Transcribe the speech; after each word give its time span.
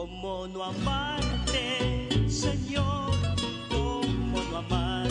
¿Cómo 0.00 0.46
no 0.46 0.64
amarte, 0.64 2.08
Señor? 2.26 3.12
¿Cómo 3.68 4.42
no 4.50 4.56
amarte? 4.56 5.09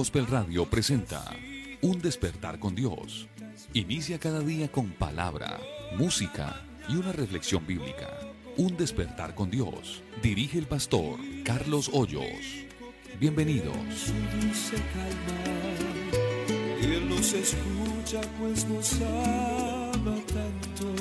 Gospel 0.00 0.26
Radio 0.28 0.64
presenta 0.64 1.22
Un 1.82 2.00
despertar 2.00 2.58
con 2.58 2.74
Dios. 2.74 3.28
Inicia 3.74 4.18
cada 4.18 4.40
día 4.40 4.72
con 4.72 4.92
palabra, 4.92 5.60
música 5.98 6.62
y 6.88 6.96
una 6.96 7.12
reflexión 7.12 7.66
bíblica. 7.66 8.08
Un 8.56 8.78
despertar 8.78 9.34
con 9.34 9.50
Dios. 9.50 10.02
Dirige 10.22 10.56
el 10.56 10.66
pastor 10.66 11.20
Carlos 11.44 11.90
Hoyos. 11.92 12.24
Bienvenidos. 13.18 13.74
Él 16.80 17.06
nos 17.06 17.34
escucha 17.34 18.22
pues 18.38 18.66
nos 18.68 18.94
ama 19.02 20.16
tanto. 20.32 20.94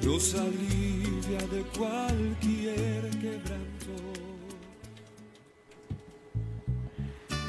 Y 0.00 0.06
alivia 0.38 1.48
de 1.48 1.62
cualquier 1.76 3.10
quebranto. 3.18 4.15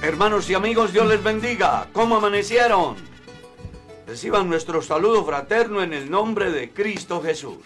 Hermanos 0.07 0.49
y 0.49 0.53
amigos, 0.53 0.93
Dios 0.93 1.05
les 1.05 1.21
bendiga. 1.21 1.89
¿Cómo 1.91 2.15
amanecieron? 2.15 2.95
Reciban 4.07 4.47
nuestro 4.47 4.81
saludo 4.81 5.25
fraterno 5.25 5.83
en 5.83 5.91
el 5.91 6.09
nombre 6.09 6.49
de 6.49 6.71
Cristo 6.71 7.21
Jesús. 7.21 7.65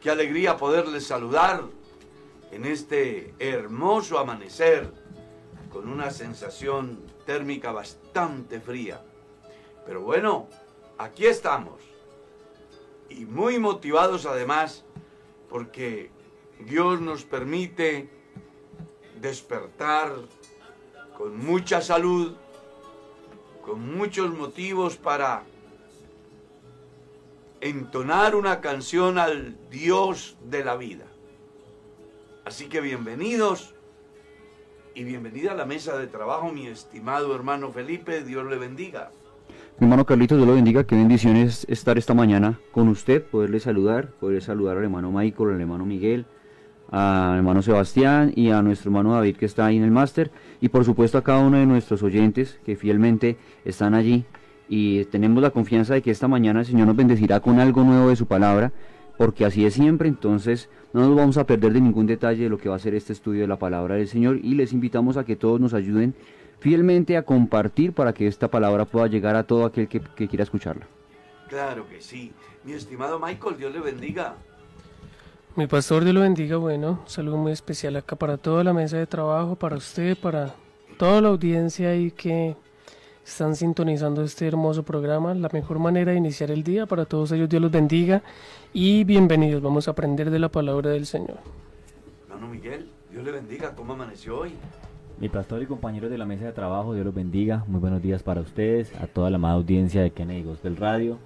Qué 0.00 0.08
alegría 0.08 0.56
poderles 0.56 1.06
saludar 1.06 1.64
en 2.52 2.64
este 2.64 3.34
hermoso 3.38 4.18
amanecer 4.18 4.90
con 5.70 5.90
una 5.90 6.10
sensación 6.10 7.04
térmica 7.26 7.70
bastante 7.70 8.58
fría. 8.58 9.02
Pero 9.84 10.00
bueno, 10.00 10.48
aquí 10.96 11.26
estamos. 11.26 11.82
Y 13.10 13.26
muy 13.26 13.58
motivados 13.58 14.24
además 14.24 14.86
porque 15.50 16.10
Dios 16.60 17.02
nos 17.02 17.24
permite 17.24 18.08
despertar 19.20 20.14
con 21.22 21.38
mucha 21.38 21.80
salud, 21.80 22.32
con 23.64 23.96
muchos 23.96 24.36
motivos 24.36 24.96
para 24.96 25.44
entonar 27.60 28.34
una 28.34 28.60
canción 28.60 29.18
al 29.18 29.56
Dios 29.70 30.36
de 30.50 30.64
la 30.64 30.74
vida. 30.74 31.04
Así 32.44 32.66
que 32.66 32.80
bienvenidos 32.80 33.72
y 34.96 35.04
bienvenida 35.04 35.52
a 35.52 35.54
la 35.54 35.64
mesa 35.64 35.96
de 35.96 36.08
trabajo, 36.08 36.50
mi 36.50 36.66
estimado 36.66 37.32
hermano 37.36 37.70
Felipe, 37.70 38.24
Dios 38.24 38.44
le 38.46 38.58
bendiga. 38.58 39.12
Mi 39.78 39.84
hermano 39.86 40.04
Carlitos, 40.04 40.38
Dios 40.38 40.48
lo 40.48 40.56
bendiga, 40.56 40.82
qué 40.82 40.96
bendición 40.96 41.36
es 41.36 41.64
estar 41.68 41.98
esta 41.98 42.14
mañana 42.14 42.58
con 42.72 42.88
usted, 42.88 43.22
poderle 43.22 43.60
saludar, 43.60 44.08
poder 44.08 44.42
saludar 44.42 44.76
al 44.76 44.82
hermano 44.82 45.12
Michael, 45.12 45.50
al 45.50 45.60
hermano 45.60 45.86
Miguel, 45.86 46.26
al 46.92 47.38
hermano 47.38 47.62
Sebastián 47.62 48.32
y 48.36 48.50
a 48.50 48.60
nuestro 48.60 48.90
hermano 48.90 49.14
David 49.14 49.36
que 49.36 49.46
está 49.46 49.66
ahí 49.66 49.78
en 49.78 49.82
el 49.82 49.90
máster 49.90 50.30
y 50.60 50.68
por 50.68 50.84
supuesto 50.84 51.16
a 51.16 51.24
cada 51.24 51.38
uno 51.38 51.56
de 51.56 51.64
nuestros 51.64 52.02
oyentes 52.02 52.60
que 52.66 52.76
fielmente 52.76 53.38
están 53.64 53.94
allí 53.94 54.24
y 54.68 55.06
tenemos 55.06 55.42
la 55.42 55.50
confianza 55.50 55.94
de 55.94 56.02
que 56.02 56.10
esta 56.10 56.28
mañana 56.28 56.60
el 56.60 56.66
Señor 56.66 56.86
nos 56.86 56.96
bendecirá 56.96 57.40
con 57.40 57.60
algo 57.60 57.82
nuevo 57.82 58.10
de 58.10 58.16
su 58.16 58.26
palabra 58.26 58.72
porque 59.16 59.46
así 59.46 59.64
es 59.64 59.72
siempre, 59.72 60.06
entonces 60.08 60.68
no 60.92 61.00
nos 61.00 61.16
vamos 61.16 61.38
a 61.38 61.46
perder 61.46 61.72
de 61.72 61.80
ningún 61.80 62.06
detalle 62.06 62.44
de 62.44 62.50
lo 62.50 62.58
que 62.58 62.68
va 62.68 62.76
a 62.76 62.78
ser 62.78 62.94
este 62.94 63.14
estudio 63.14 63.40
de 63.40 63.48
la 63.48 63.58
palabra 63.58 63.94
del 63.94 64.08
Señor 64.08 64.38
y 64.42 64.54
les 64.54 64.74
invitamos 64.74 65.16
a 65.16 65.24
que 65.24 65.36
todos 65.36 65.60
nos 65.60 65.72
ayuden 65.72 66.14
fielmente 66.60 67.16
a 67.16 67.22
compartir 67.22 67.92
para 67.94 68.12
que 68.12 68.26
esta 68.26 68.48
palabra 68.48 68.84
pueda 68.84 69.06
llegar 69.06 69.34
a 69.34 69.44
todo 69.44 69.64
aquel 69.64 69.88
que, 69.88 70.00
que 70.00 70.28
quiera 70.28 70.44
escucharla. 70.44 70.86
Claro 71.48 71.88
que 71.88 72.00
sí. 72.00 72.32
Mi 72.64 72.72
estimado 72.72 73.18
Michael, 73.18 73.56
Dios 73.56 73.72
le 73.72 73.80
bendiga. 73.80 74.36
Mi 75.54 75.66
pastor, 75.66 76.02
Dios 76.02 76.14
lo 76.14 76.22
bendiga. 76.22 76.56
Bueno, 76.56 77.00
un 77.02 77.08
saludo 77.08 77.36
muy 77.36 77.52
especial 77.52 77.96
acá 77.96 78.16
para 78.16 78.38
toda 78.38 78.64
la 78.64 78.72
mesa 78.72 78.96
de 78.96 79.06
trabajo, 79.06 79.54
para 79.54 79.76
usted, 79.76 80.16
para 80.16 80.54
toda 80.96 81.20
la 81.20 81.28
audiencia 81.28 81.90
ahí 81.90 82.10
que 82.10 82.56
están 83.22 83.54
sintonizando 83.54 84.22
este 84.22 84.48
hermoso 84.48 84.82
programa. 84.82 85.34
La 85.34 85.50
mejor 85.52 85.78
manera 85.78 86.12
de 86.12 86.18
iniciar 86.18 86.50
el 86.50 86.62
día. 86.62 86.86
Para 86.86 87.04
todos 87.04 87.32
ellos, 87.32 87.50
Dios 87.50 87.60
los 87.60 87.70
bendiga 87.70 88.22
y 88.72 89.04
bienvenidos. 89.04 89.60
Vamos 89.60 89.88
a 89.88 89.90
aprender 89.90 90.30
de 90.30 90.38
la 90.38 90.48
palabra 90.48 90.88
del 90.88 91.04
Señor. 91.04 91.36
Hermano 92.30 92.48
Miguel, 92.48 92.88
Dios 93.10 93.22
le 93.22 93.32
bendiga. 93.32 93.74
¿Cómo 93.74 93.92
amaneció 93.92 94.38
hoy? 94.38 94.52
Mi 95.20 95.28
pastor 95.28 95.62
y 95.62 95.66
compañeros 95.66 96.10
de 96.10 96.16
la 96.16 96.24
mesa 96.24 96.46
de 96.46 96.52
trabajo, 96.52 96.94
Dios 96.94 97.04
los 97.04 97.14
bendiga. 97.14 97.62
Muy 97.68 97.78
buenos 97.78 98.00
días 98.00 98.22
para 98.22 98.40
ustedes, 98.40 98.90
a 99.02 99.06
toda 99.06 99.28
la 99.28 99.36
amada 99.36 99.54
audiencia 99.56 100.00
de 100.00 100.12
Kennedy 100.12 100.44
Gospel 100.44 100.78
Radio. 100.78 101.18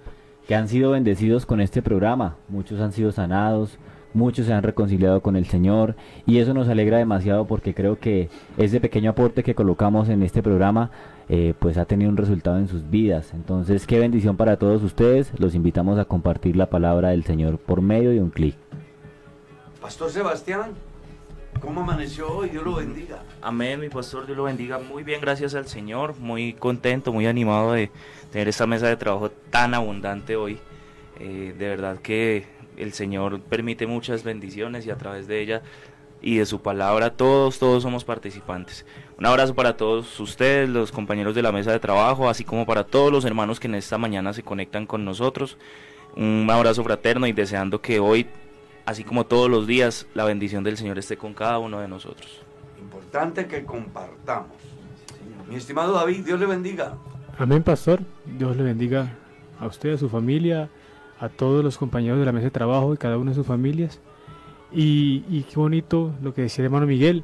que 0.47 0.55
han 0.55 0.67
sido 0.67 0.91
bendecidos 0.91 1.45
con 1.45 1.59
este 1.59 1.81
programa. 1.81 2.37
Muchos 2.47 2.79
han 2.79 2.93
sido 2.93 3.11
sanados, 3.11 3.77
muchos 4.17 4.47
se 4.47 4.53
han 4.53 4.63
reconciliado 4.63 5.21
con 5.21 5.35
el 5.35 5.45
Señor 5.45 5.95
y 6.25 6.39
eso 6.39 6.53
nos 6.53 6.67
alegra 6.67 6.97
demasiado 6.97 7.45
porque 7.45 7.73
creo 7.73 7.99
que 7.99 8.29
ese 8.57 8.81
pequeño 8.81 9.11
aporte 9.11 9.43
que 9.43 9.55
colocamos 9.55 10.09
en 10.09 10.23
este 10.23 10.43
programa 10.43 10.91
eh, 11.29 11.53
pues 11.59 11.77
ha 11.77 11.85
tenido 11.85 12.09
un 12.09 12.17
resultado 12.17 12.57
en 12.57 12.67
sus 12.67 12.89
vidas. 12.89 13.33
Entonces, 13.33 13.85
qué 13.85 13.99
bendición 13.99 14.37
para 14.37 14.57
todos 14.57 14.81
ustedes. 14.83 15.31
Los 15.37 15.55
invitamos 15.55 15.99
a 15.99 16.05
compartir 16.05 16.55
la 16.55 16.69
palabra 16.69 17.09
del 17.09 17.23
Señor 17.23 17.57
por 17.57 17.81
medio 17.81 18.09
de 18.09 18.21
un 18.21 18.29
clic. 18.29 18.55
Pastor 19.81 20.09
Sebastián, 20.09 20.71
¿cómo 21.61 21.81
amaneció 21.81 22.29
hoy? 22.29 22.49
Dios 22.49 22.63
lo 22.63 22.75
bendiga. 22.75 23.23
Amén, 23.41 23.79
mi 23.79 23.89
pastor, 23.89 24.25
Dios 24.25 24.37
lo 24.37 24.43
bendiga. 24.43 24.79
Muy 24.79 25.03
bien, 25.03 25.21
gracias 25.21 25.53
al 25.53 25.67
Señor. 25.67 26.17
Muy 26.17 26.53
contento, 26.53 27.13
muy 27.13 27.27
animado 27.27 27.73
de 27.73 27.91
tener 28.31 28.47
esta 28.47 28.65
mesa 28.65 28.87
de 28.87 28.97
trabajo 28.97 29.29
tan 29.29 29.73
abundante 29.73 30.35
hoy. 30.35 30.59
Eh, 31.19 31.55
de 31.57 31.67
verdad 31.67 31.97
que 31.97 32.56
el 32.77 32.93
Señor 32.93 33.41
permite 33.41 33.87
muchas 33.87 34.23
bendiciones 34.23 34.85
y 34.85 34.91
a 34.91 34.97
través 34.97 35.27
de 35.27 35.41
ella 35.41 35.61
y 36.21 36.37
de 36.37 36.45
su 36.45 36.61
palabra 36.61 37.11
todos, 37.11 37.59
todos 37.59 37.83
somos 37.83 38.03
participantes. 38.03 38.85
Un 39.17 39.25
abrazo 39.25 39.53
para 39.53 39.77
todos 39.77 40.19
ustedes, 40.19 40.69
los 40.69 40.91
compañeros 40.91 41.35
de 41.35 41.41
la 41.41 41.51
mesa 41.51 41.71
de 41.71 41.79
trabajo, 41.79 42.29
así 42.29 42.43
como 42.43 42.65
para 42.65 42.83
todos 42.85 43.11
los 43.11 43.25
hermanos 43.25 43.59
que 43.59 43.67
en 43.67 43.75
esta 43.75 43.97
mañana 43.97 44.33
se 44.33 44.43
conectan 44.43 44.85
con 44.85 45.05
nosotros. 45.05 45.57
Un 46.15 46.47
abrazo 46.49 46.83
fraterno 46.83 47.27
y 47.27 47.33
deseando 47.33 47.81
que 47.81 47.99
hoy, 47.99 48.27
así 48.85 49.03
como 49.03 49.25
todos 49.25 49.49
los 49.49 49.67
días, 49.67 50.07
la 50.15 50.23
bendición 50.23 50.63
del 50.63 50.77
Señor 50.77 50.97
esté 50.97 51.17
con 51.17 51.33
cada 51.33 51.59
uno 51.59 51.79
de 51.79 51.87
nosotros. 51.87 52.41
Importante 52.79 53.47
que 53.47 53.63
compartamos. 53.63 54.55
Mi 55.47 55.55
estimado 55.55 55.93
David, 55.93 56.25
Dios 56.25 56.39
le 56.39 56.45
bendiga. 56.45 56.97
Amén, 57.37 57.61
pastor. 57.61 58.01
Dios 58.25 58.57
le 58.57 58.63
bendiga 58.63 59.13
a 59.59 59.67
usted, 59.67 59.93
a 59.93 59.97
su 59.97 60.09
familia, 60.09 60.69
a 61.19 61.29
todos 61.29 61.63
los 61.63 61.77
compañeros 61.77 62.19
de 62.19 62.25
la 62.25 62.31
mesa 62.31 62.45
de 62.45 62.51
trabajo 62.51 62.93
y 62.93 62.97
cada 62.97 63.17
una 63.17 63.31
de 63.31 63.35
sus 63.35 63.47
familias. 63.47 63.99
Y, 64.71 65.23
y 65.29 65.43
qué 65.49 65.55
bonito 65.55 66.11
lo 66.21 66.33
que 66.33 66.41
decía 66.43 66.61
el 66.63 66.65
hermano 66.65 66.85
Miguel. 66.85 67.23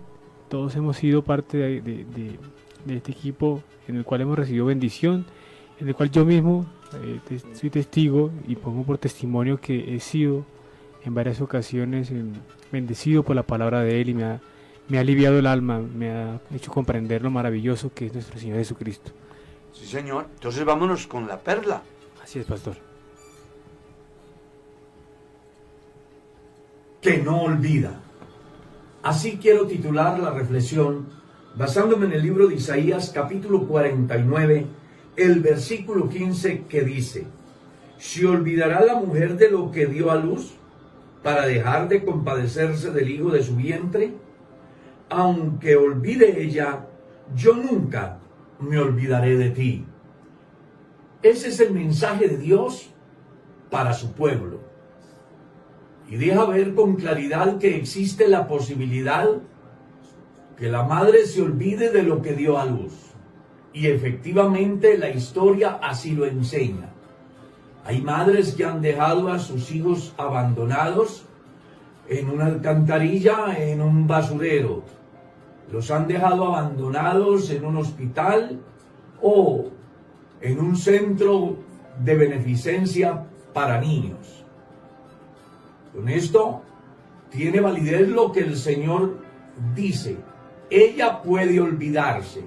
Todos 0.50 0.76
hemos 0.76 0.98
sido 0.98 1.24
parte 1.24 1.58
de, 1.58 1.82
de- 1.82 2.06
de- 2.06 2.40
de 2.86 2.96
este 2.98 3.12
equipo 3.12 3.62
en 3.88 3.96
el 3.98 4.04
cual 4.06 4.22
hemos 4.22 4.38
recibido 4.38 4.66
bendición, 4.66 5.26
en 5.80 5.88
el 5.88 5.96
cual 5.96 6.12
yo 6.12 6.26
mismo 6.26 6.66
eh, 7.04 7.20
te- 7.28 7.40
soy 7.56 7.70
testigo 7.70 8.32
y 8.48 8.56
pongo 8.56 8.84
por 8.84 8.98
testimonio 8.98 9.60
que 9.60 9.96
he 9.96 10.00
sido 10.00 10.46
en 11.04 11.14
varias 11.14 11.42
ocasiones 11.42 12.12
eh, 12.12 12.24
bendecido 12.72 13.24
por 13.24 13.36
la 13.36 13.44
palabra 13.44 13.82
de 13.82 14.00
Él 14.02 14.10
y 14.10 14.14
me 14.14 14.24
ha, 14.24 14.42
me 14.90 14.98
ha 14.98 15.02
aliviado 15.02 15.38
el 15.40 15.48
alma, 15.48 15.80
me 15.80 16.12
ha 16.12 16.40
hecho 16.54 16.72
comprender 16.72 17.22
lo 17.22 17.30
maravilloso 17.32 17.92
que 17.94 18.06
es 18.08 18.14
nuestro 18.14 18.40
Señor 18.40 18.58
Jesucristo. 18.58 19.12
Sí, 19.74 19.86
señor. 19.86 20.28
Entonces 20.36 20.64
vámonos 20.66 21.08
con 21.08 21.28
la 21.28 21.40
perla. 21.40 21.82
Así 22.24 22.40
es, 22.40 22.46
pastor. 22.46 22.76
Que 27.04 27.18
no 27.18 27.42
olvida. 27.42 28.00
Así 29.04 29.38
quiero 29.38 29.68
titular 29.68 30.18
la 30.20 30.32
reflexión 30.32 31.08
basándome 31.54 32.06
en 32.06 32.14
el 32.14 32.24
libro 32.24 32.48
de 32.48 32.56
Isaías 32.56 33.12
capítulo 33.14 33.68
49, 33.68 34.66
el 35.18 35.42
versículo 35.42 36.08
15 36.08 36.64
que 36.64 36.82
dice, 36.84 37.28
¿se 37.98 38.26
olvidará 38.26 38.86
la 38.86 38.96
mujer 38.96 39.36
de 39.36 39.52
lo 39.52 39.70
que 39.70 39.86
dio 39.86 40.12
a 40.12 40.16
luz 40.16 40.54
para 41.22 41.46
dejar 41.46 41.90
de 41.90 42.06
compadecerse 42.06 42.92
del 42.92 43.10
hijo 43.10 43.32
de 43.32 43.44
su 43.44 43.58
vientre? 43.58 44.14
Aunque 45.10 45.76
olvide 45.76 46.42
ella, 46.42 46.88
yo 47.36 47.54
nunca 47.54 48.20
me 48.62 48.80
olvidaré 48.80 49.36
de 49.36 49.50
ti. 49.50 49.86
Ese 51.22 51.50
es 51.50 51.60
el 51.60 51.74
mensaje 51.74 52.30
de 52.30 52.38
Dios 52.38 52.92
para 53.70 53.92
su 53.92 54.14
pueblo 54.14 54.63
y 56.14 56.18
deja 56.18 56.46
ver 56.46 56.76
con 56.76 56.96
claridad 56.96 57.58
que 57.58 57.76
existe 57.76 58.28
la 58.28 58.48
posibilidad 58.48 59.30
que 60.56 60.70
la 60.70 60.84
madre 60.84 61.26
se 61.26 61.42
olvide 61.42 61.90
de 61.90 62.04
lo 62.04 62.22
que 62.22 62.34
dio 62.34 62.60
a 62.60 62.66
luz. 62.66 62.94
Y 63.74 63.88
efectivamente 63.88 64.96
la 65.00 65.10
historia 65.10 65.80
así 65.82 66.12
lo 66.12 66.28
enseña. 66.28 66.92
Hay 67.84 68.00
madres 68.00 68.54
que 68.54 68.64
han 68.64 68.80
dejado 68.80 69.30
a 69.30 69.40
sus 69.40 69.72
hijos 69.72 70.14
abandonados 70.16 71.26
en 72.08 72.30
una 72.30 72.46
alcantarilla, 72.46 73.58
en 73.58 73.82
un 73.82 74.06
basurero. 74.06 74.84
Los 75.72 75.90
han 75.90 76.08
dejado 76.08 76.46
abandonados 76.46 77.50
en 77.50 77.66
un 77.66 77.78
hospital 77.78 78.60
o 79.20 79.66
en 80.42 80.60
un 80.60 80.78
centro 80.78 81.58
de 82.04 82.14
beneficencia 82.14 83.26
para 83.52 83.82
niños. 83.82 84.43
Con 85.94 86.10
esto 86.10 86.62
tiene 87.30 87.62
validez 87.62 88.08
lo 88.08 88.32
que 88.32 88.42
el 88.42 88.56
Señor 88.56 89.18
dice. 89.76 90.18
Ella 90.70 91.22
puede 91.22 91.60
olvidarse, 91.60 92.44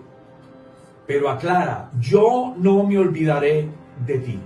pero 1.07 1.31
aclara, 1.31 1.91
yo 2.01 2.55
no 2.59 2.83
me 2.85 2.99
olvidaré 2.99 3.69
de 4.05 4.19
ti. 4.19 4.39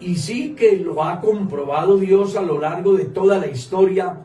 Y 0.00 0.16
sí 0.16 0.54
que 0.54 0.76
lo 0.76 1.02
ha 1.02 1.20
comprobado 1.20 1.96
Dios 1.96 2.36
a 2.36 2.42
lo 2.42 2.60
largo 2.60 2.92
de 2.92 3.06
toda 3.06 3.38
la 3.38 3.46
historia, 3.46 4.18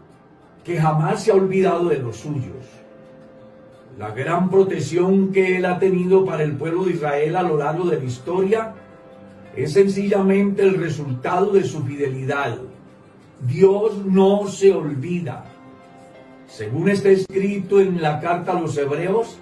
que 0.66 0.78
jamás 0.80 1.24
se 1.24 1.32
ha 1.32 1.36
olvidado 1.36 1.88
de 1.88 2.00
los 2.00 2.18
suyos. 2.18 2.66
La 3.98 4.12
gran 4.12 4.50
protección 4.50 5.32
que 5.32 5.58
Él 5.58 5.66
ha 5.66 5.80
tenido 5.80 6.26
para 6.26 6.44
el 6.44 6.54
pueblo 6.54 6.86
de 6.86 6.92
Israel 6.92 7.36
a 7.36 7.44
lo 7.44 7.58
largo 7.58 7.86
de 7.86 7.98
la 7.98 8.04
historia 8.04 8.74
es 9.56 9.74
sencillamente 9.74 10.64
el 10.64 10.76
resultado 10.76 11.52
de 11.52 11.64
su 11.64 11.84
fidelidad. 11.84 12.58
Dios 13.48 14.06
no 14.06 14.48
se 14.48 14.74
olvida. 14.74 15.46
Según 16.48 16.90
está 16.90 17.10
escrito 17.10 17.80
en 17.80 18.02
la 18.02 18.20
carta 18.20 18.52
a 18.52 18.60
los 18.60 18.78
hebreos, 18.78 19.40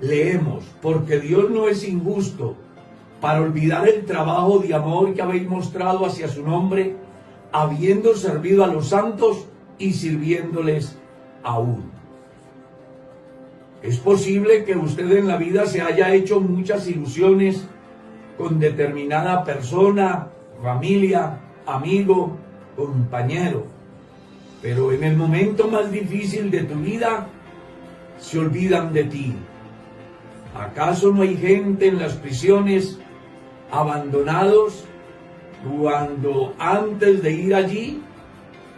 leemos, 0.00 0.64
porque 0.82 1.18
Dios 1.18 1.50
no 1.50 1.68
es 1.68 1.86
injusto 1.88 2.56
para 3.20 3.40
olvidar 3.40 3.88
el 3.88 4.04
trabajo 4.04 4.58
de 4.58 4.74
amor 4.74 5.14
que 5.14 5.22
habéis 5.22 5.48
mostrado 5.48 6.04
hacia 6.04 6.28
su 6.28 6.42
nombre, 6.42 6.96
habiendo 7.52 8.14
servido 8.14 8.62
a 8.62 8.66
los 8.66 8.88
santos 8.88 9.46
y 9.78 9.92
sirviéndoles 9.92 10.98
aún. 11.42 11.90
Es 13.82 13.98
posible 13.98 14.64
que 14.64 14.76
usted 14.76 15.10
en 15.12 15.28
la 15.28 15.36
vida 15.36 15.66
se 15.66 15.80
haya 15.80 16.14
hecho 16.14 16.40
muchas 16.40 16.88
ilusiones 16.88 17.66
con 18.38 18.58
determinada 18.58 19.44
persona, 19.44 20.28
familia, 20.62 21.40
amigo, 21.66 22.36
compañero. 22.76 23.66
Pero 24.62 24.92
en 24.92 25.04
el 25.04 25.16
momento 25.16 25.68
más 25.68 25.90
difícil 25.90 26.50
de 26.50 26.62
tu 26.64 26.74
vida, 26.76 27.28
se 28.18 28.38
olvidan 28.38 28.92
de 28.92 29.04
ti. 29.04 29.34
¿Acaso 30.54 31.12
no 31.12 31.22
hay 31.22 31.36
gente 31.36 31.88
en 31.88 31.98
las 31.98 32.14
prisiones 32.14 32.98
abandonados 33.70 34.84
cuando 35.68 36.54
antes 36.58 37.22
de 37.22 37.32
ir 37.32 37.54
allí 37.54 38.02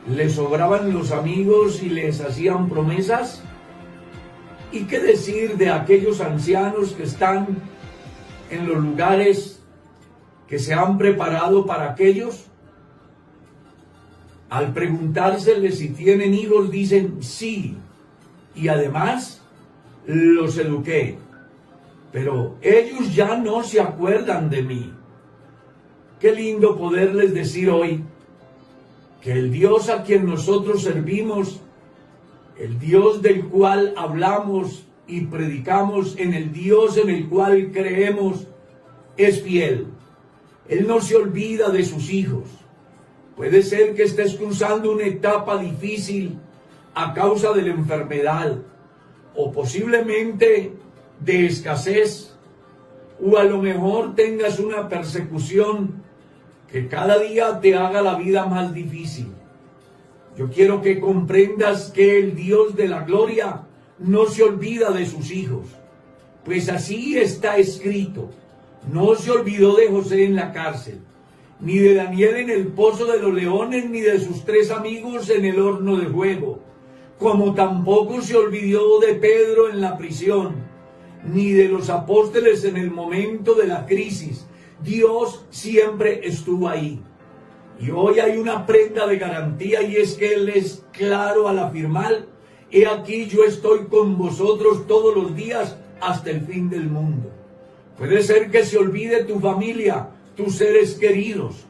les 0.08 0.34
sobraban 0.34 0.92
los 0.92 1.12
amigos 1.12 1.82
y 1.82 1.90
les 1.90 2.20
hacían 2.20 2.68
promesas? 2.68 3.42
¿Y 4.72 4.84
qué 4.84 4.98
decir 4.98 5.56
de 5.56 5.70
aquellos 5.70 6.20
ancianos 6.20 6.92
que 6.92 7.04
están 7.04 7.46
en 8.50 8.66
los 8.66 8.78
lugares 8.78 9.62
que 10.48 10.58
se 10.58 10.74
han 10.74 10.98
preparado 10.98 11.66
para 11.66 11.90
aquellos? 11.90 12.46
Al 14.48 14.72
preguntárseles 14.72 15.78
si 15.78 15.88
tienen 15.88 16.34
hijos, 16.34 16.70
dicen 16.70 17.22
sí. 17.22 17.76
Y 18.54 18.68
además 18.68 19.42
los 20.06 20.56
eduqué. 20.58 21.18
Pero 22.12 22.56
ellos 22.62 23.14
ya 23.14 23.36
no 23.36 23.62
se 23.62 23.80
acuerdan 23.80 24.48
de 24.48 24.62
mí. 24.62 24.92
Qué 26.20 26.32
lindo 26.32 26.78
poderles 26.78 27.34
decir 27.34 27.68
hoy 27.68 28.02
que 29.20 29.32
el 29.32 29.52
Dios 29.52 29.90
a 29.90 30.02
quien 30.02 30.24
nosotros 30.24 30.82
servimos, 30.82 31.60
el 32.58 32.78
Dios 32.78 33.20
del 33.20 33.44
cual 33.46 33.92
hablamos 33.96 34.86
y 35.06 35.22
predicamos, 35.22 36.16
en 36.16 36.32
el 36.32 36.52
Dios 36.52 36.96
en 36.96 37.10
el 37.10 37.28
cual 37.28 37.70
creemos, 37.72 38.46
es 39.16 39.42
fiel. 39.42 39.88
Él 40.68 40.86
no 40.86 41.00
se 41.00 41.16
olvida 41.16 41.68
de 41.70 41.84
sus 41.84 42.10
hijos. 42.10 42.44
Puede 43.36 43.62
ser 43.62 43.94
que 43.94 44.04
estés 44.04 44.34
cruzando 44.34 44.92
una 44.92 45.04
etapa 45.04 45.58
difícil 45.58 46.38
a 46.94 47.12
causa 47.12 47.52
de 47.52 47.62
la 47.62 47.74
enfermedad 47.74 48.56
o 49.34 49.52
posiblemente 49.52 50.72
de 51.20 51.46
escasez 51.46 52.34
o 53.22 53.36
a 53.36 53.44
lo 53.44 53.58
mejor 53.58 54.14
tengas 54.14 54.58
una 54.58 54.88
persecución 54.88 56.02
que 56.70 56.88
cada 56.88 57.18
día 57.18 57.60
te 57.60 57.74
haga 57.76 58.00
la 58.00 58.16
vida 58.16 58.46
más 58.46 58.72
difícil. 58.72 59.28
Yo 60.36 60.50
quiero 60.50 60.82
que 60.82 61.00
comprendas 61.00 61.90
que 61.90 62.18
el 62.18 62.34
Dios 62.34 62.74
de 62.74 62.88
la 62.88 63.04
gloria 63.04 63.62
no 63.98 64.26
se 64.26 64.42
olvida 64.42 64.90
de 64.90 65.06
sus 65.06 65.30
hijos, 65.30 65.66
pues 66.44 66.68
así 66.68 67.18
está 67.18 67.56
escrito. 67.56 68.30
No 68.90 69.14
se 69.14 69.30
olvidó 69.30 69.76
de 69.76 69.88
José 69.88 70.24
en 70.24 70.36
la 70.36 70.52
cárcel. 70.52 71.00
Ni 71.60 71.78
de 71.78 71.94
Daniel 71.94 72.36
en 72.36 72.50
el 72.50 72.68
pozo 72.68 73.06
de 73.06 73.18
los 73.18 73.32
leones, 73.32 73.88
ni 73.88 74.00
de 74.00 74.20
sus 74.20 74.44
tres 74.44 74.70
amigos 74.70 75.30
en 75.30 75.44
el 75.44 75.58
horno 75.60 75.96
de 75.96 76.06
fuego, 76.06 76.60
como 77.18 77.54
tampoco 77.54 78.20
se 78.20 78.36
olvidó 78.36 79.00
de 79.00 79.14
Pedro 79.14 79.68
en 79.70 79.80
la 79.80 79.96
prisión, 79.96 80.56
ni 81.24 81.52
de 81.52 81.68
los 81.68 81.88
apóstoles 81.88 82.64
en 82.64 82.76
el 82.76 82.90
momento 82.90 83.54
de 83.54 83.66
la 83.66 83.86
crisis. 83.86 84.46
Dios 84.82 85.46
siempre 85.50 86.20
estuvo 86.24 86.68
ahí. 86.68 87.00
Y 87.80 87.90
hoy 87.90 88.20
hay 88.20 88.38
una 88.38 88.66
prenda 88.66 89.06
de 89.06 89.18
garantía 89.18 89.82
y 89.82 89.96
es 89.96 90.14
que 90.14 90.34
Él 90.34 90.48
es 90.48 90.84
claro 90.92 91.48
al 91.48 91.58
afirmar, 91.58 92.26
he 92.70 92.86
aquí 92.86 93.26
yo 93.26 93.44
estoy 93.44 93.86
con 93.86 94.16
vosotros 94.18 94.86
todos 94.86 95.14
los 95.14 95.34
días 95.34 95.76
hasta 96.00 96.30
el 96.30 96.42
fin 96.42 96.68
del 96.68 96.88
mundo. 96.88 97.30
Puede 97.98 98.22
ser 98.22 98.50
que 98.50 98.64
se 98.64 98.76
olvide 98.76 99.24
tu 99.24 99.40
familia, 99.40 100.10
tus 100.36 100.56
seres 100.56 100.94
queridos, 100.94 101.66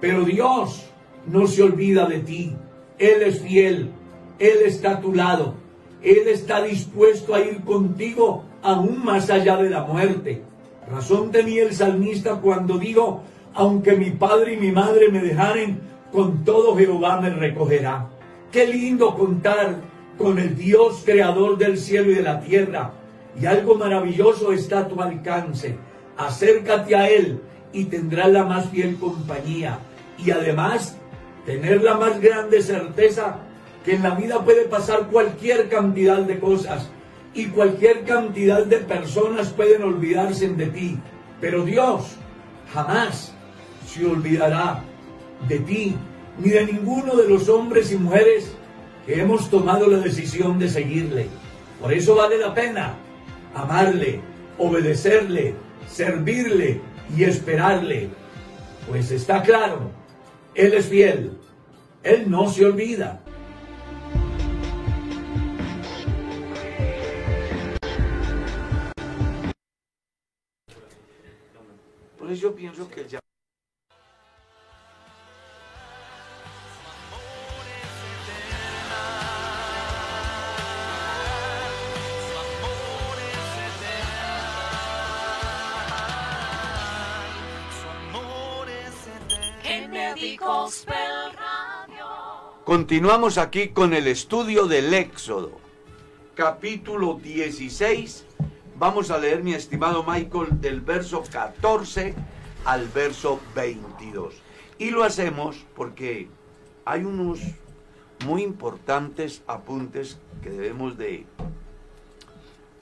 pero 0.00 0.24
Dios 0.24 0.86
no 1.26 1.46
se 1.46 1.62
olvida 1.62 2.06
de 2.06 2.20
ti. 2.20 2.56
Él 2.98 3.22
es 3.22 3.40
fiel, 3.40 3.90
Él 4.38 4.58
está 4.64 4.92
a 4.92 5.00
tu 5.00 5.12
lado, 5.12 5.54
Él 6.02 6.28
está 6.28 6.62
dispuesto 6.62 7.34
a 7.34 7.40
ir 7.40 7.62
contigo 7.62 8.44
aún 8.62 9.04
más 9.04 9.30
allá 9.30 9.56
de 9.56 9.70
la 9.70 9.84
muerte. 9.84 10.42
Razón 10.88 11.30
tenía 11.30 11.64
el 11.64 11.74
salmista 11.74 12.36
cuando 12.36 12.78
dijo, 12.78 13.22
aunque 13.54 13.96
mi 13.96 14.10
padre 14.10 14.54
y 14.54 14.56
mi 14.58 14.70
madre 14.70 15.08
me 15.10 15.20
dejaren, 15.20 15.80
con 16.12 16.44
todo 16.44 16.76
Jehová 16.76 17.20
me 17.20 17.30
recogerá. 17.30 18.08
Qué 18.52 18.66
lindo 18.66 19.16
contar 19.16 19.80
con 20.16 20.38
el 20.38 20.56
Dios 20.56 21.02
creador 21.04 21.58
del 21.58 21.78
cielo 21.78 22.12
y 22.12 22.14
de 22.14 22.22
la 22.22 22.40
tierra. 22.40 22.92
Y 23.40 23.46
algo 23.46 23.74
maravilloso 23.74 24.52
está 24.52 24.80
a 24.80 24.88
tu 24.88 25.00
alcance. 25.00 25.76
Acércate 26.16 26.94
a 26.94 27.08
Él 27.08 27.40
y 27.74 27.86
tendrás 27.86 28.30
la 28.30 28.44
más 28.44 28.70
fiel 28.70 28.96
compañía. 28.96 29.80
Y 30.16 30.30
además, 30.30 30.96
tener 31.44 31.82
la 31.82 31.94
más 31.94 32.20
grande 32.20 32.62
certeza 32.62 33.38
que 33.84 33.96
en 33.96 34.02
la 34.02 34.14
vida 34.14 34.42
puede 34.44 34.64
pasar 34.64 35.08
cualquier 35.08 35.68
cantidad 35.68 36.18
de 36.18 36.38
cosas 36.38 36.88
y 37.34 37.46
cualquier 37.46 38.04
cantidad 38.04 38.64
de 38.64 38.78
personas 38.78 39.50
pueden 39.50 39.82
olvidarse 39.82 40.48
de 40.48 40.66
ti. 40.66 40.98
Pero 41.40 41.64
Dios 41.64 42.16
jamás 42.72 43.34
se 43.86 44.06
olvidará 44.06 44.82
de 45.48 45.58
ti 45.58 45.96
ni 46.38 46.50
de 46.50 46.64
ninguno 46.64 47.16
de 47.16 47.28
los 47.28 47.48
hombres 47.48 47.92
y 47.92 47.96
mujeres 47.96 48.54
que 49.04 49.20
hemos 49.20 49.50
tomado 49.50 49.88
la 49.88 49.98
decisión 49.98 50.58
de 50.58 50.68
seguirle. 50.68 51.26
Por 51.80 51.92
eso 51.92 52.14
vale 52.14 52.38
la 52.38 52.54
pena 52.54 52.94
amarle, 53.54 54.20
obedecerle, 54.58 55.54
servirle 55.88 56.80
y 57.16 57.24
esperarle. 57.24 58.10
Pues 58.88 59.10
está 59.10 59.42
claro, 59.42 59.90
Él 60.54 60.74
es 60.74 60.86
fiel, 60.86 61.38
Él 62.02 62.30
no 62.30 62.48
se 62.48 62.64
olvida. 62.64 63.20
Pues 72.18 72.40
yo 72.40 72.54
pienso 72.54 72.88
que. 72.88 73.23
Continuamos 92.74 93.38
aquí 93.38 93.68
con 93.68 93.94
el 93.94 94.08
estudio 94.08 94.66
del 94.66 94.92
Éxodo, 94.94 95.52
capítulo 96.34 97.20
16. 97.22 98.26
Vamos 98.76 99.12
a 99.12 99.18
leer, 99.18 99.44
mi 99.44 99.54
estimado 99.54 100.02
Michael, 100.02 100.60
del 100.60 100.80
verso 100.80 101.22
14 101.30 102.16
al 102.64 102.88
verso 102.88 103.38
22. 103.54 104.34
Y 104.80 104.90
lo 104.90 105.04
hacemos 105.04 105.64
porque 105.76 106.26
hay 106.84 107.04
unos 107.04 107.38
muy 108.26 108.42
importantes 108.42 109.42
apuntes 109.46 110.18
que 110.42 110.50
debemos 110.50 110.98
de 110.98 111.26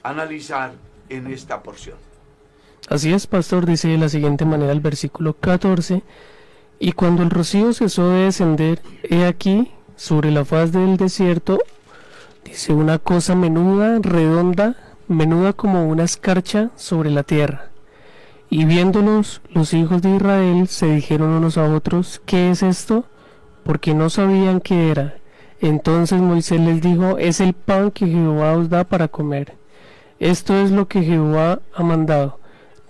analizar 0.01 0.73
en 1.07 1.27
esta 1.27 1.61
porción. 1.61 1.97
Así 2.89 3.13
es, 3.13 3.27
pastor, 3.27 3.67
dice 3.67 3.89
de 3.89 3.99
la 3.99 4.09
siguiente 4.09 4.43
manera 4.43 4.71
el 4.71 4.81
versículo 4.81 5.35
14. 5.35 6.01
Y 6.79 6.93
cuando 6.93 7.21
el 7.21 7.29
rocío 7.29 7.73
cesó 7.73 8.09
de 8.09 8.23
descender, 8.23 8.81
he 9.03 9.25
aquí, 9.25 9.71
sobre 10.03 10.31
la 10.31 10.43
faz 10.43 10.73
del 10.73 10.97
desierto, 10.97 11.59
dice 12.43 12.73
una 12.73 12.99
cosa 12.99 13.35
menuda, 13.35 13.99
redonda, 14.01 14.75
menuda 15.07 15.53
como 15.53 15.87
una 15.87 16.03
escarcha 16.03 16.71
sobre 16.75 17.09
la 17.09 17.23
tierra. 17.23 17.69
Y 18.49 18.65
viéndolos, 18.65 19.41
los 19.51 19.73
hijos 19.73 20.01
de 20.01 20.17
Israel 20.17 20.67
se 20.67 20.87
dijeron 20.87 21.29
unos 21.29 21.57
a 21.57 21.73
otros, 21.73 22.21
¿qué 22.25 22.51
es 22.51 22.63
esto? 22.63 23.05
Porque 23.63 23.93
no 23.93 24.09
sabían 24.09 24.59
qué 24.59 24.91
era. 24.91 25.15
Entonces 25.61 26.19
Moisés 26.19 26.59
les 26.59 26.81
dijo, 26.81 27.17
es 27.17 27.39
el 27.39 27.53
pan 27.53 27.89
que 27.89 28.05
Jehová 28.05 28.57
os 28.57 28.67
da 28.67 28.83
para 28.83 29.07
comer. 29.07 29.53
Esto 30.19 30.53
es 30.57 30.69
lo 30.69 30.89
que 30.89 31.03
Jehová 31.03 31.61
ha 31.73 31.81
mandado. 31.81 32.39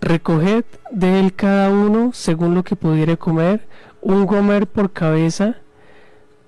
Recoged 0.01 0.65
de 0.89 1.19
él 1.19 1.35
cada 1.35 1.69
uno, 1.69 2.09
según 2.11 2.55
lo 2.55 2.63
que 2.63 2.75
pudiere 2.75 3.17
comer, 3.17 3.67
un 4.01 4.25
gomer 4.25 4.65
por 4.65 4.91
cabeza, 4.91 5.57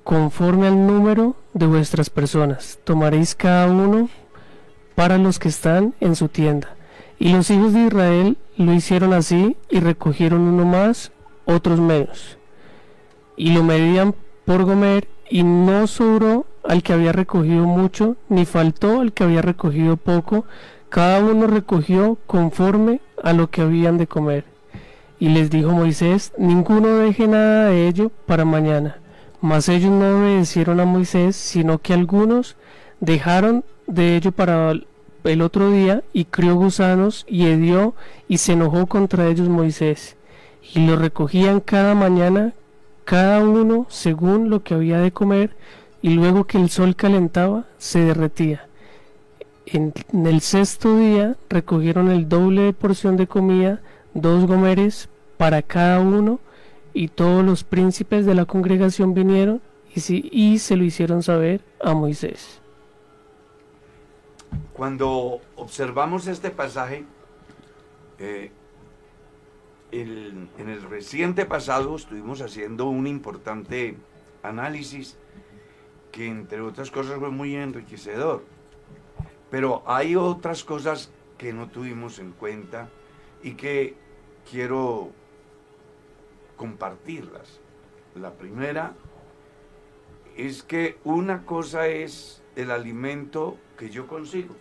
conforme 0.06 0.68
al 0.68 0.86
número 0.86 1.36
de 1.54 1.66
vuestras 1.66 2.12
personas. 2.12 2.78
Tomaréis 2.84 3.34
cada 3.34 3.66
uno 3.66 4.08
para 4.94 5.18
los 5.18 5.40
que 5.40 5.48
están 5.48 5.96
en 6.00 6.16
su 6.16 6.30
tienda. 6.30 6.76
Y 7.18 7.30
los 7.30 7.50
hijos 7.50 7.74
de 7.74 7.88
Israel 7.88 8.38
lo 8.56 8.72
hicieron 8.72 9.14
así 9.14 9.58
y 9.68 9.80
recogieron 9.80 10.42
uno 10.42 10.64
más, 10.64 11.12
otros 11.46 11.80
menos. 11.80 12.38
Y 13.36 13.52
lo 13.52 13.64
medían 13.64 14.14
por 14.46 14.64
gomer 14.64 15.08
y 15.28 15.42
no 15.42 15.88
sobró 15.88 16.46
al 16.64 16.84
que 16.84 16.94
había 16.94 17.12
recogido 17.12 17.66
mucho, 17.66 18.16
ni 18.30 18.46
faltó 18.46 19.02
al 19.02 19.12
que 19.12 19.24
había 19.24 19.42
recogido 19.42 19.98
poco, 19.98 20.46
cada 20.90 21.20
uno 21.20 21.48
recogió 21.48 22.20
conforme 22.28 23.02
a 23.24 23.34
lo 23.34 23.50
que 23.50 23.64
habían 23.64 23.98
de 23.98 24.06
comer. 24.06 24.46
Y 25.18 25.30
les 25.30 25.50
dijo 25.50 25.72
Moisés, 25.72 26.32
ninguno 26.38 26.90
deje 26.98 27.28
nada 27.28 27.70
de 27.70 27.88
ello 27.88 28.12
para 28.28 28.46
mañana. 28.46 29.00
Mas 29.46 29.70
ellos 29.70 29.92
no 29.92 30.22
obedecieron 30.22 30.80
a 30.80 30.86
Moisés, 30.86 31.36
sino 31.36 31.78
que 31.78 31.94
algunos 31.94 32.56
dejaron 33.00 33.64
de 33.86 34.16
ello 34.16 34.32
para 34.32 34.74
el 35.24 35.42
otro 35.44 35.70
día 35.70 36.02
y 36.14 36.26
crió 36.26 36.56
gusanos 36.56 37.28
y 37.30 37.46
hedió 37.46 37.94
y 38.28 38.40
se 38.40 38.54
enojó 38.54 38.88
contra 38.88 39.28
ellos 39.28 39.48
Moisés. 39.48 40.18
Y 40.74 40.88
lo 40.88 40.96
recogían 40.96 41.60
cada 41.60 41.94
mañana, 41.94 42.56
cada 43.04 43.40
uno 43.40 43.86
según 43.88 44.50
lo 44.50 44.64
que 44.64 44.74
había 44.74 44.98
de 44.98 45.12
comer, 45.12 45.56
y 46.02 46.16
luego 46.16 46.46
que 46.46 46.58
el 46.58 46.72
sol 46.72 46.96
calentaba, 46.96 47.66
se 47.78 48.00
derretía. 48.00 48.68
En, 49.68 49.94
el 50.26 50.42
sexto 50.42 50.98
día 50.98 51.36
recogieron 51.50 52.10
el 52.10 52.28
doble 52.28 52.64
de 52.64 52.74
porción 52.74 53.16
de 53.16 53.28
comida, 53.28 53.80
dos 54.16 54.48
gomeres 54.48 55.08
para 55.38 55.62
cada 55.62 56.00
uno, 56.00 56.40
y 56.96 57.10
todos 57.10 57.44
los 57.44 57.66
príncipes 57.66 58.26
de 58.26 58.34
la 58.36 58.46
congregación 58.46 59.14
vinieron 59.14 59.62
y, 59.94 60.60
se 60.60 60.76
lo 60.78 60.84
hicieron 60.86 61.22
saber 61.24 61.62
a 61.82 61.94
Moisés. 61.94 62.62
Cuando 64.74 65.42
observamos 65.58 66.28
este 66.28 66.52
pasaje, 66.52 67.04
eh, 68.18 68.50
en 69.92 70.50
el 70.58 70.82
reciente 70.84 71.46
pasado 71.46 71.98
estuvimos 71.98 72.42
haciendo 72.42 72.86
un 72.86 73.08
importante 73.08 73.98
análisis 74.42 75.18
que 76.14 76.28
entre 76.28 76.62
otras 76.62 76.92
cosas 76.92 77.20
fue 77.20 77.30
muy 77.30 77.56
enriquecedor. 77.56 78.46
Pero 79.52 79.84
hay 79.86 80.16
otras 80.16 80.64
cosas 80.64 81.12
que 81.38 81.52
no 81.52 81.68
tuvimos 81.68 82.20
en 82.20 82.32
cuenta 82.32 82.88
y 83.44 83.56
que 83.56 83.96
quiero 84.50 85.12
compartirlas. 86.56 87.60
La 88.16 88.32
primera 88.34 88.94
es 90.38 90.64
que 90.64 90.98
una 91.04 91.46
cosa 91.46 91.88
es 91.88 92.42
el 92.56 92.72
alimento 92.72 93.58
que 93.78 93.90
yo 93.90 94.08
consigo, 94.08 94.56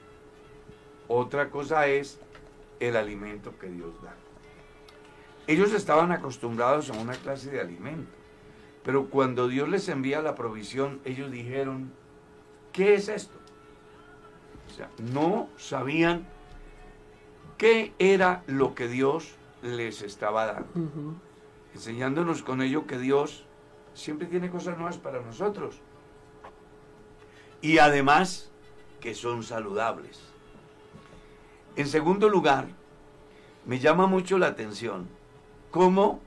otra 1.09 1.51
cosa 1.51 1.87
es 1.87 2.19
el 2.81 2.97
alimento 2.97 3.59
que 3.59 3.69
Dios 3.69 4.03
da. 4.03 4.15
Ellos 5.47 5.73
estaban 5.73 6.11
acostumbrados 6.11 6.91
a 6.91 6.95
una 6.95 7.15
clase 7.15 7.51
de 7.51 7.61
alimento, 7.61 8.11
pero 8.83 9.11
cuando 9.11 9.49
Dios 9.49 9.69
les 9.69 9.89
envía 9.89 10.23
la 10.23 10.35
provisión, 10.35 11.01
ellos 11.05 11.31
dijeron, 11.31 11.93
¿qué 12.73 12.95
es 12.95 13.09
esto? 13.09 13.39
O 14.69 14.71
sea, 14.77 14.91
no 15.13 15.49
sabían 15.57 16.27
qué 17.59 17.93
era 17.99 18.43
lo 18.47 18.75
que 18.75 18.89
Dios 18.89 19.35
les 19.63 20.03
estaba 20.03 20.47
dando. 20.47 21.17
Enseñándonos 21.75 22.43
con 22.43 22.63
ello 22.63 22.87
que 22.87 22.99
Dios 22.99 23.45
siempre 23.95 24.27
tiene 24.27 24.51
cosas 24.51 24.77
nuevas 24.77 24.97
para 24.97 25.21
nosotros. 25.21 25.81
Y 27.61 27.79
además 27.79 28.51
que 29.01 29.15
son 29.15 29.43
saludables. 29.43 30.21
En 31.77 31.89
segundo 31.89 32.29
lugar, 32.29 32.69
me 33.67 33.79
llama 33.79 34.07
mucho 34.07 34.39
la 34.39 34.47
atención 34.47 35.09
cómo 35.71 36.21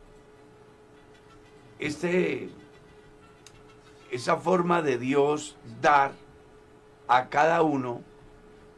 este, 1.80 2.50
esa 4.12 4.38
forma 4.38 4.82
de 4.82 4.98
Dios 4.98 5.56
dar 5.82 6.12
a 7.08 7.30
cada 7.30 7.62
uno 7.62 8.02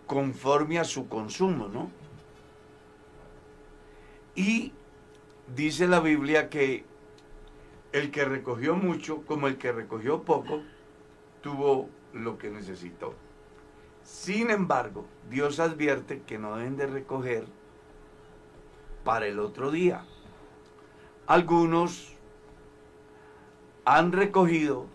conforme 0.06 0.80
a 0.80 0.84
su 0.84 1.08
consumo, 1.08 1.68
¿no? 1.68 1.90
Y 4.36 4.74
dice 5.56 5.88
la 5.88 6.00
Biblia 6.00 6.50
que 6.50 6.86
el 7.92 8.12
que 8.12 8.26
recogió 8.26 8.76
mucho, 8.76 9.24
como 9.26 9.48
el 9.48 9.58
que 9.58 9.72
recogió 9.72 10.24
poco, 10.24 10.62
tuvo 11.42 11.90
lo 12.14 12.38
que 12.38 12.50
necesitó. 12.50 13.16
Sin 14.04 14.50
embargo, 14.52 15.06
Dios 15.30 15.60
advierte 15.60 16.22
que 16.22 16.38
no 16.38 16.56
deben 16.56 16.78
de 16.78 16.88
recoger 16.88 17.46
para 19.04 19.28
el 19.28 19.40
otro 19.40 19.72
día. 19.72 20.06
Algunos 21.28 22.16
han 23.86 24.12
recogido 24.12 24.88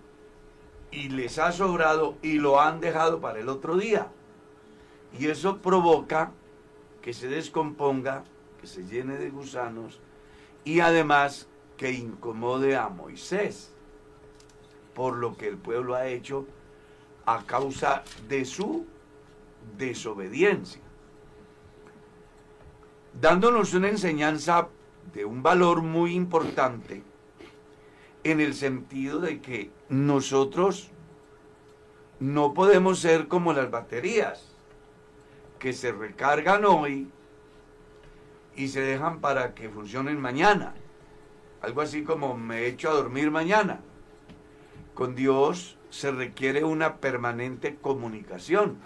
y 0.90 1.09
les 1.09 1.38
ha 1.38 1.53
sobrado 1.53 2.17
y 2.23 2.35
lo 2.35 2.61
han 2.61 2.81
dejado 2.81 3.21
para 3.21 3.40
el 3.40 3.49
otro 3.49 3.77
día. 3.77 4.09
Y 5.19 5.27
eso 5.27 5.59
provoca 5.59 6.33
que 7.03 7.12
se 7.12 7.29
descomponga, 7.29 8.25
que 8.61 8.67
se 8.67 8.85
llene 8.85 9.17
de 9.17 9.31
gusanos 9.31 10.01
y 10.64 10.81
además 10.81 11.48
que 11.77 11.92
incomode 11.92 12.77
a 12.77 12.88
Moisés 12.88 13.70
por 14.94 15.16
lo 15.16 15.37
que 15.37 15.48
el 15.48 15.57
pueblo 15.57 15.94
ha 15.94 16.07
hecho 16.07 16.46
a 17.27 17.44
causa 17.44 18.05
de 18.29 18.44
su 18.44 18.87
desobediencia. 19.77 20.81
Dándonos 23.20 23.74
una 23.74 23.88
enseñanza 23.88 24.68
de 25.12 25.24
un 25.24 25.42
valor 25.42 25.83
muy 25.83 26.14
importante 26.14 27.03
en 28.22 28.40
el 28.40 28.55
sentido 28.55 29.20
de 29.20 29.40
que 29.40 29.70
nosotros 29.88 30.90
no 32.20 32.55
podemos 32.55 33.00
ser 33.00 33.29
como 33.29 33.53
las 33.53 33.70
baterías 33.70 34.55
que 35.59 35.72
se 35.72 35.92
recargan 35.92 36.64
hoy 36.64 37.11
y 38.57 38.69
se 38.69 38.81
dejan 38.81 39.21
para 39.21 39.55
que 39.55 39.69
funcionen 39.69 40.21
mañana. 40.21 40.75
Algo 41.61 41.81
así 41.81 42.03
como 42.03 42.37
me 42.37 42.67
echo 42.67 42.90
a 42.90 42.95
dormir 42.95 43.31
mañana. 43.31 43.81
Con 44.95 45.14
Dios 45.14 45.79
se 45.90 46.11
requiere 46.11 46.64
una 46.64 46.97
permanente 46.97 47.77
comunicación, 47.77 48.79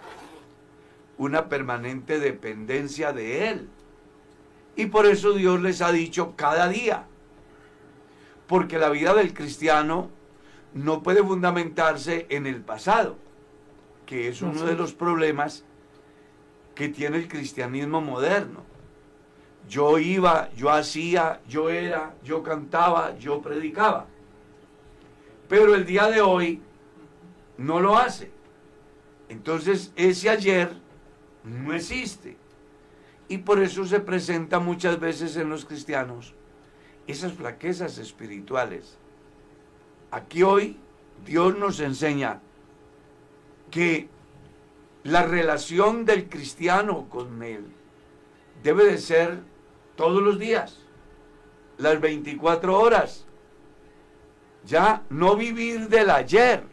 una 1.17 1.49
permanente 1.49 2.19
dependencia 2.19 3.13
de 3.13 3.49
Él. 3.49 3.69
Y 4.75 4.85
por 4.87 5.05
eso 5.05 5.33
Dios 5.33 5.61
les 5.61 5.81
ha 5.81 5.91
dicho 5.91 6.35
cada 6.35 6.67
día, 6.69 7.05
porque 8.47 8.79
la 8.79 8.89
vida 8.89 9.13
del 9.13 9.33
cristiano 9.33 10.09
no 10.73 11.03
puede 11.03 11.23
fundamentarse 11.23 12.27
en 12.29 12.47
el 12.47 12.61
pasado, 12.61 13.17
que 14.05 14.29
es 14.29 14.41
uno 14.41 14.63
de 14.63 14.75
los 14.75 14.93
problemas 14.93 15.65
que 16.75 16.89
tiene 16.89 17.17
el 17.17 17.27
cristianismo 17.27 18.01
moderno. 18.01 18.68
Yo 19.69 19.99
iba, 19.99 20.49
yo 20.55 20.71
hacía, 20.71 21.41
yo 21.47 21.69
era, 21.69 22.15
yo 22.23 22.41
cantaba, 22.41 23.15
yo 23.19 23.39
predicaba. 23.39 24.07
Pero 25.47 25.75
el 25.75 25.85
día 25.85 26.09
de 26.09 26.21
hoy 26.21 26.59
no 27.57 27.79
lo 27.79 27.95
hace. 27.95 28.31
Entonces 29.29 29.93
ese 29.95 30.29
ayer 30.29 30.71
no 31.43 31.73
existe. 31.73 32.35
Y 33.27 33.37
por 33.37 33.61
eso 33.61 33.85
se 33.85 33.99
presenta 33.99 34.59
muchas 34.59 34.99
veces 34.99 35.37
en 35.37 35.49
los 35.49 35.65
cristianos 35.65 36.33
esas 37.05 37.33
flaquezas 37.33 37.99
espirituales. 37.99 38.97
Aquí 40.09 40.41
hoy 40.41 40.77
Dios 41.25 41.55
nos 41.57 41.79
enseña 41.79 42.41
que 43.69 44.09
la 45.03 45.23
relación 45.23 46.05
del 46.05 46.27
cristiano 46.27 47.07
con 47.07 47.43
Él 47.43 47.65
debe 48.63 48.85
de 48.85 48.97
ser 48.97 49.39
todos 49.99 50.23
los 50.23 50.39
días, 50.39 50.79
las 51.77 51.99
24 51.99 52.79
horas. 52.79 53.25
Ya 54.65 55.03
no 55.09 55.35
vivir 55.35 55.89
del 55.89 56.09
ayer. 56.09 56.63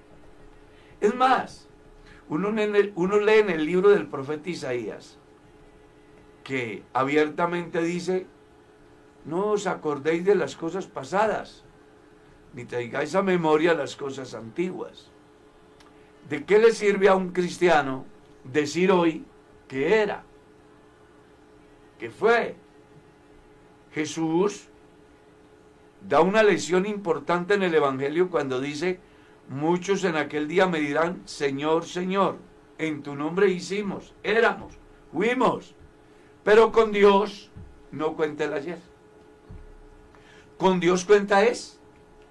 Es 1.01 1.13
más, 1.13 1.69
uno, 2.29 2.51
uno 2.95 3.19
lee 3.19 3.39
en 3.41 3.51
el 3.51 3.67
libro 3.67 3.91
del 3.91 4.07
profeta 4.07 4.49
Isaías 4.49 5.19
que 6.45 6.85
abiertamente 6.93 7.83
dice, 7.83 8.29
no 9.25 9.47
os 9.47 9.67
acordéis 9.67 10.25
de 10.25 10.37
las 10.37 10.55
cosas 10.55 10.87
pasadas, 10.87 11.65
ni 12.55 12.65
traigáis 12.65 13.17
a 13.17 13.23
memoria 13.23 13.75
las 13.75 13.97
cosas 13.97 14.35
antiguas. 14.35 15.11
¿De 16.29 16.45
qué 16.45 16.61
le 16.61 16.71
sirve 16.71 17.09
a 17.09 17.17
un 17.17 17.33
cristiano 17.33 18.05
decir 18.45 18.93
hoy 18.93 19.25
que 19.67 20.01
era, 20.01 20.23
que 21.99 22.09
fue? 22.09 22.66
Jesús 23.97 24.69
da 26.07 26.21
una 26.21 26.43
lección 26.43 26.85
importante 26.85 27.55
en 27.55 27.63
el 27.63 27.75
Evangelio 27.75 28.29
cuando 28.29 28.61
dice, 28.61 29.01
muchos 29.49 30.05
en 30.05 30.17
aquel 30.17 30.49
día 30.49 30.67
me 30.67 30.81
dirán, 30.81 31.23
Señor, 31.25 31.87
Señor, 31.87 32.37
en 32.77 33.03
tu 33.03 33.15
nombre 33.15 33.49
hicimos, 33.49 34.13
éramos, 34.23 34.75
fuimos, 35.11 35.75
pero 36.45 36.73
con 36.73 36.93
Dios 36.93 37.51
no 37.91 38.17
cuenta 38.17 38.45
el 38.45 38.53
ayer. 38.53 38.79
Con 40.59 40.79
Dios 40.79 41.07
cuenta 41.07 41.45
es 41.45 41.81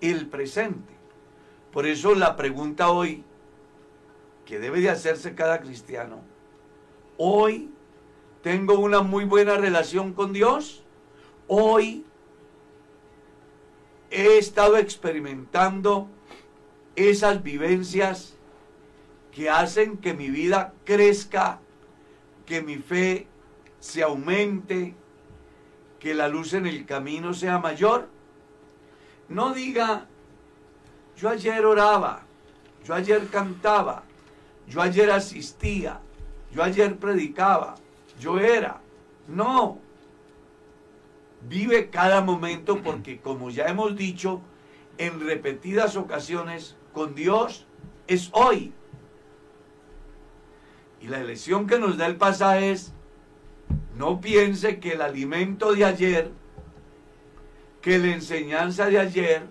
el 0.01 0.27
presente. 0.27 0.93
Por 1.73 1.87
eso 1.87 2.13
la 2.13 2.35
pregunta 2.35 2.91
hoy, 2.91 3.23
que 4.45 4.59
debe 4.59 4.81
de 4.81 4.91
hacerse 4.91 5.33
cada 5.33 5.61
cristiano, 5.61 6.19
hoy 7.17 7.71
tengo 8.43 8.77
una 8.77 9.01
muy 9.01 9.25
buena 9.25 9.57
relación 9.57 10.13
con 10.13 10.31
Dios, 10.31 10.84
hoy 11.47 12.05
he 14.11 14.37
estado 14.37 14.77
experimentando 14.77 16.07
esas 16.95 17.43
vivencias 17.43 18.35
que 19.31 19.49
hacen 19.49 19.97
que 19.97 20.13
mi 20.13 20.29
vida 20.29 20.73
crezca, 20.85 21.59
que 22.45 22.61
mi 22.61 22.77
fe 22.77 23.27
se 23.79 24.01
aumente, 24.01 24.95
que 25.99 26.13
la 26.13 26.27
luz 26.27 26.53
en 26.53 26.65
el 26.65 26.85
camino 26.85 27.33
sea 27.33 27.59
mayor. 27.59 28.07
No 29.27 29.53
diga, 29.53 30.07
yo 31.17 31.29
ayer 31.29 31.65
oraba, 31.65 32.23
yo 32.85 32.93
ayer 32.93 33.27
cantaba, 33.27 34.03
yo 34.67 34.81
ayer 34.81 35.11
asistía, 35.11 35.99
yo 36.51 36.63
ayer 36.63 36.97
predicaba, 36.97 37.75
yo 38.19 38.39
era. 38.39 38.79
No. 39.27 39.84
Vive 41.41 41.89
cada 41.89 42.21
momento 42.21 42.81
porque 42.81 43.19
como 43.19 43.49
ya 43.49 43.65
hemos 43.65 43.95
dicho 43.95 44.41
en 44.97 45.19
repetidas 45.19 45.95
ocasiones, 45.95 46.75
con 46.93 47.13
Dios 47.13 47.67
es 48.07 48.29
hoy. 48.33 48.73
Y 51.01 51.07
la 51.07 51.23
lección 51.23 51.67
que 51.67 51.77
nos 51.77 51.97
da 51.97 52.07
el 52.07 52.15
pasaje 52.15 52.71
es, 52.71 52.93
no 53.95 54.21
piense 54.21 54.79
que 54.79 54.93
el 54.93 55.01
alimento 55.01 55.73
de 55.73 55.85
ayer, 55.85 56.31
que 57.81 57.99
la 57.99 58.07
enseñanza 58.07 58.87
de 58.87 58.99
ayer, 58.99 59.43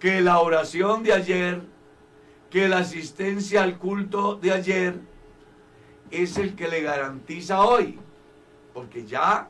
que 0.00 0.20
la 0.20 0.40
oración 0.40 1.02
de 1.02 1.12
ayer, 1.12 1.62
que 2.50 2.68
la 2.68 2.78
asistencia 2.78 3.62
al 3.62 3.78
culto 3.78 4.36
de 4.36 4.52
ayer 4.52 5.00
es 6.10 6.38
el 6.38 6.56
que 6.56 6.68
le 6.68 6.82
garantiza 6.82 7.62
hoy. 7.62 7.98
Porque 8.72 9.04
ya 9.06 9.48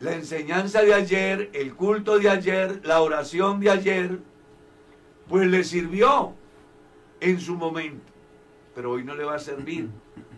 la 0.00 0.14
enseñanza 0.14 0.82
de 0.82 0.94
ayer, 0.94 1.50
el 1.52 1.74
culto 1.74 2.18
de 2.18 2.28
ayer, 2.28 2.80
la 2.84 3.00
oración 3.00 3.60
de 3.60 3.70
ayer, 3.70 4.18
pues 5.28 5.46
le 5.46 5.64
sirvió 5.64 6.34
en 7.20 7.40
su 7.40 7.54
momento. 7.56 8.12
Pero 8.74 8.92
hoy 8.92 9.04
no 9.04 9.14
le 9.14 9.24
va 9.24 9.36
a 9.36 9.38
servir. 9.38 9.88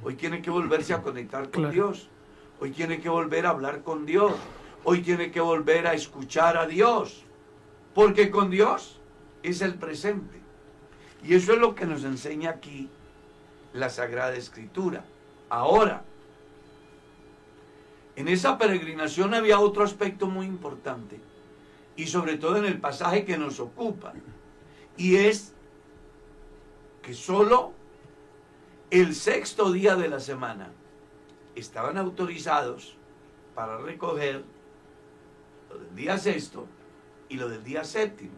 Hoy 0.04 0.14
tiene 0.14 0.42
que 0.42 0.50
volverse 0.50 0.94
a 0.94 1.02
conectar 1.02 1.50
con 1.50 1.70
Dios. 1.70 2.08
Hoy 2.60 2.70
tiene 2.70 3.00
que 3.00 3.08
volver 3.08 3.46
a 3.46 3.50
hablar 3.50 3.82
con 3.82 4.06
Dios. 4.06 4.34
Hoy 4.84 5.02
tiene 5.02 5.30
que 5.30 5.40
volver 5.40 5.86
a 5.86 5.94
escuchar 5.94 6.56
a 6.56 6.66
Dios. 6.66 7.24
Porque 7.94 8.30
con 8.30 8.50
Dios 8.50 9.00
es 9.42 9.62
el 9.62 9.74
presente. 9.74 10.38
Y 11.24 11.34
eso 11.34 11.54
es 11.54 11.58
lo 11.58 11.74
que 11.74 11.86
nos 11.86 12.04
enseña 12.04 12.50
aquí 12.50 12.88
la 13.72 13.88
Sagrada 13.88 14.34
Escritura. 14.36 15.04
Ahora, 15.48 16.04
en 18.16 18.28
esa 18.28 18.58
peregrinación 18.58 19.34
había 19.34 19.60
otro 19.60 19.84
aspecto 19.84 20.26
muy 20.26 20.46
importante. 20.46 21.20
y 21.98 22.06
sobre 22.08 22.36
todo 22.36 22.58
en 22.58 22.66
el 22.66 22.78
pasaje 22.78 23.24
que 23.24 23.38
nos 23.38 23.58
ocupa. 23.58 24.12
Y 24.98 25.16
es 25.16 25.54
que 27.02 27.14
solo 27.14 27.72
el 28.90 29.14
sexto 29.14 29.72
día 29.72 29.96
de 29.96 30.08
la 30.08 30.20
semana 30.20 30.70
estaban 31.54 31.96
autorizados 31.96 32.96
para 33.54 33.78
recoger 33.78 34.44
lo 35.70 35.78
del 35.78 35.96
día 35.96 36.18
sexto 36.18 36.66
y 37.30 37.36
lo 37.36 37.48
del 37.48 37.64
día 37.64 37.82
séptimo. 37.82 38.36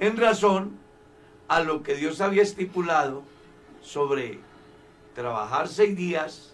En 0.00 0.16
razón 0.16 0.76
a 1.46 1.60
lo 1.60 1.84
que 1.84 1.94
Dios 1.94 2.20
había 2.20 2.42
estipulado 2.42 3.22
sobre 3.80 4.40
trabajar 5.14 5.68
seis 5.68 5.96
días 5.96 6.49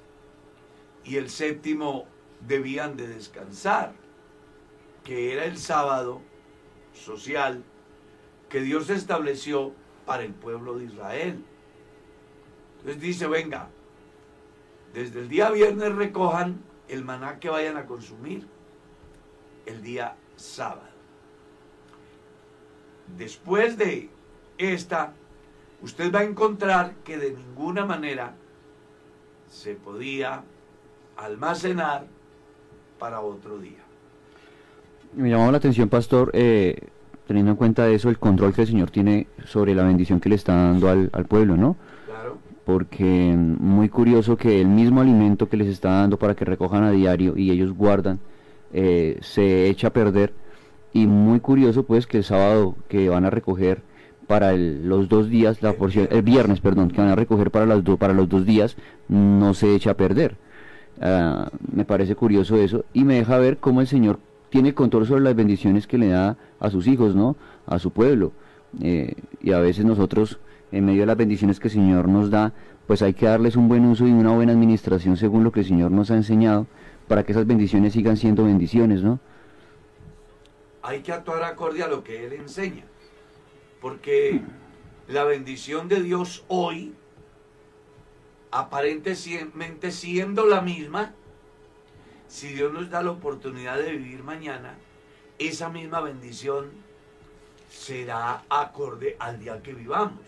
y 1.07 1.17
el 1.17 1.31
séptimo 1.31 2.07
debían 2.47 2.97
de 2.97 3.07
descansar, 3.07 3.93
que 5.05 5.33
era 5.33 5.45
el 5.45 5.57
sábado 5.57 6.21
social 6.93 7.63
que 8.49 8.61
Dios 8.61 8.91
estableció 8.91 9.73
para 10.05 10.25
el 10.25 10.35
pueblo 10.35 10.79
de 10.79 10.87
Israel. 10.87 11.45
Entonces 12.79 13.01
dice, 13.01 13.27
venga, 13.29 13.69
desde 14.93 15.21
el 15.21 15.29
día 15.29 15.51
viernes 15.51 15.95
recojan 15.95 16.61
el 16.89 17.05
maná 17.05 17.39
que 17.39 17.51
vayan 17.51 17.77
a 17.77 17.87
consumir 17.87 18.47
el 19.65 19.83
día 19.83 20.17
sábado. 20.37 20.83
Después 23.17 23.79
de 23.79 24.11
esta, 24.59 25.13
usted 25.83 26.13
va 26.13 26.21
a 26.21 26.25
encontrar 26.25 26.95
que 27.05 27.17
de 27.17 27.33
ninguna 27.33 27.85
manera 27.85 28.35
se 29.49 29.75
podía 29.75 30.45
almacenar 31.17 32.07
para 32.99 33.21
otro 33.21 33.59
día. 33.59 33.79
Me 35.15 35.31
llamó 35.31 35.51
la 35.51 35.59
atención, 35.59 35.89
pastor, 35.89 36.31
eh, 36.35 36.77
teniendo 37.27 37.53
en 37.53 37.57
cuenta 37.57 37.89
eso, 37.89 38.09
el 38.11 38.19
control 38.19 38.53
que 38.55 38.63
el 38.63 38.67
Señor 38.69 38.91
tiene 38.91 39.27
sobre 39.45 39.75
la 39.75 39.85
bendición 39.85 40.21
que 40.21 40.29
le 40.29 40.35
está 40.35 40.55
dando 40.55 40.89
al, 40.89 41.11
al 41.13 41.25
pueblo, 41.25 41.57
¿no? 41.57 41.77
Claro. 42.07 42.39
Porque 42.65 43.05
mm, 43.37 43.63
muy 43.63 43.89
curioso 43.89 44.37
que 44.37 44.61
el 44.61 44.69
mismo 44.69 45.01
alimento 45.01 45.49
que 45.49 45.57
les 45.57 45.69
está 45.69 45.91
dando 45.91 46.19
para 46.19 46.35
que 46.35 46.45
recojan 46.45 46.85
a 46.85 46.91
diario 46.91 47.37
y 47.37 47.51
ellos 47.51 47.73
guardan, 47.73 48.19
eh, 48.73 49.19
se 49.23 49.69
echa 49.69 49.89
a 49.89 49.93
perder. 49.93 50.33
Y 50.93 51.07
muy 51.07 51.41
curioso 51.41 51.83
pues 51.85 52.07
que 52.07 52.19
el 52.19 52.25
sábado 52.25 52.75
que 52.89 53.09
van 53.09 53.25
a 53.25 53.31
recoger 53.31 53.83
para 54.27 54.53
el- 54.53 54.89
los 54.89 55.09
dos 55.09 55.29
días, 55.29 55.63
la 55.63 55.75
porción, 55.75 56.09
el 56.11 56.23
viernes, 56.23 56.61
perdón, 56.61 56.91
que 56.91 57.01
van 57.01 57.11
a 57.11 57.15
recoger 57.15 57.51
para, 57.51 57.65
las 57.67 57.85
do- 57.85 57.97
para 57.97 58.13
los 58.13 58.29
dos 58.29 58.45
días, 58.45 58.77
no 59.09 59.55
se 59.55 59.75
echa 59.75 59.93
a 59.93 59.95
perder. 59.95 60.37
Ah, 61.01 61.51
me 61.73 61.85
parece 61.85 62.15
curioso 62.15 62.57
eso 62.57 62.85
y 62.93 63.05
me 63.05 63.17
deja 63.17 63.39
ver 63.39 63.59
cómo 63.59 63.81
el 63.81 63.87
Señor 63.87 64.19
tiene 64.51 64.75
control 64.75 65.07
sobre 65.07 65.23
las 65.23 65.37
bendiciones 65.37 65.87
que 65.87 65.99
le 65.99 66.09
da 66.09 66.37
a 66.59 66.71
sus 66.71 66.87
hijos, 66.87 67.15
¿no? 67.15 67.37
A 67.67 67.79
su 67.79 67.91
pueblo. 67.91 68.33
Eh, 68.81 69.15
y 69.43 69.53
a 69.53 69.59
veces 69.59 69.85
nosotros, 69.85 70.39
en 70.73 70.87
medio 70.87 71.01
de 71.01 71.07
las 71.07 71.17
bendiciones 71.17 71.61
que 71.61 71.69
el 71.69 71.75
Señor 71.75 72.09
nos 72.09 72.31
da, 72.31 72.53
pues 72.87 73.03
hay 73.03 73.15
que 73.15 73.27
darles 73.27 73.57
un 73.57 73.69
buen 73.69 73.85
uso 73.85 74.07
y 74.07 74.13
una 74.13 74.33
buena 74.33 74.53
administración 74.53 75.17
según 75.17 75.45
lo 75.45 75.53
que 75.53 75.61
el 75.61 75.67
Señor 75.67 75.91
nos 75.91 76.11
ha 76.11 76.17
enseñado 76.17 76.67
para 77.09 77.25
que 77.25 77.33
esas 77.33 77.47
bendiciones 77.47 77.93
sigan 77.93 78.17
siendo 78.17 78.45
bendiciones, 78.45 79.03
¿no? 79.03 79.21
hay 80.87 81.01
que 81.01 81.13
actuar 81.13 81.43
acorde 81.43 81.83
a 81.83 81.89
lo 81.89 82.05
que 82.05 82.27
Él 82.27 82.33
enseña. 82.35 82.85
Porque 83.81 84.41
la 85.09 85.25
bendición 85.25 85.89
de 85.89 86.01
Dios 86.01 86.45
hoy, 86.47 86.95
aparentemente 88.51 89.91
siendo 89.91 90.47
la 90.47 90.61
misma, 90.61 91.15
si 92.29 92.49
Dios 92.49 92.73
nos 92.73 92.91
da 92.91 93.03
la 93.03 93.13
oportunidad 93.13 93.79
de 93.79 93.93
vivir 93.93 94.23
mañana, 94.23 94.75
esa 95.39 95.69
misma 95.69 96.01
bendición 96.01 96.71
será 97.71 98.45
acorde 98.49 99.17
al 99.19 99.39
día 99.39 99.63
que 99.63 99.75
vivamos. 99.75 100.25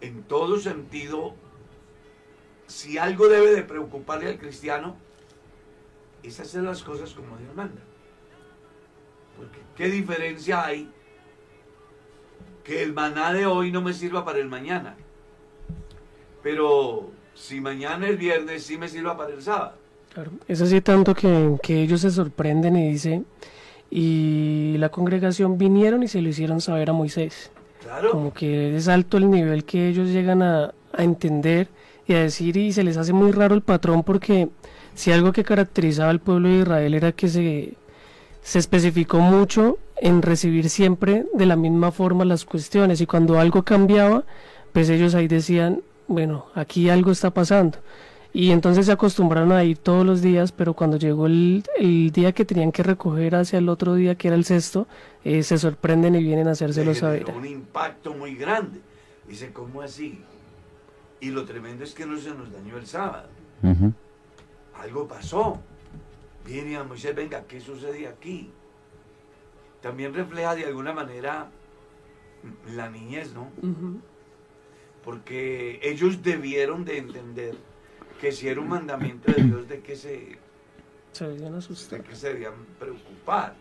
En 0.00 0.22
todo 0.24 0.58
sentido, 0.58 1.34
si 2.66 2.98
algo 2.98 3.28
debe 3.28 3.52
de 3.52 3.62
preocuparle 3.62 4.28
al 4.28 4.38
cristiano, 4.38 4.96
es 6.22 6.38
hacer 6.40 6.62
las 6.62 6.82
cosas 6.82 7.12
como 7.12 7.36
Dios 7.36 7.54
manda. 7.54 7.82
Porque 9.36 9.58
¿qué 9.76 9.88
diferencia 9.88 10.64
hay 10.64 10.90
que 12.64 12.82
el 12.82 12.92
maná 12.92 13.32
de 13.32 13.46
hoy 13.46 13.72
no 13.72 13.82
me 13.82 13.92
sirva 13.92 14.24
para 14.24 14.38
el 14.38 14.48
mañana? 14.48 14.96
Pero 16.42 17.10
si 17.34 17.60
mañana 17.60 18.08
es 18.08 18.18
viernes, 18.18 18.64
sí 18.64 18.76
me 18.78 18.88
sirva 18.88 19.16
para 19.16 19.34
el 19.34 19.42
sábado. 19.42 19.72
Claro, 20.12 20.30
es 20.46 20.60
así 20.60 20.80
tanto 20.80 21.14
que, 21.14 21.56
que 21.62 21.82
ellos 21.82 22.02
se 22.02 22.10
sorprenden 22.10 22.76
y 22.76 22.90
dice, 22.90 23.22
y 23.90 24.76
la 24.78 24.90
congregación 24.90 25.56
vinieron 25.56 26.02
y 26.02 26.08
se 26.08 26.20
lo 26.20 26.28
hicieron 26.28 26.60
saber 26.60 26.90
a 26.90 26.92
Moisés. 26.92 27.50
Claro. 27.82 28.10
Como 28.10 28.32
que 28.32 28.76
es 28.76 28.88
alto 28.88 29.16
el 29.16 29.30
nivel 29.30 29.64
que 29.64 29.88
ellos 29.88 30.08
llegan 30.08 30.42
a, 30.42 30.74
a 30.92 31.02
entender 31.02 31.68
y 32.06 32.14
a 32.14 32.20
decir 32.20 32.56
y 32.56 32.72
se 32.72 32.84
les 32.84 32.96
hace 32.96 33.12
muy 33.12 33.32
raro 33.32 33.54
el 33.54 33.62
patrón 33.62 34.02
porque 34.02 34.48
si 34.94 35.12
algo 35.12 35.32
que 35.32 35.44
caracterizaba 35.44 36.10
al 36.10 36.20
pueblo 36.20 36.48
de 36.48 36.58
Israel 36.58 36.94
era 36.94 37.12
que 37.12 37.28
se, 37.28 37.74
se 38.42 38.58
especificó 38.58 39.18
mucho 39.20 39.78
en 39.96 40.22
recibir 40.22 40.68
siempre 40.68 41.26
de 41.32 41.46
la 41.46 41.56
misma 41.56 41.92
forma 41.92 42.24
las 42.24 42.44
cuestiones 42.44 43.00
y 43.00 43.06
cuando 43.06 43.38
algo 43.38 43.62
cambiaba, 43.62 44.24
pues 44.72 44.88
ellos 44.90 45.14
ahí 45.14 45.28
decían, 45.28 45.82
bueno, 46.08 46.46
aquí 46.54 46.88
algo 46.88 47.10
está 47.10 47.30
pasando. 47.30 47.78
Y 48.34 48.50
entonces 48.50 48.86
se 48.86 48.92
acostumbraron 48.92 49.52
a 49.52 49.62
ir 49.62 49.76
todos 49.76 50.06
los 50.06 50.22
días, 50.22 50.52
pero 50.52 50.72
cuando 50.72 50.96
llegó 50.96 51.26
el, 51.26 51.64
el 51.78 52.10
día 52.12 52.32
que 52.32 52.46
tenían 52.46 52.72
que 52.72 52.82
recoger 52.82 53.34
hacia 53.34 53.58
el 53.58 53.68
otro 53.68 53.94
día, 53.94 54.14
que 54.14 54.28
era 54.28 54.36
el 54.36 54.44
sexto, 54.46 54.86
eh, 55.22 55.42
se 55.42 55.58
sorprenden 55.58 56.14
y 56.14 56.22
vienen 56.22 56.48
a 56.48 56.52
hacérselo 56.52 56.94
saber. 56.94 57.26
un 57.30 57.44
impacto 57.44 58.14
muy 58.14 58.34
grande. 58.34 58.80
Dice, 59.28 59.52
¿cómo 59.52 59.82
así? 59.82 60.20
Y 61.20 61.30
lo 61.30 61.44
tremendo 61.44 61.84
es 61.84 61.92
que 61.94 62.06
no 62.06 62.18
se 62.18 62.30
nos 62.30 62.50
dañó 62.50 62.78
el 62.78 62.86
sábado. 62.86 63.28
Algo 64.80 65.06
pasó. 65.06 65.60
Viene 66.46 66.76
a 66.76 66.84
Moisés, 66.84 67.14
venga, 67.14 67.44
¿qué 67.46 67.60
sucede 67.60 68.08
aquí? 68.08 68.50
También 69.80 70.14
refleja 70.14 70.54
de 70.54 70.64
alguna 70.64 70.92
manera 70.92 71.48
la 72.74 72.88
niñez, 72.88 73.32
¿no? 73.34 73.48
Porque 75.04 75.80
ellos 75.82 76.22
debieron 76.22 76.84
de 76.84 76.98
entender 76.98 77.56
que 78.20 78.30
si 78.32 78.48
era 78.48 78.60
un 78.60 78.68
mandamiento 78.68 79.32
de 79.32 79.42
Dios 79.42 79.68
de 79.68 79.80
que 79.80 79.96
se, 79.96 80.38
Se 81.12 81.26
debían 81.26 81.54
asustar. 81.54 82.00
de 82.02 82.08
que 82.08 82.14
se 82.16 82.28
debían 82.32 82.54
preocupar. 82.78 83.54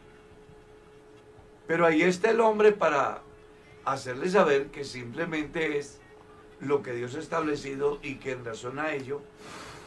Pero 1.67 1.85
ahí 1.85 2.01
está 2.03 2.29
el 2.29 2.41
hombre 2.41 2.71
para 2.71 3.21
hacerle 3.85 4.29
saber 4.29 4.67
que 4.67 4.83
simplemente 4.83 5.77
es 5.79 5.99
lo 6.59 6.83
que 6.83 6.93
Dios 6.93 7.15
ha 7.15 7.19
establecido 7.19 7.97
y 8.03 8.15
que 8.15 8.31
en 8.33 8.45
razón 8.45 8.77
a 8.77 8.93
ello 8.93 9.21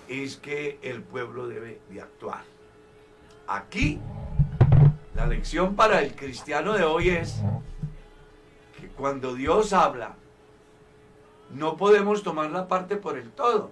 es 0.08 0.36
que 0.36 0.78
el 0.82 1.02
pueblo 1.02 1.46
debe 1.46 1.78
de 1.90 2.00
actuar. 2.00 2.42
Aquí, 3.46 4.00
la 5.14 5.26
lección 5.26 5.76
para 5.76 6.02
el 6.02 6.14
cristiano 6.16 6.72
de 6.72 6.82
hoy 6.82 7.10
es 7.10 7.36
que 8.80 8.88
cuando 8.88 9.34
Dios 9.34 9.72
habla, 9.72 10.16
no 11.54 11.76
podemos 11.76 12.22
tomar 12.22 12.50
la 12.50 12.66
parte 12.66 12.96
por 12.96 13.16
el 13.16 13.30
todo. 13.30 13.70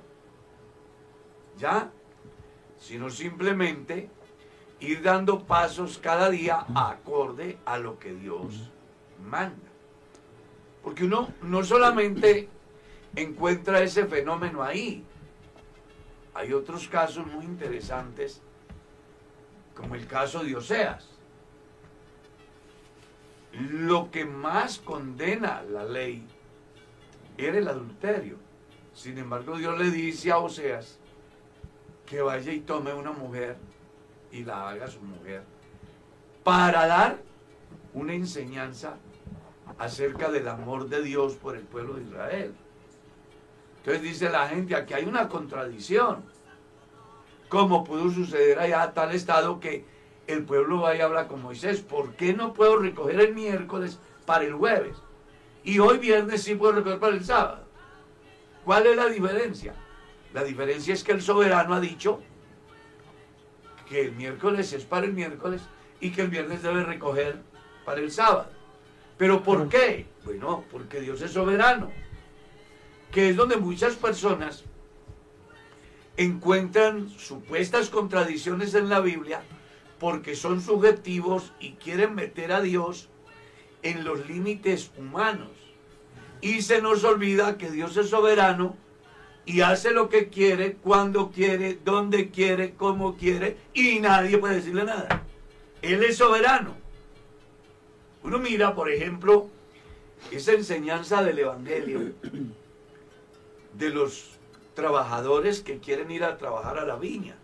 ¿Ya? 1.58 1.90
Sino 2.78 3.10
simplemente 3.10 4.08
ir 4.80 5.02
dando 5.02 5.44
pasos 5.44 5.98
cada 5.98 6.30
día 6.30 6.64
acorde 6.74 7.58
a 7.64 7.78
lo 7.78 7.98
que 7.98 8.14
Dios 8.14 8.70
manda. 9.24 9.70
Porque 10.82 11.04
uno 11.04 11.32
no 11.42 11.62
solamente 11.62 12.48
encuentra 13.14 13.82
ese 13.82 14.06
fenómeno 14.06 14.62
ahí, 14.62 15.04
hay 16.34 16.52
otros 16.52 16.88
casos 16.88 17.26
muy 17.26 17.44
interesantes, 17.44 18.40
como 19.76 19.94
el 19.94 20.06
caso 20.06 20.42
de 20.42 20.56
Oseas. 20.56 21.08
Lo 23.52 24.10
que 24.10 24.24
más 24.24 24.78
condena 24.78 25.62
la 25.62 25.84
ley 25.84 26.26
era 27.36 27.58
el 27.58 27.68
adulterio. 27.68 28.36
Sin 28.94 29.18
embargo, 29.18 29.56
Dios 29.56 29.78
le 29.78 29.90
dice 29.90 30.30
a 30.30 30.38
Oseas 30.38 30.98
que 32.06 32.20
vaya 32.20 32.52
y 32.52 32.60
tome 32.60 32.92
una 32.92 33.12
mujer 33.12 33.56
y 34.30 34.44
la 34.44 34.70
haga 34.70 34.88
su 34.88 35.00
mujer 35.00 35.42
para 36.42 36.86
dar 36.86 37.18
una 37.94 38.14
enseñanza 38.14 38.96
acerca 39.78 40.30
del 40.30 40.48
amor 40.48 40.88
de 40.88 41.02
Dios 41.02 41.34
por 41.34 41.56
el 41.56 41.62
pueblo 41.62 41.94
de 41.94 42.02
Israel. 42.02 42.54
Entonces 43.78 44.02
dice 44.02 44.30
la 44.30 44.48
gente, 44.48 44.74
aquí 44.74 44.94
hay 44.94 45.04
una 45.04 45.28
contradicción. 45.28 46.22
¿Cómo 47.48 47.84
pudo 47.84 48.10
suceder 48.10 48.58
allá 48.58 48.82
a 48.82 48.94
tal 48.94 49.12
estado 49.12 49.60
que 49.60 49.84
el 50.26 50.44
pueblo 50.44 50.80
vaya 50.80 50.98
y 50.98 51.02
habla 51.02 51.28
con 51.28 51.42
Moisés? 51.42 51.80
¿Por 51.80 52.14
qué 52.14 52.32
no 52.32 52.52
puedo 52.52 52.78
recoger 52.78 53.20
el 53.20 53.34
miércoles 53.34 53.98
para 54.24 54.44
el 54.44 54.54
jueves? 54.54 54.96
Y 55.64 55.78
hoy 55.78 55.98
viernes 55.98 56.42
sí 56.42 56.54
puedo 56.54 56.72
recoger 56.72 56.98
para 56.98 57.14
el 57.14 57.24
sábado. 57.24 57.64
¿Cuál 58.64 58.86
es 58.86 58.96
la 58.96 59.06
diferencia? 59.06 59.74
La 60.32 60.44
diferencia 60.44 60.94
es 60.94 61.04
que 61.04 61.12
el 61.12 61.22
soberano 61.22 61.74
ha 61.74 61.80
dicho 61.80 62.20
que 63.88 64.02
el 64.02 64.12
miércoles 64.12 64.72
es 64.72 64.84
para 64.84 65.06
el 65.06 65.12
miércoles 65.12 65.62
y 66.00 66.10
que 66.10 66.22
el 66.22 66.28
viernes 66.28 66.62
debe 66.62 66.84
recoger 66.84 67.42
para 67.84 68.00
el 68.00 68.10
sábado. 68.10 68.50
¿Pero 69.18 69.42
por 69.42 69.68
qué? 69.68 70.06
Bueno, 70.24 70.64
porque 70.70 71.00
Dios 71.00 71.20
es 71.20 71.32
soberano, 71.32 71.90
que 73.12 73.28
es 73.28 73.36
donde 73.36 73.56
muchas 73.56 73.94
personas 73.94 74.64
encuentran 76.16 77.08
supuestas 77.10 77.88
contradicciones 77.88 78.74
en 78.74 78.88
la 78.88 79.00
Biblia 79.00 79.42
porque 79.98 80.34
son 80.34 80.60
subjetivos 80.60 81.52
y 81.60 81.74
quieren 81.74 82.14
meter 82.14 82.52
a 82.52 82.60
Dios 82.60 83.08
en 83.82 84.04
los 84.04 84.28
límites 84.28 84.90
humanos. 84.96 85.50
Y 86.40 86.62
se 86.62 86.82
nos 86.82 87.04
olvida 87.04 87.58
que 87.58 87.70
Dios 87.70 87.96
es 87.96 88.10
soberano 88.10 88.76
y 89.44 89.60
hace 89.60 89.90
lo 89.90 90.08
que 90.08 90.28
quiere, 90.28 90.74
cuando 90.74 91.30
quiere, 91.30 91.78
donde 91.84 92.30
quiere, 92.30 92.74
como 92.74 93.16
quiere, 93.16 93.56
y 93.74 93.98
nadie 94.00 94.38
puede 94.38 94.56
decirle 94.56 94.84
nada. 94.84 95.22
Él 95.82 96.02
es 96.04 96.16
soberano. 96.16 96.76
Uno 98.22 98.38
mira, 98.38 98.74
por 98.74 98.90
ejemplo, 98.90 99.48
esa 100.30 100.52
enseñanza 100.52 101.22
del 101.22 101.40
Evangelio 101.40 102.12
de 103.74 103.90
los 103.90 104.38
trabajadores 104.74 105.60
que 105.60 105.78
quieren 105.78 106.10
ir 106.10 106.24
a 106.24 106.38
trabajar 106.38 106.78
a 106.78 106.84
la 106.84 106.96
viña. 106.96 107.36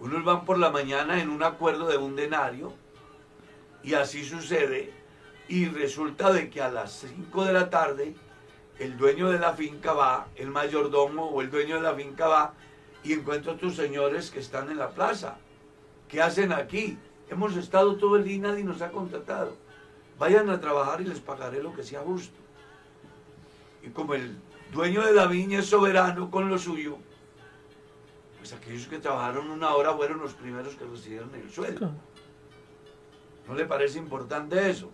Unos 0.00 0.24
van 0.24 0.44
por 0.44 0.58
la 0.58 0.70
mañana 0.70 1.22
en 1.22 1.30
un 1.30 1.42
acuerdo 1.42 1.86
de 1.86 1.96
un 1.96 2.16
denario 2.16 2.74
y 3.84 3.94
así 3.94 4.24
sucede 4.24 4.90
y 5.46 5.66
resulta 5.66 6.32
de 6.32 6.48
que 6.48 6.62
a 6.62 6.70
las 6.70 6.92
5 7.00 7.44
de 7.44 7.52
la 7.52 7.68
tarde 7.68 8.14
el 8.78 8.96
dueño 8.96 9.30
de 9.30 9.38
la 9.38 9.52
finca 9.52 9.92
va, 9.92 10.26
el 10.36 10.48
mayordomo 10.48 11.26
o 11.26 11.42
el 11.42 11.50
dueño 11.50 11.76
de 11.76 11.82
la 11.82 11.94
finca 11.94 12.26
va 12.26 12.54
y 13.04 13.12
encuentra 13.12 13.52
a 13.52 13.56
tus 13.56 13.76
señores 13.76 14.30
que 14.30 14.40
están 14.40 14.70
en 14.70 14.78
la 14.78 14.90
plaza. 14.90 15.36
¿Qué 16.08 16.22
hacen 16.22 16.52
aquí? 16.52 16.98
Hemos 17.28 17.56
estado 17.56 17.96
todo 17.96 18.16
el 18.16 18.24
día 18.24 18.34
y 18.34 18.38
nadie 18.38 18.64
nos 18.64 18.80
ha 18.80 18.90
contratado. 18.90 19.56
Vayan 20.18 20.48
a 20.48 20.60
trabajar 20.60 21.00
y 21.02 21.04
les 21.04 21.20
pagaré 21.20 21.62
lo 21.62 21.74
que 21.74 21.82
sea 21.82 22.00
justo. 22.00 22.36
Y 23.82 23.90
como 23.90 24.14
el 24.14 24.36
dueño 24.72 25.04
de 25.04 25.12
la 25.12 25.26
viña 25.26 25.58
es 25.58 25.66
soberano 25.66 26.30
con 26.30 26.48
lo 26.48 26.58
suyo, 26.58 26.96
pues 28.38 28.52
aquellos 28.54 28.86
que 28.86 28.98
trabajaron 28.98 29.50
una 29.50 29.74
hora 29.74 29.94
fueron 29.94 30.20
los 30.20 30.32
primeros 30.32 30.74
que 30.74 30.84
recibieron 30.84 31.34
el 31.34 31.50
sueldo. 31.50 31.92
¿No 33.48 33.54
le 33.54 33.64
parece 33.66 33.98
importante 33.98 34.70
eso? 34.70 34.90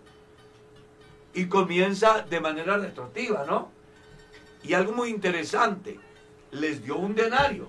Y 1.33 1.45
comienza 1.45 2.21
de 2.21 2.39
manera 2.41 2.77
retroactiva, 2.77 3.45
¿no? 3.45 3.71
Y 4.63 4.73
algo 4.73 4.93
muy 4.93 5.09
interesante, 5.09 5.99
les 6.51 6.83
dio 6.83 6.97
un 6.97 7.15
denario. 7.15 7.67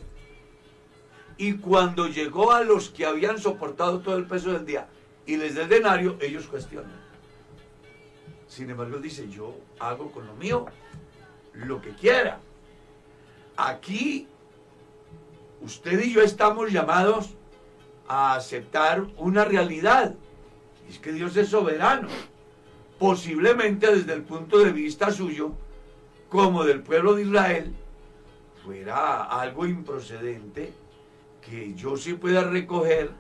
Y 1.37 1.55
cuando 1.55 2.09
llegó 2.09 2.53
a 2.53 2.63
los 2.63 2.91
que 2.91 3.07
habían 3.07 3.39
soportado 3.39 4.01
todo 4.01 4.17
el 4.17 4.27
peso 4.27 4.53
del 4.53 4.67
día 4.67 4.89
y 5.27 5.37
les 5.37 5.55
da 5.55 5.63
el 5.63 5.69
denario, 5.69 6.19
ellos 6.21 6.47
cuestionan. 6.47 7.01
Sin 8.49 8.69
embargo, 8.69 8.99
dice, 8.99 9.29
yo 9.31 9.57
hago 9.79 10.11
con 10.11 10.27
lo 10.27 10.35
mío 10.35 10.67
lo 11.55 11.81
que 11.81 11.91
quiera. 11.95 12.39
Aquí, 13.57 14.29
usted 15.63 16.01
y 16.03 16.13
yo 16.13 16.21
estamos 16.21 16.71
llamados 16.71 17.31
a 18.09 18.35
aceptar 18.35 19.07
una 19.17 19.45
realidad. 19.45 20.15
Es 20.89 20.99
que 20.99 21.13
Dios 21.13 21.37
es 21.37 21.49
soberano. 21.49 22.09
Posiblemente 22.99 23.95
desde 23.95 24.13
el 24.13 24.23
punto 24.23 24.59
de 24.59 24.73
vista 24.73 25.11
suyo, 25.11 25.53
como 26.29 26.65
del 26.65 26.83
pueblo 26.83 27.15
de 27.15 27.23
Israel, 27.23 27.75
fuera 28.65 29.25
algo 29.25 29.67
improcedente 29.67 30.73
que 31.41 31.75
yo 31.75 31.97
sí 31.97 32.15
pueda 32.15 32.45
recoger 32.45 33.11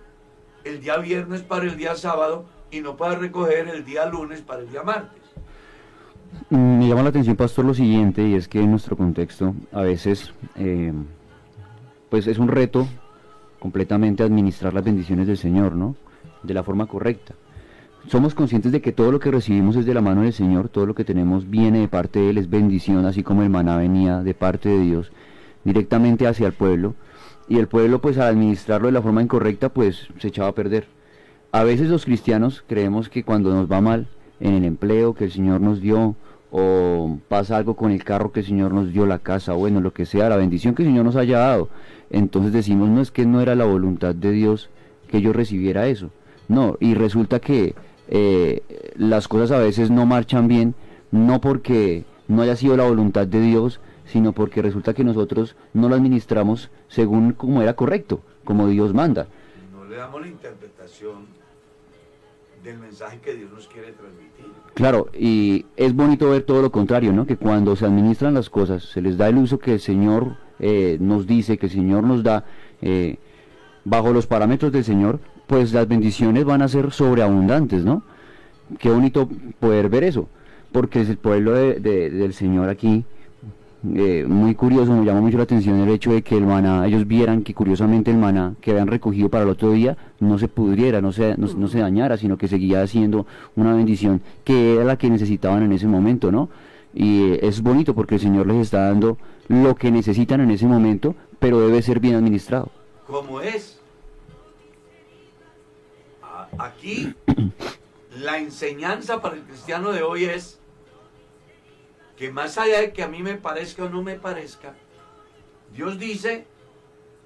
el 0.64 0.80
día 0.80 0.96
viernes 0.98 1.42
para 1.42 1.64
el 1.64 1.76
día 1.76 1.96
sábado 1.96 2.44
y 2.70 2.80
no 2.80 2.96
pueda 2.96 3.16
recoger 3.16 3.68
el 3.68 3.84
día 3.84 4.06
lunes 4.06 4.40
para 4.40 4.62
el 4.62 4.70
día 4.70 4.82
martes. 4.82 5.20
Me 6.48 6.88
llama 6.88 7.02
la 7.02 7.08
atención, 7.10 7.36
pastor, 7.36 7.64
lo 7.64 7.74
siguiente, 7.74 8.26
y 8.26 8.34
es 8.34 8.48
que 8.48 8.60
en 8.60 8.70
nuestro 8.70 8.96
contexto 8.96 9.54
a 9.72 9.82
veces, 9.82 10.32
eh, 10.56 10.92
pues 12.08 12.26
es 12.26 12.38
un 12.38 12.48
reto 12.48 12.86
completamente 13.58 14.22
administrar 14.22 14.72
las 14.72 14.84
bendiciones 14.84 15.26
del 15.26 15.36
Señor, 15.36 15.74
¿no? 15.74 15.94
De 16.42 16.54
la 16.54 16.62
forma 16.62 16.86
correcta. 16.86 17.34
Somos 18.08 18.34
conscientes 18.34 18.72
de 18.72 18.80
que 18.80 18.92
todo 18.92 19.12
lo 19.12 19.20
que 19.20 19.30
recibimos 19.30 19.76
es 19.76 19.86
de 19.86 19.94
la 19.94 20.00
mano 20.00 20.22
del 20.22 20.32
Señor, 20.32 20.68
todo 20.68 20.86
lo 20.86 20.94
que 20.94 21.04
tenemos 21.04 21.48
viene 21.48 21.80
de 21.80 21.88
parte 21.88 22.18
de 22.18 22.30
Él, 22.30 22.38
es 22.38 22.50
bendición, 22.50 23.06
así 23.06 23.22
como 23.22 23.42
el 23.42 23.50
maná 23.50 23.76
venía 23.76 24.22
de 24.22 24.34
parte 24.34 24.68
de 24.68 24.80
Dios 24.80 25.12
directamente 25.64 26.26
hacia 26.26 26.48
el 26.48 26.52
pueblo, 26.52 26.94
y 27.48 27.58
el 27.58 27.68
pueblo 27.68 28.00
pues 28.00 28.18
al 28.18 28.28
administrarlo 28.28 28.86
de 28.86 28.92
la 28.92 29.02
forma 29.02 29.22
incorrecta 29.22 29.68
pues 29.68 30.08
se 30.18 30.28
echaba 30.28 30.48
a 30.48 30.54
perder. 30.54 30.86
A 31.52 31.62
veces 31.62 31.88
los 31.88 32.04
cristianos 32.04 32.64
creemos 32.66 33.08
que 33.08 33.22
cuando 33.22 33.54
nos 33.54 33.70
va 33.70 33.80
mal 33.80 34.08
en 34.40 34.54
el 34.54 34.64
empleo 34.64 35.14
que 35.14 35.24
el 35.24 35.32
Señor 35.32 35.60
nos 35.60 35.80
dio, 35.80 36.16
o 36.50 37.18
pasa 37.28 37.56
algo 37.56 37.76
con 37.76 37.92
el 37.92 38.04
carro 38.04 38.32
que 38.32 38.40
el 38.40 38.46
Señor 38.46 38.74
nos 38.74 38.92
dio, 38.92 39.06
la 39.06 39.20
casa, 39.20 39.52
bueno, 39.52 39.80
lo 39.80 39.92
que 39.92 40.06
sea, 40.06 40.28
la 40.28 40.36
bendición 40.36 40.74
que 40.74 40.82
el 40.82 40.88
Señor 40.88 41.04
nos 41.04 41.16
haya 41.16 41.38
dado, 41.38 41.68
entonces 42.10 42.52
decimos, 42.52 42.88
no 42.88 43.00
es 43.00 43.10
que 43.10 43.24
no 43.24 43.40
era 43.40 43.54
la 43.54 43.64
voluntad 43.64 44.14
de 44.14 44.32
Dios 44.32 44.70
que 45.08 45.20
yo 45.20 45.32
recibiera 45.32 45.86
eso. 45.86 46.10
No, 46.48 46.76
y 46.80 46.94
resulta 46.94 47.38
que 47.38 47.74
eh, 48.14 48.60
las 48.94 49.26
cosas 49.26 49.52
a 49.52 49.58
veces 49.58 49.90
no 49.90 50.04
marchan 50.04 50.46
bien, 50.46 50.74
no 51.10 51.40
porque 51.40 52.04
no 52.28 52.42
haya 52.42 52.56
sido 52.56 52.76
la 52.76 52.84
voluntad 52.84 53.26
de 53.26 53.40
Dios, 53.40 53.80
sino 54.04 54.32
porque 54.32 54.60
resulta 54.60 54.92
que 54.92 55.02
nosotros 55.02 55.56
no 55.72 55.88
lo 55.88 55.94
administramos 55.94 56.68
según 56.88 57.32
como 57.32 57.62
era 57.62 57.74
correcto, 57.74 58.20
como 58.44 58.68
Dios 58.68 58.92
manda. 58.92 59.28
No 59.72 59.86
le 59.86 59.96
damos 59.96 60.20
la 60.20 60.28
interpretación 60.28 61.24
del 62.62 62.78
mensaje 62.80 63.18
que 63.24 63.34
Dios 63.34 63.50
nos 63.50 63.66
quiere 63.66 63.92
transmitir. 63.92 64.44
Claro, 64.74 65.08
y 65.18 65.64
es 65.78 65.96
bonito 65.96 66.28
ver 66.28 66.42
todo 66.42 66.60
lo 66.60 66.70
contrario, 66.70 67.14
¿no? 67.14 67.26
Que 67.26 67.38
cuando 67.38 67.76
se 67.76 67.86
administran 67.86 68.34
las 68.34 68.50
cosas, 68.50 68.84
se 68.84 69.00
les 69.00 69.16
da 69.16 69.28
el 69.28 69.38
uso 69.38 69.58
que 69.58 69.72
el 69.72 69.80
Señor 69.80 70.36
eh, 70.58 70.98
nos 71.00 71.26
dice, 71.26 71.56
que 71.56 71.66
el 71.66 71.72
Señor 71.72 72.04
nos 72.04 72.22
da, 72.22 72.44
eh, 72.82 73.16
bajo 73.84 74.12
los 74.12 74.26
parámetros 74.26 74.70
del 74.70 74.84
Señor, 74.84 75.18
pues 75.46 75.72
las 75.72 75.86
bendiciones 75.88 76.44
van 76.44 76.62
a 76.62 76.68
ser 76.68 76.92
sobreabundantes, 76.92 77.84
¿no? 77.84 78.02
Qué 78.78 78.90
bonito 78.90 79.28
poder 79.60 79.88
ver 79.88 80.04
eso, 80.04 80.28
porque 80.72 81.00
es 81.02 81.08
el 81.08 81.18
pueblo 81.18 81.52
de- 81.52 81.74
de- 81.80 82.10
del 82.10 82.32
Señor 82.32 82.68
aquí, 82.68 83.04
eh, 83.94 84.24
muy 84.28 84.54
curioso, 84.54 84.92
me 84.92 85.04
llama 85.04 85.20
mucho 85.20 85.36
la 85.36 85.42
atención 85.42 85.80
el 85.80 85.88
hecho 85.90 86.12
de 86.12 86.22
que 86.22 86.36
el 86.36 86.46
maná, 86.46 86.86
ellos 86.86 87.06
vieran 87.06 87.42
que 87.42 87.52
curiosamente 87.52 88.12
el 88.12 88.16
maná 88.16 88.54
que 88.60 88.70
habían 88.70 88.86
recogido 88.86 89.28
para 89.28 89.42
el 89.42 89.50
otro 89.50 89.72
día 89.72 89.96
no 90.20 90.38
se 90.38 90.46
pudriera, 90.48 91.00
no 91.00 91.10
se, 91.12 91.34
no, 91.36 91.66
se 91.68 91.80
dañara, 91.80 92.16
sino 92.16 92.38
que 92.38 92.46
seguía 92.46 92.86
siendo 92.86 93.26
una 93.56 93.74
bendición 93.74 94.20
que 94.44 94.74
era 94.76 94.84
la 94.84 94.96
que 94.96 95.10
necesitaban 95.10 95.64
en 95.64 95.72
ese 95.72 95.88
momento, 95.88 96.30
¿no? 96.30 96.48
Y 96.94 97.22
eh, 97.32 97.40
es 97.42 97.60
bonito 97.62 97.92
porque 97.94 98.14
el 98.14 98.20
Señor 98.20 98.46
les 98.46 98.58
está 98.58 98.86
dando 98.86 99.18
lo 99.48 99.74
que 99.74 99.90
necesitan 99.90 100.40
en 100.40 100.52
ese 100.52 100.66
momento, 100.66 101.16
pero 101.40 101.58
debe 101.60 101.82
ser 101.82 101.98
bien 101.98 102.14
administrado. 102.14 102.70
como 103.08 103.40
es. 103.40 103.80
Aquí 106.58 107.14
la 108.16 108.38
enseñanza 108.38 109.20
para 109.22 109.36
el 109.36 109.42
cristiano 109.42 109.92
de 109.92 110.02
hoy 110.02 110.24
es 110.24 110.58
que 112.16 112.30
más 112.30 112.58
allá 112.58 112.80
de 112.80 112.92
que 112.92 113.02
a 113.02 113.08
mí 113.08 113.22
me 113.22 113.36
parezca 113.36 113.84
o 113.84 113.88
no 113.88 114.02
me 114.02 114.16
parezca, 114.16 114.74
Dios 115.74 115.98
dice 115.98 116.46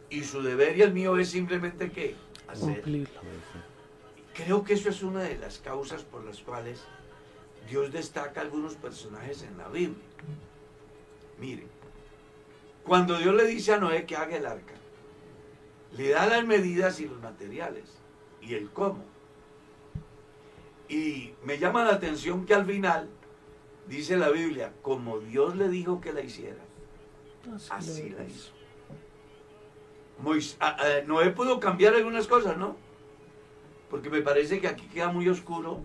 y 0.08 0.22
su 0.22 0.42
deber 0.42 0.76
y 0.78 0.82
el 0.82 0.92
mío 0.92 1.18
es 1.18 1.30
simplemente 1.30 1.90
que 1.90 2.14
hacer. 2.46 2.84
Creo 4.34 4.64
que 4.64 4.74
eso 4.74 4.90
es 4.90 5.02
una 5.02 5.22
de 5.22 5.36
las 5.36 5.58
causas 5.58 6.02
por 6.02 6.24
las 6.24 6.38
cuales 6.40 6.84
Dios 7.68 7.92
destaca 7.92 8.40
algunos 8.40 8.74
personajes 8.74 9.42
en 9.42 9.58
la 9.58 9.68
Biblia. 9.68 10.04
Miren, 11.40 11.68
cuando 12.84 13.18
Dios 13.18 13.34
le 13.34 13.46
dice 13.46 13.72
a 13.72 13.78
Noé 13.78 14.06
que 14.06 14.16
haga 14.16 14.36
el 14.36 14.46
arca, 14.46 14.74
le 15.96 16.10
da 16.10 16.26
las 16.26 16.46
medidas 16.46 17.00
y 17.00 17.06
los 17.06 17.20
materiales 17.20 17.84
y 18.40 18.54
el 18.54 18.70
cómo. 18.70 19.15
Y 20.88 21.32
me 21.44 21.58
llama 21.58 21.84
la 21.84 21.92
atención 21.94 22.46
que 22.46 22.54
al 22.54 22.64
final 22.66 23.08
dice 23.88 24.16
la 24.16 24.30
Biblia, 24.30 24.72
como 24.82 25.18
Dios 25.18 25.56
le 25.56 25.68
dijo 25.68 26.00
que 26.00 26.12
la 26.12 26.20
hiciera, 26.22 26.62
así 27.70 28.10
la 28.10 28.24
hizo. 28.24 28.52
Mois- 30.22 30.56
a- 30.60 30.76
a- 30.82 31.00
Noé 31.02 31.30
pudo 31.30 31.60
cambiar 31.60 31.94
algunas 31.94 32.26
cosas, 32.26 32.56
¿no? 32.56 32.76
Porque 33.90 34.10
me 34.10 34.22
parece 34.22 34.60
que 34.60 34.68
aquí 34.68 34.86
queda 34.86 35.08
muy 35.12 35.28
oscuro, 35.28 35.82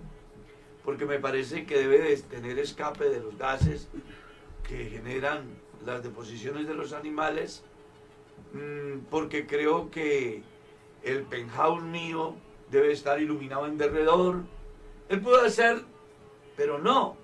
porque 0.86 1.06
me 1.06 1.20
parece 1.20 1.66
que 1.66 1.78
debe 1.78 2.00
de 2.00 2.18
tener 2.18 2.58
escape 2.60 3.10
de 3.10 3.20
los 3.20 3.38
gases 3.38 3.88
que 4.68 4.86
generan 4.86 5.46
las 5.86 6.02
deposiciones 6.04 6.68
de 6.68 6.74
los 6.76 6.94
animales, 6.94 7.64
mm, 8.54 9.00
porque 9.10 9.46
creo 9.46 9.92
que 9.92 10.44
el 11.04 11.24
penthouse 11.24 11.84
mío 11.84 12.36
debe 12.72 12.92
estar 12.94 13.22
iluminado 13.22 13.66
en 13.68 13.78
derredor. 13.78 14.44
Él 15.12 15.19
pudo 15.19 15.41
hacer, 15.41 15.84
pero 16.56 16.80
no. 16.80 17.17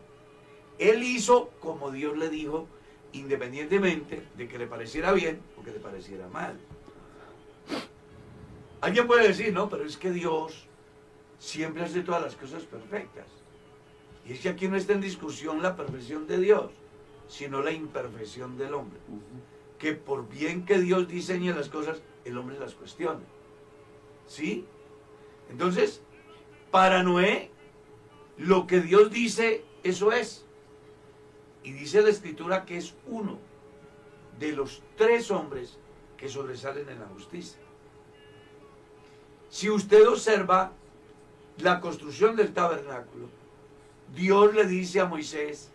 Él 0.77 1.01
hizo 1.03 1.51
como 1.61 1.89
Dios 1.89 2.17
le 2.17 2.27
dijo, 2.27 2.67
independientemente 3.13 4.27
de 4.35 4.49
que 4.49 4.57
le 4.57 4.67
pareciera 4.67 5.13
bien 5.13 5.39
o 5.57 5.63
que 5.63 5.71
le 5.71 5.79
pareciera 5.79 6.27
mal. 6.27 6.59
Alguien 8.81 9.07
puede 9.07 9.29
decir, 9.29 9.53
no, 9.53 9.69
pero 9.69 9.85
es 9.85 9.95
que 9.95 10.11
Dios 10.11 10.67
siempre 11.39 11.85
hace 11.85 12.01
todas 12.01 12.21
las 12.21 12.35
cosas 12.35 12.63
perfectas. 12.63 13.27
Y 14.25 14.33
es 14.33 14.41
que 14.41 14.49
aquí 14.49 14.67
no 14.67 14.75
está 14.75 14.91
en 14.91 14.99
discusión 14.99 15.63
la 15.63 15.77
perfección 15.77 16.27
de 16.27 16.39
Dios, 16.39 16.71
sino 17.29 17.61
la 17.61 17.71
imperfección 17.71 18.57
del 18.57 18.73
hombre. 18.73 18.99
Que 19.79 19.93
por 19.93 20.27
bien 20.27 20.65
que 20.65 20.79
Dios 20.79 21.07
diseñe 21.07 21.53
las 21.53 21.69
cosas, 21.69 22.01
el 22.25 22.37
hombre 22.37 22.59
las 22.59 22.75
cuestiona. 22.75 23.21
¿Sí? 24.27 24.65
Entonces, 25.49 26.01
para 26.69 27.01
Noé, 27.01 27.49
lo 28.37 28.67
que 28.67 28.81
Dios 28.81 29.11
dice, 29.11 29.63
eso 29.83 30.11
es. 30.11 30.45
Y 31.63 31.71
dice 31.71 32.01
la 32.01 32.09
escritura 32.09 32.65
que 32.65 32.77
es 32.77 32.95
uno 33.07 33.39
de 34.39 34.51
los 34.51 34.83
tres 34.95 35.31
hombres 35.31 35.77
que 36.17 36.29
sobresalen 36.29 36.87
en 36.89 36.99
la 36.99 37.07
justicia. 37.07 37.59
Si 39.49 39.69
usted 39.69 40.07
observa 40.07 40.71
la 41.57 41.79
construcción 41.79 42.35
del 42.35 42.53
tabernáculo, 42.53 43.29
Dios 44.15 44.53
le 44.53 44.65
dice 44.65 44.99
a 44.99 45.05
Moisés 45.05 45.71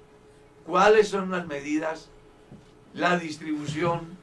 cuáles 0.64 1.08
son 1.08 1.30
las 1.30 1.46
medidas, 1.46 2.08
la 2.94 3.18
distribución, 3.18 4.16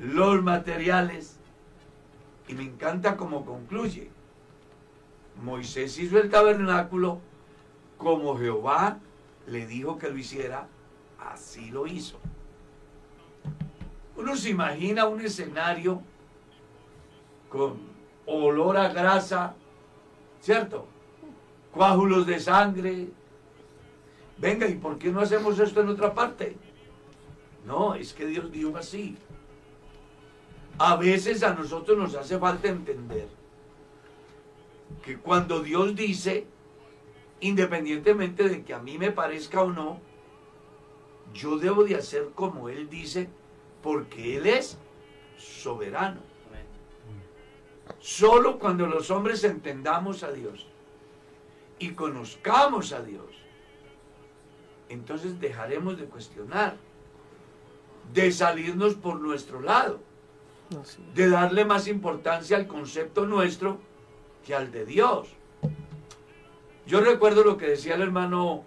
los 0.00 0.42
materiales. 0.42 1.36
Y 2.48 2.54
me 2.54 2.62
encanta 2.62 3.16
cómo 3.16 3.44
concluye. 3.44 4.10
Moisés 5.42 5.98
hizo 5.98 6.18
el 6.18 6.30
tabernáculo 6.30 7.20
como 7.96 8.38
Jehová 8.38 8.98
le 9.46 9.66
dijo 9.66 9.98
que 9.98 10.10
lo 10.10 10.18
hiciera, 10.18 10.68
así 11.18 11.70
lo 11.70 11.86
hizo. 11.86 12.18
Uno 14.16 14.36
se 14.36 14.50
imagina 14.50 15.06
un 15.06 15.20
escenario 15.20 16.02
con 17.48 17.78
olor 18.26 18.76
a 18.76 18.88
grasa, 18.88 19.54
¿cierto? 20.40 20.86
Coágulos 21.72 22.26
de 22.26 22.40
sangre. 22.40 23.08
Venga, 24.38 24.66
¿y 24.66 24.74
por 24.74 24.98
qué 24.98 25.10
no 25.10 25.20
hacemos 25.20 25.58
esto 25.58 25.80
en 25.80 25.88
otra 25.88 26.14
parte? 26.14 26.56
No, 27.66 27.94
es 27.94 28.12
que 28.12 28.26
Dios 28.26 28.50
dijo 28.50 28.76
así. 28.76 29.16
A 30.78 30.96
veces 30.96 31.42
a 31.42 31.54
nosotros 31.54 31.96
nos 31.96 32.14
hace 32.14 32.38
falta 32.38 32.68
entender 32.68 33.28
que 35.02 35.18
cuando 35.18 35.60
Dios 35.60 35.94
dice, 35.94 36.46
independientemente 37.40 38.48
de 38.48 38.64
que 38.64 38.74
a 38.74 38.78
mí 38.78 38.98
me 38.98 39.12
parezca 39.12 39.62
o 39.62 39.70
no, 39.70 40.00
yo 41.34 41.58
debo 41.58 41.84
de 41.84 41.96
hacer 41.96 42.30
como 42.34 42.68
Él 42.68 42.88
dice, 42.88 43.28
porque 43.82 44.36
Él 44.36 44.46
es 44.46 44.78
soberano. 45.36 46.20
Solo 47.98 48.58
cuando 48.58 48.86
los 48.86 49.10
hombres 49.10 49.44
entendamos 49.44 50.22
a 50.22 50.32
Dios 50.32 50.66
y 51.78 51.90
conozcamos 51.90 52.92
a 52.92 53.02
Dios, 53.02 53.26
entonces 54.88 55.40
dejaremos 55.40 55.98
de 55.98 56.06
cuestionar, 56.06 56.76
de 58.12 58.30
salirnos 58.32 58.94
por 58.94 59.20
nuestro 59.20 59.60
lado, 59.60 60.00
de 61.14 61.28
darle 61.28 61.64
más 61.64 61.86
importancia 61.86 62.56
al 62.56 62.66
concepto 62.66 63.26
nuestro 63.26 63.78
que 64.44 64.54
al 64.54 64.70
de 64.70 64.86
Dios. 64.86 65.28
Yo 66.86 67.00
recuerdo 67.00 67.42
lo 67.42 67.56
que 67.56 67.66
decía 67.66 67.96
el 67.96 68.02
hermano 68.02 68.64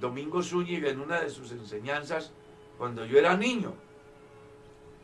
Domingo 0.00 0.42
Zúñiga 0.42 0.90
en 0.90 1.00
una 1.00 1.20
de 1.20 1.30
sus 1.30 1.52
enseñanzas 1.52 2.32
cuando 2.76 3.04
yo 3.06 3.18
era 3.18 3.36
niño. 3.36 3.74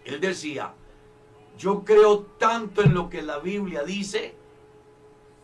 Él 0.05 0.21
decía, 0.21 0.75
yo 1.59 1.85
creo 1.85 2.23
tanto 2.39 2.83
en 2.83 2.95
lo 2.95 3.09
que 3.09 3.23
la 3.23 3.39
Biblia 3.39 3.85
dice, 3.85 4.35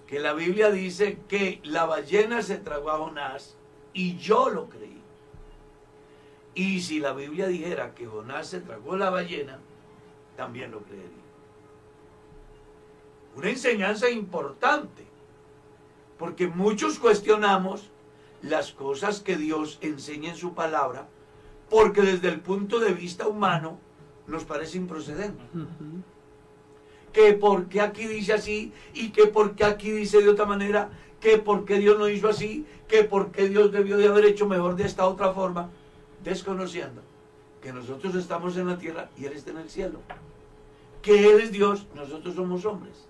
que 0.07 0.21
la 0.21 0.35
Biblia 0.35 0.71
dice 0.71 1.19
que 1.29 1.61
la 1.63 1.87
ballena 1.87 2.43
se 2.43 2.59
tragó 2.59 2.91
a 2.91 2.99
Jonás 2.99 3.57
y 3.95 4.19
yo 4.19 4.51
lo 4.51 4.69
creí. 4.69 5.01
Y 6.55 6.81
si 6.81 7.01
la 7.01 7.13
Biblia 7.15 7.47
dijera 7.47 7.95
que 7.95 8.07
Jonás 8.07 8.49
se 8.49 8.61
tragó 8.61 8.97
la 8.97 9.09
ballena, 9.09 9.61
también 10.37 10.73
lo 10.73 10.81
creería. 10.81 11.09
Una 13.37 13.49
enseñanza 13.49 14.11
importante, 14.11 15.10
porque 16.21 16.49
muchos 16.49 16.99
cuestionamos 16.99 17.89
las 18.43 18.73
cosas 18.73 19.21
que 19.21 19.39
Dios 19.39 19.79
enseña 19.81 20.29
en 20.29 20.37
su 20.37 20.53
palabra, 20.53 21.09
porque 21.71 22.03
desde 22.03 22.29
el 22.29 22.41
punto 22.41 22.79
de 22.79 22.93
vista 22.93 23.27
humano 23.27 23.79
nos 24.27 24.45
parece 24.45 24.77
improcedente. 24.77 25.43
Que 27.15 27.33
porque 27.33 27.81
aquí 27.81 28.07
dice 28.07 28.35
así 28.35 28.71
y 28.93 29.13
que 29.13 29.29
porque 29.29 29.65
aquí 29.65 29.91
dice 29.91 30.21
de 30.21 30.29
otra 30.29 30.45
manera, 30.45 30.91
que 31.21 31.39
porque 31.39 31.79
Dios 31.79 31.99
no 31.99 32.07
hizo 32.07 32.29
así, 32.29 32.67
que 32.87 33.03
porque 33.03 33.49
Dios 33.49 33.73
debió 33.73 33.97
de 33.97 34.09
haber 34.09 34.27
hecho 34.27 34.47
mejor 34.47 34.77
de 34.77 34.85
esta 34.85 35.07
otra 35.07 35.33
forma, 35.33 35.71
desconociendo 36.23 37.01
que 37.63 37.73
nosotros 37.73 38.15
estamos 38.15 38.59
en 38.59 38.67
la 38.67 38.77
tierra 38.77 39.09
y 39.17 39.25
Él 39.25 39.33
está 39.33 39.53
en 39.53 39.59
el 39.59 39.71
cielo. 39.71 40.01
Que 41.01 41.31
Él 41.31 41.41
es 41.41 41.51
Dios, 41.51 41.87
nosotros 41.95 42.35
somos 42.35 42.67
hombres. 42.67 43.07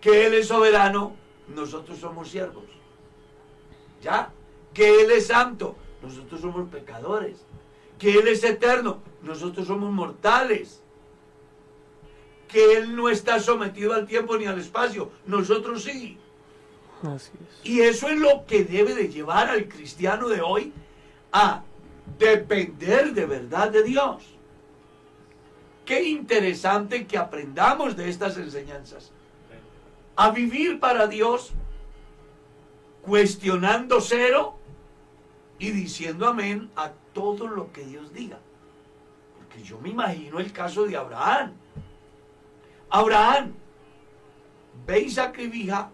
Que 0.00 0.26
Él 0.26 0.32
es 0.32 0.48
soberano, 0.48 1.14
nosotros 1.54 1.98
somos 1.98 2.28
siervos. 2.30 2.64
¿Ya? 4.02 4.30
Que 4.72 5.02
Él 5.02 5.10
es 5.10 5.26
santo, 5.26 5.76
nosotros 6.02 6.40
somos 6.40 6.68
pecadores. 6.68 7.44
Que 7.98 8.12
Él 8.12 8.28
es 8.28 8.42
eterno, 8.44 8.98
nosotros 9.22 9.66
somos 9.66 9.92
mortales. 9.92 10.82
Que 12.48 12.76
Él 12.78 12.96
no 12.96 13.08
está 13.08 13.40
sometido 13.40 13.92
al 13.92 14.06
tiempo 14.06 14.36
ni 14.36 14.46
al 14.46 14.58
espacio, 14.58 15.10
nosotros 15.26 15.84
sí. 15.84 16.18
Así 17.02 17.30
es. 17.34 17.66
Y 17.70 17.80
eso 17.80 18.08
es 18.08 18.18
lo 18.18 18.44
que 18.46 18.64
debe 18.64 18.94
de 18.94 19.08
llevar 19.08 19.48
al 19.48 19.68
cristiano 19.68 20.28
de 20.28 20.40
hoy 20.40 20.72
a 21.32 21.62
depender 22.18 23.12
de 23.12 23.26
verdad 23.26 23.70
de 23.70 23.82
Dios. 23.82 24.22
Qué 25.84 26.04
interesante 26.04 27.06
que 27.06 27.18
aprendamos 27.18 27.96
de 27.96 28.08
estas 28.08 28.36
enseñanzas. 28.36 29.12
A 30.20 30.30
vivir 30.32 30.78
para 30.78 31.06
Dios, 31.06 31.52
cuestionando 33.00 34.02
cero 34.02 34.58
y 35.58 35.70
diciendo 35.70 36.26
amén 36.26 36.70
a 36.76 36.90
todo 37.14 37.48
lo 37.48 37.72
que 37.72 37.86
Dios 37.86 38.12
diga. 38.12 38.38
Porque 39.38 39.62
yo 39.62 39.80
me 39.80 39.88
imagino 39.88 40.38
el 40.38 40.52
caso 40.52 40.84
de 40.84 40.94
Abraham. 40.94 41.54
Abraham, 42.90 43.54
ve 44.86 45.00
y 45.00 45.10
sacrifica 45.10 45.90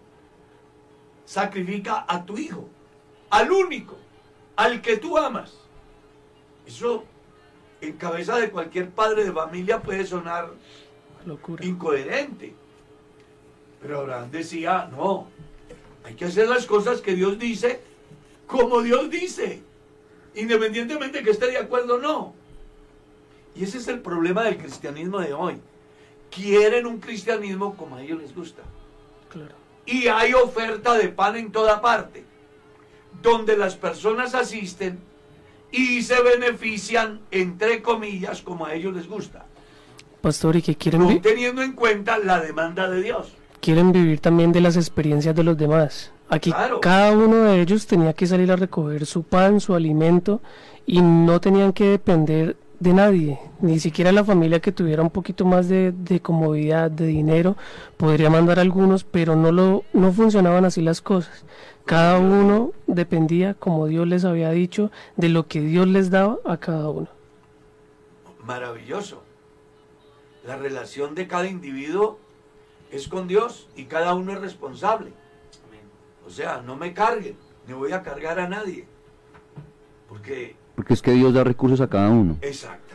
sacrifica 1.23 2.05
a 2.05 2.25
tu 2.25 2.37
hijo, 2.37 2.67
al 3.29 3.49
único, 3.49 3.97
al 4.57 4.81
que 4.81 4.97
tú 4.97 5.17
amas. 5.17 5.57
Eso 6.65 7.05
en 7.79 7.93
cabeza 7.93 8.37
de 8.39 8.51
cualquier 8.51 8.89
padre 8.89 9.23
de 9.23 9.31
familia 9.31 9.81
puede 9.81 10.05
sonar 10.05 10.51
Locura. 11.25 11.63
incoherente. 11.63 12.66
Pero 13.81 13.99
Abraham 13.99 14.31
decía, 14.31 14.89
no, 14.91 15.27
hay 16.03 16.15
que 16.15 16.25
hacer 16.25 16.47
las 16.47 16.65
cosas 16.65 17.01
que 17.01 17.13
Dios 17.15 17.37
dice 17.37 17.81
como 18.47 18.81
Dios 18.81 19.09
dice, 19.09 19.61
independientemente 20.33 21.21
que 21.21 21.31
esté 21.31 21.47
de 21.51 21.57
acuerdo 21.57 21.95
o 21.95 21.99
no. 21.99 22.33
Y 23.55 23.65
ese 23.65 23.77
es 23.77 23.87
el 23.89 23.99
problema 23.99 24.43
del 24.43 24.57
cristianismo 24.57 25.19
de 25.19 25.33
hoy. 25.33 25.59
Quieren 26.31 26.85
un 26.85 26.99
cristianismo 26.99 27.75
como 27.75 27.97
a 27.97 28.01
ellos 28.01 28.21
les 28.21 28.33
gusta 28.33 28.61
Claro. 29.29 29.55
y 29.85 30.07
hay 30.07 30.33
oferta 30.33 30.93
de 30.93 31.09
pan 31.09 31.35
en 31.35 31.51
toda 31.51 31.81
parte, 31.81 32.23
donde 33.21 33.57
las 33.57 33.75
personas 33.75 34.33
asisten 34.35 34.99
y 35.71 36.01
se 36.01 36.21
benefician, 36.21 37.19
entre 37.31 37.81
comillas, 37.81 38.41
como 38.41 38.65
a 38.65 38.73
ellos 38.73 38.95
les 38.95 39.07
gusta, 39.07 39.45
Pastor, 40.21 40.55
¿y 40.55 40.61
que 40.61 40.75
quieren, 40.75 41.01
no 41.01 41.21
teniendo 41.21 41.61
en 41.61 41.73
cuenta 41.73 42.17
la 42.17 42.39
demanda 42.39 42.89
de 42.89 43.01
Dios. 43.01 43.33
Quieren 43.61 43.91
vivir 43.91 44.19
también 44.19 44.51
de 44.51 44.61
las 44.61 44.75
experiencias 44.77 45.35
de 45.35 45.43
los 45.43 45.57
demás? 45.57 46.11
Aquí 46.29 46.51
Claro. 46.51 46.81
cada 46.81 47.11
uno 47.13 47.43
de 47.43 47.61
ellos 47.61 47.87
tenía 47.87 48.13
que 48.13 48.27
salir 48.27 48.51
a 48.51 48.55
recoger 48.57 49.05
su 49.05 49.23
pan, 49.23 49.59
su 49.61 49.73
alimento, 49.75 50.41
y 50.85 51.01
no 51.01 51.39
tenían 51.39 51.73
que 51.73 51.85
depender 51.85 52.57
de 52.79 52.93
nadie, 52.93 53.39
ni 53.59 53.79
siquiera 53.79 54.11
la 54.11 54.23
familia 54.23 54.59
que 54.59 54.71
tuviera 54.71 55.01
un 55.01 55.09
poquito 55.09 55.45
más 55.45 55.67
de, 55.67 55.91
de 55.91 56.19
comodidad, 56.19 56.91
de 56.91 57.07
dinero, 57.07 57.55
podría 57.97 58.29
mandar 58.29 58.59
algunos, 58.59 59.03
pero 59.03 59.35
no, 59.35 59.51
lo, 59.51 59.83
no 59.93 60.11
funcionaban 60.11 60.63
así 60.65 60.81
las 60.81 61.01
cosas. 61.01 61.43
Cada 61.85 62.19
uno 62.19 62.71
dependía, 62.85 63.53
como 63.55 63.87
Dios 63.87 64.07
les 64.07 64.25
había 64.25 64.51
dicho, 64.51 64.91
de 65.15 65.29
lo 65.29 65.47
que 65.47 65.61
Dios 65.61 65.87
les 65.87 66.11
daba 66.11 66.37
a 66.45 66.57
cada 66.57 66.89
uno. 66.89 67.07
Maravilloso. 68.43 69.23
La 70.45 70.55
relación 70.55 71.15
de 71.15 71.27
cada 71.27 71.47
individuo 71.47 72.19
es 72.91 73.07
con 73.07 73.27
Dios 73.27 73.67
y 73.75 73.85
cada 73.85 74.13
uno 74.13 74.33
es 74.33 74.41
responsable. 74.41 75.11
O 76.25 76.29
sea, 76.29 76.61
no 76.65 76.75
me 76.75 76.93
carguen, 76.93 77.35
ni 77.67 77.73
voy 77.73 77.91
a 77.93 78.03
cargar 78.03 78.39
a 78.39 78.47
nadie. 78.49 78.85
Porque, 80.09 80.55
Porque 80.75 80.93
es 80.93 81.01
que 81.01 81.11
Dios 81.11 81.33
da 81.33 81.43
recursos 81.43 81.81
a 81.81 81.87
cada 81.87 82.09
uno. 82.09 82.37
exactamente. 82.41 82.87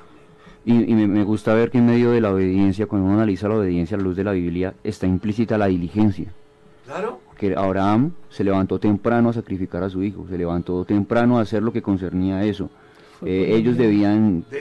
Y, 0.64 0.92
y 0.92 0.94
me, 0.94 1.08
me 1.08 1.24
gusta 1.24 1.54
ver 1.54 1.70
que 1.70 1.78
en 1.78 1.86
medio 1.86 2.10
de 2.12 2.20
la 2.20 2.30
obediencia, 2.32 2.86
cuando 2.86 3.06
uno 3.06 3.16
analiza 3.16 3.48
la 3.48 3.56
obediencia 3.56 3.96
a 3.96 3.98
la 3.98 4.04
luz 4.04 4.16
de 4.16 4.24
la 4.24 4.32
Biblia, 4.32 4.74
está 4.84 5.06
implícita 5.06 5.58
la 5.58 5.66
diligencia. 5.66 6.32
Claro. 6.86 7.20
Que 7.36 7.54
Abraham 7.56 8.12
se 8.28 8.44
levantó 8.44 8.78
temprano 8.78 9.30
a 9.30 9.32
sacrificar 9.32 9.82
a 9.82 9.90
su 9.90 10.02
hijo, 10.04 10.26
se 10.28 10.38
levantó 10.38 10.84
temprano 10.84 11.38
a 11.38 11.42
hacer 11.42 11.62
lo 11.62 11.72
que 11.72 11.82
concernía 11.82 12.36
a 12.36 12.44
eso. 12.44 12.70
Eh, 13.24 13.54
ellos 13.56 13.76
debían 13.76 14.44
¿De 14.50 14.58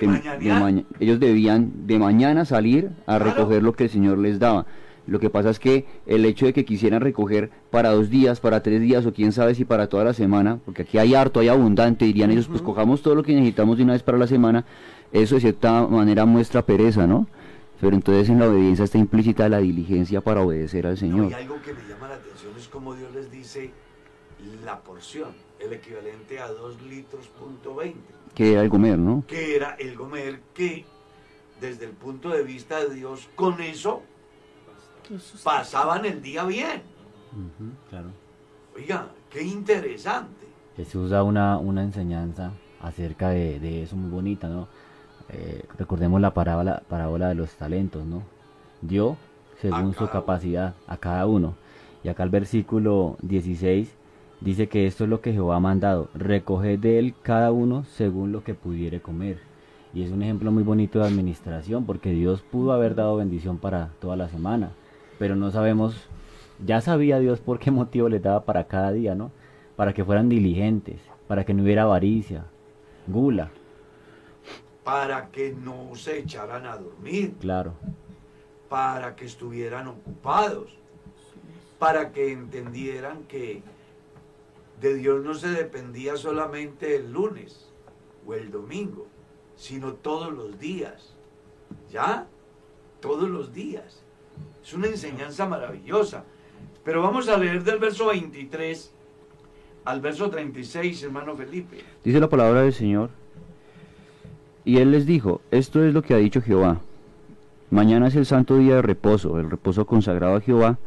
ellos 0.99 1.19
debían 1.19 1.87
de 1.87 1.97
mañana 1.99 2.45
salir 2.45 2.91
a 3.05 3.17
Claro. 3.17 3.25
recoger 3.25 3.63
lo 3.63 3.73
que 3.73 3.85
el 3.85 3.89
Señor 3.89 4.17
les 4.19 4.39
daba. 4.39 4.65
Lo 5.07 5.19
que 5.19 5.29
pasa 5.29 5.49
es 5.49 5.59
que 5.59 5.85
el 6.05 6.25
hecho 6.25 6.45
de 6.45 6.53
que 6.53 6.63
quisieran 6.63 7.01
recoger 7.01 7.49
para 7.71 7.89
dos 7.89 8.09
días, 8.09 8.39
para 8.39 8.61
tres 8.61 8.81
días 8.81 9.05
o 9.05 9.13
quién 9.13 9.31
sabe 9.31 9.55
si 9.55 9.65
para 9.65 9.87
toda 9.89 10.03
la 10.03 10.13
semana, 10.13 10.59
porque 10.63 10.83
aquí 10.83 10.97
hay 10.99 11.15
harto, 11.15 11.39
hay 11.39 11.47
abundante, 11.47 12.05
dirían 12.05 12.31
ellos, 12.31 12.47
pues 12.47 12.61
cojamos 12.61 13.01
todo 13.01 13.15
lo 13.15 13.23
que 13.23 13.33
necesitamos 13.33 13.77
de 13.77 13.83
una 13.83 13.93
vez 13.93 14.03
para 14.03 14.17
la 14.17 14.27
semana, 14.27 14.63
eso 15.11 15.35
de 15.35 15.41
cierta 15.41 15.87
manera 15.87 16.25
muestra 16.25 16.61
pereza, 16.65 17.07
¿no? 17.07 17.27
Pero 17.79 17.95
entonces 17.95 18.29
en 18.29 18.39
la 18.39 18.47
obediencia 18.47 18.85
está 18.85 18.99
implícita 18.99 19.49
la 19.49 19.57
diligencia 19.57 20.21
para 20.21 20.41
obedecer 20.41 20.85
al 20.85 20.93
No, 20.93 20.97
Señor. 20.97 21.31
y 21.31 21.33
algo 21.33 21.59
que 21.63 21.73
me 21.73 21.81
llama 21.89 22.07
la 22.07 22.15
atención 22.15 22.53
es 22.55 22.67
como 22.67 22.93
Dios 22.93 23.11
les 23.13 23.31
dice 23.31 23.71
la 24.63 24.79
porción, 24.79 25.29
el 25.59 25.73
equivalente 25.73 26.39
a 26.39 26.47
2 26.47 26.81
litros 26.83 27.27
punto 27.27 27.75
20, 27.75 27.99
Que 28.35 28.53
era 28.53 28.61
el 28.61 28.69
comer, 28.69 28.99
¿no? 28.99 29.23
que 29.27 29.55
era 29.55 29.75
el 29.79 29.95
comer 29.95 30.41
que 30.53 30.85
desde 31.59 31.85
el 31.85 31.91
punto 31.91 32.29
de 32.29 32.43
vista 32.43 32.79
de 32.85 32.93
Dios, 32.93 33.27
con 33.35 33.59
eso 33.61 34.03
pasaban 35.43 36.05
el 36.05 36.21
día 36.21 36.43
bien. 36.45 36.81
claro. 37.89 38.09
Oiga, 38.75 39.07
qué 39.29 39.43
interesante. 39.43 40.47
Jesús 40.75 41.09
da 41.09 41.23
una, 41.23 41.57
una 41.57 41.83
enseñanza 41.83 42.51
acerca 42.81 43.29
de, 43.29 43.59
de 43.59 43.83
eso 43.83 43.95
muy 43.95 44.09
bonita, 44.09 44.47
¿no? 44.47 44.67
Eh, 45.29 45.63
recordemos 45.77 46.19
la 46.19 46.33
parábola, 46.33 46.83
parábola 46.89 47.29
de 47.29 47.35
los 47.35 47.51
talentos, 47.51 48.05
¿no? 48.05 48.23
Dio 48.81 49.17
según 49.61 49.93
su 49.93 50.07
capacidad 50.09 50.73
a 50.87 50.97
cada 50.97 51.25
uno. 51.25 51.55
Y 52.03 52.09
acá 52.09 52.23
el 52.23 52.29
versículo 52.29 53.17
16 53.21 53.95
dice 54.41 54.67
que 54.67 54.87
esto 54.87 55.03
es 55.03 55.09
lo 55.09 55.21
que 55.21 55.33
Jehová 55.33 55.57
ha 55.57 55.59
mandado, 55.59 56.09
recoged 56.15 56.79
de 56.79 56.99
él 56.99 57.13
cada 57.21 57.51
uno 57.51 57.85
según 57.85 58.31
lo 58.31 58.43
que 58.43 58.55
pudiere 58.55 59.01
comer. 59.01 59.39
Y 59.93 60.03
es 60.03 60.11
un 60.11 60.23
ejemplo 60.23 60.51
muy 60.51 60.63
bonito 60.63 60.99
de 60.99 61.05
administración, 61.05 61.85
porque 61.85 62.11
Dios 62.11 62.41
pudo 62.41 62.73
haber 62.73 62.95
dado 62.95 63.17
bendición 63.17 63.57
para 63.57 63.89
toda 63.99 64.15
la 64.15 64.29
semana, 64.29 64.71
pero 65.21 65.35
no 65.35 65.51
sabemos, 65.51 65.93
ya 66.65 66.81
sabía 66.81 67.19
Dios 67.19 67.41
por 67.41 67.59
qué 67.59 67.69
motivo 67.69 68.09
les 68.09 68.23
daba 68.23 68.43
para 68.43 68.63
cada 68.63 68.91
día, 68.91 69.13
¿no? 69.13 69.31
Para 69.75 69.93
que 69.93 70.03
fueran 70.03 70.29
diligentes, 70.29 70.99
para 71.27 71.45
que 71.45 71.53
no 71.53 71.61
hubiera 71.61 71.83
avaricia, 71.83 72.45
gula, 73.05 73.51
Para 74.83 75.29
que 75.29 75.53
no 75.53 75.93
se 75.93 76.17
echaran 76.17 76.65
a 76.65 76.75
dormir, 76.75 77.35
claro. 77.39 77.73
para 78.67 79.15
que 79.15 79.25
estuvieran 79.25 79.89
ocupados, 79.89 80.75
para 81.77 82.11
que 82.11 82.31
entendieran 82.31 83.25
que 83.25 83.61
de 84.81 84.95
Dios 84.95 85.23
no 85.23 85.35
se 85.35 85.49
dependía 85.49 86.17
solamente 86.17 86.95
el 86.95 87.11
lunes 87.11 87.69
o 88.25 88.33
el 88.33 88.49
domingo, 88.49 89.05
sino 89.55 89.93
todos 89.93 90.33
los 90.33 90.57
días. 90.57 91.13
¿Ya? 91.91 92.25
Todos 93.01 93.29
los 93.29 93.53
días. 93.53 94.01
Es 94.63 94.73
una 94.73 94.87
enseñanza 94.87 95.47
maravillosa. 95.47 96.23
Pero 96.83 97.01
vamos 97.01 97.29
a 97.29 97.37
leer 97.37 97.63
del 97.63 97.79
verso 97.79 98.07
23 98.07 98.91
al 99.85 100.01
verso 100.01 100.29
36, 100.29 101.03
hermano 101.03 101.35
Felipe. 101.35 101.77
Dice 102.03 102.19
la 102.19 102.29
palabra 102.29 102.61
del 102.61 102.73
Señor. 102.73 103.09
Y 104.63 104.77
él 104.77 104.91
les 104.91 105.05
dijo, 105.05 105.41
esto 105.49 105.83
es 105.83 105.93
lo 105.93 106.01
que 106.03 106.13
ha 106.13 106.17
dicho 106.17 106.41
Jehová. 106.41 106.79
Mañana 107.71 108.07
es 108.07 108.15
el 108.15 108.25
santo 108.25 108.57
día 108.57 108.75
de 108.75 108.81
reposo, 108.81 109.39
el 109.39 109.49
reposo 109.49 109.85
consagrado 109.85 110.35
a 110.35 110.41
Jehová. 110.41 110.77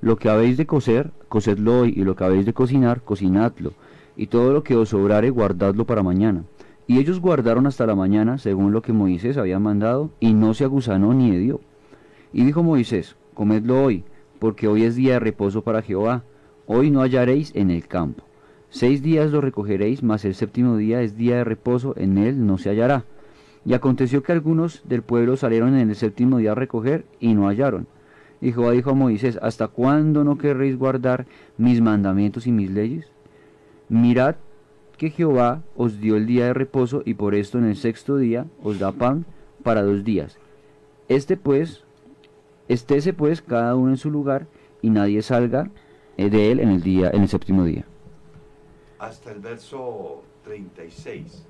Lo 0.00 0.16
que 0.16 0.28
habéis 0.28 0.56
de 0.56 0.66
cocer, 0.66 1.10
cocedlo 1.28 1.80
hoy, 1.80 1.92
y 1.96 2.04
lo 2.04 2.14
que 2.14 2.24
habéis 2.24 2.46
de 2.46 2.54
cocinar, 2.54 3.02
cocinadlo. 3.02 3.72
Y 4.16 4.28
todo 4.28 4.52
lo 4.52 4.62
que 4.62 4.76
os 4.76 4.90
sobrare, 4.90 5.30
guardadlo 5.30 5.84
para 5.84 6.02
mañana. 6.02 6.44
Y 6.86 6.98
ellos 6.98 7.20
guardaron 7.20 7.66
hasta 7.66 7.86
la 7.86 7.94
mañana, 7.94 8.38
según 8.38 8.72
lo 8.72 8.80
que 8.80 8.92
Moisés 8.92 9.36
había 9.36 9.58
mandado, 9.58 10.10
y 10.20 10.32
no 10.32 10.54
se 10.54 10.64
agusanó 10.64 11.12
ni 11.12 11.32
hedió. 11.32 11.60
Y 12.32 12.44
dijo 12.44 12.62
Moisés, 12.62 13.16
comedlo 13.34 13.82
hoy, 13.82 14.04
porque 14.38 14.68
hoy 14.68 14.84
es 14.84 14.96
día 14.96 15.14
de 15.14 15.20
reposo 15.20 15.62
para 15.62 15.82
Jehová. 15.82 16.24
Hoy 16.66 16.90
no 16.90 17.00
hallaréis 17.00 17.52
en 17.54 17.70
el 17.70 17.86
campo. 17.86 18.24
Seis 18.70 19.02
días 19.02 19.30
lo 19.30 19.40
recogeréis, 19.40 20.02
mas 20.02 20.24
el 20.24 20.34
séptimo 20.34 20.76
día 20.76 21.00
es 21.00 21.16
día 21.16 21.36
de 21.36 21.44
reposo, 21.44 21.94
en 21.96 22.18
él 22.18 22.46
no 22.46 22.58
se 22.58 22.68
hallará. 22.68 23.04
Y 23.64 23.72
aconteció 23.72 24.22
que 24.22 24.32
algunos 24.32 24.82
del 24.84 25.02
pueblo 25.02 25.36
salieron 25.36 25.76
en 25.76 25.88
el 25.88 25.96
séptimo 25.96 26.38
día 26.38 26.52
a 26.52 26.54
recoger 26.54 27.06
y 27.18 27.34
no 27.34 27.48
hallaron. 27.48 27.86
Y 28.40 28.52
Jehová 28.52 28.72
dijo 28.72 28.90
a 28.90 28.94
Moisés, 28.94 29.38
¿hasta 29.42 29.68
cuándo 29.68 30.22
no 30.22 30.38
querréis 30.38 30.76
guardar 30.76 31.26
mis 31.56 31.80
mandamientos 31.80 32.46
y 32.46 32.52
mis 32.52 32.70
leyes? 32.70 33.10
Mirad 33.88 34.36
que 34.96 35.10
Jehová 35.10 35.62
os 35.76 36.00
dio 36.00 36.16
el 36.16 36.26
día 36.26 36.46
de 36.46 36.54
reposo 36.54 37.02
y 37.04 37.14
por 37.14 37.34
esto 37.34 37.58
en 37.58 37.64
el 37.64 37.76
sexto 37.76 38.16
día 38.16 38.46
os 38.62 38.78
da 38.78 38.92
pan 38.92 39.24
para 39.62 39.82
dos 39.82 40.04
días. 40.04 40.38
Este 41.08 41.36
pues, 41.36 41.84
estése 42.68 43.12
pues 43.12 43.42
cada 43.42 43.74
uno 43.74 43.90
en 43.90 43.96
su 43.96 44.10
lugar 44.10 44.46
y 44.82 44.90
nadie 44.90 45.22
salga 45.22 45.70
eh, 46.16 46.30
de 46.30 46.52
él 46.52 46.60
en 46.60 46.70
el 46.70 46.82
día, 46.82 47.10
en 47.12 47.22
el 47.22 47.28
séptimo 47.28 47.64
día. 47.64 47.84
Hasta 48.98 49.32
el 49.32 49.40
verso 49.40 50.22
36. 50.44 51.46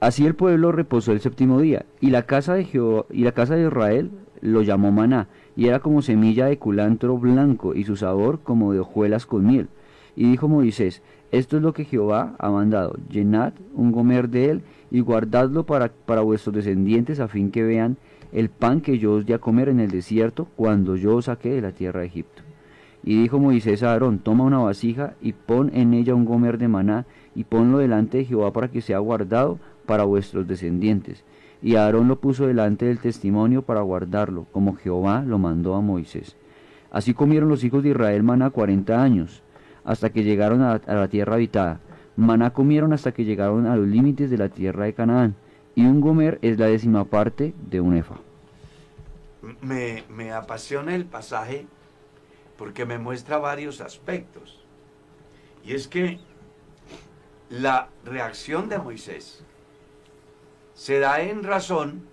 Así 0.00 0.24
el 0.24 0.34
pueblo 0.34 0.72
reposó 0.72 1.12
el 1.12 1.20
séptimo 1.20 1.60
día, 1.60 1.84
y 2.00 2.10
la 2.10 2.22
casa 2.22 2.54
de 2.54 2.64
Jehová, 2.64 3.04
y 3.10 3.24
la 3.24 3.32
casa 3.32 3.54
de 3.54 3.66
Israel 3.66 4.10
lo 4.40 4.62
llamó 4.62 4.92
maná, 4.92 5.28
y 5.56 5.66
era 5.66 5.80
como 5.80 6.02
semilla 6.02 6.46
de 6.46 6.58
culantro 6.58 7.18
blanco, 7.18 7.74
y 7.74 7.84
su 7.84 7.96
sabor 7.96 8.40
como 8.40 8.72
de 8.72 8.80
hojuelas 8.80 9.26
con 9.26 9.46
miel. 9.46 9.68
Y 10.16 10.30
dijo 10.30 10.48
Moisés, 10.48 11.02
esto 11.32 11.56
es 11.56 11.62
lo 11.62 11.72
que 11.72 11.84
Jehová 11.84 12.36
ha 12.38 12.50
mandado, 12.50 12.96
llenad 13.10 13.54
un 13.74 13.92
gomer 13.92 14.28
de 14.28 14.50
él, 14.50 14.62
y 14.90 15.00
guardadlo 15.00 15.64
para, 15.64 15.88
para 15.88 16.20
vuestros 16.20 16.54
descendientes, 16.54 17.20
a 17.20 17.28
fin 17.28 17.50
que 17.50 17.64
vean 17.64 17.96
el 18.34 18.50
pan 18.50 18.80
que 18.80 18.98
yo 18.98 19.14
os 19.14 19.24
di 19.24 19.32
a 19.32 19.38
comer 19.38 19.70
en 19.70 19.80
el 19.80 19.90
desierto, 19.90 20.48
cuando 20.56 20.96
yo 20.96 21.16
os 21.16 21.26
saqué 21.26 21.50
de 21.54 21.62
la 21.62 21.72
tierra 21.72 22.00
de 22.00 22.06
Egipto. 22.06 22.42
Y 23.02 23.22
dijo 23.22 23.38
Moisés 23.38 23.82
a 23.82 23.92
Aarón, 23.92 24.18
toma 24.18 24.44
una 24.44 24.58
vasija 24.58 25.14
y 25.22 25.32
pon 25.32 25.70
en 25.72 25.94
ella 25.94 26.14
un 26.14 26.24
gomer 26.24 26.58
de 26.58 26.68
maná, 26.68 27.06
y 27.34 27.44
ponlo 27.44 27.78
delante 27.78 28.18
de 28.18 28.24
Jehová 28.24 28.52
para 28.52 28.68
que 28.68 28.80
sea 28.80 28.98
guardado 28.98 29.58
para 29.86 30.04
vuestros 30.04 30.46
descendientes. 30.46 31.24
Y 31.62 31.76
Aarón 31.76 32.08
lo 32.08 32.20
puso 32.20 32.46
delante 32.46 32.86
del 32.86 32.98
testimonio 32.98 33.62
para 33.62 33.80
guardarlo, 33.80 34.46
como 34.52 34.74
Jehová 34.74 35.22
lo 35.26 35.38
mandó 35.38 35.74
a 35.74 35.80
Moisés. 35.80 36.36
Así 36.90 37.14
comieron 37.14 37.48
los 37.48 37.64
hijos 37.64 37.82
de 37.82 37.90
Israel 37.90 38.22
maná 38.22 38.50
cuarenta 38.50 39.02
años, 39.02 39.42
hasta 39.84 40.10
que 40.10 40.24
llegaron 40.24 40.62
a, 40.62 40.80
la 40.86 41.08
tierra 41.08 41.34
habitada. 41.34 41.80
Maná 42.16 42.50
comieron 42.50 42.92
hasta 42.92 43.12
que 43.12 43.24
llegaron 43.24 43.66
a 43.66 43.76
los 43.76 43.86
límites 43.86 44.30
de 44.30 44.38
la 44.38 44.48
tierra 44.48 44.84
de 44.84 44.94
Canaán. 44.94 45.34
Y 45.74 45.84
un 45.86 46.00
gomer 46.00 46.38
es 46.42 46.58
la 46.58 46.66
décima 46.66 47.04
parte 47.04 47.54
de 47.68 47.80
un 47.80 47.96
efa. 47.96 48.16
Me, 49.60 50.04
me 50.08 50.32
apasiona 50.32 50.94
el 50.94 51.04
pasaje 51.04 51.66
porque 52.56 52.86
me 52.86 52.98
muestra 52.98 53.38
varios 53.38 53.80
aspectos. 53.80 54.64
Y 55.64 55.74
es 55.74 55.88
que 55.88 56.20
la 57.50 57.88
reacción 58.04 58.68
de 58.68 58.78
Moisés 58.78 59.44
se 60.74 60.98
da 60.98 61.20
en 61.20 61.42
razón 61.42 62.06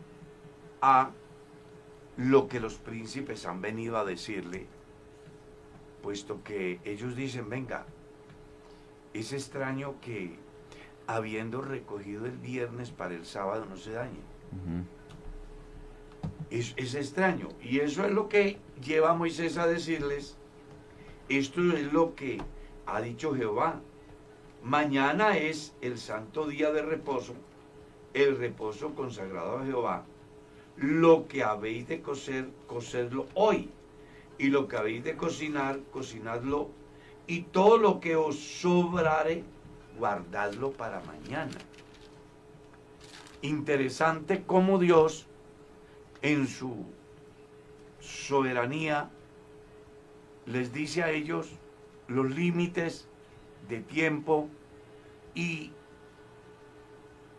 a 0.82 1.12
lo 2.18 2.48
que 2.48 2.60
los 2.60 2.76
príncipes 2.76 3.46
han 3.46 3.62
venido 3.62 3.98
a 3.98 4.06
decirle, 4.06 4.68
puesto 6.02 6.44
que 6.44 6.80
ellos 6.84 7.16
dicen, 7.16 7.50
venga, 7.50 7.86
es 9.14 9.34
extraño 9.34 9.96
que 10.02 10.38
habiendo 11.16 11.62
recogido 11.62 12.26
el 12.26 12.38
viernes 12.38 12.92
para 12.92 13.16
el 13.16 13.26
sábado 13.26 13.66
no 13.70 13.78
se 13.78 13.92
dañe. 13.92 14.20
Es, 16.50 16.74
es 16.78 16.96
extraño. 16.96 17.50
Y 17.62 17.80
eso 17.80 18.06
es 18.06 18.12
lo 18.12 18.28
que 18.30 18.58
lleva 18.84 19.12
a 19.12 19.16
Moisés 19.16 19.58
a 19.58 19.68
decirles, 19.68 20.38
esto 21.30 21.62
es 21.74 21.94
lo 21.94 22.16
que 22.16 22.42
ha 22.86 23.02
dicho 23.02 23.34
Jehová. 23.34 23.80
Mañana 24.64 25.38
es 25.38 25.74
el 25.82 25.98
santo 25.98 26.48
día 26.48 26.72
de 26.72 26.82
reposo, 26.82 27.34
el 28.14 28.38
reposo 28.38 28.94
consagrado 28.94 29.60
a 29.60 29.66
Jehová. 29.66 30.06
Lo 30.78 31.28
que 31.28 31.44
habéis 31.44 31.88
de 31.88 32.02
cocer, 32.02 32.50
cocedlo 32.68 33.28
hoy. 33.34 33.70
Y 34.38 34.48
lo 34.48 34.68
que 34.68 34.78
habéis 34.78 35.04
de 35.04 35.16
cocinar, 35.16 35.80
cocinadlo. 35.92 36.70
Y 37.28 37.44
todo 37.44 37.78
lo 37.78 38.00
que 38.00 38.16
os 38.16 38.36
sobrare, 38.36 39.44
guardadlo 39.98 40.72
para 40.72 41.02
mañana. 41.02 41.58
Interesante 43.42 44.44
cómo 44.46 44.78
Dios, 44.80 45.28
en 46.22 46.48
su 46.48 46.86
soberanía, 48.00 49.10
les 50.46 50.74
dice 50.74 51.04
a 51.04 51.12
ellos 51.12 51.52
los 52.08 52.30
límites 52.30 53.08
de 53.70 53.80
tiempo 53.82 54.50
y 55.34 55.72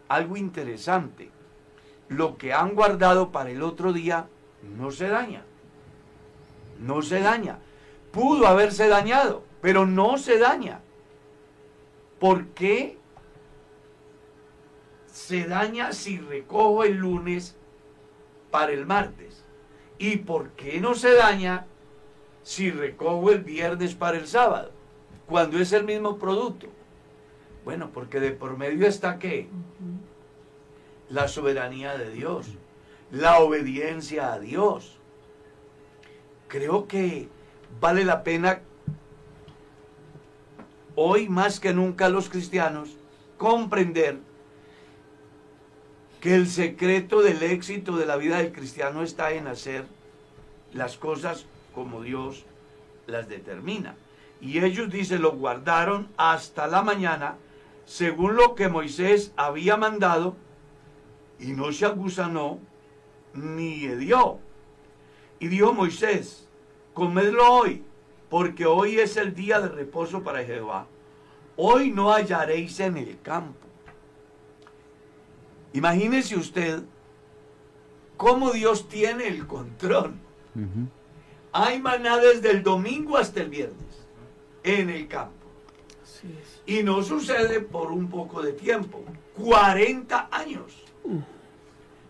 algo 0.08 0.36
interesante. 0.36 1.30
lo 2.08 2.36
que 2.36 2.52
han 2.52 2.74
guardado 2.74 3.32
para 3.32 3.50
el 3.50 3.62
otro 3.62 3.92
día 3.92 4.28
no 4.76 4.90
se 4.90 5.08
daña. 5.08 5.44
No 6.78 7.02
se 7.02 7.20
daña. 7.20 7.58
Pudo 8.12 8.46
haberse 8.46 8.88
dañado, 8.88 9.44
pero 9.60 9.86
no 9.86 10.18
se 10.18 10.38
daña. 10.38 10.80
¿Por 12.22 12.46
qué 12.50 12.98
se 15.06 15.44
daña 15.48 15.90
si 15.90 16.18
recojo 16.18 16.84
el 16.84 16.98
lunes 16.98 17.56
para 18.52 18.70
el 18.70 18.86
martes? 18.86 19.44
¿Y 19.98 20.18
por 20.18 20.50
qué 20.50 20.80
no 20.80 20.94
se 20.94 21.14
daña 21.14 21.66
si 22.44 22.70
recojo 22.70 23.32
el 23.32 23.42
viernes 23.42 23.96
para 23.96 24.18
el 24.18 24.28
sábado? 24.28 24.70
Cuando 25.26 25.58
es 25.58 25.72
el 25.72 25.82
mismo 25.82 26.16
producto. 26.16 26.68
Bueno, 27.64 27.90
porque 27.92 28.20
de 28.20 28.30
por 28.30 28.56
medio 28.56 28.86
está 28.86 29.18
qué? 29.18 29.48
La 31.08 31.26
soberanía 31.26 31.98
de 31.98 32.08
Dios, 32.12 32.46
la 33.10 33.40
obediencia 33.40 34.32
a 34.32 34.38
Dios. 34.38 34.96
Creo 36.46 36.86
que 36.86 37.28
vale 37.80 38.04
la 38.04 38.22
pena 38.22 38.62
hoy 40.94 41.28
más 41.28 41.60
que 41.60 41.72
nunca 41.72 42.08
los 42.08 42.28
cristianos 42.28 42.96
comprender 43.38 44.18
que 46.20 46.34
el 46.34 46.46
secreto 46.48 47.22
del 47.22 47.42
éxito 47.42 47.96
de 47.96 48.06
la 48.06 48.16
vida 48.16 48.38
del 48.38 48.52
cristiano 48.52 49.02
está 49.02 49.32
en 49.32 49.48
hacer 49.48 49.84
las 50.72 50.96
cosas 50.96 51.46
como 51.74 52.02
Dios 52.02 52.44
las 53.06 53.28
determina. 53.28 53.96
Y 54.40 54.58
ellos, 54.58 54.90
dice, 54.90 55.18
lo 55.18 55.32
guardaron 55.32 56.08
hasta 56.16 56.66
la 56.66 56.82
mañana, 56.82 57.36
según 57.84 58.36
lo 58.36 58.54
que 58.54 58.68
Moisés 58.68 59.32
había 59.36 59.76
mandado, 59.76 60.36
y 61.38 61.52
no 61.52 61.72
se 61.72 61.86
agusanó 61.86 62.58
ni 63.34 63.84
hedió. 63.84 64.38
Y 65.40 65.48
dijo 65.48 65.72
Moisés, 65.72 66.48
comedlo 66.94 67.52
hoy, 67.52 67.84
porque 68.32 68.64
hoy 68.64 68.98
es 68.98 69.18
el 69.18 69.34
día 69.34 69.60
de 69.60 69.68
reposo 69.68 70.22
para 70.22 70.42
Jehová. 70.42 70.86
Hoy 71.54 71.90
no 71.90 72.10
hallaréis 72.10 72.80
en 72.80 72.96
el 72.96 73.20
campo. 73.20 73.68
Imagínese 75.74 76.36
usted 76.36 76.82
cómo 78.16 78.52
Dios 78.52 78.88
tiene 78.88 79.28
el 79.28 79.46
control. 79.46 80.14
Hay 81.52 81.78
maná 81.78 82.16
desde 82.16 82.52
el 82.52 82.62
domingo 82.62 83.18
hasta 83.18 83.42
el 83.42 83.50
viernes 83.50 84.06
en 84.62 84.88
el 84.88 85.06
campo. 85.08 85.46
Y 86.64 86.82
no 86.82 87.02
sucede 87.02 87.60
por 87.60 87.92
un 87.92 88.08
poco 88.08 88.40
de 88.40 88.54
tiempo. 88.54 89.04
40 89.36 90.28
años. 90.32 90.82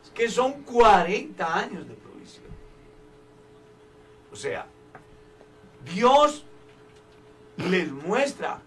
Es 0.04 0.10
que 0.10 0.28
son 0.28 0.62
40 0.62 1.58
años 1.58 1.88
de 1.88 1.94
provisión. 1.94 2.46
O 4.30 4.36
sea, 4.36 4.68
Dios 5.84 6.44
les 7.56 7.90
muestra 7.90 8.60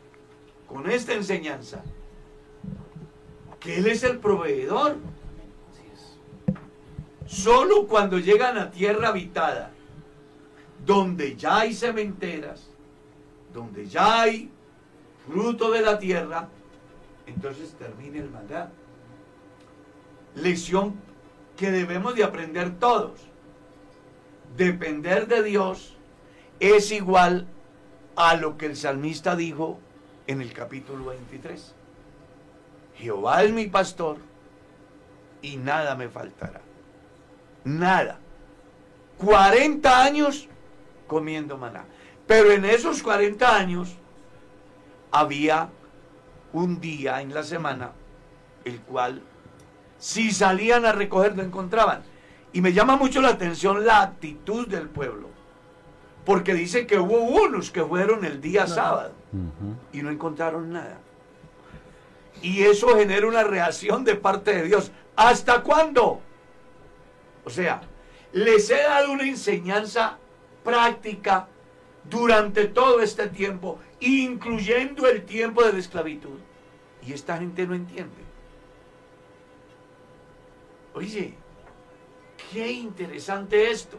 con 0.67 0.89
esta 0.89 1.13
enseñanza 1.13 1.83
que 3.59 3.77
Él 3.77 3.87
es 3.87 4.03
el 4.03 4.19
proveedor. 4.19 4.97
Solo 7.25 7.87
cuando 7.87 8.19
llegan 8.19 8.57
a 8.57 8.69
tierra 8.69 9.09
habitada, 9.09 9.71
donde 10.85 11.35
ya 11.35 11.61
hay 11.61 11.73
cementeras, 11.73 12.69
donde 13.51 13.87
ya 13.87 14.21
hay 14.21 14.51
fruto 15.25 15.71
de 15.71 15.81
la 15.81 15.97
tierra, 15.97 16.49
entonces 17.25 17.73
termina 17.73 18.19
el 18.19 18.29
maná. 18.29 18.71
Lección 20.35 20.93
que 21.57 21.71
debemos 21.71 22.15
de 22.15 22.23
aprender 22.23 22.77
todos. 22.77 23.19
Depender 24.55 25.27
de 25.27 25.41
Dios 25.43 25.94
es 26.59 26.91
igual 26.91 27.47
a 28.15 28.35
lo 28.35 28.57
que 28.57 28.65
el 28.67 28.75
salmista 28.75 29.35
dijo 29.35 29.79
en 30.27 30.41
el 30.41 30.53
capítulo 30.53 31.05
23. 31.05 31.73
Jehová 32.97 33.43
es 33.43 33.51
mi 33.51 33.67
pastor 33.67 34.17
y 35.41 35.57
nada 35.57 35.95
me 35.95 36.09
faltará. 36.09 36.61
Nada. 37.63 38.19
40 39.17 40.03
años 40.03 40.47
comiendo 41.07 41.57
maná. 41.57 41.85
Pero 42.27 42.51
en 42.51 42.65
esos 42.65 43.03
40 43.03 43.55
años 43.55 43.95
había 45.11 45.69
un 46.53 46.79
día 46.79 47.21
en 47.21 47.33
la 47.33 47.43
semana 47.43 47.91
el 48.63 48.79
cual 48.81 49.21
si 49.99 50.31
salían 50.31 50.85
a 50.85 50.91
recoger 50.91 51.35
no 51.35 51.43
encontraban. 51.43 52.03
Y 52.51 52.61
me 52.61 52.73
llama 52.73 52.95
mucho 52.95 53.21
la 53.21 53.29
atención 53.29 53.85
la 53.85 54.01
actitud 54.01 54.67
del 54.67 54.89
pueblo. 54.89 55.34
Porque 56.25 56.53
dice 56.53 56.87
que 56.87 56.97
hubo 56.97 57.19
unos 57.19 57.69
que 57.69 57.83
fueron 57.83 58.25
el 58.25 58.41
día 58.41 58.67
sábado 58.67 59.13
y 59.93 60.01
no 60.01 60.09
encontraron 60.09 60.71
nada. 60.71 60.99
Y 62.41 62.63
eso 62.63 62.97
genera 62.97 63.27
una 63.27 63.43
reacción 63.43 64.03
de 64.03 64.15
parte 64.15 64.53
de 64.55 64.63
Dios. 64.63 64.91
¿Hasta 65.15 65.61
cuándo? 65.61 66.21
O 67.45 67.49
sea, 67.49 67.81
les 68.33 68.69
he 68.69 68.81
dado 68.81 69.11
una 69.11 69.23
enseñanza 69.23 70.17
práctica 70.63 71.47
durante 72.09 72.65
todo 72.65 73.01
este 73.01 73.27
tiempo, 73.27 73.79
incluyendo 73.99 75.07
el 75.07 75.23
tiempo 75.25 75.63
de 75.63 75.73
la 75.73 75.79
esclavitud. 75.79 76.39
Y 77.05 77.13
esta 77.13 77.37
gente 77.37 77.67
no 77.67 77.75
entiende. 77.75 78.23
Oye, 80.95 81.35
qué 82.51 82.71
interesante 82.71 83.69
esto. 83.69 83.97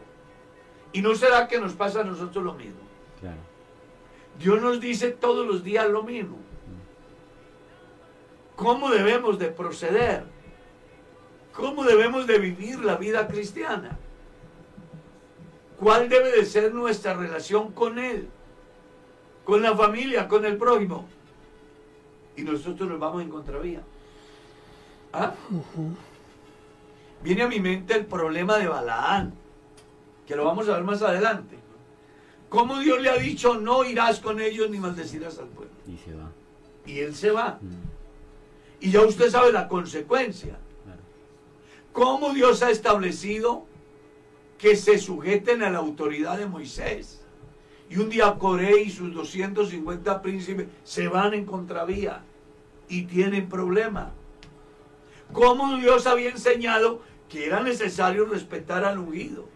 ¿Y 0.97 1.01
no 1.03 1.13
será 1.13 1.47
que 1.47 1.59
nos 1.59 1.73
pasa 1.73 2.01
a 2.01 2.03
nosotros 2.03 2.43
lo 2.43 2.55
mismo? 2.55 2.79
Claro. 3.19 3.37
Dios 4.39 4.59
nos 4.59 4.81
dice 4.81 5.11
todos 5.11 5.45
los 5.45 5.63
días 5.63 5.87
lo 5.87 6.01
mismo. 6.01 6.37
¿Cómo 8.55 8.89
debemos 8.89 9.37
de 9.37 9.49
proceder? 9.49 10.23
¿Cómo 11.53 11.83
debemos 11.83 12.25
de 12.25 12.39
vivir 12.39 12.79
la 12.79 12.95
vida 12.95 13.27
cristiana? 13.27 13.95
¿Cuál 15.79 16.09
debe 16.09 16.31
de 16.31 16.43
ser 16.45 16.73
nuestra 16.73 17.13
relación 17.13 17.73
con 17.73 17.99
Él? 17.99 18.27
Con 19.45 19.61
la 19.61 19.77
familia, 19.77 20.27
con 20.27 20.45
el 20.45 20.57
prójimo. 20.57 21.07
Y 22.35 22.41
nosotros 22.41 22.89
nos 22.89 22.99
vamos 22.99 23.21
en 23.21 23.29
contravía. 23.29 23.83
¿Ah? 25.13 25.35
Viene 27.21 27.43
a 27.43 27.47
mi 27.47 27.59
mente 27.59 27.93
el 27.93 28.07
problema 28.07 28.57
de 28.57 28.67
Balaán, 28.67 29.35
que 30.27 30.35
lo 30.35 30.45
vamos 30.45 30.67
a 30.69 30.73
ver 30.73 30.83
más 30.83 31.01
adelante. 31.01 31.57
¿Cómo 32.49 32.79
Dios 32.79 33.01
le 33.01 33.09
ha 33.09 33.17
dicho 33.17 33.55
no 33.59 33.83
irás 33.83 34.19
con 34.19 34.39
ellos 34.39 34.69
ni 34.69 34.77
maldecirás 34.77 35.39
al 35.39 35.47
pueblo? 35.47 35.73
Y 35.87 35.97
se 35.97 36.13
va. 36.13 36.31
Y 36.85 36.99
él 36.99 37.15
se 37.15 37.31
va. 37.31 37.57
Mm, 37.61 37.87
Y 38.81 38.91
ya 38.91 39.01
usted 39.01 39.29
sabe 39.29 39.51
la 39.51 39.67
consecuencia. 39.67 40.57
claro. 40.83 41.01
¿Cómo 41.93 42.33
Dios 42.33 42.61
ha 42.61 42.69
establecido 42.69 43.65
que 44.57 44.75
se 44.75 44.97
sujeten 44.97 45.63
a 45.63 45.69
la 45.69 45.79
autoridad 45.79 46.37
de 46.37 46.45
Moisés? 46.45 47.21
Y 47.89 47.97
un 47.97 48.09
día 48.09 48.35
Coré 48.37 48.81
y 48.83 48.91
sus 48.91 49.13
250 49.13 50.21
príncipes 50.21 50.67
se 50.83 51.07
van 51.07 51.33
en 51.33 51.45
contravía 51.45 52.21
y 52.89 53.03
tienen 53.03 53.47
problema. 53.49 54.11
¿Cómo 55.33 55.75
Dios 55.77 56.05
había 56.07 56.29
enseñado 56.29 57.01
que 57.29 57.45
era 57.45 57.61
necesario 57.61 58.25
respetar 58.25 58.83
al 58.85 58.99
ungido? 58.99 59.47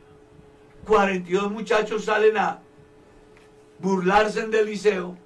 42 0.85 1.51
muchachos 1.51 2.05
salen 2.05 2.37
a 2.37 2.59
burlarse 3.79 4.47
del 4.47 4.65
liceo. 4.65 5.17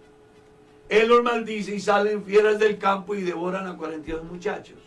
Él 0.89 1.07
los 1.07 1.23
maldice 1.23 1.75
y 1.75 1.79
salen 1.79 2.23
fieras 2.23 2.59
del 2.59 2.77
campo 2.77 3.15
y 3.15 3.21
devoran 3.21 3.67
a 3.67 3.75
42 3.75 4.23
muchachos. 4.23 4.77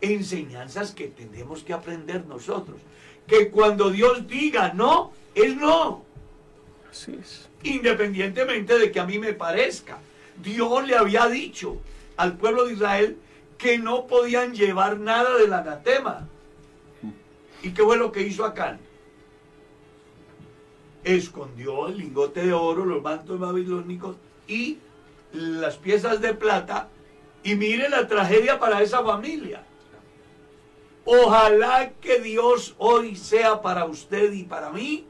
Enseñanzas 0.00 0.92
que 0.92 1.08
tenemos 1.08 1.62
que 1.62 1.72
aprender 1.72 2.26
nosotros. 2.26 2.80
Que 3.26 3.50
cuando 3.50 3.90
Dios 3.90 4.26
diga 4.26 4.72
no, 4.72 5.12
es 5.34 5.56
no. 5.56 6.04
Así 6.90 7.16
es. 7.20 7.48
Independientemente 7.62 8.78
de 8.78 8.90
que 8.90 8.98
a 8.98 9.06
mí 9.06 9.18
me 9.18 9.32
parezca. 9.32 9.98
Dios 10.42 10.86
le 10.86 10.96
había 10.96 11.28
dicho 11.28 11.76
al 12.16 12.36
pueblo 12.36 12.66
de 12.66 12.72
Israel 12.72 13.16
que 13.58 13.78
no 13.78 14.08
podían 14.08 14.54
llevar 14.54 14.98
nada 14.98 15.36
del 15.36 15.52
anatema. 15.52 16.26
¿Y 17.62 17.70
qué 17.70 17.82
fue 17.84 17.96
lo 17.96 18.10
que 18.10 18.22
hizo 18.22 18.44
Acán? 18.44 18.80
Escondió 21.04 21.88
el 21.88 21.98
lingote 21.98 22.46
de 22.46 22.52
oro, 22.52 22.84
los 22.84 23.02
mantos 23.02 23.38
babilónicos 23.38 24.16
y 24.46 24.78
las 25.32 25.76
piezas 25.76 26.20
de 26.20 26.34
plata. 26.34 26.88
Y 27.42 27.54
mire 27.56 27.88
la 27.88 28.06
tragedia 28.06 28.58
para 28.58 28.82
esa 28.82 29.02
familia. 29.02 29.64
Ojalá 31.04 31.92
que 32.00 32.20
Dios 32.20 32.76
hoy 32.78 33.16
sea 33.16 33.60
para 33.60 33.84
usted 33.86 34.32
y 34.32 34.44
para 34.44 34.70
mí 34.70 35.04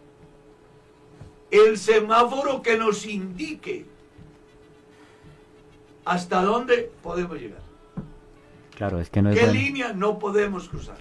el 1.50 1.76
semáforo 1.76 2.62
que 2.62 2.78
nos 2.78 3.04
indique 3.04 3.84
hasta 6.06 6.42
dónde 6.42 6.90
podemos 7.02 7.38
llegar. 7.38 7.60
Claro, 8.74 9.00
es 9.00 9.10
que 9.10 9.20
no 9.20 9.28
es 9.30 9.38
¿Qué 9.38 9.44
bueno, 9.44 9.60
línea 9.60 9.92
no 9.92 10.18
podemos 10.18 10.68
cruzar? 10.68 10.96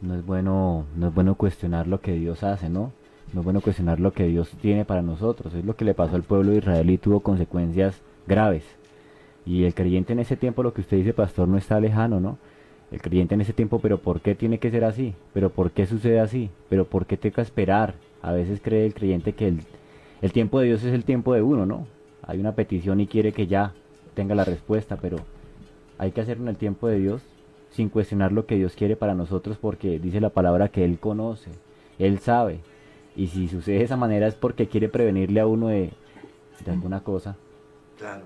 no 0.00 0.14
es 0.14 0.24
bueno, 0.24 0.86
no 0.94 1.08
es 1.08 1.14
bueno 1.14 1.34
cuestionar 1.34 1.88
lo 1.88 2.00
que 2.00 2.12
Dios 2.12 2.44
hace, 2.44 2.68
¿no? 2.68 2.92
No 3.32 3.40
es 3.40 3.44
bueno 3.44 3.60
cuestionar 3.60 4.00
lo 4.00 4.12
que 4.12 4.26
Dios 4.26 4.50
tiene 4.60 4.84
para 4.84 5.02
nosotros. 5.02 5.54
Es 5.54 5.64
lo 5.64 5.76
que 5.76 5.84
le 5.84 5.94
pasó 5.94 6.16
al 6.16 6.22
pueblo 6.22 6.52
de 6.52 6.58
Israel 6.58 6.90
y 6.90 6.98
tuvo 6.98 7.20
consecuencias 7.20 8.00
graves. 8.26 8.64
Y 9.44 9.64
el 9.64 9.74
creyente 9.74 10.12
en 10.12 10.18
ese 10.18 10.36
tiempo, 10.36 10.62
lo 10.62 10.72
que 10.72 10.80
usted 10.80 10.96
dice, 10.98 11.12
pastor, 11.12 11.48
no 11.48 11.56
está 11.56 11.80
lejano, 11.80 12.20
¿no? 12.20 12.38
El 12.90 13.02
creyente 13.02 13.34
en 13.34 13.42
ese 13.42 13.52
tiempo, 13.52 13.80
pero 13.80 13.98
¿por 13.98 14.20
qué 14.20 14.34
tiene 14.34 14.58
que 14.58 14.70
ser 14.70 14.84
así? 14.84 15.14
¿Pero 15.34 15.50
por 15.50 15.70
qué 15.70 15.86
sucede 15.86 16.20
así? 16.20 16.50
¿Pero 16.68 16.86
por 16.86 17.06
qué 17.06 17.18
que 17.18 17.40
esperar? 17.40 17.94
A 18.22 18.32
veces 18.32 18.60
cree 18.62 18.86
el 18.86 18.94
creyente 18.94 19.32
que 19.34 19.48
el, 19.48 19.60
el 20.22 20.32
tiempo 20.32 20.60
de 20.60 20.66
Dios 20.66 20.84
es 20.84 20.94
el 20.94 21.04
tiempo 21.04 21.34
de 21.34 21.42
uno, 21.42 21.66
¿no? 21.66 21.86
Hay 22.22 22.38
una 22.38 22.52
petición 22.52 23.00
y 23.00 23.06
quiere 23.06 23.32
que 23.32 23.46
ya 23.46 23.72
tenga 24.14 24.34
la 24.34 24.44
respuesta, 24.44 24.96
pero 24.96 25.18
hay 25.98 26.12
que 26.12 26.20
hacerlo 26.20 26.44
en 26.44 26.48
el 26.50 26.56
tiempo 26.56 26.88
de 26.88 26.98
Dios 26.98 27.22
sin 27.70 27.88
cuestionar 27.88 28.32
lo 28.32 28.46
que 28.46 28.56
Dios 28.56 28.74
quiere 28.74 28.96
para 28.96 29.14
nosotros 29.14 29.58
porque 29.60 29.98
dice 29.98 30.20
la 30.20 30.30
palabra 30.30 30.68
que 30.68 30.84
Él 30.84 30.98
conoce, 30.98 31.50
Él 31.98 32.18
sabe. 32.18 32.60
Y 33.18 33.26
si 33.26 33.48
sucede 33.48 33.78
de 33.78 33.84
esa 33.84 33.96
manera 33.96 34.28
es 34.28 34.36
porque 34.36 34.68
quiere 34.68 34.88
prevenirle 34.88 35.40
a 35.40 35.46
uno 35.46 35.66
de, 35.66 35.90
alguna 36.68 37.02
cosa. 37.02 37.36
Claro. 37.98 38.22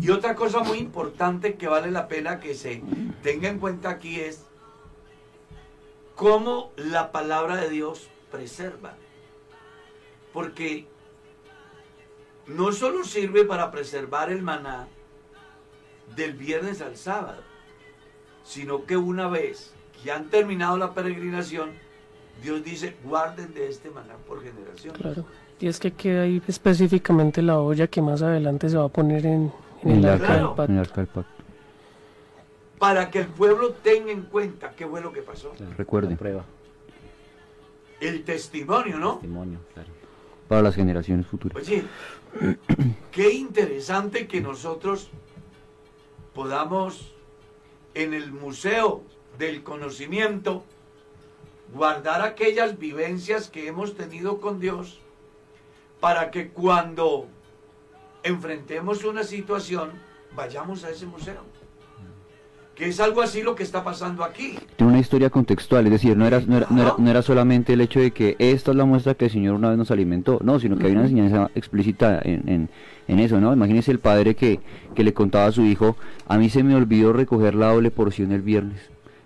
Y 0.00 0.10
otra 0.10 0.34
cosa 0.34 0.58
muy 0.58 0.78
importante 0.78 1.54
que 1.54 1.68
vale 1.68 1.92
la 1.92 2.08
pena 2.08 2.40
que 2.40 2.54
se 2.54 2.82
tenga 3.22 3.48
en 3.48 3.60
cuenta 3.60 3.90
aquí 3.90 4.18
es 4.18 4.44
cómo 6.16 6.72
la 6.76 7.12
palabra 7.12 7.54
de 7.54 7.70
Dios 7.70 8.08
preserva. 8.32 8.96
Porque 10.32 10.88
no 12.48 12.72
solo 12.72 13.04
sirve 13.04 13.44
para 13.44 13.70
preservar 13.70 14.32
el 14.32 14.42
maná 14.42 14.88
del 16.16 16.32
viernes 16.32 16.80
al 16.80 16.96
sábado, 16.96 17.40
sino 18.42 18.84
que 18.84 18.96
una 18.96 19.28
vez 19.28 19.72
que 20.02 20.10
han 20.10 20.28
terminado 20.28 20.76
la 20.76 20.92
peregrinación, 20.92 21.83
Dios 22.42 22.62
dice, 22.64 22.94
guarden 23.04 23.54
de 23.54 23.68
este 23.68 23.90
maná 23.90 24.14
por 24.28 24.42
generación. 24.42 24.94
Claro. 24.94 25.24
Y 25.60 25.68
es 25.68 25.78
que 25.78 25.92
queda 25.92 26.22
ahí 26.22 26.42
específicamente 26.46 27.40
la 27.40 27.58
olla 27.58 27.86
que 27.86 28.02
más 28.02 28.20
adelante 28.22 28.68
se 28.68 28.76
va 28.76 28.84
a 28.84 28.88
poner 28.88 29.24
en, 29.24 29.52
en 29.82 29.90
En 29.90 29.98
el 29.98 30.04
el 30.04 30.10
arca 30.10 30.24
arca, 30.26 30.34
del 30.36 30.42
En 30.42 30.54
pacto. 30.56 30.72
el 30.72 30.78
arca 30.78 30.94
del 31.00 31.06
pacto. 31.06 31.30
Para 32.78 33.10
que 33.10 33.20
el 33.20 33.26
pueblo 33.28 33.70
tenga 33.72 34.10
en 34.12 34.22
cuenta 34.22 34.72
qué 34.76 34.86
fue 34.86 35.00
lo 35.00 35.12
que 35.12 35.22
pasó. 35.22 35.52
Recuerden. 35.78 36.10
La 36.12 36.16
prueba, 36.18 36.44
El 38.00 38.24
testimonio, 38.24 38.98
¿no? 38.98 39.12
testimonio, 39.14 39.58
claro. 39.72 39.88
Para 40.48 40.60
las 40.60 40.74
generaciones 40.74 41.26
futuras. 41.26 41.56
Oye, 41.56 41.84
qué 43.12 43.32
interesante 43.32 44.26
que 44.26 44.40
nosotros 44.42 45.08
podamos 46.34 47.12
en 47.94 48.12
el 48.12 48.32
Museo 48.32 49.02
del 49.38 49.62
Conocimiento 49.62 50.64
guardar 51.74 52.22
aquellas 52.22 52.78
vivencias 52.78 53.48
que 53.48 53.66
hemos 53.66 53.96
tenido 53.96 54.40
con 54.40 54.60
Dios 54.60 55.00
para 56.00 56.30
que 56.30 56.48
cuando 56.48 57.26
enfrentemos 58.22 59.04
una 59.04 59.24
situación 59.24 59.90
vayamos 60.34 60.84
a 60.84 60.90
ese 60.90 61.06
museo. 61.06 61.42
Que 62.74 62.88
es 62.88 62.98
algo 62.98 63.22
así 63.22 63.42
lo 63.42 63.54
que 63.54 63.62
está 63.62 63.84
pasando 63.84 64.24
aquí. 64.24 64.58
Tiene 64.76 64.92
una 64.92 65.00
historia 65.00 65.30
contextual, 65.30 65.86
es 65.86 65.92
decir, 65.92 66.16
no 66.16 66.26
era, 66.26 66.40
no, 66.40 66.56
era, 66.56 66.66
no, 66.70 66.82
era, 66.82 66.94
no 66.98 67.08
era 67.08 67.22
solamente 67.22 67.74
el 67.74 67.80
hecho 67.80 68.00
de 68.00 68.10
que 68.10 68.34
esta 68.40 68.72
es 68.72 68.76
la 68.76 68.84
muestra 68.84 69.14
que 69.14 69.26
el 69.26 69.30
Señor 69.30 69.54
una 69.54 69.68
vez 69.68 69.78
nos 69.78 69.92
alimentó, 69.92 70.40
no, 70.42 70.58
sino 70.58 70.76
que 70.76 70.86
hay 70.86 70.92
una 70.92 71.02
enseñanza 71.02 71.52
explícita 71.54 72.20
en, 72.24 72.48
en, 72.48 72.70
en 73.06 73.18
eso, 73.20 73.40
¿no? 73.40 73.52
Imagínese 73.52 73.92
el 73.92 74.00
padre 74.00 74.34
que, 74.34 74.58
que 74.96 75.04
le 75.04 75.14
contaba 75.14 75.46
a 75.46 75.52
su 75.52 75.62
hijo, 75.62 75.96
a 76.26 76.36
mí 76.36 76.50
se 76.50 76.64
me 76.64 76.74
olvidó 76.74 77.12
recoger 77.12 77.54
la 77.54 77.72
doble 77.72 77.92
porción 77.92 78.32
el 78.32 78.42
viernes, 78.42 78.80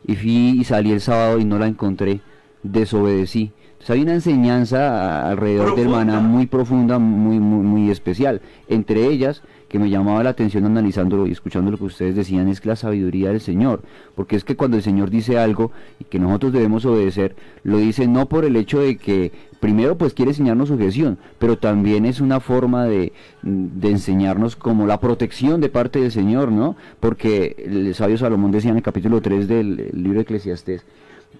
y 0.06 0.14
fui 0.16 0.60
y 0.60 0.64
salí 0.64 0.92
el 0.92 1.00
sábado 1.00 1.38
y 1.38 1.46
no 1.46 1.58
la 1.58 1.68
encontré, 1.68 2.20
desobedecí. 2.62 3.52
Entonces 3.72 3.90
hay 3.90 4.02
una 4.02 4.14
enseñanza 4.14 5.28
alrededor 5.28 5.76
del 5.76 5.88
maná 5.88 6.18
muy 6.20 6.46
profunda, 6.46 6.98
muy, 6.98 7.38
muy, 7.38 7.64
muy 7.64 7.90
especial. 7.90 8.40
Entre 8.66 9.06
ellas, 9.06 9.42
que 9.68 9.78
me 9.78 9.90
llamaba 9.90 10.24
la 10.24 10.30
atención 10.30 10.64
analizándolo 10.64 11.26
y 11.26 11.32
escuchando 11.32 11.70
lo 11.70 11.78
que 11.78 11.84
ustedes 11.84 12.16
decían, 12.16 12.48
es 12.48 12.60
que 12.60 12.70
la 12.70 12.76
sabiduría 12.76 13.28
del 13.28 13.40
Señor. 13.40 13.82
Porque 14.14 14.34
es 14.34 14.44
que 14.44 14.56
cuando 14.56 14.76
el 14.76 14.82
Señor 14.82 15.10
dice 15.10 15.38
algo 15.38 15.70
y 16.00 16.04
que 16.04 16.18
nosotros 16.18 16.52
debemos 16.52 16.84
obedecer, 16.86 17.36
lo 17.62 17.78
dice 17.78 18.08
no 18.08 18.28
por 18.28 18.44
el 18.44 18.56
hecho 18.56 18.80
de 18.80 18.96
que 18.96 19.30
primero 19.60 19.96
pues 19.98 20.14
quiere 20.14 20.30
enseñarnos 20.30 20.68
sujeción, 20.68 21.18
pero 21.38 21.58
también 21.58 22.06
es 22.06 22.20
una 22.20 22.40
forma 22.40 22.86
de, 22.86 23.12
de 23.42 23.90
enseñarnos 23.90 24.56
como 24.56 24.86
la 24.86 25.00
protección 25.00 25.60
de 25.60 25.68
parte 25.68 26.00
del 26.00 26.12
Señor, 26.12 26.50
¿no? 26.50 26.76
Porque 26.98 27.54
el 27.58 27.94
sabio 27.94 28.18
Salomón 28.18 28.50
decía 28.50 28.70
en 28.70 28.78
el 28.78 28.82
capítulo 28.82 29.20
3 29.20 29.46
del 29.46 29.90
libro 29.92 30.18
de 30.18 30.22
Eclesiastés, 30.22 30.84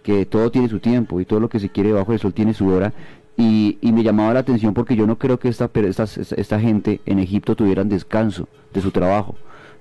que 0.03 0.27
todo 0.27 0.51
tiene 0.51 0.69
su 0.69 0.79
tiempo 0.81 1.21
y 1.21 1.25
todo 1.25 1.41
lo 1.41 1.49
que 1.49 1.61
se 1.61 1.69
quiere 1.69 1.93
bajo 1.93 2.13
el 2.13 2.19
sol 2.19 2.33
tiene 2.35 2.55
su 2.55 2.69
hora. 2.69 2.93
Y, 3.37 3.79
y 3.81 3.93
me 3.93 4.03
llamaba 4.03 4.35
la 4.35 4.41
atención 4.41 4.75
porque 4.75 4.97
yo 4.97 5.07
no 5.07 5.17
creo 5.19 5.39
que 5.39 5.49
esta, 5.49 5.71
esta, 5.73 6.05
esta- 6.05 6.59
gente 6.61 7.01
en 7.07 7.19
Egipto 7.21 7.55
tuvieran 7.55 7.89
descanso 7.89 8.49
de 8.75 8.81
su 8.81 8.91
trabajo. 8.91 9.37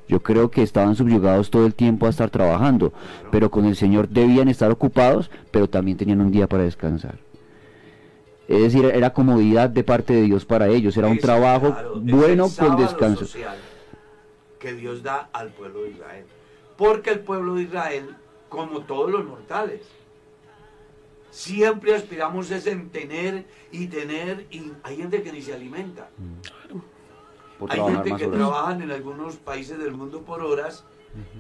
Yo 0.08 0.22
creo 0.22 0.52
que 0.52 0.62
estaban 0.62 0.96
subyugados 0.96 1.50
todo 1.50 1.66
el 1.66 1.74
tiempo 1.74 2.06
a 2.06 2.10
estar 2.10 2.30
trabajando, 2.30 2.94
pero 3.32 3.50
con 3.50 3.66
el 3.66 3.76
Señor 3.76 4.08
debían 4.10 4.48
estar 4.48 4.70
ocupados, 4.72 5.32
pero 5.52 5.68
también 5.70 5.98
tenían 5.98 6.22
un 6.22 6.32
día 6.32 6.48
para 6.48 6.64
descansar. 6.64 7.16
Es 8.48 8.62
decir, 8.62 8.86
era 8.86 9.12
comodidad 9.12 9.70
de 9.70 9.84
parte 9.84 10.14
de 10.14 10.22
Dios 10.22 10.46
para 10.46 10.68
ellos, 10.68 10.96
era 10.96 11.08
un 11.08 11.18
trabajo 11.18 11.72
claro, 11.74 12.00
bueno 12.00 12.46
el 12.46 12.56
con 12.68 12.78
descanso. 12.78 13.26
social 13.26 13.58
que 14.60 14.74
Dios 14.74 15.04
da 15.04 15.30
al 15.34 15.50
pueblo 15.50 15.82
de 15.84 15.90
Israel. 15.92 16.26
Porque 16.78 17.10
el 17.12 17.20
pueblo 17.20 17.56
de 17.56 17.64
Israel, 17.64 18.06
como 18.50 18.82
todos 18.82 19.12
los 19.12 19.26
mortales, 19.26 19.82
siempre 21.30 21.96
aspiramos 21.96 22.52
es 22.52 22.68
en 22.68 22.90
tener 22.90 23.46
y 23.72 23.88
tener, 23.88 24.48
y 24.52 24.72
hay 24.84 24.98
gente 24.98 25.22
que 25.24 25.32
ni 25.32 25.42
se 25.42 25.54
alimenta. 25.54 26.10
por 27.60 27.72
Hay 27.72 27.80
gente 27.80 28.16
que 28.16 28.26
horas. 28.26 28.38
trabajan 28.38 28.82
en 28.82 28.92
algunos 28.92 29.36
países 29.38 29.78
del 29.80 29.94
mundo 29.94 30.22
por 30.22 30.42
horas 30.42 30.86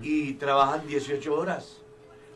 y 0.01 0.33
trabajan 0.33 0.87
18 0.87 1.33
horas. 1.33 1.81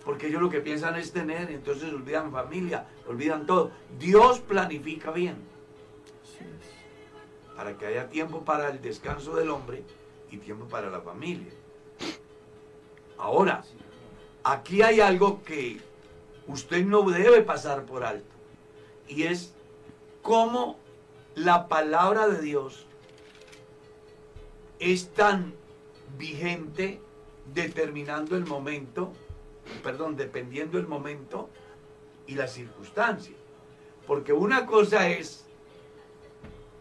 Porque 0.05 0.27
ellos 0.27 0.41
lo 0.41 0.49
que 0.49 0.61
piensan 0.61 0.95
es 0.95 1.11
tener, 1.11 1.51
entonces 1.51 1.93
olvidan 1.93 2.31
familia, 2.31 2.87
olvidan 3.07 3.45
todo. 3.45 3.71
Dios 3.99 4.39
planifica 4.39 5.11
bien. 5.11 5.35
Para 7.55 7.77
que 7.77 7.85
haya 7.85 8.09
tiempo 8.09 8.43
para 8.43 8.69
el 8.69 8.81
descanso 8.81 9.35
del 9.35 9.49
hombre 9.51 9.83
y 10.31 10.37
tiempo 10.37 10.65
para 10.65 10.89
la 10.89 11.01
familia. 11.01 11.51
Ahora, 13.17 13.63
aquí 14.43 14.81
hay 14.81 14.99
algo 14.99 15.43
que 15.43 15.79
usted 16.47 16.85
no 16.85 17.03
debe 17.09 17.41
pasar 17.41 17.85
por 17.85 18.03
alto. 18.03 18.25
Y 19.07 19.23
es 19.23 19.53
cómo 20.21 20.77
la 21.35 21.67
palabra 21.67 22.27
de 22.27 22.41
Dios 22.41 22.85
es 24.79 25.09
tan 25.09 25.53
vigente 26.17 26.99
determinando 27.53 28.35
el 28.35 28.45
momento, 28.45 29.13
perdón, 29.83 30.15
dependiendo 30.15 30.77
el 30.77 30.87
momento 30.87 31.49
y 32.27 32.35
la 32.35 32.47
circunstancia. 32.47 33.35
Porque 34.07 34.33
una 34.33 34.65
cosa 34.65 35.09
es 35.09 35.45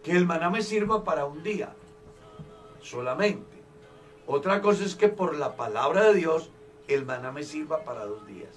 que 0.03 0.13
el 0.13 0.27
maná 0.27 0.51
me 0.51 0.63
sirva 0.63 1.05
para 1.05 1.27
un 1.27 1.43
día 1.43 1.75
solamente. 2.81 3.61
Otra 4.27 4.61
cosa 4.61 4.85
es 4.85 4.95
que 4.95 5.09
por 5.09 5.37
la 5.37 5.57
palabra 5.57 6.05
de 6.05 6.15
Dios 6.15 6.51
el 6.89 7.05
maná 7.05 7.33
me 7.33 7.43
sirva 7.43 7.85
para 7.85 8.07
dos 8.07 8.27
días. 8.27 8.57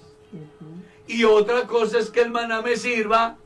Y 1.06 1.24
otra 1.24 1.66
cosa 1.66 1.98
es 1.98 2.10
que 2.10 2.22
el 2.22 2.30
maná 2.30 2.62
me 2.62 2.76
sirva 2.76 3.36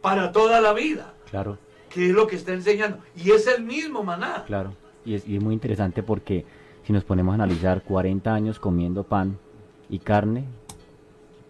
para 0.00 0.32
toda 0.32 0.60
la 0.60 0.72
vida, 0.72 1.12
Claro, 1.30 1.58
que 1.88 2.06
es 2.08 2.12
lo 2.14 2.26
que 2.26 2.36
está 2.36 2.52
enseñando. 2.52 2.98
Y 3.16 3.30
es 3.30 3.46
el 3.46 3.62
mismo 3.64 4.02
maná. 4.02 4.44
claro. 4.46 4.74
Y 5.04 5.14
es, 5.14 5.26
y 5.26 5.36
es 5.36 5.42
muy 5.42 5.52
interesante 5.54 6.02
porque 6.04 6.44
si 6.86 6.92
nos 6.92 7.02
ponemos 7.04 7.32
a 7.32 7.34
analizar 7.34 7.82
40 7.82 8.32
años 8.32 8.58
comiendo 8.60 9.02
pan 9.04 9.36
y 9.90 9.98
carne, 9.98 10.44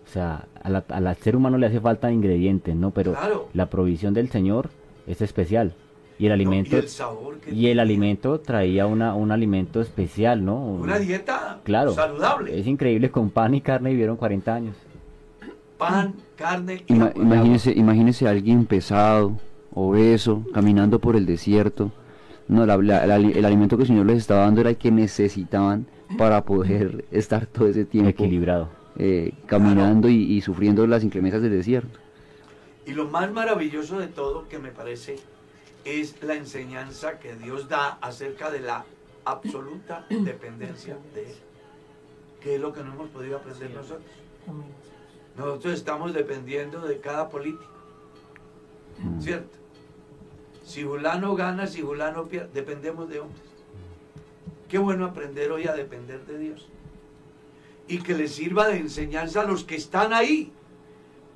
o 0.07 0.11
sea, 0.11 0.47
al 0.63 1.17
ser 1.17 1.37
humano 1.37 1.59
le 1.59 1.67
hace 1.67 1.81
falta 1.81 2.11
ingredientes, 2.11 2.75
¿no? 2.75 2.91
Pero 2.91 3.13
Claro. 3.13 3.49
la 3.55 3.67
provisión 3.71 4.15
del 4.15 4.29
Señor 4.31 4.71
es 5.07 5.21
especial. 5.21 5.75
Y 6.19 6.27
el 6.27 6.33
alimento, 6.33 6.77
y 6.77 6.79
el 6.81 6.89
sabor 6.89 7.39
que 7.41 7.51
y 7.53 7.67
el 7.69 7.81
alimento 7.81 8.39
traía 8.41 8.87
una, 8.87 9.15
un 9.15 9.33
alimento 9.33 9.81
especial, 9.81 10.45
¿no? 10.45 10.63
Una 10.65 10.99
dieta 10.99 11.61
Claro. 11.65 11.93
saludable. 11.93 12.59
Es 12.59 12.67
increíble, 12.67 13.11
con 13.11 13.31
pan 13.31 13.55
y 13.55 13.61
carne 13.61 13.91
vivieron 13.91 14.17
40 14.17 14.55
años. 14.55 14.77
Pan, 15.89 16.15
carne 16.37 16.85
y 16.87 16.93
Ima- 16.95 17.07
agua. 17.09 17.23
imagínese, 17.23 17.73
imagínese 17.73 18.27
a 18.27 18.31
alguien 18.31 18.67
pesado, 18.67 19.39
obeso, 19.75 20.45
caminando 20.53 20.99
por 20.99 21.17
el 21.17 21.27
desierto. 21.27 21.91
No, 22.49 22.67
la- 22.67 22.77
la- 22.77 23.07
la- 23.07 23.17
el 23.17 23.45
alimento 23.45 23.77
que 23.77 23.83
el 23.85 23.89
Señor 23.89 24.07
les 24.07 24.19
estaba 24.19 24.41
dando 24.45 24.61
era 24.61 24.71
el 24.71 24.77
que 24.77 24.91
necesitaban 24.91 25.87
para 26.19 26.45
poder 26.45 27.05
estar 27.11 27.47
todo 27.47 27.69
ese 27.69 27.85
tiempo 27.85 28.11
Equilibrado. 28.11 28.69
eh, 28.99 29.33
caminando 29.47 30.09
y, 30.09 30.17
y 30.35 30.41
sufriendo 30.43 30.87
las 30.87 31.03
inclemencias 31.05 31.41
del 31.43 31.53
desierto. 31.53 31.99
Y 32.85 32.93
lo 32.93 33.09
más 33.09 33.31
maravilloso 33.33 33.99
de 33.99 34.09
todo 34.09 34.49
que 34.49 34.59
me 34.59 34.71
parece 34.71 35.17
es 35.85 36.23
la 36.23 36.35
enseñanza 36.35 37.19
que 37.19 37.35
Dios 37.37 37.69
da 37.69 37.97
acerca 38.01 38.51
de 38.51 38.61
la 38.61 38.85
absoluta 39.25 40.05
dependencia 40.11 40.97
de 41.15 41.23
Él. 41.23 41.37
¿Qué 42.41 42.57
es 42.57 42.61
lo 42.61 42.73
que 42.73 42.83
no 42.83 42.93
hemos 42.93 43.09
podido 43.11 43.37
aprender 43.37 43.71
nosotros? 43.71 44.03
Nosotros 45.37 45.75
estamos 45.75 46.13
dependiendo 46.13 46.81
de 46.81 47.01
cada 47.01 47.29
político, 47.29 47.73
¿cierto? 49.21 49.59
Si 50.65 50.83
Julano 50.83 51.35
gana, 51.35 51.67
si 51.67 51.81
Julano 51.81 52.29
pierde, 52.29 52.51
dependemos 52.53 53.09
de 53.09 53.21
hombres. 53.21 53.43
Qué 54.69 54.79
bueno 54.79 55.07
aprender 55.07 55.51
hoy 55.53 55.67
a 55.67 55.75
depender 55.75 56.25
de 56.27 56.39
Dios. 56.39 56.69
Y 57.89 57.99
que 57.99 58.15
les 58.15 58.33
sirva 58.33 58.69
de 58.69 58.79
enseñanza 58.79 59.41
a 59.41 59.45
los 59.45 59.65
que 59.65 59.75
están 59.75 60.13
ahí, 60.13 60.53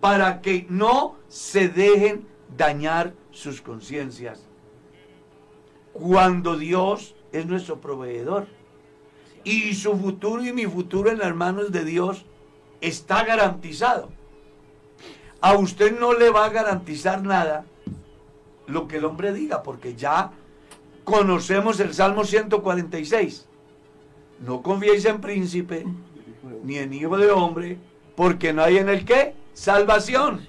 para 0.01 0.41
que 0.41 0.67
no 0.69 1.17
se 1.29 1.69
dejen 1.69 2.27
dañar 2.57 3.15
sus 3.31 3.61
conciencias. 3.61 4.47
Cuando 5.93 6.57
Dios 6.57 7.15
es 7.33 7.47
nuestro 7.47 7.81
proveedor. 7.81 8.47
Y 9.45 9.75
su 9.75 9.97
futuro 9.97 10.45
y 10.45 10.53
mi 10.53 10.67
futuro 10.67 11.11
en 11.11 11.19
las 11.19 11.35
manos 11.35 11.73
de 11.73 11.85
Dios 11.85 12.25
está 12.89 13.25
garantizado. 13.25 14.11
A 15.41 15.55
usted 15.55 15.99
no 15.99 16.15
le 16.15 16.31
va 16.31 16.47
a 16.47 16.51
garantizar 16.51 17.23
nada 17.23 17.65
lo 18.67 18.89
que 18.89 18.97
el 18.97 19.05
hombre 19.05 19.33
diga, 19.33 19.63
porque 19.63 19.95
ya 19.95 20.33
conocemos 21.05 21.79
el 21.81 21.95
Salmo 21.95 22.25
146. 22.25 23.47
No 24.41 24.63
confiéis 24.63 25.05
en 25.05 25.21
príncipe, 25.21 25.85
ni 26.65 26.79
en 26.79 26.93
hijo 26.93 27.17
de 27.17 27.31
hombre, 27.31 27.79
porque 28.15 28.53
no 28.53 28.63
hay 28.63 28.79
en 28.79 28.89
el 28.89 29.05
qué? 29.05 29.35
Salvación. 29.53 30.45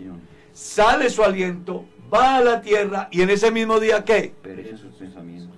Sale 0.54 1.10
su 1.10 1.24
aliento, 1.24 1.86
va 2.14 2.38
a 2.38 2.44
la 2.44 2.62
tierra 2.62 3.08
y 3.12 3.22
en 3.22 3.30
ese 3.30 3.52
mismo 3.52 3.80
día 3.80 4.04
qué? 4.04 4.34
Perecen 4.42 4.78
sus 4.78 4.94
pensamientos. 4.96 5.56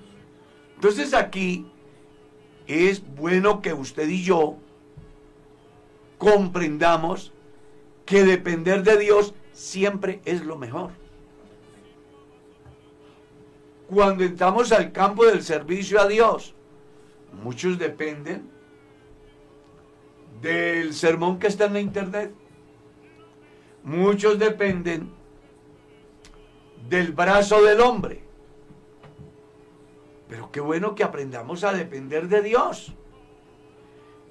Entonces 0.75 1.13
aquí 1.13 1.71
es 2.67 3.03
bueno 3.15 3.61
que 3.61 3.73
usted 3.73 4.07
y 4.07 4.23
yo 4.23 4.57
comprendamos 6.19 7.33
que 8.05 8.23
depender 8.23 8.83
de 8.83 8.97
Dios 8.97 9.33
siempre 9.53 10.21
es 10.25 10.45
lo 10.45 10.57
mejor. 10.57 10.91
Cuando 13.87 14.23
entramos 14.23 14.71
al 14.71 14.91
campo 14.91 15.25
del 15.25 15.41
servicio 15.41 15.99
a 15.99 16.07
Dios, 16.07 16.53
muchos 17.41 17.79
dependen 17.79 18.47
del 20.41 20.93
sermón 20.93 21.39
que 21.39 21.47
está 21.47 21.65
en 21.65 21.73
la 21.73 21.79
internet. 21.79 22.31
Muchos 23.83 24.37
dependen 24.37 25.11
del 26.87 27.13
brazo 27.13 27.63
del 27.63 27.79
hombre. 27.79 28.21
Pero 30.27 30.51
qué 30.51 30.59
bueno 30.59 30.93
que 30.93 31.03
aprendamos 31.03 31.63
a 31.63 31.73
depender 31.73 32.27
de 32.27 32.41
Dios. 32.41 32.93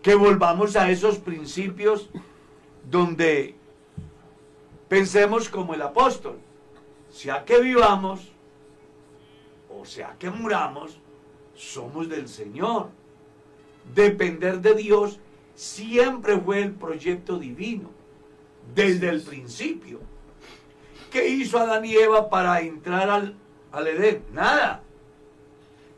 Que 0.08 0.14
volvamos 0.14 0.74
a 0.74 0.90
esos 0.90 1.18
principios 1.18 2.08
donde 2.90 3.54
pensemos 4.88 5.50
como 5.50 5.74
el 5.74 5.82
apóstol. 5.82 6.38
Sea 7.10 7.44
que 7.44 7.60
vivamos 7.60 8.32
o 9.68 9.84
sea 9.84 10.16
que 10.18 10.30
muramos, 10.30 10.98
somos 11.54 12.08
del 12.08 12.26
Señor. 12.26 12.88
Depender 13.94 14.62
de 14.62 14.76
Dios 14.76 15.20
siempre 15.54 16.38
fue 16.38 16.62
el 16.62 16.72
proyecto 16.72 17.38
divino, 17.38 17.90
desde 18.74 19.10
el 19.10 19.20
principio. 19.20 20.00
¿Qué 21.12 21.28
hizo 21.28 21.58
Adán 21.58 21.84
y 21.84 21.94
Eva 21.94 22.30
para 22.30 22.62
entrar 22.62 23.10
al, 23.10 23.34
al 23.72 23.86
Edén? 23.86 24.24
Nada. 24.32 24.80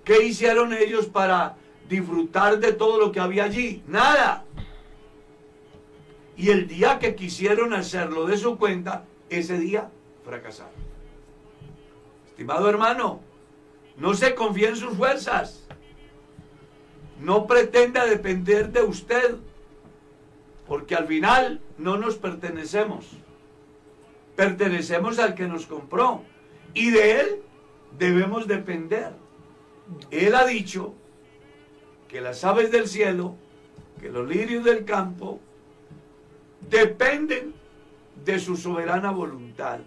¿Qué 0.02 0.24
hicieron 0.24 0.72
ellos 0.72 1.06
para 1.06 1.59
disfrutar 1.91 2.61
de 2.61 2.72
todo 2.72 2.99
lo 2.99 3.12
que 3.12 3.20
había 3.20 3.45
allí? 3.45 3.82
Nada. 3.86 4.45
Y 6.36 6.49
el 6.49 6.68
día 6.68 6.99
que 6.99 7.16
quisieron 7.16 7.74
hacerlo 7.74 8.26
de 8.26 8.38
su 8.38 8.57
cuenta, 8.57 9.05
ese 9.28 9.59
día 9.59 9.91
fracasaron. 10.24 10.72
Estimado 12.28 12.70
hermano, 12.70 13.20
no 13.99 14.14
se 14.14 14.34
confíe 14.34 14.68
en 14.68 14.76
sus 14.76 14.97
fuerzas. 14.97 15.66
No 17.20 17.47
pretenda 17.47 18.07
depender 18.07 18.70
de 18.70 18.82
usted, 18.82 19.34
porque 20.66 20.95
al 20.95 21.07
final 21.07 21.61
no 21.76 21.99
nos 21.99 22.16
pertenecemos. 22.16 23.07
Pertenecemos 24.36 25.18
al 25.18 25.34
que 25.34 25.49
nos 25.49 25.66
compró 25.66 26.22
y 26.72 26.91
de 26.91 27.20
él 27.20 27.43
debemos 27.99 28.47
depender. 28.47 29.12
Él 30.11 30.34
ha 30.34 30.47
dicho 30.47 30.95
que 32.11 32.20
las 32.20 32.42
aves 32.44 32.72
del 32.72 32.88
cielo, 32.88 33.36
que 34.00 34.08
los 34.08 34.28
lirios 34.28 34.64
del 34.64 34.84
campo, 34.84 35.38
dependen 36.68 37.54
de 38.24 38.40
su 38.40 38.56
soberana 38.56 39.12
voluntad. 39.12 39.78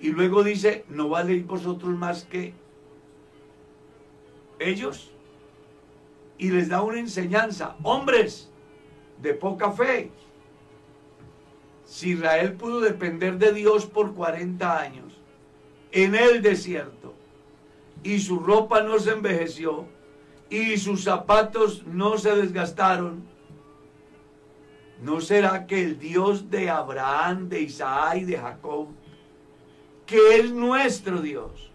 Y 0.00 0.10
luego 0.10 0.44
dice, 0.44 0.84
no 0.88 1.08
valéis 1.08 1.46
vosotros 1.46 1.96
más 1.96 2.24
que 2.24 2.52
ellos. 4.58 5.10
Y 6.36 6.50
les 6.50 6.68
da 6.68 6.82
una 6.82 7.00
enseñanza. 7.00 7.76
Hombres 7.82 8.50
de 9.22 9.32
poca 9.32 9.72
fe. 9.72 10.12
Si 11.84 12.10
Israel 12.10 12.52
pudo 12.52 12.80
depender 12.80 13.38
de 13.38 13.52
Dios 13.54 13.86
por 13.86 14.14
40 14.14 14.78
años 14.78 15.14
en 15.90 16.14
el 16.14 16.42
desierto 16.42 17.14
y 18.02 18.20
su 18.20 18.38
ropa 18.38 18.82
no 18.82 18.98
se 18.98 19.12
envejeció 19.12 19.86
y 20.50 20.76
sus 20.78 21.04
zapatos 21.04 21.84
no 21.86 22.18
se 22.18 22.34
desgastaron, 22.34 23.22
¿no 25.02 25.20
será 25.20 25.66
que 25.66 25.82
el 25.82 25.98
Dios 25.98 26.50
de 26.50 26.70
Abraham, 26.70 27.48
de 27.48 27.62
Isaac 27.62 28.16
y 28.16 28.24
de 28.24 28.38
Jacob, 28.38 28.88
que 30.06 30.36
es 30.36 30.52
nuestro 30.52 31.20
Dios, 31.20 31.70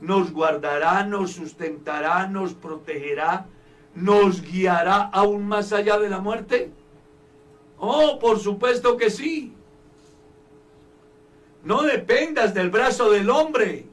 nos 0.00 0.32
guardará, 0.32 1.04
nos 1.04 1.32
sustentará, 1.32 2.26
nos 2.26 2.54
protegerá, 2.54 3.46
nos 3.94 4.42
guiará 4.42 5.02
aún 5.12 5.46
más 5.46 5.72
allá 5.72 5.98
de 5.98 6.10
la 6.10 6.20
muerte? 6.20 6.70
Oh, 7.78 8.18
por 8.18 8.38
supuesto 8.38 8.96
que 8.96 9.10
sí. 9.10 9.52
No 11.64 11.82
dependas 11.82 12.54
del 12.54 12.70
brazo 12.70 13.10
del 13.10 13.28
hombre. 13.30 13.86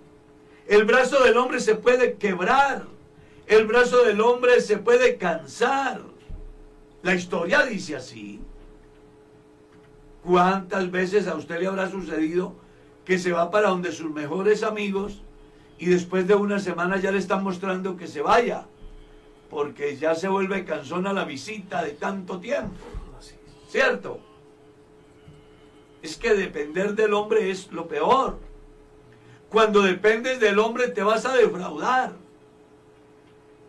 El 0.68 0.86
brazo 0.86 1.24
del 1.24 1.38
hombre 1.38 1.60
se 1.60 1.76
puede 1.76 2.16
quebrar. 2.16 2.93
El 3.48 3.68
brazo 3.68 4.04
del 4.04 4.22
hombre 4.22 4.62
se 4.62 4.78
puede 4.78 5.18
cansar. 5.18 6.02
La 7.02 7.14
historia 7.14 7.64
dice 7.64 7.96
así. 7.96 8.40
¿Cuántas 10.24 10.90
veces 10.90 11.28
a 11.28 11.36
usted 11.36 11.60
le 11.60 11.68
habrá 11.68 11.90
sucedido 11.90 12.56
que 13.04 13.20
se 13.20 13.34
va 13.34 13.52
para 13.52 13.70
donde 13.70 13.92
sus 13.92 14.10
mejores 14.10 14.64
amigos 14.64 15.22
y 15.78 15.88
después 15.88 16.28
de 16.28 16.36
una 16.36 16.60
semana 16.60 16.98
ya 16.98 17.12
le 17.12 17.18
están 17.18 17.44
mostrando 17.44 17.98
que 17.98 18.08
se 18.08 18.22
vaya? 18.22 18.66
Porque 19.50 19.98
ya 19.98 20.16
se 20.16 20.30
vuelve 20.30 20.64
cansona 20.64 21.12
la 21.12 21.26
visita 21.26 21.84
de 21.84 21.92
tanto 21.92 22.40
tiempo. 22.40 22.80
¿Cierto? 23.68 24.20
Es 26.02 26.16
que 26.16 26.34
depender 26.34 26.96
del 26.96 27.14
hombre 27.14 27.52
es 27.52 27.72
lo 27.72 27.88
peor. 27.88 28.40
Cuando 29.50 29.82
dependes 29.82 30.40
del 30.40 30.60
hombre 30.60 30.88
te 30.88 31.04
vas 31.04 31.26
a 31.26 31.36
defraudar. 31.36 32.23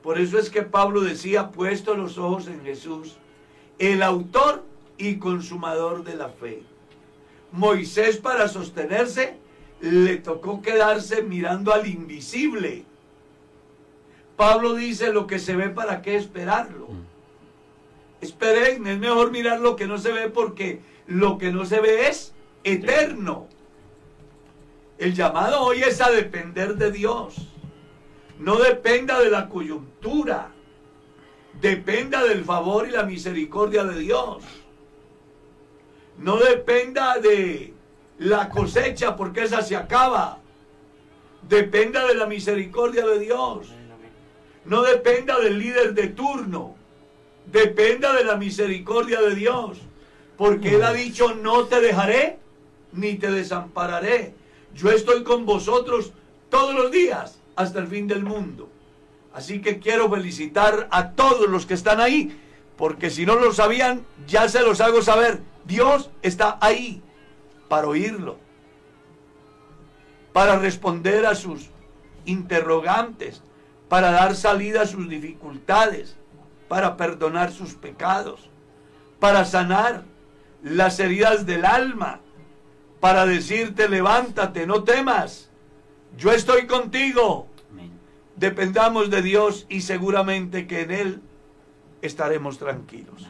Por 0.04 0.18
eso 0.18 0.38
es 0.38 0.50
que 0.50 0.60
Pablo 0.60 1.00
decía, 1.00 1.50
puesto 1.50 1.94
los 1.94 2.18
ojos 2.18 2.46
en 2.46 2.62
Jesús, 2.62 3.16
el 3.78 4.02
autor 4.02 4.62
y 4.98 5.16
consumador 5.16 6.04
de 6.04 6.14
la 6.14 6.28
fe. 6.28 6.62
Moisés 7.52 8.18
para 8.18 8.48
sostenerse 8.48 9.38
le 9.80 10.18
tocó 10.18 10.60
quedarse 10.60 11.22
mirando 11.22 11.72
al 11.72 11.86
invisible. 11.86 12.84
Pablo 14.36 14.74
dice, 14.74 15.10
lo 15.10 15.26
que 15.26 15.38
se 15.38 15.56
ve, 15.56 15.70
¿para 15.70 16.02
qué 16.02 16.16
esperarlo? 16.16 16.88
Esperen, 18.20 18.86
es 18.86 18.98
mejor 18.98 19.30
mirar 19.30 19.60
lo 19.60 19.74
que 19.74 19.86
no 19.86 19.96
se 19.96 20.12
ve 20.12 20.28
porque 20.28 20.80
lo 21.06 21.38
que 21.38 21.50
no 21.50 21.64
se 21.64 21.80
ve 21.80 22.08
es 22.08 22.34
eterno. 22.62 23.48
El 24.98 25.14
llamado 25.14 25.62
hoy 25.62 25.80
es 25.80 26.02
a 26.02 26.10
depender 26.10 26.74
de 26.76 26.92
Dios. 26.92 27.36
No 28.38 28.56
dependa 28.56 29.20
de 29.20 29.30
la 29.30 29.48
coyuntura. 29.48 29.93
Dependa 31.60 32.22
del 32.24 32.44
favor 32.44 32.86
y 32.86 32.90
la 32.90 33.04
misericordia 33.04 33.84
de 33.84 33.98
Dios. 34.00 34.42
No 36.18 36.36
dependa 36.36 37.18
de 37.18 37.72
la 38.18 38.48
cosecha 38.48 39.16
porque 39.16 39.44
esa 39.44 39.62
se 39.62 39.76
acaba. 39.76 40.38
Dependa 41.48 42.06
de 42.06 42.14
la 42.14 42.26
misericordia 42.26 43.06
de 43.06 43.18
Dios. 43.18 43.68
No 44.64 44.82
dependa 44.82 45.38
del 45.40 45.58
líder 45.58 45.94
de 45.94 46.08
turno. 46.08 46.74
Dependa 47.46 48.12
de 48.14 48.24
la 48.24 48.36
misericordia 48.36 49.20
de 49.20 49.34
Dios. 49.34 49.78
Porque 50.36 50.74
Él 50.74 50.82
ha 50.82 50.92
dicho, 50.92 51.34
no 51.34 51.64
te 51.64 51.80
dejaré 51.80 52.38
ni 52.92 53.14
te 53.14 53.30
desampararé. 53.30 54.34
Yo 54.74 54.90
estoy 54.90 55.22
con 55.24 55.46
vosotros 55.46 56.12
todos 56.50 56.74
los 56.74 56.90
días 56.90 57.38
hasta 57.56 57.78
el 57.78 57.86
fin 57.86 58.06
del 58.06 58.24
mundo. 58.24 58.68
Así 59.34 59.60
que 59.60 59.80
quiero 59.80 60.08
felicitar 60.08 60.86
a 60.90 61.10
todos 61.10 61.48
los 61.48 61.66
que 61.66 61.74
están 61.74 62.00
ahí 62.00 62.40
Porque 62.76 63.10
si 63.10 63.26
no 63.26 63.36
lo 63.36 63.52
sabían, 63.52 64.04
ya 64.26 64.48
se 64.48 64.62
los 64.62 64.80
hago 64.80 65.02
saber. 65.02 65.40
Dios 65.64 66.10
está 66.22 66.58
ahí 66.60 67.02
para 67.68 67.88
oírlo, 67.88 68.36
para 70.32 70.58
responder 70.58 71.24
a 71.24 71.34
sus 71.34 71.70
interrogantes, 72.26 73.42
para 73.88 74.10
dar 74.10 74.34
salida 74.34 74.82
a 74.82 74.86
sus 74.86 75.08
dificultades, 75.08 76.16
para 76.68 76.96
perdonar 76.96 77.52
sus 77.52 77.74
pecados, 77.74 78.50
para 79.20 79.44
sanar 79.44 80.04
las 80.62 80.98
heridas 80.98 81.46
del 81.46 81.64
alma, 81.64 82.20
para 83.00 83.24
decirte 83.24 83.88
levántate, 83.88 84.66
no 84.66 84.84
temas, 84.84 85.50
yo 86.16 86.32
estoy 86.32 86.66
contigo. 86.66 87.48
Dependamos 88.36 89.10
de 89.10 89.22
Dios 89.22 89.66
y 89.68 89.82
seguramente 89.82 90.66
que 90.66 90.82
en 90.82 90.90
Él 90.90 91.20
estaremos 92.02 92.58
tranquilos. 92.58 93.28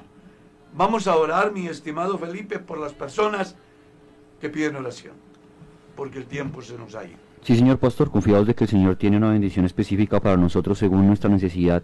Vamos 0.75 1.07
a 1.07 1.17
orar, 1.17 1.53
mi 1.53 1.67
estimado 1.67 2.19
Felipe, 2.19 2.59
por 2.59 2.79
las 2.79 2.93
personas 2.93 3.57
que 4.41 4.49
piden 4.49 4.77
oración, 4.77 5.15
porque 5.95 6.19
el 6.19 6.27
tiempo 6.27 6.63
se 6.63 6.77
nos 6.77 6.95
ha 6.95 7.05
ido. 7.05 7.25
Sí, 7.43 7.57
señor 7.57 7.79
pastor, 7.79 8.11
confiados 8.11 8.47
de 8.47 8.55
que 8.55 8.65
el 8.65 8.71
Señor 8.71 8.97
tiene 8.97 9.19
una 9.19 9.31
bendición 9.31 9.67
específica 9.67 10.19
para 10.19 10.39
nosotros 10.39 10.79
según 10.79 11.07
nuestra 11.07 11.29
necesidad 11.29 11.83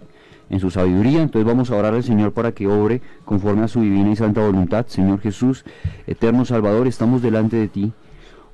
en 0.49 0.59
su 0.59 0.71
sabiduría. 0.71 1.21
Entonces 1.21 1.47
vamos 1.47 1.71
a 1.71 1.77
orar 1.77 1.93
al 1.93 2.03
Señor 2.03 2.33
para 2.33 2.53
que 2.53 2.66
obre 2.66 3.03
conforme 3.27 3.64
a 3.64 3.68
su 3.68 3.83
divina 3.83 4.11
y 4.11 4.16
santa 4.16 4.41
voluntad. 4.41 4.87
Señor 4.87 5.21
Jesús, 5.21 5.66
eterno 6.07 6.47
Salvador, 6.47 6.87
estamos 6.87 7.21
delante 7.21 7.57
de 7.57 7.68
ti. 7.68 7.93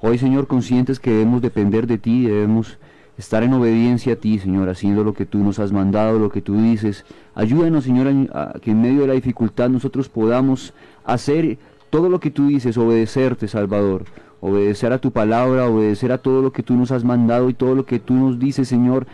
Hoy, 0.01 0.19
Señor, 0.19 0.49
conscientes 0.49 0.99
que 0.99 1.11
debemos 1.11 1.43
depender 1.43 1.87
de 1.87 1.99
ti, 1.99 2.27
debemos 2.27 2.79
estar 3.19 3.43
en 3.43 3.53
obediencia 3.53 4.15
a 4.15 4.17
ti, 4.17 4.39
Señor, 4.39 4.69
haciendo 4.69 5.05
lo 5.05 5.15
que 5.15 5.27
tú 5.27 5.39
nos 5.39 5.59
has 5.59 5.73
mandado, 5.73 6.19
lo 6.19 6.31
que 6.31 6.43
tú 6.43 6.57
dices. 6.57 7.05
Ayúdanos, 7.35 7.85
Señor, 7.85 8.09
a, 8.33 8.55
que 8.61 8.71
en 8.73 8.83
medio 8.83 9.03
de 9.03 9.09
la 9.09 9.15
dificultad 9.15 9.69
nosotros 9.69 10.09
podamos 10.09 10.75
hacer 11.05 11.59
todo 11.91 12.09
lo 12.09 12.21
que 12.21 12.31
tú 12.31 12.49
dices, 12.49 12.77
obedecerte, 12.77 13.49
Salvador 13.49 14.05
obedecer 14.41 14.93
a 14.93 14.99
tu 14.99 15.11
palabra, 15.11 15.69
obedecer 15.69 16.13
a 16.13 16.19
todo 16.19 16.43
lo 16.43 16.53
que 16.53 16.63
tú 16.63 16.75
nos 16.75 16.91
has 16.91 17.05
mandado 17.05 17.51
y 17.51 17.55
todo 17.55 17.75
lo 17.75 17.87
que 17.87 17.99
tú 17.99 18.15
nos 18.15 18.39
dices, 18.39 18.69
Señor, 18.69 19.07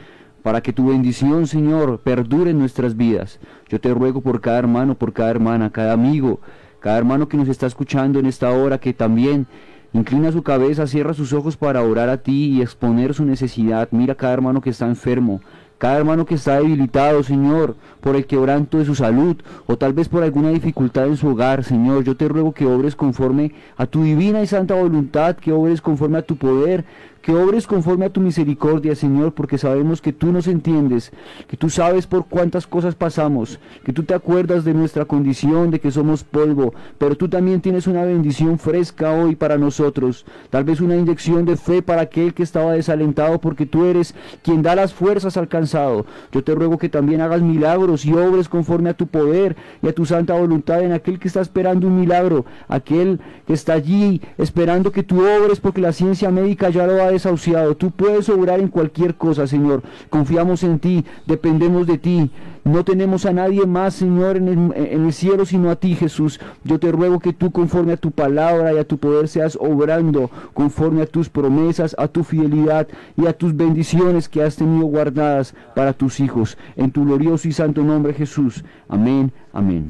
para 0.42 0.60
que 0.60 0.72
tu 0.72 0.88
bendición, 0.88 1.46
Señor, 1.46 2.00
perdure 2.00 2.50
en 2.50 2.58
nuestras 2.58 2.96
vidas. 2.96 3.38
Yo 3.68 3.80
te 3.80 3.94
ruego 3.94 4.20
por 4.20 4.40
cada 4.40 4.58
hermano, 4.58 4.96
por 4.96 5.12
cada 5.12 5.30
hermana, 5.30 5.70
cada 5.70 5.92
amigo, 5.92 6.40
cada 6.80 6.98
hermano 6.98 7.28
que 7.28 7.36
nos 7.36 7.48
está 7.48 7.66
escuchando 7.66 8.18
en 8.18 8.26
esta 8.26 8.50
hora, 8.50 8.78
que 8.78 8.92
también 8.92 9.46
inclina 9.92 10.32
su 10.32 10.42
cabeza, 10.42 10.86
cierra 10.86 11.14
sus 11.14 11.32
ojos 11.32 11.56
para 11.56 11.82
orar 11.82 12.08
a 12.08 12.18
ti 12.18 12.46
y 12.46 12.62
exponer 12.62 13.14
su 13.14 13.24
necesidad. 13.24 13.88
Mira 13.90 14.14
cada 14.14 14.32
hermano 14.32 14.60
que 14.60 14.70
está 14.70 14.86
enfermo, 14.86 15.40
cada 15.82 15.98
hermano 15.98 16.26
que 16.26 16.36
está 16.36 16.58
debilitado, 16.58 17.24
Señor, 17.24 17.74
por 18.00 18.14
el 18.14 18.26
quebranto 18.26 18.78
de 18.78 18.84
su 18.84 18.94
salud 18.94 19.36
o 19.66 19.76
tal 19.76 19.92
vez 19.92 20.08
por 20.08 20.22
alguna 20.22 20.50
dificultad 20.50 21.08
en 21.08 21.16
su 21.16 21.28
hogar, 21.28 21.64
Señor, 21.64 22.04
yo 22.04 22.16
te 22.16 22.28
ruego 22.28 22.52
que 22.52 22.66
obres 22.66 22.94
conforme 22.94 23.52
a 23.76 23.86
tu 23.86 24.04
divina 24.04 24.40
y 24.42 24.46
santa 24.46 24.74
voluntad, 24.74 25.34
que 25.34 25.50
obres 25.50 25.80
conforme 25.80 26.18
a 26.18 26.22
tu 26.22 26.36
poder, 26.36 26.84
que 27.22 27.34
obres 27.34 27.68
conforme 27.68 28.04
a 28.04 28.10
tu 28.10 28.20
misericordia, 28.20 28.96
Señor, 28.96 29.32
porque 29.32 29.56
sabemos 29.56 30.02
que 30.02 30.12
tú 30.12 30.32
nos 30.32 30.48
entiendes, 30.48 31.12
que 31.46 31.56
tú 31.56 31.70
sabes 31.70 32.06
por 32.06 32.26
cuántas 32.26 32.66
cosas 32.66 32.96
pasamos, 32.96 33.60
que 33.84 33.92
tú 33.92 34.02
te 34.02 34.12
acuerdas 34.12 34.64
de 34.64 34.74
nuestra 34.74 35.04
condición, 35.04 35.70
de 35.70 35.80
que 35.80 35.92
somos 35.92 36.24
polvo, 36.24 36.74
pero 36.98 37.16
tú 37.16 37.28
también 37.28 37.60
tienes 37.60 37.86
una 37.86 38.04
bendición 38.04 38.58
fresca 38.58 39.12
hoy 39.12 39.36
para 39.36 39.56
nosotros, 39.56 40.26
tal 40.50 40.64
vez 40.64 40.80
una 40.80 40.96
inyección 40.96 41.44
de 41.44 41.56
fe 41.56 41.80
para 41.80 42.02
aquel 42.02 42.34
que 42.34 42.42
estaba 42.42 42.72
desalentado, 42.72 43.40
porque 43.40 43.66
tú 43.66 43.84
eres 43.84 44.14
quien 44.42 44.62
da 44.62 44.74
las 44.74 44.92
fuerzas 44.92 45.36
al 45.36 45.48
cansado. 45.48 46.06
Yo 46.32 46.42
te 46.42 46.54
ruego 46.54 46.76
que 46.76 46.88
también 46.88 47.20
hagas 47.20 47.40
milagros 47.40 48.04
y 48.04 48.12
obres 48.12 48.48
conforme 48.48 48.90
a 48.90 48.94
tu 48.94 49.06
poder 49.06 49.56
y 49.80 49.88
a 49.88 49.94
tu 49.94 50.06
santa 50.06 50.34
voluntad 50.34 50.82
en 50.82 50.92
aquel 50.92 51.20
que 51.20 51.28
está 51.28 51.40
esperando 51.40 51.86
un 51.86 52.00
milagro, 52.00 52.46
aquel 52.66 53.20
que 53.46 53.52
está 53.52 53.74
allí 53.74 54.20
esperando 54.38 54.90
que 54.90 55.04
tú 55.04 55.20
obres 55.20 55.60
porque 55.60 55.80
la 55.80 55.92
ciencia 55.92 56.30
médica 56.30 56.70
ya 56.70 56.86
lo 56.86 57.00
ha 57.02 57.11
desahuciado. 57.12 57.76
Tú 57.76 57.90
puedes 57.90 58.28
obrar 58.28 58.60
en 58.60 58.68
cualquier 58.68 59.14
cosa, 59.14 59.46
Señor. 59.46 59.82
Confiamos 60.10 60.62
en 60.62 60.78
ti, 60.78 61.04
dependemos 61.26 61.86
de 61.86 61.98
ti. 61.98 62.30
No 62.64 62.84
tenemos 62.84 63.26
a 63.26 63.32
nadie 63.32 63.66
más, 63.66 63.94
Señor, 63.94 64.36
en 64.36 64.48
el, 64.48 64.58
en 64.76 65.06
el, 65.06 65.12
cielo 65.12 65.44
sino 65.44 65.70
a 65.70 65.76
ti, 65.76 65.94
Jesús. 65.94 66.40
Yo 66.64 66.78
te 66.78 66.92
ruego 66.92 67.18
que 67.18 67.32
tú, 67.32 67.50
conforme 67.50 67.94
a 67.94 67.96
tu 67.96 68.12
palabra 68.12 68.72
y 68.72 68.78
a 68.78 68.84
tu 68.84 68.98
poder, 68.98 69.28
seas 69.28 69.58
obrando 69.60 70.30
conforme 70.54 71.02
a 71.02 71.06
tus 71.06 71.28
promesas, 71.28 71.96
a 71.98 72.08
tu 72.08 72.22
fidelidad 72.22 72.86
y 73.16 73.26
a 73.26 73.32
tus 73.32 73.56
bendiciones 73.56 74.28
que 74.28 74.42
has 74.42 74.56
tenido 74.56 74.86
guardadas 74.86 75.54
para 75.74 75.92
tus 75.92 76.20
hijos. 76.20 76.56
En 76.76 76.90
tu 76.92 77.04
glorioso 77.04 77.48
y 77.48 77.52
santo 77.52 77.82
nombre, 77.82 78.14
Jesús. 78.14 78.64
Amén, 78.88 79.32
amén. 79.52 79.88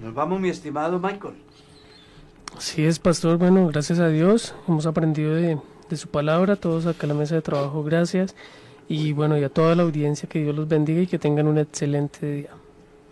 Nos 0.00 0.14
vamos, 0.14 0.40
mi 0.40 0.48
estimado 0.48 1.00
Michael. 1.00 1.34
Así 2.56 2.84
es, 2.84 2.98
pastor. 2.98 3.38
Bueno, 3.38 3.66
gracias 3.68 3.98
a 3.98 4.08
Dios 4.08 4.54
hemos 4.66 4.86
aprendido 4.86 5.34
de, 5.34 5.58
de 5.88 5.96
su 5.96 6.08
palabra, 6.08 6.56
todos 6.56 6.86
acá 6.86 7.04
en 7.04 7.08
la 7.08 7.14
mesa 7.14 7.34
de 7.34 7.42
trabajo, 7.42 7.82
gracias. 7.82 8.34
Y 8.88 9.12
bueno, 9.12 9.36
y 9.38 9.44
a 9.44 9.48
toda 9.48 9.74
la 9.74 9.82
audiencia, 9.82 10.28
que 10.28 10.42
Dios 10.42 10.54
los 10.54 10.68
bendiga 10.68 11.02
y 11.02 11.06
que 11.06 11.18
tengan 11.18 11.46
un 11.48 11.58
excelente 11.58 12.26
día. 12.26 12.50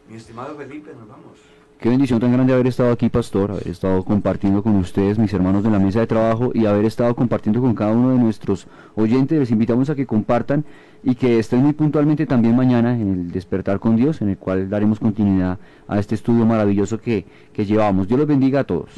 Mi 0.09 0.17
estimado 0.17 0.57
Felipe, 0.57 0.91
nos 0.99 1.09
vamos. 1.09 1.39
Qué 1.81 1.89
bendición 1.89 2.21
tan 2.21 2.33
grande 2.33 2.53
haber 2.53 2.69
estado 2.69 2.93
aquí, 2.93 3.09
pastor, 3.09 3.51
haber 3.51 3.69
estado 3.69 4.03
compartiendo 4.05 4.63
con 4.63 4.77
ustedes, 4.77 5.19
mis 5.19 5.33
hermanos 5.35 5.65
de 5.65 5.71
la 5.71 5.79
mesa 5.79 6.01
de 6.01 6.07
trabajo, 6.07 6.51
y 6.55 6.67
haber 6.67 6.85
estado 6.85 7.15
compartiendo 7.15 7.61
con 7.61 7.75
cada 7.75 7.93
uno 7.93 8.13
de 8.13 8.19
nuestros 8.19 8.67
oyentes. 8.95 9.39
Les 9.39 9.51
invitamos 9.51 9.91
a 9.91 9.95
que 9.95 10.07
compartan 10.07 10.65
y 11.03 11.17
que 11.17 11.39
estén 11.39 11.61
muy 11.63 11.73
puntualmente 11.73 12.25
también 12.27 12.57
mañana 12.57 12.95
en 12.95 13.13
el 13.13 13.31
Despertar 13.31 13.81
con 13.81 13.97
Dios, 13.97 14.23
en 14.23 14.31
el 14.31 14.39
cual 14.39 14.71
daremos 14.71 15.01
continuidad 15.01 15.59
a 15.87 15.99
este 15.99 16.15
estudio 16.15 16.47
maravilloso 16.47 16.99
que, 16.99 17.27
que 17.53 17.67
llevamos. 17.67 18.09
Dios 18.09 18.19
los 18.19 18.29
bendiga 18.29 18.61
a 18.61 18.65
todos. 18.65 18.91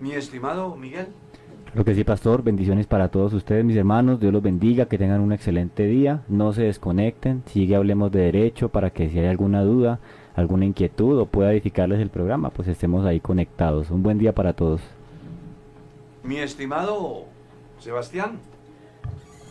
Mi 0.00 0.12
estimado 0.12 0.74
Miguel. 0.74 1.08
Lo 1.74 1.84
que 1.84 1.94
sí, 1.94 2.02
pastor, 2.02 2.42
bendiciones 2.42 2.86
para 2.86 3.08
todos 3.08 3.34
ustedes, 3.34 3.64
mis 3.64 3.76
hermanos. 3.76 4.20
Dios 4.20 4.32
los 4.32 4.42
bendiga, 4.42 4.86
que 4.86 4.96
tengan 4.96 5.20
un 5.20 5.32
excelente 5.32 5.84
día. 5.84 6.22
No 6.28 6.52
se 6.52 6.62
desconecten. 6.62 7.42
Sigue 7.46 7.76
Hablemos 7.76 8.10
de 8.10 8.20
Derecho 8.20 8.70
para 8.70 8.90
que 8.90 9.10
si 9.10 9.18
hay 9.18 9.26
alguna 9.26 9.62
duda, 9.62 10.00
alguna 10.34 10.64
inquietud 10.64 11.18
o 11.18 11.26
pueda 11.26 11.52
edificarles 11.52 12.00
el 12.00 12.08
programa, 12.08 12.50
pues 12.50 12.68
estemos 12.68 13.04
ahí 13.04 13.20
conectados. 13.20 13.90
Un 13.90 14.02
buen 14.02 14.18
día 14.18 14.34
para 14.34 14.54
todos. 14.54 14.80
Mi 16.22 16.38
estimado 16.38 17.26
Sebastián. 17.80 18.38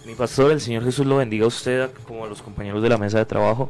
Mi 0.05 0.15
pastor, 0.15 0.51
el 0.51 0.61
Señor 0.61 0.83
Jesús 0.83 1.05
lo 1.05 1.17
bendiga 1.17 1.45
a 1.45 1.49
usted, 1.49 1.89
como 2.07 2.25
a 2.25 2.27
los 2.27 2.41
compañeros 2.41 2.81
de 2.81 2.89
la 2.89 2.97
mesa 2.97 3.19
de 3.19 3.25
trabajo. 3.25 3.69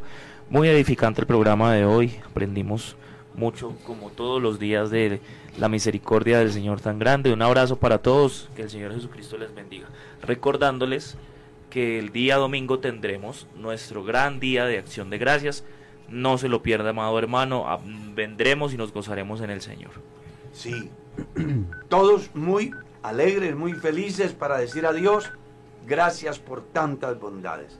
Muy 0.49 0.69
edificante 0.69 1.21
el 1.21 1.27
programa 1.27 1.73
de 1.73 1.85
hoy. 1.85 2.15
Aprendimos 2.29 2.95
mucho, 3.37 3.75
como 3.85 4.09
todos 4.09 4.41
los 4.41 4.59
días, 4.59 4.89
de 4.89 5.21
la 5.57 5.69
misericordia 5.69 6.39
del 6.39 6.51
Señor 6.51 6.81
tan 6.81 6.99
grande. 6.99 7.31
Un 7.31 7.41
abrazo 7.41 7.77
para 7.77 7.99
todos, 7.99 8.49
que 8.55 8.63
el 8.63 8.69
Señor 8.69 8.93
Jesucristo 8.93 9.37
les 9.37 9.53
bendiga. 9.55 9.87
Recordándoles 10.21 11.17
que 11.69 11.99
el 11.99 12.11
día 12.11 12.37
domingo 12.37 12.79
tendremos 12.79 13.47
nuestro 13.55 14.03
gran 14.03 14.39
día 14.39 14.65
de 14.65 14.77
acción 14.77 15.09
de 15.09 15.17
gracias. 15.17 15.63
No 16.09 16.37
se 16.37 16.49
lo 16.49 16.61
pierda, 16.63 16.89
amado 16.89 17.17
hermano. 17.19 17.65
Vendremos 18.13 18.73
y 18.73 18.77
nos 18.77 18.91
gozaremos 18.91 19.41
en 19.41 19.51
el 19.51 19.61
Señor. 19.61 19.91
Sí, 20.51 20.89
todos 21.89 22.35
muy 22.35 22.71
alegres, 23.03 23.55
muy 23.55 23.73
felices 23.73 24.33
para 24.33 24.57
decir 24.57 24.85
a 24.85 24.93
Dios, 24.93 25.31
gracias 25.85 26.39
por 26.39 26.63
tantas 26.63 27.19
bondades. 27.19 27.79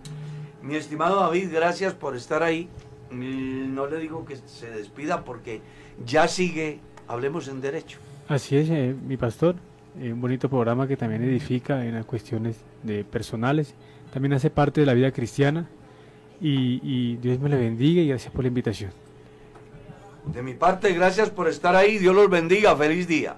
Mi 0.62 0.76
estimado 0.76 1.20
David, 1.20 1.50
gracias 1.52 1.94
por 1.94 2.16
estar 2.16 2.44
ahí. 2.44 2.70
No 3.12 3.88
le 3.88 4.00
digo 4.00 4.26
que 4.26 4.36
se 4.36 4.70
despida 4.70 5.24
porque 5.24 5.62
ya 6.06 6.28
sigue 6.28 6.80
Hablemos 7.08 7.48
en 7.48 7.62
Derecho. 7.62 8.00
Así 8.28 8.58
es, 8.58 8.70
eh, 8.70 8.94
mi 9.08 9.18
pastor. 9.18 9.56
Eh, 10.00 10.12
un 10.12 10.22
bonito 10.22 10.50
programa 10.50 10.88
que 10.88 10.98
también 10.98 11.24
edifica 11.24 11.86
en 11.86 11.96
las 11.96 12.06
cuestiones 12.06 12.58
de 12.84 13.04
personales. 13.04 13.74
También 14.12 14.34
hace 14.34 14.50
parte 14.50 14.82
de 14.82 14.88
la 14.88 14.94
vida 14.94 15.12
cristiana. 15.12 15.68
Y, 16.42 16.82
y 16.84 17.16
Dios 17.18 17.40
me 17.40 17.50
le 17.50 17.58
bendiga 17.58 18.02
y 18.02 18.10
gracias 18.10 18.32
por 18.32 18.44
la 18.44 18.50
invitación. 18.50 18.92
De 20.26 20.44
mi 20.44 20.54
parte, 20.54 20.92
gracias 20.94 21.30
por 21.30 21.48
estar 21.48 21.76
ahí. 21.76 21.98
Dios 21.98 22.14
los 22.14 22.30
bendiga. 22.30 22.76
Feliz 22.76 23.08
día. 23.08 23.38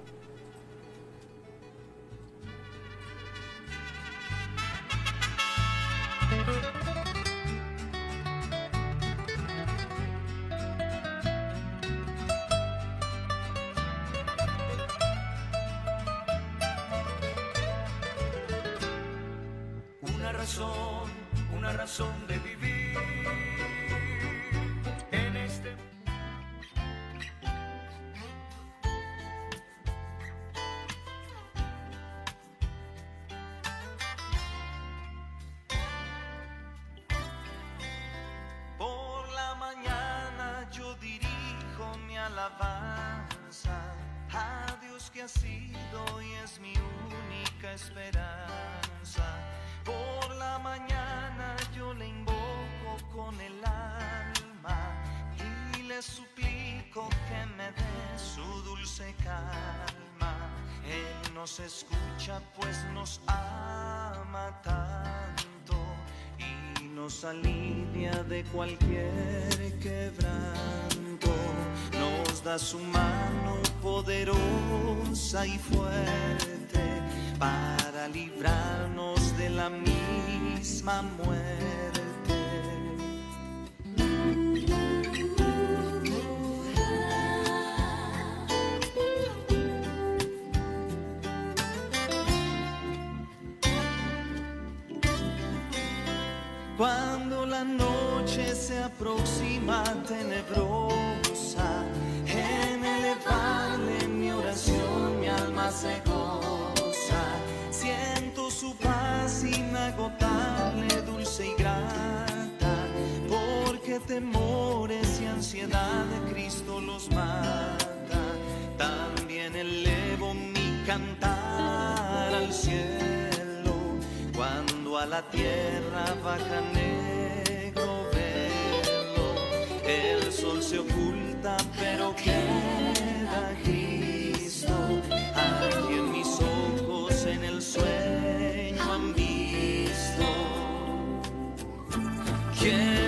¿Quién 142.60 142.99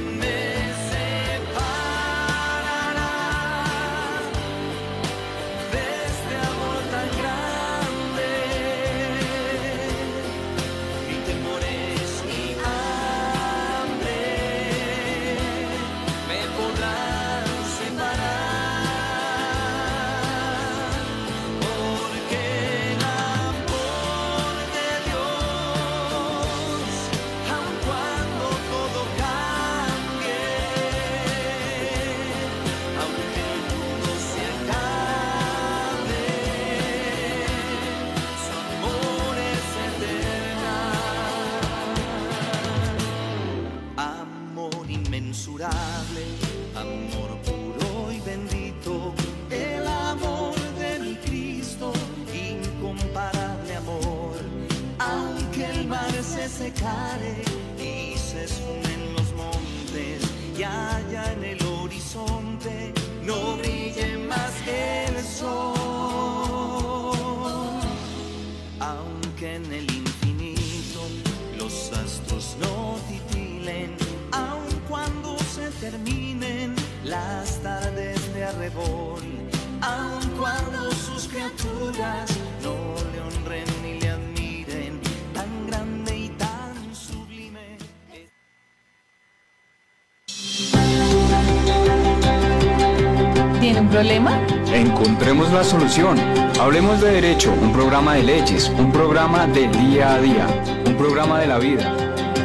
Solución. 95.64 96.18
Hablemos 96.60 97.02
de 97.02 97.12
Derecho, 97.12 97.54
un 97.54 97.72
programa 97.72 98.16
de 98.16 98.24
leyes, 98.24 98.72
un 98.78 98.92
programa 98.92 99.46
del 99.48 99.72
día 99.72 100.14
a 100.14 100.20
día, 100.20 100.48
un 100.88 100.96
programa 100.96 101.40
de 101.40 101.48
la 101.48 101.60
vida. 101.60 101.96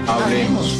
Hablemos. 0.06 0.75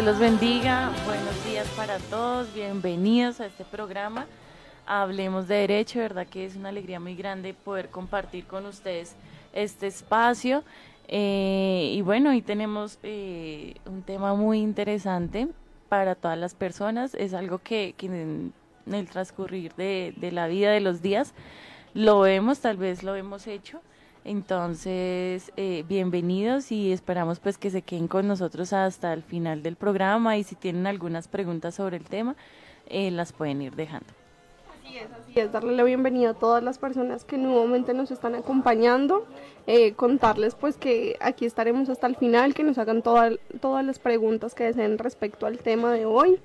Dios 0.00 0.12
los 0.12 0.18
bendiga. 0.18 0.90
Buenos 1.04 1.44
días 1.44 1.68
para 1.76 1.98
todos. 1.98 2.54
Bienvenidos 2.54 3.38
a 3.38 3.44
este 3.44 3.66
programa. 3.66 4.24
Hablemos 4.86 5.46
de 5.46 5.56
Derecho. 5.56 5.98
Verdad 5.98 6.26
que 6.26 6.46
es 6.46 6.56
una 6.56 6.70
alegría 6.70 6.98
muy 6.98 7.14
grande 7.14 7.52
poder 7.52 7.90
compartir 7.90 8.46
con 8.46 8.64
ustedes 8.64 9.14
este 9.52 9.88
espacio. 9.88 10.64
Eh, 11.06 11.92
y 11.92 12.00
bueno, 12.00 12.30
hoy 12.30 12.40
tenemos 12.40 12.98
eh, 13.02 13.74
un 13.84 14.00
tema 14.00 14.32
muy 14.34 14.60
interesante 14.60 15.48
para 15.90 16.14
todas 16.14 16.38
las 16.38 16.54
personas. 16.54 17.14
Es 17.14 17.34
algo 17.34 17.58
que, 17.58 17.94
en 17.98 18.54
el 18.90 19.06
transcurrir 19.06 19.74
de 19.74 20.30
la 20.32 20.46
vida, 20.46 20.70
de 20.70 20.80
los 20.80 21.02
días, 21.02 21.34
lo 21.92 22.20
vemos, 22.20 22.60
tal 22.60 22.78
vez 22.78 23.02
lo 23.02 23.16
hemos 23.16 23.46
hecho. 23.46 23.82
Entonces, 24.24 25.50
eh, 25.56 25.84
bienvenidos 25.88 26.70
y 26.72 26.92
esperamos 26.92 27.40
pues 27.40 27.56
que 27.56 27.70
se 27.70 27.82
queden 27.82 28.06
con 28.06 28.28
nosotros 28.28 28.72
hasta 28.72 29.12
el 29.14 29.22
final 29.22 29.62
del 29.62 29.76
programa 29.76 30.36
y 30.36 30.44
si 30.44 30.54
tienen 30.56 30.86
algunas 30.86 31.26
preguntas 31.26 31.74
sobre 31.74 31.96
el 31.96 32.04
tema, 32.04 32.36
eh, 32.86 33.10
las 33.10 33.32
pueden 33.32 33.62
ir 33.62 33.74
dejando. 33.74 34.06
Así 34.84 34.98
es, 34.98 35.06
así 35.12 35.40
es, 35.40 35.52
darle 35.52 35.74
la 35.74 35.84
bienvenida 35.84 36.30
a 36.30 36.34
todas 36.34 36.62
las 36.62 36.78
personas 36.78 37.24
que 37.24 37.38
nuevamente 37.38 37.94
nos 37.94 38.10
están 38.10 38.34
acompañando, 38.34 39.26
eh, 39.66 39.92
contarles 39.94 40.54
pues 40.54 40.76
que 40.76 41.16
aquí 41.20 41.46
estaremos 41.46 41.88
hasta 41.88 42.06
el 42.06 42.16
final, 42.16 42.52
que 42.54 42.62
nos 42.62 42.76
hagan 42.76 43.00
toda- 43.02 43.32
todas 43.60 43.84
las 43.86 43.98
preguntas 43.98 44.54
que 44.54 44.64
deseen 44.64 44.98
respecto 44.98 45.46
al 45.46 45.58
tema 45.58 45.92
de 45.92 46.04
hoy 46.04 46.38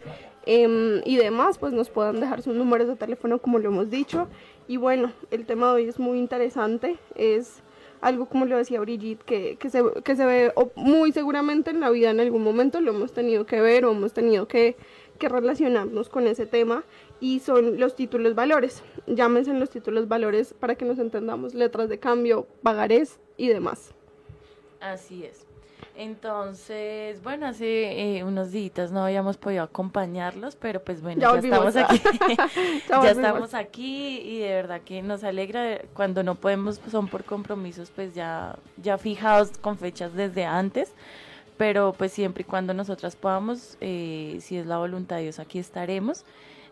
em, 0.47 1.02
y 1.06 1.18
demás, 1.18 1.57
pues 1.57 1.73
nos 1.73 1.89
puedan 1.89 2.19
dejar 2.19 2.41
sus 2.43 2.56
números 2.56 2.88
de 2.88 2.95
teléfono 2.95 3.39
como 3.39 3.57
lo 3.57 3.69
hemos 3.69 3.89
dicho. 3.89 4.27
Y 4.68 4.77
bueno, 4.77 5.11
el 5.31 5.45
tema 5.47 5.68
de 5.68 5.73
hoy 5.73 5.84
es 5.89 5.99
muy 5.99 6.19
interesante, 6.19 6.97
es 7.15 7.64
algo 8.06 8.27
como 8.27 8.45
lo 8.45 8.56
decía 8.56 8.80
Brigitte, 8.80 9.23
que, 9.23 9.57
que, 9.57 9.72
se, 9.72 9.84
que 10.03 10.15
se 10.15 10.26
ve 10.27 10.53
muy 10.76 11.11
seguramente 11.11 11.72
en 11.72 11.80
la 11.80 11.90
vida 11.90 12.11
en 12.11 12.19
algún 12.19 12.44
momento 12.44 12.80
lo 12.80 12.91
hemos 12.91 13.14
tenido 13.14 13.48
que 13.48 13.60
ver 13.61 13.84
o 13.84 13.91
hemos 13.91 14.14
tenido 14.14 14.48
que, 14.48 14.76
que 15.18 15.27
relacionarnos 15.27 16.07
con 16.10 16.27
ese 16.27 16.45
tema 16.45 16.84
y 17.19 17.40
son 17.40 17.80
los 17.80 17.95
títulos 17.95 18.36
valores. 18.36 18.84
Llámense 19.07 19.53
los 19.53 19.72
títulos 19.72 20.07
valores 20.07 20.53
para 20.53 20.76
que 20.76 20.86
nos 20.86 20.99
entendamos, 20.99 21.56
letras 21.56 21.90
de 21.90 21.98
cambio, 21.98 22.45
pagarés 22.61 23.19
y 23.38 23.48
demás. 23.48 23.95
Así 24.80 25.23
es. 25.23 25.48
Entonces, 25.98 27.24
bueno, 27.24 27.48
hace 27.48 28.18
eh, 28.18 28.24
unos 28.26 28.52
días 28.52 28.92
no 28.92 29.06
habíamos 29.06 29.38
podido 29.38 29.64
acompañarlos, 29.64 30.58
pero 30.58 30.84
pues 30.84 31.02
bueno, 31.02 31.22
ya, 31.22 31.40
estamos 31.40 31.76
aquí. 31.78 32.02
ya, 32.90 33.12
estamos 33.12 33.54
aquí 33.54 34.20
y 34.20 34.40
de 34.40 34.50
verdad 34.50 34.82
que 34.82 35.02
nos 35.02 35.24
alegra 35.24 35.80
cuando 35.94 36.22
no 36.22 36.36
podemos, 36.36 36.82
son 36.92 37.08
por 37.08 37.24
compromisos 37.24 37.92
pues 37.96 38.14
ya, 38.14 38.58
ya 38.76 38.98
fijados 38.98 39.58
con 39.60 39.78
fechas 39.78 40.14
desde 40.14 40.44
antes, 40.44 40.94
pero 41.56 41.94
pues 41.98 42.12
siempre 42.12 42.42
y 42.42 42.46
cuando 42.46 42.74
nosotras 42.74 43.16
podamos, 43.16 43.78
eh, 43.80 44.40
si 44.42 44.58
es 44.58 44.66
la 44.66 44.78
voluntad 44.78 45.16
de 45.18 45.24
Dios, 45.24 45.40
aquí 45.40 45.60
estaremos. 45.60 46.26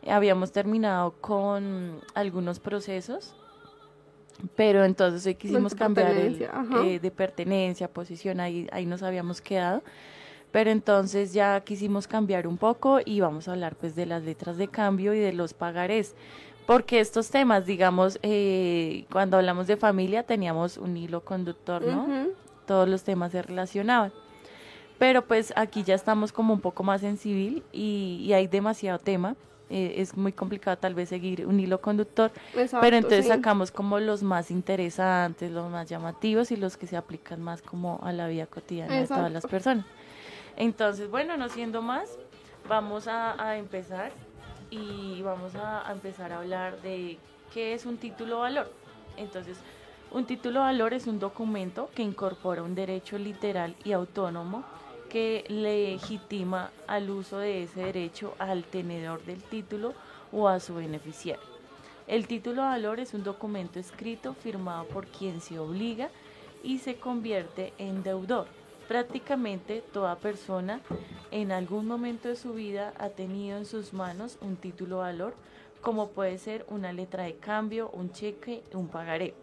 Habíamos 0.06 0.52
terminado 0.52 1.14
con 1.22 2.02
algunos 2.14 2.60
procesos 2.60 3.36
pero 4.55 4.84
entonces 4.84 5.26
hoy 5.26 5.35
quisimos 5.35 5.73
cambiar 5.76 6.11
el, 6.11 6.41
eh, 6.85 6.99
de 6.99 7.11
pertenencia, 7.11 7.88
posición, 7.88 8.39
ahí, 8.39 8.68
ahí 8.72 8.85
nos 8.85 9.03
habíamos 9.03 9.41
quedado. 9.41 9.84
Pero 10.51 10.69
entonces 10.69 11.34
ya 11.34 11.60
quisimos 11.61 12.07
cambiar 12.07 12.47
un 12.47 12.57
poco 12.57 12.99
y 13.03 13.19
vamos 13.22 13.47
a 13.47 13.53
hablar 13.53 13.76
pues 13.76 13.95
de 13.95 14.05
las 14.05 14.23
letras 14.23 14.57
de 14.57 14.68
cambio 14.68 15.14
y 15.14 15.19
de 15.19 15.34
los 15.34 15.53
pagarés. 15.53 16.15
Porque 16.68 16.99
estos 16.99 17.30
temas, 17.30 17.65
digamos, 17.65 18.19
eh, 18.22 19.05
cuando 19.11 19.38
hablamos 19.38 19.68
de 19.68 19.77
familia 19.77 20.23
teníamos 20.23 20.77
un 20.77 20.95
hilo 20.95 21.22
conductor, 21.22 21.81
¿no? 21.81 22.27
Todos 22.68 22.88
los 22.88 23.03
temas 23.03 23.31
se 23.31 23.41
relacionaban. 23.41 24.14
Pero 24.99 25.26
pues 25.26 25.51
aquí 25.55 25.84
ya 25.84 25.95
estamos 25.95 26.31
como 26.31 26.53
un 26.53 26.61
poco 26.61 26.84
más 26.84 27.03
en 27.03 27.18
civil 27.18 27.64
y, 27.73 28.22
y 28.23 28.34
hay 28.34 28.47
demasiado 28.47 28.99
tema. 28.99 29.35
Eh, 29.69 29.95
es 29.98 30.15
muy 30.18 30.34
complicado 30.34 30.77
tal 30.77 30.94
vez 30.94 31.10
seguir 31.10 31.48
un 31.48 31.60
hilo 31.60 31.80
conductor, 31.81 32.31
pero 32.53 32.98
entonces 32.98 33.27
sacamos 33.27 33.72
como 33.72 33.99
los 33.99 34.22
más 34.22 34.52
interesantes, 34.52 35.52
los 35.52 35.72
más 35.72 35.90
llamativos 35.90 36.52
y 36.52 36.57
los 36.57 36.77
que 36.77 36.85
se 36.85 36.98
aplican 36.98 37.41
más 37.41 37.61
como 37.61 37.99
a 38.03 38.11
la 38.11 38.27
vida 38.27 38.45
cotidiana 38.45 38.94
de 38.94 39.07
todas 39.07 39.31
las 39.31 39.45
personas. 39.48 39.85
Entonces, 40.57 41.10
bueno, 41.10 41.38
no 41.38 41.49
siendo 41.49 41.81
más, 41.81 42.19
vamos 42.68 43.07
a, 43.07 43.57
empezar 43.57 44.11
y 44.69 45.22
vamos 45.22 45.56
a, 45.56 45.88
a, 45.88 45.91
empezar 45.91 46.34
a 46.34 46.40
hablar 46.40 46.81
de 46.81 47.18
qué 47.53 47.73
es 47.73 47.85
un 47.85 47.98
título 47.98 48.40
valor. 48.40 48.72
Entonces, 49.18 49.57
un 50.11 50.26
título 50.26 50.60
valor 50.60 50.94
es 50.94 51.07
un 51.07 51.19
documento 51.19 51.90
que 51.95 52.03
incorpora 52.03 52.61
un 52.61 52.76
derecho 52.76 53.18
literal 53.18 53.76
y 53.84 53.94
autónomo 53.94 54.64
que 55.14 55.45
legitima 55.48 56.72
al 56.88 57.11
uso 57.11 57.38
de 57.38 57.61
ese 57.61 57.81
derecho 57.81 58.34
al 58.40 58.64
tenedor 58.64 59.23
del 59.23 59.44
título 59.44 59.94
o 60.31 60.48
a 60.48 60.60
su 60.60 60.73
beneficiario. 60.73 61.45
El 62.07 62.26
título 62.26 62.64
de 62.64 62.69
valor 62.69 62.99
es 62.99 63.14
un 63.14 63.23
documento 63.23 63.80
escrito 63.80 64.34
firmado 64.34 64.85
por 64.85 65.06
quien 65.06 65.40
se 65.40 65.60
obliga 65.60 66.10
y 66.64 66.80
se 66.80 66.95
convierte 66.95 67.73
en 67.77 68.02
deudor. 68.02 68.48
Prácticamente 68.88 69.84
toda 69.94 70.18
persona 70.18 70.81
en 71.30 71.52
algún 71.52 71.85
momento 71.85 72.30
de 72.30 72.35
su 72.35 72.53
vida 72.53 72.95
ha 72.98 73.10
tenido 73.10 73.60
en 73.60 73.68
sus 73.68 73.94
manos 73.94 74.40
un 74.41 74.56
título 74.56 74.95
de 74.95 75.02
valor, 75.03 75.35
como 75.81 76.10
puede 76.10 76.40
ser 76.40 76.65
una 76.69 76.91
letra 76.91 77.26
de 77.26 77.35
cambio, 77.35 77.91
un 77.91 78.11
cheque, 78.11 78.64
un 78.73 78.88
pagaré. 78.88 79.35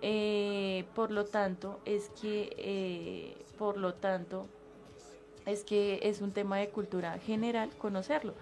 Eh, 0.00 0.86
por 0.96 1.12
lo 1.12 1.24
tanto, 1.24 1.78
es 1.84 2.10
que, 2.20 2.52
eh, 2.58 3.36
por 3.56 3.76
lo 3.76 3.94
tanto, 3.94 4.48
es 5.46 5.64
que 5.64 6.00
es 6.02 6.20
un 6.20 6.32
tema 6.32 6.58
de 6.58 6.68
cultura 6.68 7.18
general 7.18 7.70
conocerlo. 7.78 8.34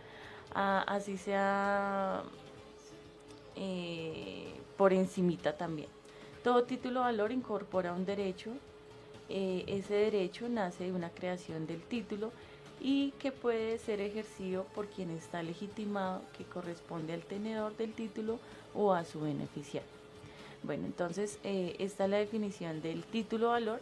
Ah, 0.55 0.85
así 0.87 1.17
sea 1.17 2.23
eh, 3.57 4.53
por 4.77 4.93
encimita 4.93 5.57
también. 5.57 5.89
Todo 6.43 6.65
título 6.65 7.01
valor 7.01 7.33
incorpora 7.33 7.93
un 7.93 8.05
derecho. 8.05 8.51
Eh, 9.29 9.65
ese 9.69 9.95
derecho 9.95 10.49
nace 10.49 10.85
de 10.85 10.93
una 10.93 11.11
creación 11.11 11.67
del 11.67 11.83
título 11.83 12.33
y 12.81 13.13
que 13.13 13.31
puede 13.31 13.79
ser 13.79 14.01
ejercido 14.01 14.65
por 14.75 14.87
quien 14.89 15.11
está 15.11 15.43
legitimado, 15.43 16.23
que 16.37 16.45
corresponde 16.45 17.13
al 17.13 17.23
tenedor 17.23 17.77
del 17.77 17.93
título 17.93 18.41
o 18.75 18.93
a 18.93 19.05
su 19.05 19.21
beneficiario. 19.21 19.89
Bueno, 20.63 20.87
entonces 20.87 21.39
eh, 21.45 21.77
esta 21.79 22.05
es 22.05 22.11
la 22.11 22.17
definición 22.17 22.83
del 22.83 23.05
título 23.05 23.49
valor 23.49 23.81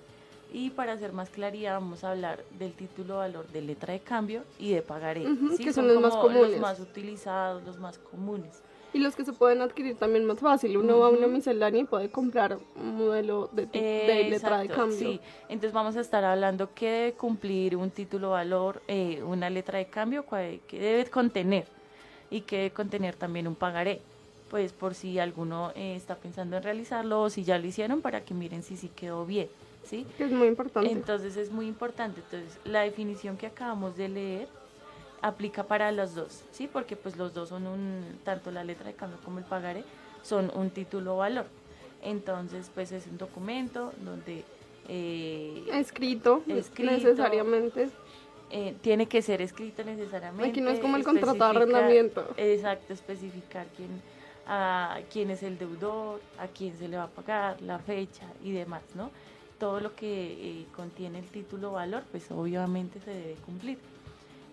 y 0.52 0.70
para 0.70 0.92
hacer 0.92 1.12
más 1.12 1.30
claridad 1.30 1.74
vamos 1.74 2.04
a 2.04 2.12
hablar 2.12 2.42
del 2.58 2.72
título 2.72 3.18
valor 3.18 3.46
de 3.48 3.62
letra 3.62 3.92
de 3.92 4.00
cambio 4.00 4.42
y 4.58 4.72
de 4.72 4.82
pagaré, 4.82 5.24
que 5.58 5.72
son, 5.72 5.88
los 5.88 6.00
más 6.00 6.16
comunes. 6.16 6.52
Los 6.52 6.60
más 6.60 6.80
utilizados, 6.80 7.64
los 7.64 7.78
más 7.78 7.98
comunes. 7.98 8.62
Y 8.94 8.98
los 9.00 9.14
que 9.14 9.24
se 9.24 9.34
pueden 9.34 9.60
adquirir 9.60 9.96
también 9.96 10.24
más 10.24 10.38
fácil. 10.38 10.78
Uno 10.78 11.00
va 11.00 11.08
a 11.08 11.10
una 11.10 11.26
miscelánea 11.26 11.82
y 11.82 11.84
puede 11.84 12.10
comprar 12.10 12.58
un 12.74 12.96
modelo 12.96 13.50
de, 13.52 13.66
letra 14.30 14.58
de 14.58 14.68
cambio. 14.68 14.96
Sí, 14.96 15.20
entonces 15.42 15.72
vamos 15.72 15.96
a 15.96 16.00
estar 16.00 16.24
hablando 16.24 16.70
qué 16.74 16.90
debe 16.90 17.12
cumplir 17.12 17.76
un 17.76 17.90
título 17.90 18.30
valor, 18.30 18.82
eh, 18.88 19.22
una 19.22 19.50
letra 19.50 19.78
de 19.78 19.86
cambio, 19.86 20.24
que 20.26 20.78
debe 20.78 21.04
contener 21.10 21.66
y 22.30 22.40
qué 22.42 22.56
debe 22.56 22.70
contener 22.70 23.14
también 23.14 23.46
un 23.46 23.54
pagaré. 23.54 24.00
Pues 24.50 24.72
por 24.72 24.94
si 24.94 25.18
alguno 25.18 25.72
eh, 25.74 25.94
está 25.94 26.14
pensando 26.16 26.56
en 26.56 26.62
realizarlo 26.62 27.20
o 27.20 27.28
si 27.28 27.44
ya 27.44 27.58
lo 27.58 27.66
hicieron 27.66 28.00
para 28.00 28.24
que 28.24 28.32
miren 28.32 28.62
si 28.62 28.78
sí 28.78 28.88
quedó 28.88 29.26
bien. 29.26 29.48
¿Sí? 29.88 30.06
Es 30.18 30.30
muy 30.30 30.48
importante. 30.48 30.90
Entonces 30.90 31.36
es 31.36 31.50
muy 31.50 31.66
importante. 31.66 32.20
Entonces 32.20 32.58
la 32.64 32.82
definición 32.82 33.36
que 33.36 33.46
acabamos 33.46 33.96
de 33.96 34.08
leer 34.08 34.48
aplica 35.22 35.64
para 35.64 35.90
los 35.92 36.14
dos, 36.14 36.44
¿sí? 36.52 36.68
Porque 36.72 36.96
pues 36.96 37.16
los 37.16 37.34
dos 37.34 37.48
son 37.48 37.66
un, 37.66 38.18
tanto 38.24 38.50
la 38.50 38.64
letra 38.64 38.86
de 38.86 38.94
cambio 38.94 39.18
como 39.24 39.38
el 39.38 39.44
pagaré, 39.44 39.84
son 40.22 40.52
un 40.54 40.70
título 40.70 41.16
valor. 41.16 41.46
Entonces 42.02 42.70
pues 42.74 42.92
es 42.92 43.06
un 43.06 43.18
documento 43.18 43.92
donde... 44.04 44.44
Eh, 44.90 45.64
escrito, 45.72 46.42
necesariamente. 46.46 47.90
Eh, 48.50 48.74
tiene 48.80 49.06
que 49.06 49.20
ser 49.20 49.42
escrito 49.42 49.84
necesariamente. 49.84 50.48
Aquí 50.48 50.60
no 50.62 50.70
es 50.70 50.80
como 50.80 50.96
el 50.96 51.04
contrato 51.04 51.44
de 51.44 51.44
arrendamiento. 51.44 52.26
Exacto, 52.38 52.94
especificar 52.94 53.66
quién, 53.76 54.00
a 54.46 55.00
quién 55.12 55.30
es 55.30 55.42
el 55.42 55.58
deudor, 55.58 56.22
a 56.38 56.46
quién 56.46 56.74
se 56.78 56.88
le 56.88 56.96
va 56.96 57.04
a 57.04 57.08
pagar, 57.08 57.60
la 57.60 57.78
fecha 57.78 58.24
y 58.42 58.52
demás, 58.52 58.82
¿no? 58.94 59.10
Todo 59.58 59.80
lo 59.80 59.94
que 59.94 60.60
eh, 60.60 60.66
contiene 60.74 61.18
el 61.18 61.26
título 61.26 61.72
valor, 61.72 62.04
pues 62.10 62.30
obviamente 62.30 63.00
se 63.00 63.10
debe 63.10 63.34
cumplir. 63.44 63.78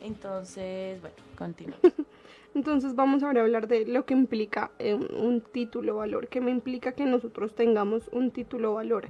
Entonces, 0.02 1.00
bueno, 1.02 1.16
continúo. 1.38 1.78
Entonces 2.56 2.96
vamos 2.96 3.22
ahora 3.24 3.42
a 3.42 3.44
hablar 3.44 3.68
de 3.68 3.86
lo 3.86 4.06
que 4.06 4.14
implica 4.14 4.72
eh, 4.80 4.94
un 4.94 5.42
título 5.42 5.96
valor, 5.98 6.28
que 6.28 6.42
me 6.42 6.52
implica 6.52 6.94
que 6.94 7.06
nosotros 7.06 7.54
tengamos 7.54 8.10
un 8.12 8.32
título 8.32 8.74
valor. 8.74 9.08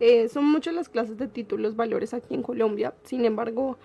Eh, 0.00 0.28
son 0.28 0.44
muchas 0.44 0.74
las 0.74 0.88
clases 0.88 1.18
de 1.18 1.28
títulos 1.28 1.76
valores 1.76 2.14
aquí 2.14 2.34
en 2.34 2.42
Colombia, 2.42 2.94
sin 3.04 3.24
embargo, 3.24 3.78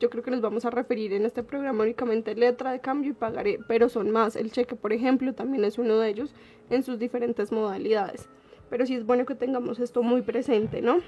yo 0.00 0.10
creo 0.10 0.24
que 0.24 0.32
nos 0.32 0.40
vamos 0.40 0.64
a 0.64 0.70
referir 0.70 1.12
en 1.12 1.24
este 1.24 1.44
programa 1.44 1.84
únicamente 1.84 2.34
letra 2.34 2.72
de 2.72 2.80
cambio 2.80 3.12
y 3.12 3.14
pagaré, 3.14 3.60
pero 3.68 3.88
son 3.88 4.10
más. 4.10 4.34
El 4.34 4.50
cheque, 4.50 4.74
por 4.74 4.92
ejemplo, 4.92 5.32
también 5.32 5.64
es 5.64 5.78
uno 5.78 5.96
de 6.00 6.08
ellos 6.08 6.34
en 6.70 6.82
sus 6.82 6.98
diferentes 6.98 7.52
modalidades 7.52 8.28
pero 8.70 8.86
sí 8.86 8.94
es 8.94 9.06
bueno 9.06 9.26
que 9.26 9.34
tengamos 9.34 9.78
esto 9.78 10.02
muy 10.02 10.22
presente, 10.22 10.82
¿no? 10.82 10.98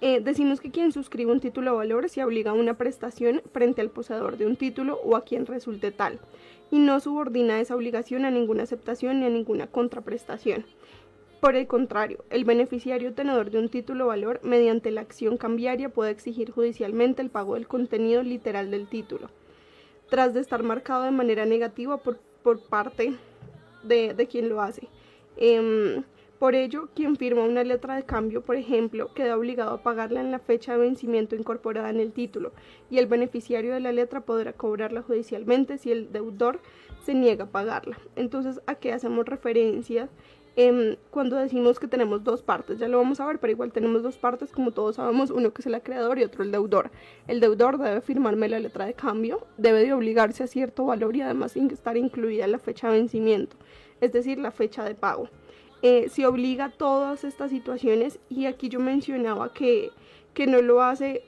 Eh, 0.00 0.20
decimos 0.20 0.60
que 0.60 0.70
quien 0.70 0.92
suscribe 0.92 1.32
un 1.32 1.40
título 1.40 1.72
de 1.72 1.76
valor 1.78 2.08
se 2.08 2.22
obliga 2.22 2.52
a 2.52 2.54
una 2.54 2.74
prestación 2.74 3.42
frente 3.52 3.80
al 3.80 3.90
poseedor 3.90 4.36
de 4.36 4.46
un 4.46 4.54
título 4.54 5.00
o 5.04 5.16
a 5.16 5.24
quien 5.24 5.44
resulte 5.44 5.90
tal, 5.90 6.20
y 6.70 6.78
no 6.78 7.00
subordina 7.00 7.60
esa 7.60 7.74
obligación 7.74 8.24
a 8.24 8.30
ninguna 8.30 8.62
aceptación 8.62 9.20
ni 9.20 9.26
a 9.26 9.30
ninguna 9.30 9.66
contraprestación. 9.66 10.64
Por 11.40 11.54
el 11.54 11.66
contrario, 11.66 12.24
el 12.30 12.44
beneficiario 12.44 13.12
tenedor 13.14 13.50
de 13.50 13.58
un 13.58 13.68
título 13.68 14.04
de 14.04 14.08
valor, 14.08 14.40
mediante 14.42 14.90
la 14.90 15.02
acción 15.02 15.36
cambiaria, 15.36 15.88
puede 15.88 16.10
exigir 16.10 16.50
judicialmente 16.50 17.22
el 17.22 17.30
pago 17.30 17.54
del 17.54 17.68
contenido 17.68 18.22
literal 18.22 18.70
del 18.70 18.88
título, 18.88 19.30
tras 20.10 20.34
de 20.34 20.40
estar 20.40 20.62
marcado 20.62 21.04
de 21.04 21.12
manera 21.12 21.44
negativa 21.44 21.96
por, 21.98 22.18
por 22.42 22.60
parte 22.60 23.14
de, 23.84 24.28
quien 24.28 24.48
lo 24.48 24.60
hace. 24.60 24.88
Em, 25.36 26.02
por 26.38 26.54
ello, 26.54 26.88
quien 26.94 27.16
firma 27.16 27.42
una 27.42 27.64
letra 27.64 27.96
de 27.96 28.04
cambio, 28.04 28.42
por 28.42 28.56
ejemplo, 28.56 29.12
queda 29.12 29.36
obligado 29.36 29.72
a 29.72 29.82
pagarla 29.82 30.20
en 30.20 30.30
la 30.30 30.38
fecha 30.38 30.72
de 30.72 30.78
vencimiento 30.78 31.34
incorporada 31.34 31.90
en 31.90 31.98
el 31.98 32.12
título, 32.12 32.52
y 32.90 32.98
el 32.98 33.06
beneficiario 33.06 33.74
de 33.74 33.80
la 33.80 33.92
letra 33.92 34.20
podrá 34.20 34.52
cobrarla 34.52 35.02
judicialmente 35.02 35.78
si 35.78 35.90
el 35.90 36.12
deudor 36.12 36.60
se 37.04 37.14
niega 37.14 37.44
a 37.44 37.50
pagarla. 37.50 37.98
Entonces, 38.14 38.60
¿a 38.66 38.76
qué 38.76 38.92
hacemos 38.92 39.26
referencia? 39.26 40.08
Em, 40.60 40.96
cuando 41.10 41.36
decimos 41.36 41.78
que 41.78 41.86
tenemos 41.86 42.24
dos 42.24 42.42
partes, 42.42 42.78
ya 42.78 42.88
lo 42.88 42.98
vamos 42.98 43.20
a 43.20 43.26
ver, 43.26 43.38
pero 43.38 43.52
igual 43.52 43.72
tenemos 43.72 44.02
dos 44.02 44.16
partes, 44.16 44.50
como 44.50 44.72
todos 44.72 44.96
sabemos, 44.96 45.30
uno 45.30 45.52
que 45.52 45.62
es 45.62 45.66
el 45.66 45.74
acreedor 45.74 46.18
y 46.18 46.24
otro 46.24 46.42
el 46.42 46.50
deudor. 46.50 46.90
El 47.28 47.38
deudor 47.38 47.78
debe 47.78 48.00
firmarme 48.00 48.48
la 48.48 48.58
letra 48.58 48.86
de 48.86 48.94
cambio, 48.94 49.46
debe 49.56 49.84
de 49.84 49.92
obligarse 49.92 50.42
a 50.42 50.48
cierto 50.48 50.84
valor 50.84 51.16
y 51.16 51.22
además 51.22 51.56
estar 51.56 51.96
incluida 51.96 52.46
la 52.48 52.58
fecha 52.58 52.90
de 52.90 52.98
vencimiento, 52.98 53.56
es 54.00 54.12
decir, 54.12 54.38
la 54.38 54.50
fecha 54.50 54.84
de 54.84 54.96
pago. 54.96 55.28
Eh, 55.82 56.08
se 56.08 56.26
obliga 56.26 56.66
a 56.66 56.70
todas 56.70 57.24
estas 57.24 57.50
situaciones 57.50 58.18
y 58.28 58.46
aquí 58.46 58.68
yo 58.68 58.80
mencionaba 58.80 59.52
que, 59.52 59.90
que 60.34 60.46
no 60.46 60.60
lo 60.62 60.82
hace 60.82 61.22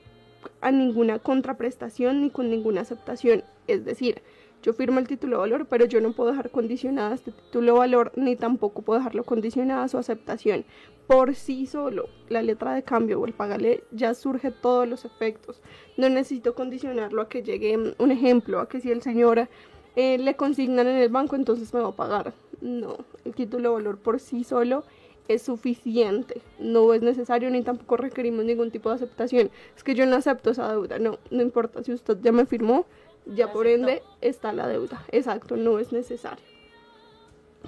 a 0.59 0.71
ninguna 0.71 1.19
contraprestación 1.19 2.21
ni 2.21 2.29
con 2.29 2.49
ninguna 2.49 2.81
aceptación. 2.81 3.43
Es 3.67 3.85
decir, 3.85 4.21
yo 4.61 4.73
firmo 4.73 4.99
el 4.99 5.07
título 5.07 5.37
de 5.37 5.41
valor, 5.41 5.65
pero 5.67 5.85
yo 5.85 6.01
no 6.01 6.13
puedo 6.13 6.31
dejar 6.31 6.51
condicionada 6.51 7.15
este 7.15 7.31
título 7.31 7.73
de 7.73 7.79
valor, 7.79 8.11
ni 8.15 8.35
tampoco 8.35 8.83
puedo 8.83 8.99
dejarlo 8.99 9.23
condicionada 9.23 9.83
a 9.83 9.87
su 9.87 9.97
aceptación. 9.97 10.65
Por 11.07 11.33
sí 11.33 11.65
solo, 11.65 12.09
la 12.29 12.41
letra 12.41 12.73
de 12.73 12.83
cambio 12.83 13.19
o 13.19 13.25
el 13.25 13.33
pagarle 13.33 13.83
ya 13.91 14.13
surge 14.13 14.51
todos 14.51 14.87
los 14.87 15.03
efectos. 15.03 15.61
No 15.97 16.09
necesito 16.09 16.53
condicionarlo 16.53 17.21
a 17.21 17.29
que 17.29 17.41
llegue 17.41 17.95
un 17.97 18.11
ejemplo, 18.11 18.59
a 18.59 18.69
que 18.69 18.79
si 18.81 18.91
el 18.91 19.01
señor 19.01 19.47
eh, 19.95 20.17
le 20.17 20.35
consignan 20.35 20.87
en 20.87 20.97
el 20.97 21.09
banco, 21.09 21.35
entonces 21.35 21.73
me 21.73 21.79
va 21.79 21.89
a 21.89 21.95
pagar. 21.95 22.33
No, 22.61 22.97
el 23.25 23.33
título 23.33 23.69
de 23.69 23.75
valor 23.75 23.97
por 23.97 24.19
sí 24.19 24.43
solo 24.43 24.83
es 25.27 25.41
suficiente, 25.41 26.41
no 26.59 26.93
es 26.93 27.01
necesario 27.01 27.49
ni 27.49 27.63
tampoco 27.63 27.97
requerimos 27.97 28.45
ningún 28.45 28.71
tipo 28.71 28.89
de 28.89 28.95
aceptación. 28.95 29.49
Es 29.75 29.83
que 29.83 29.95
yo 29.95 30.05
no 30.05 30.15
acepto 30.15 30.51
esa 30.51 30.71
deuda, 30.71 30.99
no, 30.99 31.17
no 31.29 31.41
importa 31.41 31.83
si 31.83 31.93
usted 31.93 32.17
ya 32.21 32.31
me 32.31 32.45
firmó, 32.45 32.85
ya 33.25 33.51
por 33.51 33.67
ende 33.67 34.01
está 34.21 34.53
la 34.53 34.67
deuda. 34.67 35.03
Exacto, 35.11 35.57
no 35.57 35.79
es 35.79 35.91
necesario 35.91 36.43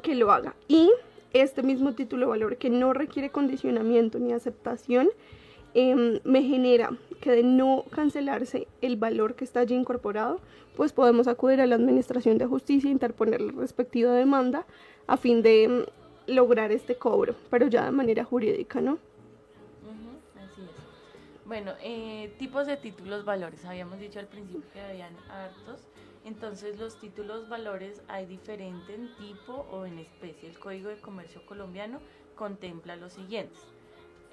que 0.01 0.15
lo 0.15 0.31
haga. 0.31 0.55
Y 0.67 0.91
este 1.33 1.63
mismo 1.63 1.93
título 1.93 2.25
de 2.25 2.29
valor 2.31 2.57
que 2.57 2.69
no 2.69 2.93
requiere 2.93 3.29
condicionamiento 3.29 4.19
ni 4.19 4.33
aceptación, 4.33 5.09
em, 5.73 6.19
me 6.23 6.43
genera 6.43 6.91
que 7.21 7.31
de 7.31 7.43
no 7.43 7.85
cancelarse 7.89 8.67
el 8.81 8.97
valor 8.97 9.35
que 9.35 9.43
está 9.43 9.61
allí 9.61 9.75
incorporado, 9.75 10.39
pues 10.75 10.91
podemos 10.91 11.27
acudir 11.27 11.61
a 11.61 11.67
la 11.67 11.75
Administración 11.75 12.37
de 12.37 12.45
Justicia 12.45 12.89
e 12.89 12.91
interponer 12.91 13.41
la 13.41 13.51
respectiva 13.53 14.11
demanda 14.13 14.65
a 15.07 15.17
fin 15.17 15.41
de 15.41 15.63
em, 15.63 15.85
lograr 16.27 16.71
este 16.71 16.95
cobro, 16.95 17.35
pero 17.49 17.67
ya 17.67 17.85
de 17.85 17.91
manera 17.91 18.23
jurídica, 18.23 18.81
¿no? 18.81 18.97
así 20.35 20.61
es. 20.61 21.45
Bueno, 21.45 21.71
eh, 21.81 22.33
tipos 22.39 22.67
de 22.67 22.77
títulos 22.77 23.25
valores. 23.25 23.63
Habíamos 23.65 23.99
dicho 23.99 24.19
al 24.19 24.27
principio 24.27 24.63
que 24.73 24.81
habían 24.81 25.15
hartos. 25.29 25.87
Entonces 26.25 26.79
los 26.79 26.99
títulos 26.99 27.49
valores 27.49 28.01
hay 28.07 28.25
diferente 28.25 28.95
en 28.95 29.13
tipo 29.17 29.65
o 29.71 29.85
en 29.85 29.99
especie. 29.99 30.49
El 30.49 30.57
Código 30.57 30.89
de 30.89 30.97
Comercio 31.01 31.45
colombiano 31.45 31.99
contempla 32.35 32.95
los 32.95 33.13
siguientes. 33.13 33.59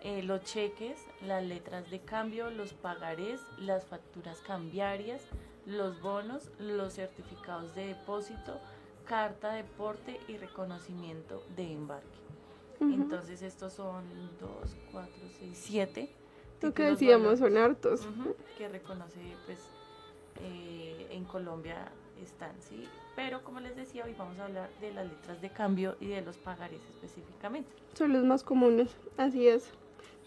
Eh, 0.02 0.22
los 0.22 0.42
cheques, 0.44 0.98
las 1.20 1.44
letras 1.44 1.90
de 1.90 2.00
cambio, 2.00 2.50
los 2.50 2.72
pagarés, 2.72 3.40
las 3.58 3.84
facturas 3.84 4.38
cambiarias, 4.40 5.20
los 5.66 6.00
bonos, 6.00 6.50
los 6.58 6.94
certificados 6.94 7.74
de 7.74 7.88
depósito, 7.88 8.58
carta 9.04 9.52
de 9.52 9.64
porte 9.64 10.18
y 10.26 10.38
reconocimiento 10.38 11.44
de 11.54 11.72
embarque. 11.72 12.20
Entonces 12.80 13.42
estos 13.42 13.74
son 13.74 14.04
2, 14.40 14.76
4, 14.90 15.12
6, 15.38 15.50
7. 15.52 16.10
Lo 16.62 16.72
que 16.72 16.84
decíamos 16.84 17.38
son 17.38 17.58
hartos. 17.58 18.08
que 18.56 18.68
reconoce 18.68 19.20
pues 19.44 19.58
eh, 20.42 21.08
en 21.10 21.24
Colombia 21.24 21.92
están, 22.22 22.52
¿sí? 22.60 22.88
Pero 23.16 23.42
como 23.44 23.60
les 23.60 23.76
decía, 23.76 24.04
hoy 24.04 24.14
vamos 24.16 24.38
a 24.38 24.46
hablar 24.46 24.70
de 24.80 24.92
las 24.92 25.06
letras 25.06 25.42
de 25.42 25.50
cambio 25.50 25.96
y 26.00 26.06
de 26.06 26.22
los 26.22 26.38
pagares 26.38 26.80
específicamente. 26.94 27.70
Son 27.94 28.12
los 28.12 28.24
más 28.24 28.42
comunes, 28.42 28.96
así 29.18 29.46
es. 29.46 29.70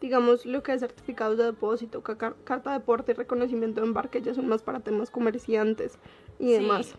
Digamos, 0.04 0.46
lo 0.46 0.62
que 0.64 0.74
es 0.74 0.82
certificados 0.82 1.38
de 1.38 1.46
depósito, 1.46 2.04
carta 2.04 2.74
de 2.74 2.82
porte 2.82 3.14
y 3.14 3.16
reconocimiento 3.16 3.80
de 3.80 3.88
embarque 3.88 4.22
ya 4.22 4.34
son 4.34 4.50
más 4.50 4.62
para 4.62 4.82
temas 4.82 5.10
comerciantes 5.10 5.98
y 6.40 6.52
demás. 6.52 6.94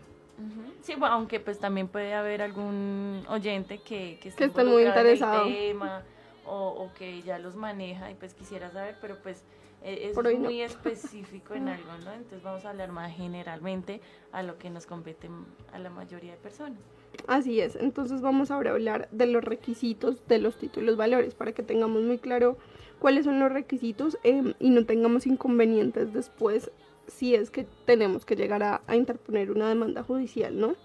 Sí, 0.81 0.95
bueno, 0.97 1.13
aunque 1.13 1.39
pues 1.39 1.59
también 1.59 1.87
puede 1.87 2.15
haber 2.15 2.41
algún 2.41 3.23
oyente 3.29 3.77
que, 3.77 4.17
que 4.19 4.29
esté, 4.29 4.47
muy 4.63 4.85
interesado 4.85 5.45
en 5.45 5.51
el 5.51 5.55
tema 5.55 6.01
o, 6.47 6.69
o, 6.69 6.93
que 6.95 7.21
ya 7.21 7.37
los 7.37 7.55
maneja 7.55 8.09
y 8.09 8.15
pues 8.15 8.33
quisiera 8.33 8.71
saber, 8.71 8.97
pero 8.99 9.17
pues 9.21 9.43
e, 9.83 10.09
es 10.09 10.39
muy 10.39 10.61
específico 10.63 11.53
en 11.53 11.67
algo, 11.67 11.91
¿no? 12.03 12.11
Entonces 12.11 12.41
vamos 12.41 12.65
a 12.65 12.71
hablar 12.71 12.91
más 12.91 13.15
generalmente 13.15 14.01
a 14.31 14.41
lo 14.41 14.57
que 14.57 14.71
nos 14.71 14.87
compete 14.87 15.29
a 15.71 15.77
la 15.77 15.91
mayoría 15.91 16.31
de 16.31 16.37
personas. 16.37 16.79
Así 17.27 17.61
es, 17.61 17.75
entonces 17.75 18.21
vamos 18.21 18.49
ahora 18.49 18.71
a 18.71 18.73
hablar 18.73 19.09
de 19.11 19.27
los 19.27 19.43
requisitos 19.43 20.27
de 20.27 20.39
los 20.39 20.57
títulos 20.57 20.97
valores 20.97 21.35
para 21.35 21.51
que 21.51 21.61
tengamos 21.61 22.01
muy 22.01 22.17
claro 22.17 22.57
cuáles 22.99 23.25
son 23.25 23.39
los 23.39 23.51
requisitos 23.51 24.17
eh, 24.23 24.53
y 24.59 24.69
no 24.69 24.85
tengamos 24.85 25.27
inconvenientes 25.27 26.13
después 26.13 26.71
si 27.07 27.35
es 27.35 27.51
que 27.51 27.67
tenemos 27.85 28.25
que 28.25 28.35
llegar 28.35 28.63
a, 28.63 28.81
interponer 28.95 29.51
una 29.51 29.69
demanda 29.69 30.03
judicial, 30.03 30.59
¿no? 30.59 30.75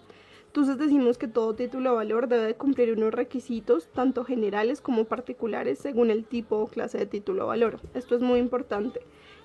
Entonces 0.46 0.78
decimos 0.78 1.16
que 1.16 1.28
todo 1.28 1.54
título 1.54 1.90
de 1.90 1.96
valor 1.96 2.28
debe 2.28 2.54
cumplir 2.54 2.92
unos 2.96 3.14
requisitos, 3.14 3.86
tanto 3.92 4.24
generales 4.24 4.80
como 4.80 5.04
particulares, 5.04 5.78
según 5.78 6.10
el 6.10 6.24
tipo 6.24 6.56
o 6.56 6.66
clase 6.66 6.98
de 6.98 7.06
título 7.06 7.44
de 7.44 7.48
valor. 7.48 7.80
Esto 7.94 8.16
es 8.16 8.20
muy 8.20 8.40
importante. 8.40 9.00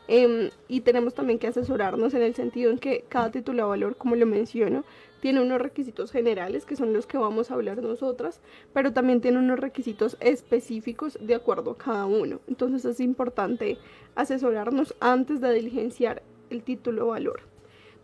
Em, 0.08 0.50
y 0.68 0.82
tenemos 0.82 1.14
también 1.14 1.40
que 1.40 1.48
asesorarnos 1.48 2.14
en 2.14 2.24
el 2.24 2.36
sentido 2.36 2.72
en 2.72 2.80
que 2.80 3.06
cada 3.08 3.32
título 3.32 3.64
de 3.64 3.70
valor, 3.70 3.96
como 3.98 4.16
lo 4.16 4.26
menciono, 4.26 4.84
tiene 5.26 5.42
unos 5.42 5.60
requisitos 5.60 6.12
generales, 6.12 6.68
que 6.68 6.76
son 6.76 6.94
los 6.94 7.08
que 7.08 7.18
vamos 7.18 7.50
a 7.50 7.56
hablar 7.56 7.82
nosotras, 7.82 8.42
pero 8.74 8.94
también 8.94 9.22
tiene 9.22 9.40
unos 9.40 9.60
requisitos 9.60 10.18
específicos 10.20 11.18
de 11.20 11.34
acuerdo 11.34 11.72
a 11.72 11.78
cada 11.80 12.06
uno. 12.06 12.42
Entonces 12.48 12.86
es 12.86 13.00
importante 13.00 13.80
asesorarnos 14.14 14.94
antes 15.00 15.42
de 15.42 15.52
diligenciar 15.52 16.22
el 16.52 16.62
título 16.62 17.08
valor. 17.08 17.40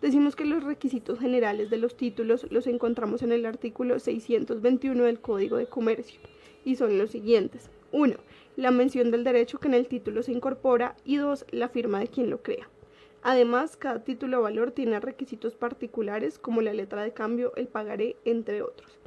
Decimos 0.02 0.36
que 0.36 0.46
los 0.46 0.64
requisitos 0.64 1.20
generales 1.20 1.70
de 1.70 1.78
los 1.78 1.96
títulos 1.96 2.48
los 2.50 2.66
encontramos 2.66 3.22
en 3.22 3.34
el 3.34 3.46
artículo 3.46 4.00
621 4.00 5.04
del 5.04 5.20
Código 5.20 5.58
de 5.58 5.68
Comercio 5.68 6.20
y 6.66 6.76
son 6.76 6.98
los 6.98 7.12
siguientes. 7.12 7.70
1. 7.92 8.16
La 8.56 8.72
mención 8.72 9.12
del 9.12 9.24
derecho 9.24 9.60
que 9.60 9.68
en 9.68 9.76
el 9.76 9.88
título 9.88 10.24
se 10.24 10.32
incorpora 10.32 10.96
y 11.06 11.18
2. 11.18 11.46
La 11.52 11.70
firma 11.70 12.00
de 12.00 12.08
quien 12.08 12.32
lo 12.32 12.42
crea. 12.42 12.68
Además, 13.24 13.78
cada 13.78 14.04
título 14.04 14.38
de 14.38 14.44
valor 14.44 14.72
tiene 14.72 15.00
requisitos 15.00 15.56
particulares 15.56 16.40
como 16.40 16.62
la 16.62 16.74
letra 16.74 17.04
de 17.04 17.14
cambio, 17.14 17.54
el 17.56 17.68
pagaré, 17.68 18.16
entre 18.26 18.64
otros. 18.64 19.00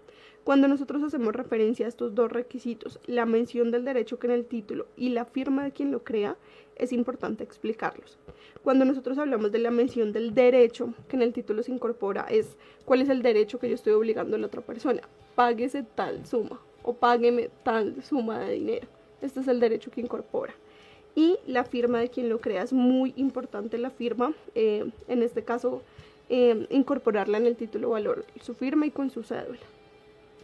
Cuando 0.45 0.69
nosotros 0.69 1.03
hacemos 1.03 1.35
referencia 1.35 1.87
a 1.87 1.89
estos 1.89 2.15
dos 2.15 2.31
requisitos, 2.31 3.01
la 3.07 3.25
mención 3.25 3.71
del 3.71 3.85
derecho 3.85 4.19
que 4.19 4.27
en 4.27 4.35
el 4.35 4.45
título 4.45 4.87
y 4.95 5.09
la 5.09 5.25
firma 5.25 5.65
de 5.65 5.73
quien 5.73 5.91
lo 5.91 6.05
crea, 6.05 6.37
es 6.77 6.93
importante 6.93 7.43
explicarlos. 7.43 8.19
Cuando 8.63 8.85
nosotros 8.85 9.17
hablamos 9.19 9.53
de 9.53 9.59
la 9.59 9.71
mención 9.71 10.13
del 10.13 10.35
derecho 10.35 10.93
que 11.09 11.17
en 11.17 11.23
el 11.23 11.33
título 11.33 11.63
se 11.63 11.73
incorpora, 11.73 12.27
es 12.29 12.57
cuál 12.85 13.01
es 13.01 13.09
el 13.09 13.23
derecho 13.23 13.59
que 13.59 13.69
yo 13.69 13.75
estoy 13.75 13.95
obligando 13.95 14.37
a 14.37 14.39
la 14.39 14.47
otra 14.47 14.61
persona. 14.61 15.03
Páguese 15.35 15.83
tal 15.83 16.27
suma 16.27 16.61
o 16.83 16.95
págueme 16.95 17.51
tal 17.63 18.03
suma 18.03 18.41
de 18.41 18.53
dinero. 18.53 18.87
Este 19.23 19.41
es 19.41 19.49
el 19.49 19.61
derecho 19.61 19.91
que 19.91 20.03
incorpora. 20.03 20.55
Y 21.17 21.39
la 21.47 21.65
firma 21.65 22.01
de 22.01 22.11
quien 22.11 22.29
lo 22.29 22.41
crea 22.41 22.63
es 22.63 22.73
muy 22.73 23.13
importante 23.17 23.79
la 23.79 23.91
firma, 23.91 24.33
eh, 24.55 24.91
en 25.09 25.23
este 25.23 25.45
caso 25.45 25.83
eh, 26.29 26.67
incorporarla 26.71 27.39
en 27.39 27.47
el 27.47 27.57
título 27.57 27.91
valor, 27.91 28.25
su 28.41 28.55
firma 28.55 28.87
y 28.87 28.91
con 28.91 29.11
su 29.11 29.23
cédula. 29.23 29.61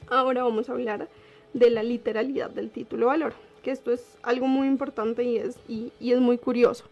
Ahora 0.08 0.44
vamos 0.44 0.68
a 0.68 0.72
hablar 0.72 1.08
de 1.54 1.70
la 1.70 1.82
literalidad 1.82 2.50
del 2.50 2.70
título 2.70 3.06
valor, 3.06 3.32
que 3.62 3.70
esto 3.70 3.90
es 3.92 4.18
algo 4.22 4.46
muy 4.46 4.68
importante 4.68 5.24
y 5.24 5.38
es, 5.38 5.58
y, 5.68 5.92
es 6.00 6.20
muy 6.20 6.38
curioso. 6.38 6.84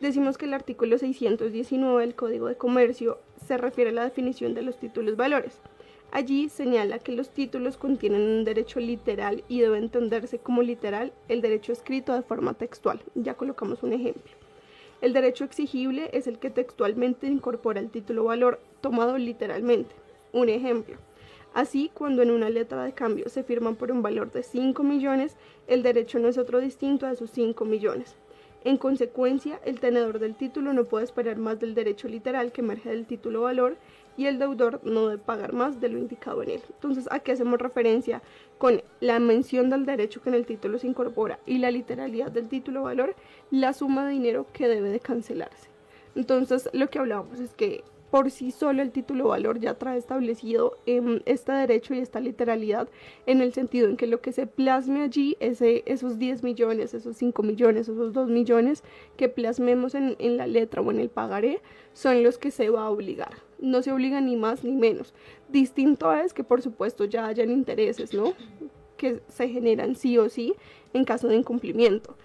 Decimos 0.00 0.38
que 0.38 0.46
el 0.46 0.54
artículo 0.54 0.96
619 0.96 2.00
del 2.00 2.14
Código 2.14 2.46
de 2.46 2.56
Comercio 2.56 3.18
se 3.46 3.58
refiere 3.58 3.90
a 3.90 3.94
la 3.94 4.04
definición 4.04 4.54
de 4.54 4.62
los 4.62 4.78
títulos 4.78 5.16
valores. 5.16 5.58
Allí 6.12 6.48
señala 6.48 6.98
que 6.98 7.12
los 7.12 7.30
títulos 7.30 7.76
contienen 7.76 8.22
un 8.22 8.44
derecho 8.44 8.80
literal 8.80 9.44
y 9.48 9.60
debe 9.60 9.78
entenderse 9.78 10.38
como 10.38 10.60
literal 10.60 11.12
el 11.28 11.40
derecho 11.40 11.72
escrito 11.72 12.12
de 12.14 12.22
forma 12.22 12.54
textual. 12.54 13.00
Ya 13.14 13.34
colocamos 13.34 13.84
un 13.84 13.92
ejemplo. 13.92 14.32
El 15.00 15.12
derecho 15.12 15.44
exigible 15.44 16.10
es 16.12 16.26
el 16.26 16.38
que 16.38 16.50
textualmente 16.50 17.28
incorpora 17.28 17.78
el 17.78 17.90
título 17.90 18.24
valor 18.24 18.60
tomado 18.80 19.18
literalmente. 19.18 19.94
Un 20.32 20.48
ejemplo. 20.48 20.96
Así, 21.54 21.90
cuando 21.94 22.22
en 22.22 22.32
una 22.32 22.50
letra 22.50 22.84
de 22.84 22.92
cambio 22.92 23.28
se 23.28 23.44
firma 23.44 23.72
por 23.74 23.92
un 23.92 24.02
valor 24.02 24.32
de 24.32 24.42
5 24.42 24.82
millones, 24.82 25.36
el 25.68 25.82
derecho 25.82 26.18
no 26.18 26.28
es 26.28 26.38
otro 26.38 26.60
distinto 26.60 27.06
a 27.06 27.12
esos 27.12 27.30
5 27.30 27.64
millones. 27.64 28.16
En 28.62 28.76
consecuencia, 28.76 29.58
el 29.64 29.80
tenedor 29.80 30.18
del 30.18 30.34
título 30.34 30.72
no 30.74 30.84
puede 30.84 31.04
esperar 31.04 31.38
más 31.38 31.58
del 31.58 31.74
derecho 31.74 32.08
literal 32.08 32.52
que 32.52 32.60
emerge 32.60 32.90
del 32.90 33.06
título 33.06 33.42
valor 33.42 33.78
y 34.18 34.26
el 34.26 34.38
deudor 34.38 34.80
no 34.84 35.08
debe 35.08 35.22
pagar 35.22 35.54
más 35.54 35.80
de 35.80 35.88
lo 35.88 35.98
indicado 35.98 36.42
en 36.42 36.50
él. 36.50 36.62
Entonces, 36.74 37.08
aquí 37.10 37.30
hacemos 37.30 37.58
referencia 37.58 38.20
con 38.58 38.82
la 39.00 39.18
mención 39.18 39.70
del 39.70 39.86
derecho 39.86 40.20
que 40.20 40.28
en 40.28 40.34
el 40.34 40.44
título 40.44 40.78
se 40.78 40.88
incorpora 40.88 41.38
y 41.46 41.56
la 41.56 41.70
literalidad 41.70 42.30
del 42.30 42.48
título 42.48 42.82
valor, 42.82 43.14
la 43.50 43.72
suma 43.72 44.06
de 44.06 44.12
dinero 44.12 44.46
que 44.52 44.68
debe 44.68 44.90
de 44.90 45.00
cancelarse. 45.00 45.70
Entonces, 46.14 46.68
lo 46.74 46.90
que 46.90 46.98
hablábamos 46.98 47.40
es 47.40 47.54
que 47.54 47.82
por 48.10 48.30
sí 48.30 48.50
solo 48.50 48.82
el 48.82 48.90
título 48.90 49.28
valor 49.28 49.60
ya 49.60 49.74
trae 49.74 49.96
establecido 49.98 50.76
eh, 50.86 51.22
este 51.26 51.52
derecho 51.52 51.94
y 51.94 51.98
esta 52.00 52.18
literalidad 52.20 52.88
en 53.26 53.40
el 53.40 53.52
sentido 53.52 53.88
en 53.88 53.96
que 53.96 54.06
lo 54.06 54.20
que 54.20 54.32
se 54.32 54.46
plasme 54.46 55.02
allí, 55.02 55.36
ese, 55.40 55.82
esos 55.86 56.18
10 56.18 56.42
millones, 56.42 56.92
esos 56.94 57.16
5 57.16 57.42
millones, 57.42 57.88
esos 57.88 58.12
2 58.12 58.28
millones 58.28 58.82
que 59.16 59.28
plasmemos 59.28 59.94
en, 59.94 60.16
en 60.18 60.36
la 60.36 60.46
letra 60.46 60.80
o 60.82 60.90
en 60.90 60.98
el 60.98 61.08
pagaré, 61.08 61.60
son 61.92 62.22
los 62.22 62.36
que 62.38 62.50
se 62.50 62.68
va 62.70 62.84
a 62.86 62.90
obligar. 62.90 63.34
No 63.60 63.82
se 63.82 63.92
obliga 63.92 64.20
ni 64.20 64.36
más 64.36 64.64
ni 64.64 64.72
menos. 64.72 65.14
Distinto 65.48 66.12
es 66.12 66.32
que 66.34 66.42
por 66.44 66.62
supuesto 66.62 67.04
ya 67.04 67.26
hayan 67.26 67.50
intereses, 67.50 68.12
¿no? 68.14 68.32
que 68.96 69.20
se 69.28 69.48
generan 69.48 69.96
sí 69.96 70.18
o 70.18 70.28
sí 70.28 70.54
en 70.92 71.04
caso 71.04 71.28
de 71.28 71.36
incumplimiento. 71.36 72.16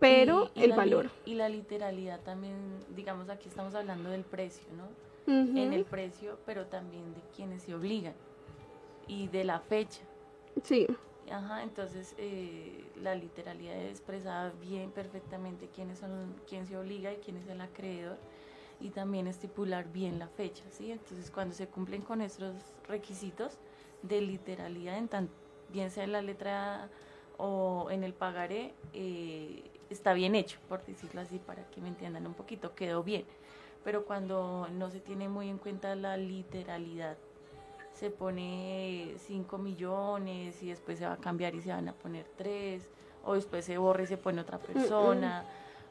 Pero 0.00 0.50
Y- 0.54 0.60
y 0.60 0.62
el 0.64 0.70
la 0.70 0.76
valor. 0.76 1.10
Y 1.24 1.34
la 1.34 1.48
literalidad 1.48 2.20
también, 2.22 2.56
digamos, 2.96 3.28
aquí 3.30 3.48
estamos 3.48 3.74
hablando 3.74 4.10
del 4.10 4.22
precio, 4.22 4.64
¿no? 4.76 4.84
En 5.26 5.72
el 5.72 5.84
precio, 5.84 6.38
pero 6.44 6.66
también 6.66 7.14
de 7.14 7.20
quienes 7.34 7.62
se 7.62 7.74
obligan 7.74 8.14
y 9.06 9.28
de 9.28 9.44
la 9.44 9.60
fecha. 9.60 10.02
Sí. 10.62 10.86
Ajá, 11.30 11.62
entonces 11.62 12.14
eh, 12.18 12.84
la 12.96 13.14
literalidad 13.14 13.80
expresada 13.86 14.52
bien 14.60 14.90
perfectamente 14.90 15.68
quiénes 15.74 15.98
son, 15.98 16.34
quién 16.46 16.66
se 16.66 16.76
obliga 16.76 17.12
y 17.12 17.16
quién 17.16 17.38
es 17.38 17.48
el 17.48 17.60
acreedor 17.60 18.18
y 18.80 18.90
también 18.90 19.26
estipular 19.26 19.90
bien 19.90 20.18
la 20.18 20.28
fecha, 20.28 20.64
¿sí? 20.70 20.92
Entonces 20.92 21.30
cuando 21.30 21.54
se 21.54 21.66
cumplen 21.66 22.02
con 22.02 22.20
estos 22.20 22.54
requisitos 22.86 23.58
de 24.02 24.20
literalidad, 24.20 24.98
en 24.98 25.08
tan, 25.08 25.30
bien 25.70 25.90
sea 25.90 26.04
en 26.04 26.12
la 26.12 26.20
letra 26.20 26.90
o 27.38 27.88
en 27.90 28.04
el 28.04 28.12
pagaré, 28.12 28.74
eh, 28.92 29.62
está 29.88 30.12
bien 30.12 30.34
hecho, 30.34 30.58
por 30.68 30.84
decirlo 30.84 31.20
así, 31.20 31.38
para 31.38 31.68
que 31.70 31.80
me 31.80 31.88
entiendan 31.88 32.26
un 32.26 32.34
poquito, 32.34 32.74
quedó 32.74 33.02
bien. 33.02 33.24
Pero 33.84 34.04
cuando 34.06 34.66
no 34.72 34.90
se 34.90 35.00
tiene 35.00 35.28
muy 35.28 35.48
en 35.48 35.58
cuenta 35.58 35.94
la 35.94 36.16
literalidad, 36.16 37.16
se 37.92 38.10
pone 38.10 39.14
5 39.18 39.58
millones 39.58 40.62
y 40.62 40.70
después 40.70 40.98
se 40.98 41.06
va 41.06 41.12
a 41.12 41.16
cambiar 41.18 41.54
y 41.54 41.60
se 41.60 41.68
van 41.70 41.88
a 41.88 41.92
poner 41.92 42.26
3, 42.36 42.90
o 43.24 43.34
después 43.34 43.64
se 43.64 43.78
borra 43.78 44.02
y 44.02 44.06
se 44.06 44.16
pone 44.16 44.40
otra 44.40 44.58
persona, 44.58 45.44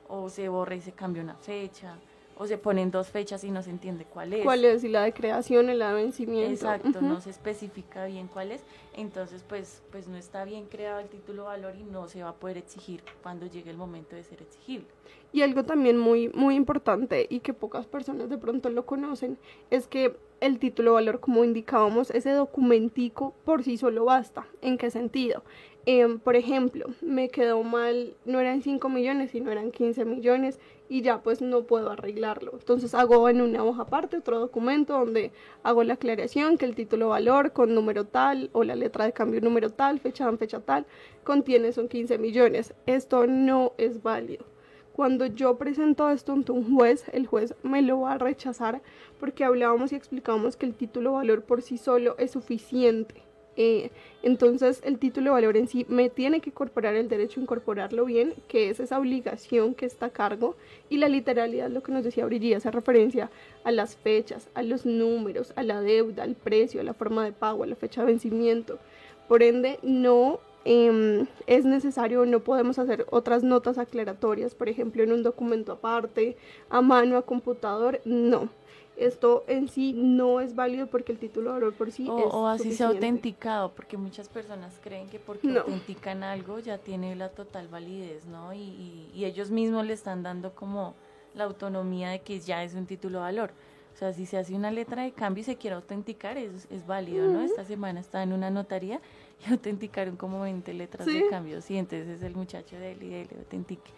o 0.09 0.27
se 0.29 0.49
borra 0.49 0.75
y 0.75 0.81
se 0.81 0.91
cambia 0.91 1.23
una 1.23 1.35
fecha, 1.35 1.95
o 2.37 2.47
se 2.47 2.57
ponen 2.57 2.91
dos 2.91 3.09
fechas 3.09 3.43
y 3.43 3.51
no 3.51 3.61
se 3.61 3.69
entiende 3.69 4.05
cuál 4.05 4.33
es. 4.33 4.43
¿Cuál 4.43 4.65
es? 4.65 4.83
Y 4.83 4.89
la 4.89 5.03
de 5.03 5.13
creación 5.13 5.69
y 5.69 5.73
la 5.73 5.89
de 5.89 6.03
vencimiento. 6.03 6.51
Exacto, 6.51 7.01
no 7.01 7.21
se 7.21 7.29
especifica 7.29 8.05
bien 8.05 8.27
cuál 8.27 8.51
es, 8.51 8.61
entonces 8.95 9.43
pues, 9.47 9.81
pues 9.91 10.07
no 10.07 10.17
está 10.17 10.45
bien 10.45 10.65
creado 10.65 10.99
el 10.99 11.09
título 11.09 11.45
valor 11.45 11.75
y 11.75 11.83
no 11.83 12.07
se 12.07 12.23
va 12.23 12.29
a 12.29 12.35
poder 12.35 12.57
exigir 12.57 13.03
cuando 13.21 13.45
llegue 13.45 13.69
el 13.69 13.77
momento 13.77 14.15
de 14.15 14.23
ser 14.23 14.41
exigible. 14.41 14.87
Y 15.31 15.41
algo 15.41 15.63
también 15.63 15.97
muy, 15.97 16.29
muy 16.29 16.55
importante 16.55 17.25
y 17.27 17.39
que 17.39 17.53
pocas 17.53 17.87
personas 17.87 18.29
de 18.29 18.37
pronto 18.37 18.69
lo 18.69 18.85
conocen 18.85 19.39
es 19.71 19.87
que 19.87 20.15
el 20.41 20.59
título 20.59 20.93
valor, 20.93 21.21
como 21.21 21.43
indicábamos, 21.43 22.11
ese 22.11 22.31
documentico 22.31 23.33
por 23.43 23.63
sí 23.63 23.77
solo 23.77 24.05
basta. 24.05 24.45
¿En 24.61 24.77
qué 24.77 24.91
sentido? 24.91 25.43
Em, 25.85 26.17
por 26.17 26.37
ejemplo, 26.37 26.85
me 27.01 27.27
quedó 27.27 27.61
mal, 27.61 28.15
no 28.23 28.39
eran 28.39 28.61
5 28.61 28.87
millones, 28.87 29.31
sino 29.31 29.51
eran 29.51 29.69
15 29.71 30.05
millones 30.05 30.57
y 30.87 31.01
ya 31.01 31.21
pues 31.21 31.41
no 31.41 31.63
puedo 31.63 31.89
arreglarlo. 31.91 32.53
Entonces 32.53 32.93
hago 32.95 33.27
en 33.27 33.41
una 33.41 33.65
hoja 33.65 33.81
aparte 33.81 34.17
otro 34.17 34.39
documento 34.39 34.93
donde 34.93 35.33
hago 35.61 35.83
la 35.83 35.95
aclaración 35.95 36.57
que 36.57 36.65
el 36.65 36.75
título 36.75 37.09
valor 37.09 37.51
con 37.51 37.75
número 37.75 38.05
tal 38.05 38.49
o 38.53 38.63
la 38.63 38.75
letra 38.75 39.03
de 39.03 39.11
cambio 39.11 39.41
número 39.41 39.71
tal, 39.71 39.99
fecha 39.99 40.29
en 40.29 40.37
fecha 40.37 40.61
tal, 40.61 40.85
contiene 41.25 41.73
son 41.73 41.89
15 41.89 42.17
millones. 42.17 42.73
Esto 42.85 43.27
no 43.27 43.73
es 43.77 44.01
válido. 44.01 44.45
Cuando 44.93 45.25
yo 45.25 45.57
presento 45.57 46.09
esto 46.09 46.31
ante 46.31 46.53
un 46.53 46.77
juez, 46.77 47.05
el 47.11 47.27
juez 47.27 47.55
me 47.63 47.81
lo 47.81 48.01
va 48.01 48.13
a 48.13 48.17
rechazar 48.19 48.81
porque 49.19 49.43
hablábamos 49.43 49.91
y 49.91 49.95
explicábamos 49.95 50.55
que 50.55 50.65
el 50.65 50.75
título 50.75 51.13
valor 51.13 51.43
por 51.43 51.61
sí 51.61 51.77
solo 51.77 52.15
es 52.19 52.31
suficiente. 52.31 53.32
Eh, 53.55 53.91
entonces 54.23 54.81
el 54.83 54.97
título 54.97 55.33
valor 55.33 55.57
en 55.57 55.67
sí 55.67 55.85
me 55.89 56.09
tiene 56.09 56.41
que 56.41 56.49
incorporar 56.49 56.95
el 56.95 57.09
derecho 57.09 57.39
a 57.39 57.43
incorporarlo 57.43 58.05
bien, 58.05 58.33
que 58.47 58.69
es 58.69 58.79
esa 58.79 58.97
obligación 58.97 59.75
que 59.75 59.85
está 59.85 60.07
a 60.07 60.09
cargo, 60.09 60.55
y 60.89 60.97
la 60.97 61.09
literalidad, 61.09 61.69
lo 61.69 61.83
que 61.83 61.91
nos 61.91 62.03
decía 62.03 62.25
Brigitte, 62.25 62.55
hace 62.55 62.71
referencia 62.71 63.29
a 63.63 63.71
las 63.71 63.95
fechas, 63.95 64.49
a 64.55 64.63
los 64.63 64.85
números, 64.85 65.53
a 65.55 65.63
la 65.63 65.81
deuda, 65.81 66.23
al 66.23 66.35
precio, 66.35 66.81
a 66.81 66.83
la 66.83 66.93
forma 66.93 67.25
de 67.25 67.31
pago, 67.31 67.63
a 67.63 67.67
la 67.67 67.75
fecha 67.75 68.01
de 68.01 68.07
vencimiento. 68.07 68.79
Por 69.27 69.43
ende, 69.43 69.79
no 69.83 70.39
em, 70.65 71.27
es 71.45 71.65
necesario, 71.65 72.25
no 72.25 72.39
podemos 72.39 72.79
hacer 72.79 73.05
otras 73.09 73.43
notas 73.43 73.77
aclaratorias, 73.77 74.55
por 74.55 74.69
ejemplo, 74.69 75.03
en 75.03 75.11
un 75.11 75.23
documento 75.23 75.73
aparte, 75.73 76.37
a 76.69 76.81
mano, 76.81 77.17
a 77.17 77.23
computador, 77.23 77.99
no. 78.05 78.49
Esto 78.95 79.43
en 79.47 79.69
sí 79.69 79.93
no 79.93 80.39
es 80.39 80.53
válido 80.55 80.87
porque 80.87 81.11
el 81.11 81.17
título 81.17 81.49
de 81.49 81.53
valor 81.55 81.73
por 81.73 81.91
sí 81.91 82.07
O, 82.09 82.19
es 82.19 82.33
o 82.33 82.47
así 82.47 82.63
sea 82.65 82.87
suficiente. 82.87 82.97
autenticado, 83.07 83.71
porque 83.73 83.97
muchas 83.97 84.29
personas 84.29 84.79
creen 84.83 85.09
que 85.09 85.19
porque 85.19 85.47
No. 85.47 85.61
autentican 85.61 86.23
algo 86.23 86.59
ya 86.59 86.77
tiene 86.77 87.15
la 87.15 87.29
total 87.29 87.67
validez, 87.67 88.25
¿no? 88.27 88.53
Y, 88.53 88.59
y- 88.59 89.11
y 89.15 89.25
ellos 89.25 89.49
mismos 89.49 89.85
le 89.85 89.93
están 89.93 90.21
dando 90.21 90.53
como 90.53 90.93
la 91.33 91.45
autonomía 91.45 92.09
de 92.11 92.21
que 92.21 92.39
ya 92.39 92.63
es 92.63 92.75
un 92.75 92.85
título 92.85 93.17
de 93.17 93.23
valor. 93.23 93.51
O 93.95 93.97
sea, 93.97 94.13
si 94.13 94.25
se 94.25 94.37
hace 94.37 94.53
una 94.55 94.71
letra 94.71 95.03
de 95.03 95.11
cambio 95.11 95.41
y 95.41 95.45
se 95.45 95.55
quiere 95.55 95.75
autenticar, 95.75 96.37
es, 96.37 96.67
es 96.71 96.85
válido, 96.85 97.27
¿no? 97.27 97.41
Esta 97.41 97.63
semana 97.65 97.99
estaba 97.99 98.23
en 98.23 98.33
una 98.33 98.49
notaría 98.51 99.01
y 99.47 99.51
autenticaron 99.51 100.17
como 100.17 100.41
20 100.41 100.71
letras 100.73 101.07
Sí. 101.07 101.13
de 101.13 101.27
cambio. 101.29 101.61
Sí, 101.61 101.77
entonces 101.77 102.07
es 102.09 102.21
el 102.23 102.35
muchacho 102.35 102.75
de 102.75 102.91
él 102.91 103.03
y 103.03 103.09
de 103.09 103.21
él 103.21 103.27
autentique. 103.39 103.91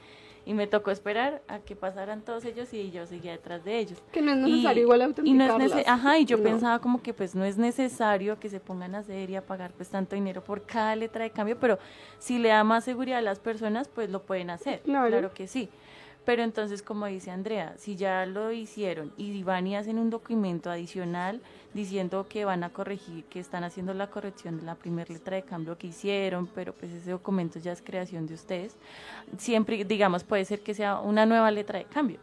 Y 0.48 0.54
me 0.54 0.68
tocó 0.68 0.92
esperar 0.92 1.42
a 1.48 1.60
que 1.60 1.76
pasaran 1.76 2.22
todos 2.22 2.46
ellos 2.46 2.72
y 2.72 2.92
yo 2.92 3.06
seguía 3.08 3.32
detrás 3.32 3.64
de 3.64 3.80
ellos. 3.80 4.02
Que 4.12 4.22
no 4.22 4.32
es 4.32 4.38
Y- 4.38 4.52
necesario 4.52 4.84
igual 4.84 5.16
y 5.24 5.34
no 5.34 5.60
es. 5.60 5.74
Ajá, 5.88 6.20
y 6.20 6.26
yo 6.26 6.38
No. 6.38 6.44
pensaba 6.44 6.80
como 6.80 7.02
que 7.02 7.14
pues 7.16 7.34
no 7.34 7.44
es 7.46 7.58
necesario 7.58 8.40
que 8.40 8.50
se 8.50 8.60
pongan 8.60 8.94
a 8.94 9.00
hacer 9.00 9.30
y 9.32 9.36
a 9.36 9.46
pagar 9.46 9.72
pues 9.72 9.90
tanto 9.90 10.16
dinero 10.16 10.44
por 10.44 10.62
cada 10.64 10.96
letra 10.96 11.24
de 11.24 11.32
cambio, 11.32 11.58
pero 11.60 11.80
si 12.20 12.38
le 12.38 12.50
da 12.50 12.64
más 12.64 12.84
seguridad 12.84 13.18
a 13.20 13.22
las 13.24 13.40
personas, 13.40 13.88
pues 13.88 14.10
lo 14.12 14.22
pueden 14.22 14.50
hacer. 14.52 14.82
Claro. 14.82 15.32
que 15.34 15.48
sí. 15.48 15.70
Pero 16.26 16.41
entonces, 16.41 16.81
como 16.81 17.06
dice 17.06 17.30
Andrea, 17.30 17.76
si 17.77 17.95
ya 17.95 18.26
lo 18.26 18.52
hicieron 18.52 19.14
y 19.15 19.43
van 19.43 19.68
y 19.68 19.76
hacen 19.76 19.99
un 19.99 20.10
documento 20.10 20.72
adicional 20.72 21.39
diciendo 21.73 22.26
que 22.27 22.45
van 22.45 22.64
a 22.64 22.69
corregir, 22.69 23.26
que 23.26 23.39
están 23.39 23.64
haciendo 23.64 23.93
la 23.93 24.10
corrección 24.10 24.57
de 24.57 24.64
la 24.64 24.76
primera 24.76 25.14
letra 25.14 25.35
de 25.35 25.43
cambio 25.43 25.77
que 25.77 25.88
hicieron, 25.88 26.47
pero 26.47 26.73
pues 26.73 26.91
ese 26.91 27.11
documento 27.11 27.60
ya 27.60 27.73
es 27.73 27.81
creación 27.81 28.26
de 28.26 28.34
ustedes, 28.34 28.76
siempre, 29.38 29.84
digamos, 29.85 30.23
puede 30.23 30.45
ser 30.45 30.61
que 30.61 30.73
sea 30.73 30.99
una 30.99 31.26
nueva 31.26 31.52
letra 31.52 31.77
de 31.77 31.85
cambio 31.85 32.19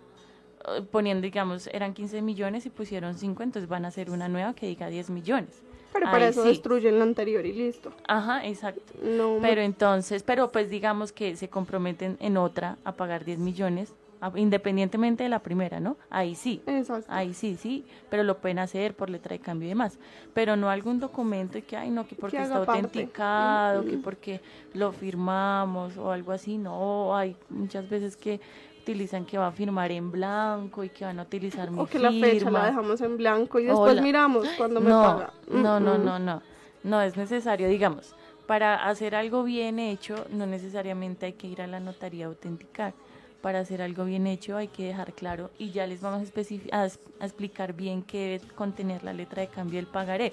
eh, 0.69 0.83
poniendo, 0.91 1.23
digamos, 1.23 1.69
eran 1.69 1.95
15 1.95 2.23
millones 2.23 2.67
y 2.67 2.71
pusieron 2.71 3.15
5, 3.15 3.43
entonces 3.43 3.69
van 3.69 3.85
a 3.85 3.89
hacer 3.89 4.11
una 4.11 4.29
nueva 4.29 4.55
que 4.55 4.67
diga 4.67 4.89
10 4.89 5.11
millones. 5.11 5.63
Pero 5.93 6.07
para 6.07 6.29
eso 6.29 6.43
sí. 6.43 6.49
destruyen 6.49 6.99
la 6.99 7.05
anterior 7.05 7.45
y 7.45 7.53
listo. 7.53 7.93
Ajá, 8.09 8.47
exacto. 8.47 8.93
No, 9.03 9.39
me- 9.39 9.49
Pero 9.49 9.61
entonces, 9.63 10.23
pero 10.23 10.51
pues 10.51 10.71
digamos 10.71 11.13
que 11.13 11.37
se 11.37 11.49
comprometen 11.49 12.17
en 12.21 12.37
otra 12.37 12.79
a 12.85 12.93
pagar 12.93 13.25
10 13.25 13.39
millones, 13.39 13.95
a- 14.21 14.33
independientemente 14.37 15.25
de 15.25 15.29
la 15.29 15.41
primera, 15.41 15.81
¿no? 15.81 15.97
Ahí 16.09 16.35
sí. 16.37 16.63
Exacto. 16.67 17.07
Ahí 17.11 17.35
sí, 17.35 17.57
sí, 17.57 17.85
pero 18.09 18.23
lo 18.23 18.39
pueden 18.39 18.59
hacer 18.61 18.95
por 18.95 19.11
letra 19.11 19.35
de 19.35 19.41
cambio 19.41 19.67
y 19.67 19.71
demás. 19.71 19.99
Pero 20.33 20.55
no 20.57 20.71
algún 20.71 21.01
documento 21.01 21.59
y 21.59 21.63
que, 21.63 21.77
ay, 21.77 21.91
no, 21.91 22.07
que 22.07 22.15
porque 22.15 22.37
está 22.41 22.57
autenticado, 22.59 23.85
que 23.85 23.99
porque 23.99 24.41
lo 24.75 24.93
firmamos 24.93 25.97
o 25.99 26.11
algo 26.13 26.33
así. 26.33 26.57
No, 26.57 27.17
hay 27.17 27.37
muchas 27.51 27.89
veces 27.89 28.17
que 28.17 28.41
utilizan 28.83 29.25
que 29.25 29.39
va 29.39 29.47
a 29.47 29.53
firmar 29.53 29.93
en 29.93 30.11
blanco 30.11 30.85
y 30.85 30.91
que 30.91 31.05
van 31.05 31.19
a 31.21 31.23
utilizar 31.23 31.71
mi 31.71 31.81
o 31.81 31.87
que 31.87 31.99
la 31.99 32.11
fecha 32.11 32.51
la 32.51 32.67
dejamos 32.67 33.01
en 33.01 33.17
blanco 33.17 33.61
y 33.61 33.65
después 33.65 34.03
miramos 34.03 34.47
cuando 34.59 34.81
me 34.81 34.91
no, 34.91 35.03
paga. 35.03 35.33
No, 35.49 35.81
no, 35.81 35.97
no, 35.99 36.19
no. 36.19 36.43
No 36.83 37.01
es 37.01 37.17
necesario, 37.17 37.69
digamos, 37.69 38.15
para 38.47 38.89
hacer 38.89 39.15
algo 39.15 39.45
bien 39.45 39.79
hecho, 39.79 40.27
no 40.31 40.47
necesariamente 40.47 41.27
hay 41.27 41.33
que 41.35 41.47
ir 41.47 41.63
a 41.63 41.67
la 41.69 41.79
notaría 41.79 42.27
a 42.27 42.29
autenticar. 42.29 42.93
Para 43.41 43.61
hacer 43.61 43.83
algo 43.83 44.05
bien 44.05 44.27
hecho 44.27 44.57
hay 44.57 44.69
que 44.69 44.85
dejar 44.85 45.15
claro 45.15 45.51
y 45.59 45.71
ya 45.71 45.87
les 45.87 46.01
vamos 46.01 46.29
a 46.73 46.85
explicar 47.25 47.73
bien 47.73 48.03
qué 48.03 48.19
debe 48.19 48.55
contener 48.55 49.03
la 49.03 49.13
letra 49.13 49.43
de 49.43 49.49
cambio 49.49 49.79
del 49.79 49.87
pagaré. 49.87 50.33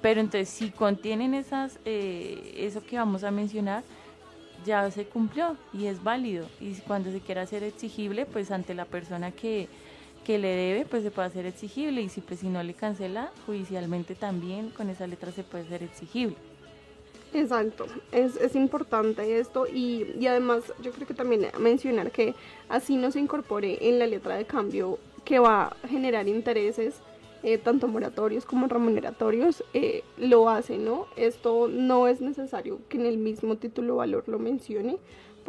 Pero 0.00 0.20
entonces, 0.20 0.48
si 0.48 0.70
contienen 0.70 1.34
esas, 1.34 1.78
eh, 1.84 2.54
eso 2.56 2.84
que 2.84 2.96
vamos 2.96 3.24
a 3.24 3.30
mencionar, 3.30 3.82
ya 4.68 4.88
se 4.92 5.06
cumplió 5.06 5.56
y 5.72 5.86
es 5.86 6.04
válido. 6.04 6.46
Y 6.60 6.74
cuando 6.86 7.10
se 7.10 7.20
quiera 7.20 7.42
hacer 7.42 7.64
exigible, 7.64 8.26
pues 8.26 8.52
ante 8.52 8.74
la 8.74 8.84
persona 8.84 9.32
que, 9.32 9.68
que 10.24 10.38
le 10.38 10.48
debe, 10.48 10.84
pues 10.84 11.02
se 11.02 11.10
puede 11.10 11.26
hacer 11.26 11.46
exigible. 11.46 12.02
Y 12.02 12.08
si, 12.08 12.20
pues, 12.20 12.40
si 12.40 12.48
no 12.48 12.62
le 12.62 12.74
cancela, 12.74 13.32
judicialmente 13.46 14.14
también 14.14 14.70
con 14.70 14.90
esa 14.90 15.06
letra 15.06 15.32
se 15.32 15.42
puede 15.42 15.64
hacer 15.64 15.82
exigible. 15.82 16.36
Exacto, 17.34 17.86
es, 18.10 18.36
es 18.36 18.54
importante 18.54 19.38
esto 19.38 19.66
y, 19.66 20.14
y 20.18 20.26
además 20.28 20.62
yo 20.80 20.92
creo 20.92 21.06
que 21.06 21.12
también 21.12 21.48
mencionar 21.58 22.10
que 22.10 22.34
así 22.70 22.96
no 22.96 23.10
se 23.10 23.20
incorpore 23.20 23.86
en 23.86 23.98
la 23.98 24.06
letra 24.06 24.36
de 24.36 24.46
cambio 24.46 24.98
que 25.26 25.38
va 25.38 25.64
a 25.82 25.88
generar 25.88 26.26
intereses, 26.26 26.94
eh, 27.42 27.58
tanto 27.58 27.88
moratorios 27.88 28.44
como 28.44 28.66
remuneratorios, 28.66 29.62
eh, 29.74 30.02
lo 30.16 30.48
hace, 30.48 30.78
¿no? 30.78 31.06
Esto 31.16 31.68
no 31.68 32.08
es 32.08 32.20
necesario 32.20 32.80
que 32.88 32.98
en 32.98 33.06
el 33.06 33.18
mismo 33.18 33.56
título 33.56 33.96
valor 33.96 34.24
lo 34.26 34.38
mencione, 34.38 34.98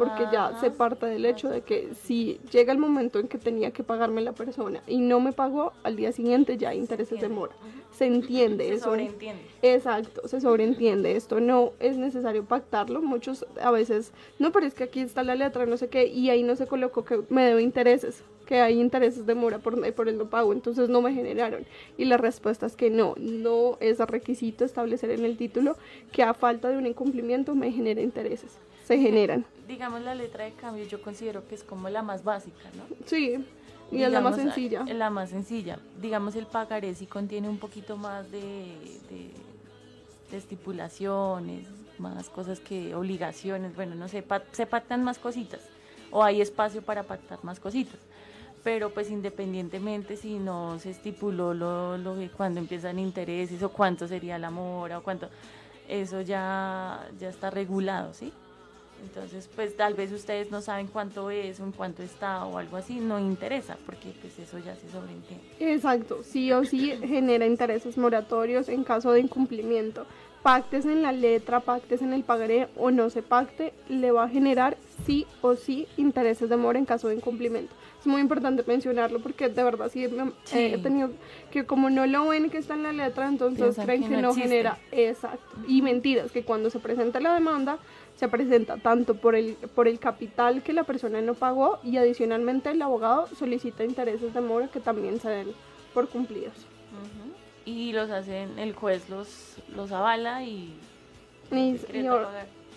porque 0.00 0.24
ya 0.32 0.58
se 0.60 0.70
parte 0.70 1.04
del 1.04 1.26
hecho 1.26 1.50
de 1.50 1.60
que 1.60 1.90
si 1.94 2.40
llega 2.50 2.72
el 2.72 2.78
momento 2.78 3.18
en 3.18 3.28
que 3.28 3.36
tenía 3.36 3.70
que 3.70 3.84
pagarme 3.84 4.22
la 4.22 4.32
persona 4.32 4.82
y 4.86 4.96
no 4.96 5.20
me 5.20 5.32
pagó, 5.32 5.74
al 5.82 5.94
día 5.96 6.10
siguiente 6.10 6.56
ya 6.56 6.70
hay 6.70 6.78
intereses 6.78 7.20
de 7.20 7.28
mora. 7.28 7.52
Se 7.92 8.06
entiende 8.06 8.64
Se 8.66 8.74
eso. 8.76 8.84
sobreentiende. 8.86 9.42
Exacto, 9.60 10.26
se 10.26 10.40
sobreentiende. 10.40 11.16
Esto 11.16 11.38
no 11.40 11.72
es 11.80 11.98
necesario 11.98 12.46
pactarlo. 12.46 13.02
Muchos 13.02 13.44
a 13.60 13.70
veces, 13.70 14.12
no, 14.38 14.52
pero 14.52 14.64
es 14.64 14.72
que 14.72 14.84
aquí 14.84 15.00
está 15.00 15.22
la 15.22 15.34
letra, 15.34 15.66
no 15.66 15.76
sé 15.76 15.88
qué, 15.88 16.06
y 16.06 16.30
ahí 16.30 16.44
no 16.44 16.56
se 16.56 16.66
colocó 16.66 17.04
que 17.04 17.20
me 17.28 17.44
debe 17.44 17.60
intereses. 17.60 18.24
que 18.46 18.62
hay 18.62 18.80
intereses 18.80 19.26
de 19.26 19.34
mora 19.34 19.58
por, 19.58 19.92
por 19.92 20.08
el 20.08 20.16
no 20.16 20.30
pago, 20.30 20.54
entonces 20.54 20.88
no 20.88 21.02
me 21.02 21.12
generaron. 21.12 21.66
Y 21.98 22.06
la 22.06 22.16
respuesta 22.16 22.64
es 22.64 22.74
que 22.74 22.88
no, 22.88 23.14
no 23.18 23.76
es 23.80 23.98
requisito 23.98 24.64
establecer 24.64 25.10
en 25.10 25.26
el 25.26 25.36
título 25.36 25.76
que 26.10 26.22
a 26.22 26.32
falta 26.32 26.70
de 26.70 26.78
un 26.78 26.86
incumplimiento 26.86 27.54
me 27.54 27.70
genere 27.70 28.02
intereses. 28.02 28.58
Se 28.90 28.98
generan. 28.98 29.46
Digamos, 29.68 30.02
la 30.02 30.16
letra 30.16 30.46
de 30.46 30.52
cambio 30.54 30.84
yo 30.84 31.00
considero 31.00 31.46
que 31.46 31.54
es 31.54 31.62
como 31.62 31.88
la 31.88 32.02
más 32.02 32.24
básica, 32.24 32.68
¿no? 32.76 32.82
Sí, 33.06 33.36
y 33.92 34.02
es 34.02 34.10
la 34.10 34.20
más 34.20 34.34
sencilla. 34.34 34.84
Es 34.84 34.96
la 34.96 35.10
más 35.10 35.30
sencilla. 35.30 35.78
Digamos, 36.02 36.34
el 36.34 36.46
pagaré 36.46 36.92
sí 36.96 37.06
contiene 37.06 37.48
un 37.48 37.58
poquito 37.58 37.96
más 37.96 38.32
de, 38.32 38.40
de, 39.08 39.30
de 40.32 40.36
estipulaciones, 40.36 41.68
más 42.00 42.28
cosas 42.30 42.58
que 42.58 42.92
obligaciones, 42.96 43.76
bueno, 43.76 43.94
no 43.94 44.08
sé, 44.08 44.24
se 44.50 44.66
pactan 44.66 45.04
más 45.04 45.20
cositas 45.20 45.60
o 46.10 46.24
hay 46.24 46.40
espacio 46.40 46.82
para 46.82 47.04
pactar 47.04 47.38
más 47.44 47.60
cositas. 47.60 48.00
Pero 48.64 48.90
pues 48.90 49.08
independientemente 49.08 50.16
si 50.16 50.40
no 50.40 50.80
se 50.80 50.90
estipuló 50.90 51.54
lo, 51.54 51.96
lo 51.96 52.16
que 52.16 52.28
cuando 52.28 52.58
empiezan 52.58 52.98
intereses 52.98 53.62
o 53.62 53.68
cuánto 53.68 54.08
sería 54.08 54.36
la 54.36 54.50
mora 54.50 54.98
o 54.98 55.04
cuánto, 55.04 55.28
eso 55.86 56.22
ya, 56.22 57.08
ya 57.20 57.28
está 57.28 57.50
regulado, 57.50 58.14
¿sí? 58.14 58.32
Entonces, 59.02 59.48
pues 59.54 59.76
tal 59.76 59.94
vez 59.94 60.12
ustedes 60.12 60.50
no 60.50 60.60
saben 60.60 60.86
cuánto 60.86 61.30
es 61.30 61.60
o 61.60 61.64
en 61.64 61.72
cuánto 61.72 62.02
está 62.02 62.44
o 62.44 62.58
algo 62.58 62.76
así, 62.76 63.00
no 63.00 63.18
interesa, 63.18 63.76
porque 63.86 64.12
pues 64.20 64.38
eso 64.38 64.58
ya 64.58 64.76
se 64.76 64.90
sobreentiende. 64.90 65.44
Exacto, 65.58 66.22
sí 66.22 66.52
o 66.52 66.64
sí 66.64 66.92
genera 67.02 67.46
intereses 67.46 67.96
moratorios 67.96 68.68
en 68.68 68.84
caso 68.84 69.12
de 69.12 69.20
incumplimiento 69.20 70.06
pactes 70.42 70.86
en 70.86 71.02
la 71.02 71.12
letra, 71.12 71.60
pactes 71.60 72.02
en 72.02 72.12
el 72.12 72.22
pagaré 72.22 72.68
o 72.76 72.90
no 72.90 73.10
se 73.10 73.22
pacte, 73.22 73.72
le 73.88 74.10
va 74.10 74.24
a 74.24 74.28
generar 74.28 74.76
sí 75.04 75.26
o 75.42 75.54
sí 75.54 75.86
intereses 75.96 76.48
de 76.48 76.56
mora 76.56 76.78
en 76.78 76.84
caso 76.84 77.08
de 77.08 77.16
incumplimiento. 77.16 77.74
Es 78.00 78.06
muy 78.06 78.20
importante 78.20 78.64
mencionarlo 78.66 79.20
porque 79.20 79.48
de 79.48 79.62
verdad 79.62 79.90
sí, 79.92 80.04
he 80.04 80.78
tenido 80.78 81.10
que 81.50 81.66
como 81.66 81.90
no 81.90 82.06
lo 82.06 82.28
ven 82.28 82.48
que 82.48 82.58
está 82.58 82.74
en 82.74 82.82
la 82.82 82.92
letra, 82.92 83.28
entonces 83.28 83.76
creen 83.76 84.08
que, 84.08 84.16
no, 84.16 84.34
genera 84.34 84.78
exacto. 84.90 85.56
Y 85.68 85.82
mentiras, 85.82 86.32
que 86.32 86.42
cuando 86.42 86.70
se 86.70 86.78
presenta 86.78 87.20
la 87.20 87.34
demanda 87.34 87.78
se 88.20 88.28
presenta 88.28 88.76
tanto 88.76 89.14
por 89.14 89.34
el, 89.34 89.56
por 89.74 89.88
el 89.88 89.98
capital 89.98 90.62
que 90.62 90.74
la 90.74 90.84
persona 90.84 91.20
no 91.22 91.32
pagó 91.32 91.80
y 91.82 91.96
adicionalmente 91.96 92.70
el 92.70 92.82
abogado 92.82 93.26
solicita 93.28 93.82
intereses 93.82 94.34
de 94.34 94.40
mora 94.42 94.68
que 94.68 94.78
también 94.78 95.18
se 95.18 95.30
den 95.30 95.48
por 95.94 96.06
cumplidos 96.08 96.54
y 97.64 97.92
los 97.92 98.10
hacen, 98.10 98.58
el 98.58 98.74
juez 98.74 99.08
los, 99.08 99.56
los 99.74 99.92
avala 99.92 100.44
y, 100.44 100.74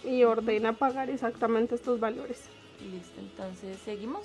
y, 0.04 0.24
ordena 0.24 0.74
pagar 0.74 1.10
exactamente 1.10 1.76
estos 1.76 2.00
valores. 2.00 2.50
Listo, 2.92 3.20
entonces 3.20 3.78
seguimos. 3.84 4.24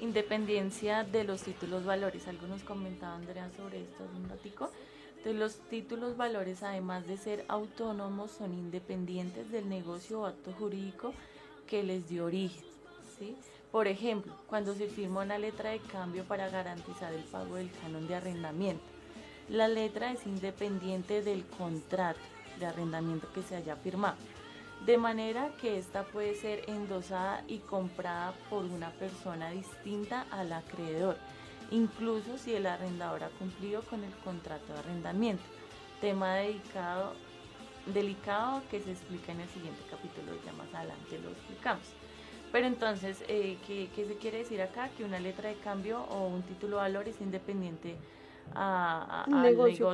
Independencia 0.00 1.04
de 1.04 1.24
los 1.24 1.42
títulos 1.42 1.84
valores. 1.84 2.26
Algo 2.26 2.46
nos 2.46 2.62
comentaba 2.64 3.14
Andrea 3.14 3.48
sobre 3.56 3.82
esto 3.82 4.04
hace 4.04 4.16
un 4.16 4.28
ratico. 4.28 4.70
Entonces 5.24 5.40
los 5.40 5.68
títulos 5.70 6.16
valores, 6.16 6.64
además 6.64 7.06
de 7.06 7.16
ser 7.16 7.44
autónomos, 7.46 8.32
son 8.32 8.52
independientes 8.54 9.52
del 9.52 9.68
negocio 9.68 10.22
o 10.22 10.26
acto 10.26 10.52
jurídico 10.58 11.14
que 11.68 11.84
les 11.84 12.08
dio 12.08 12.24
origen. 12.24 12.64
Por 13.70 13.86
ejemplo, 13.86 14.34
cuando 14.48 14.74
se 14.74 14.88
firma 14.88 15.22
una 15.22 15.38
letra 15.38 15.70
de 15.70 15.78
cambio 15.78 16.24
para 16.24 16.48
garantizar 16.48 17.14
el 17.14 17.22
pago 17.22 17.54
del 17.54 17.70
canon 17.70 18.08
de 18.08 18.16
arrendamiento. 18.16 18.82
La 19.48 19.68
letra 19.68 20.10
es 20.10 20.26
independiente 20.26 21.22
del 21.22 21.44
contrato 21.46 22.18
de 22.58 22.66
arrendamiento 22.66 23.28
que 23.32 23.42
se 23.42 23.54
haya 23.54 23.76
firmado, 23.76 24.16
de 24.84 24.98
manera 24.98 25.52
que 25.60 25.78
ésta 25.78 26.02
puede 26.02 26.34
ser 26.34 26.68
endosada 26.68 27.44
y 27.46 27.58
comprada 27.58 28.34
por 28.50 28.64
una 28.64 28.90
persona 28.90 29.50
distinta 29.50 30.26
al 30.32 30.52
acreedor, 30.52 31.16
incluso 31.72 32.38
si 32.38 32.54
el 32.54 32.66
arrendador 32.66 33.24
ha 33.24 33.28
cumplido 33.30 33.82
con 33.82 34.04
el 34.04 34.12
contrato 34.24 34.72
de 34.72 34.78
arrendamiento. 34.78 35.42
Tema 36.00 36.34
dedicado, 36.34 37.14
delicado 37.86 38.62
que 38.70 38.80
se 38.80 38.92
explica 38.92 39.32
en 39.32 39.40
el 39.40 39.48
siguiente 39.48 39.82
capítulo, 39.90 40.32
ya 40.44 40.52
más 40.52 40.72
adelante 40.74 41.18
lo 41.18 41.30
explicamos. 41.30 41.86
Pero 42.52 42.66
entonces, 42.66 43.24
eh, 43.28 43.56
¿qué, 43.66 43.88
¿qué, 43.96 44.06
se 44.06 44.16
quiere 44.16 44.38
decir 44.38 44.60
acá? 44.60 44.90
Que 44.96 45.04
una 45.04 45.18
letra 45.18 45.48
de 45.48 45.56
cambio 45.56 46.02
o 46.10 46.26
un 46.28 46.42
título 46.42 46.76
de 46.76 46.82
valor 46.82 47.08
es 47.08 47.20
independiente 47.20 47.96
a, 48.54 49.24
al 49.24 49.42
negocio, 49.42 49.90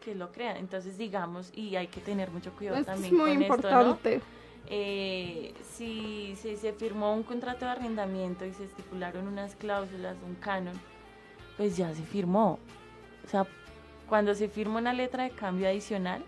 que, 0.00 0.14
lo 0.14 0.32
crea. 0.32 0.58
Entonces, 0.58 0.96
digamos, 0.96 1.50
y 1.54 1.76
hay 1.76 1.88
que 1.88 2.00
tener 2.00 2.30
mucho 2.30 2.52
cuidado 2.52 2.82
también 2.84 3.14
muy 3.14 3.32
con 3.32 3.42
importante. 3.42 4.14
esto, 4.16 4.26
eh, 4.66 5.54
si, 5.72 6.34
se 6.36 6.72
firmó 6.72 7.14
un 7.14 7.22
contrato 7.22 7.64
de 7.64 7.72
arrendamiento 7.72 8.44
y 8.44 8.52
se 8.52 8.64
estipularon 8.64 9.26
unas 9.26 9.56
cláusulas, 9.56 10.16
un 10.26 10.34
canon, 10.36 10.78
pues 11.56 11.76
ya 11.76 11.92
se 11.94 12.02
firmó. 12.02 12.58
O 13.24 13.28
sea, 13.28 13.46
cuando 14.08 14.34
se 14.34 14.48
firma 14.48 14.78
una 14.78 14.92
letra 14.92 15.24
de 15.24 15.30
cambio 15.30 15.68
adicional, 15.68 16.24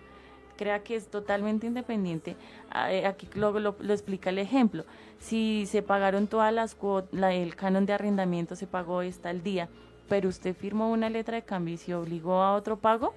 crea 0.57 0.83
que 0.83 0.97
es 0.97 1.09
totalmente 1.09 1.67
independiente. 1.67 2.37
Ah, 2.71 2.93
eh, 2.93 3.07
aquí 3.07 3.29
lo, 3.35 3.59
lo, 3.59 3.75
explica 3.93 4.31
el 4.31 4.39
ejemplo. 4.39 4.85
Si 5.19 5.67
se 5.67 5.83
pagaron 5.83 6.27
todas 6.27 6.53
las 6.53 6.75
cuotas, 6.75 7.33
el 7.33 7.57
canon 7.57 7.87
de 7.87 7.93
arrendamiento 7.93 8.57
se 8.57 8.67
pagó 8.67 9.03
está 9.03 9.31
el 9.31 9.43
día 9.43 9.69
pero 10.13 10.29
usted 10.29 10.55
firmó 10.55 10.91
una 10.91 11.09
letra 11.09 11.37
de 11.37 11.43
cambio 11.43 11.73
y 11.73 11.79
se 11.79 11.95
obligó 11.95 12.43
a 12.43 12.55
otro 12.55 12.77
pago, 12.77 13.15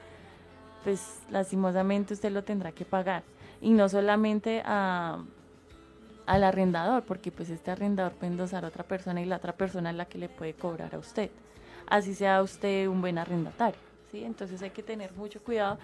pues 0.85 1.19
lastimosamente 1.29 2.13
usted 2.13 2.31
lo 2.31 2.45
tendrá 2.45 2.71
que 2.71 2.85
pagar. 2.85 3.23
Y 3.61 3.71
no 3.71 3.89
solamente 3.89 4.61
a, 4.65 5.23
al 6.25 6.43
arrendador, 6.43 7.03
porque 7.03 7.31
pues 7.31 7.49
este 7.49 7.71
arrendador 7.71 8.13
puede 8.13 8.31
endosar 8.31 8.65
a 8.65 8.67
otra 8.67 8.83
persona 8.83 9.21
y 9.21 9.25
la 9.25 9.37
otra 9.37 9.53
persona 9.53 9.89
es 9.89 9.95
la 9.95 10.05
que 10.05 10.17
le 10.17 10.29
puede 10.29 10.53
cobrar 10.53 10.93
a 10.95 10.99
usted. 10.99 11.29
Así 11.87 12.13
sea 12.13 12.41
usted 12.41 12.87
un 12.87 13.01
buen 13.01 13.17
arrendatario. 13.17 13.79
¿sí? 14.11 14.23
Entonces 14.23 14.61
hay 14.61 14.71
que 14.71 14.83
tener 14.83 15.13
mucho 15.13 15.41
cuidado 15.41 15.77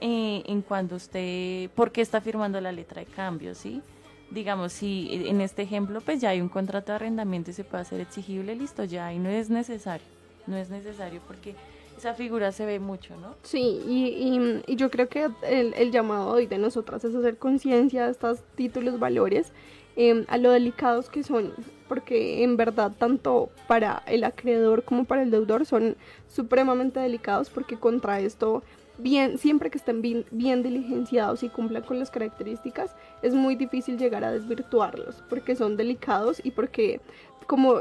eh, 0.00 0.42
en 0.46 0.62
cuando 0.62 0.96
usted, 0.96 1.70
porque 1.74 2.00
está 2.00 2.20
firmando 2.20 2.60
la 2.60 2.72
letra 2.72 3.00
de 3.00 3.06
cambio, 3.06 3.54
¿sí? 3.54 3.82
digamos, 4.30 4.72
si 4.72 5.28
en 5.28 5.40
este 5.40 5.62
ejemplo 5.62 6.00
pues 6.00 6.20
ya 6.20 6.30
hay 6.30 6.40
un 6.40 6.48
contrato 6.48 6.90
de 6.90 6.96
arrendamiento 6.96 7.50
y 7.50 7.54
se 7.54 7.62
puede 7.62 7.82
hacer 7.82 8.00
exigible, 8.00 8.56
listo, 8.56 8.82
ya 8.82 9.06
ahí 9.06 9.18
no 9.18 9.28
es 9.28 9.48
necesario 9.48 10.14
no 10.46 10.56
es 10.56 10.70
necesario 10.70 11.20
porque 11.26 11.54
esa 12.04 12.14
figura 12.14 12.52
se 12.52 12.66
ve 12.66 12.78
mucho, 12.78 13.16
¿no? 13.16 13.34
Sí, 13.42 13.80
y, 13.88 14.62
y, 14.66 14.76
yo 14.76 14.90
creo 14.90 15.08
que 15.08 15.30
el, 15.42 15.72
el, 15.74 15.90
llamado 15.90 16.28
hoy 16.28 16.46
de 16.46 16.58
nosotras 16.58 17.02
es 17.04 17.14
hacer 17.14 17.38
conciencia 17.38 18.04
de 18.04 18.10
estos 18.10 18.40
títulos, 18.56 18.98
valores, 18.98 19.52
em, 19.96 20.26
a 20.28 20.36
lo 20.36 20.50
delicados 20.50 21.08
que 21.08 21.22
son, 21.22 21.54
porque 21.88 22.44
en 22.44 22.58
verdad 22.58 22.92
tanto 22.98 23.48
para 23.68 24.02
el 24.06 24.24
acreedor 24.24 24.84
como 24.84 25.06
para 25.06 25.22
el 25.22 25.30
deudor 25.30 25.64
son 25.64 25.96
supremamente 26.28 27.00
delicados 27.00 27.48
porque 27.48 27.78
contra 27.78 28.20
esto 28.20 28.62
bien, 28.98 29.38
siempre 29.38 29.70
que 29.70 29.78
estén 29.78 30.02
bien, 30.02 30.26
bien, 30.30 30.62
diligenciados 30.62 31.42
y 31.42 31.48
cumplan 31.48 31.84
con 31.84 31.98
las 31.98 32.10
características, 32.10 32.94
es 33.22 33.32
muy 33.32 33.56
difícil 33.56 33.96
llegar 33.96 34.24
a 34.24 34.32
desvirtuarlos, 34.32 35.22
porque 35.30 35.56
son 35.56 35.78
delicados 35.78 36.40
y 36.44 36.50
porque 36.50 37.00
como 37.46 37.80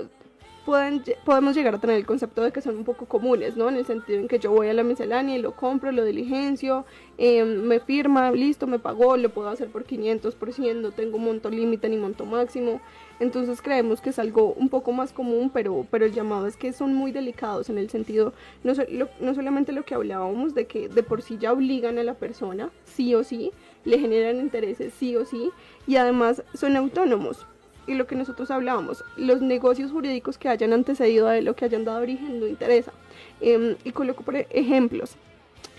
pueden, 0.65 1.03
podemos 1.25 1.55
llegar 1.55 1.75
a 1.75 1.79
tener 1.79 1.97
el 1.97 2.05
concepto 2.05 2.41
de 2.41 2.51
que 2.51 2.61
son 2.61 2.77
un 2.77 2.83
poco 2.83 3.05
comunes, 3.05 3.57
¿no? 3.57 3.69
En 3.69 3.75
el 3.75 3.85
sentido 3.85 4.19
en 4.19 4.27
que 4.27 4.39
yo 4.39 4.51
voy 4.51 4.67
a 4.67 4.73
la 4.73 4.83
miscelánea 4.83 5.37
y 5.37 5.41
lo 5.41 5.53
compro, 5.55 5.91
lo 5.91 6.03
diligencio, 6.05 6.85
em, 7.17 7.61
me 7.63 7.79
firma, 7.79 8.31
listo, 8.31 8.67
me 8.67 8.79
pagó, 8.79 9.17
lo 9.17 9.29
puedo 9.29 9.49
hacer 9.49 9.69
por 9.69 9.83
500, 9.83 10.35
por 10.35 10.53
100, 10.53 10.81
no 10.81 10.91
tengo 10.91 11.17
monto 11.17 11.49
límite 11.49 11.89
ni 11.89 11.97
monto 11.97 12.25
máximo. 12.25 12.81
Entonces 13.19 13.61
creemos 13.61 14.01
que 14.01 14.09
es 14.09 14.19
algo 14.19 14.53
un 14.53 14.69
poco 14.69 14.91
más 14.91 15.13
común, 15.13 15.51
pero, 15.53 15.85
pero 15.91 16.05
el 16.05 16.13
llamado 16.13 16.47
es 16.47 16.57
que 16.57 16.73
son 16.73 16.93
muy 16.93 17.11
delicados 17.11 17.69
en 17.69 17.77
el 17.77 17.89
sentido, 17.89 18.33
no, 18.63 18.73
no 19.19 19.35
solamente 19.35 19.71
lo 19.71 19.83
que 19.83 19.95
hablábamos, 19.95 20.55
de 20.55 20.65
que 20.65 20.89
de 20.89 21.03
por 21.03 21.21
sí 21.21 21.37
ya 21.39 21.53
obligan 21.53 21.97
a 21.99 22.03
la 22.03 22.15
persona, 22.15 22.71
sí 22.85 23.13
o 23.15 23.23
sí, 23.23 23.51
le 23.85 23.99
generan 23.99 24.37
intereses, 24.37 24.93
sí 24.93 25.15
o 25.15 25.25
sí, 25.25 25.51
y 25.87 25.97
además 25.97 26.43
son 26.53 26.75
autónomos 26.75 27.45
y 27.87 27.95
lo 27.95 28.07
que 28.07 28.15
nosotros 28.15 28.51
hablábamos, 28.51 29.03
los 29.17 29.41
negocios 29.41 29.91
jurídicos 29.91 30.37
que 30.37 30.49
hayan 30.49 30.73
antecedido 30.73 31.27
a 31.27 31.39
lo 31.41 31.55
que 31.55 31.65
hayan 31.65 31.85
dado 31.85 32.01
origen 32.01 32.39
no 32.39 32.47
interesa. 32.47 32.93
Em, 33.41 33.75
y 33.83 33.91
coloco 33.91 34.23
por 34.23 34.35
ejemplos. 34.35 35.15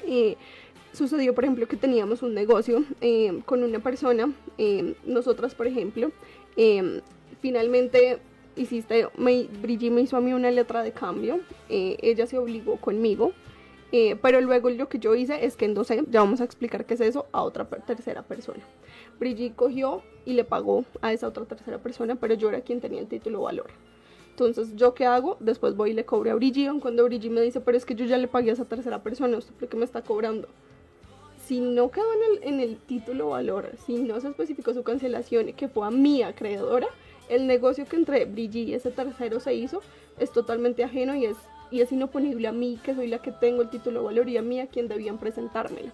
Eh, 0.06 0.36
sucedió, 0.93 1.35
por 1.35 1.44
ejemplo, 1.44 1.66
que 1.66 1.76
teníamos 1.76 2.22
un 2.22 2.35
negocio 2.35 2.85
em, 3.01 3.40
con 3.40 3.62
una 3.62 3.78
persona, 3.81 4.32
em, 4.59 4.94
nosotras, 5.05 5.55
por 5.55 5.66
ejemplo, 5.66 6.12
finalmente 7.40 8.20
hiciste, 8.56 9.09
me, 9.16 9.44
Brigitte 9.62 9.93
me 9.93 10.02
hizo 10.02 10.16
a 10.16 10.20
mí 10.20 10.32
una 10.32 10.51
letra 10.51 10.82
de 10.82 10.93
cambio, 10.93 11.40
eh, 11.68 11.97
ella 12.01 12.26
se 12.26 12.39
obligó 12.39 12.76
conmigo, 12.76 13.32
eh, 13.96 14.16
pero 14.20 14.40
luego 14.40 14.70
lo 14.70 14.88
que 14.88 14.98
yo 14.98 15.14
hice 15.14 15.46
es 15.46 15.56
que 15.56 15.66
endosé, 15.66 16.02
ya 16.10 16.18
vamos 16.18 16.40
a 16.40 16.44
explicar 16.44 16.84
qué 16.84 16.94
es 16.94 17.00
eso, 17.00 17.26
a 17.30 17.44
otra 17.44 17.64
tercera 17.64 18.22
persona. 18.24 18.64
Brigitte 19.20 19.54
cogió 19.54 20.02
y 20.24 20.32
le 20.32 20.42
pagó 20.42 20.84
a 21.00 21.12
esa 21.12 21.28
otra 21.28 21.44
tercera 21.44 21.78
persona, 21.78 22.16
pero 22.16 22.34
yo 22.34 22.48
era 22.48 22.60
quien 22.62 22.80
tenía 22.80 22.98
el 22.98 23.06
título 23.06 23.42
valor. 23.42 23.70
Entonces, 24.30 24.74
¿yo 24.74 24.94
qué 24.94 25.06
hago? 25.06 25.36
Después 25.38 25.76
voy 25.76 25.90
y 25.90 25.92
le 25.92 26.04
cobro 26.04 26.32
a 26.32 26.34
Brigitte, 26.34 26.72
cuando 26.82 27.04
Brigitte 27.04 27.30
me 27.30 27.40
dice, 27.40 27.60
pero 27.60 27.78
es 27.78 27.86
que 27.86 27.94
yo 27.94 28.04
ya 28.04 28.18
le 28.18 28.26
pagué 28.26 28.50
a 28.50 28.54
esa 28.54 28.64
tercera 28.64 29.00
persona, 29.00 29.38
¿usted 29.38 29.54
por 29.54 29.68
qué 29.68 29.76
me 29.76 29.84
está 29.84 30.02
cobrando? 30.02 30.48
Si 31.46 31.60
no 31.60 31.92
quedó 31.92 32.12
en 32.14 32.42
el, 32.42 32.54
en 32.54 32.60
el 32.68 32.78
título 32.78 33.28
valor, 33.28 33.70
si 33.86 34.02
no 34.02 34.20
se 34.20 34.26
especificó 34.26 34.74
su 34.74 34.82
cancelación, 34.82 35.52
que 35.52 35.68
fue 35.68 35.86
a 35.86 35.92
mi 35.92 36.24
acreedora, 36.24 36.88
el 37.28 37.46
negocio 37.46 37.86
que 37.86 37.94
entre 37.94 38.24
Brigitte 38.24 38.70
y 38.70 38.74
ese 38.74 38.90
tercero 38.90 39.38
se 39.38 39.54
hizo 39.54 39.82
es 40.18 40.32
totalmente 40.32 40.82
ajeno 40.82 41.14
y 41.14 41.26
es, 41.26 41.36
y 41.70 41.81
es 41.81 41.93
inoponible 41.93 42.49
a 42.49 42.53
mí, 42.53 42.78
que 42.82 42.95
soy 42.95 43.09
la 43.09 43.19
que 43.19 43.32
tengo 43.32 43.62
el 43.62 43.70
título 43.70 44.01
de 44.01 44.07
valor 44.07 44.28
y 44.28 44.36
a 44.36 44.43
mí 44.43 44.61
a 44.61 44.66
quien 44.66 44.89
debían 44.89 45.19
presentármelo. 45.19 45.93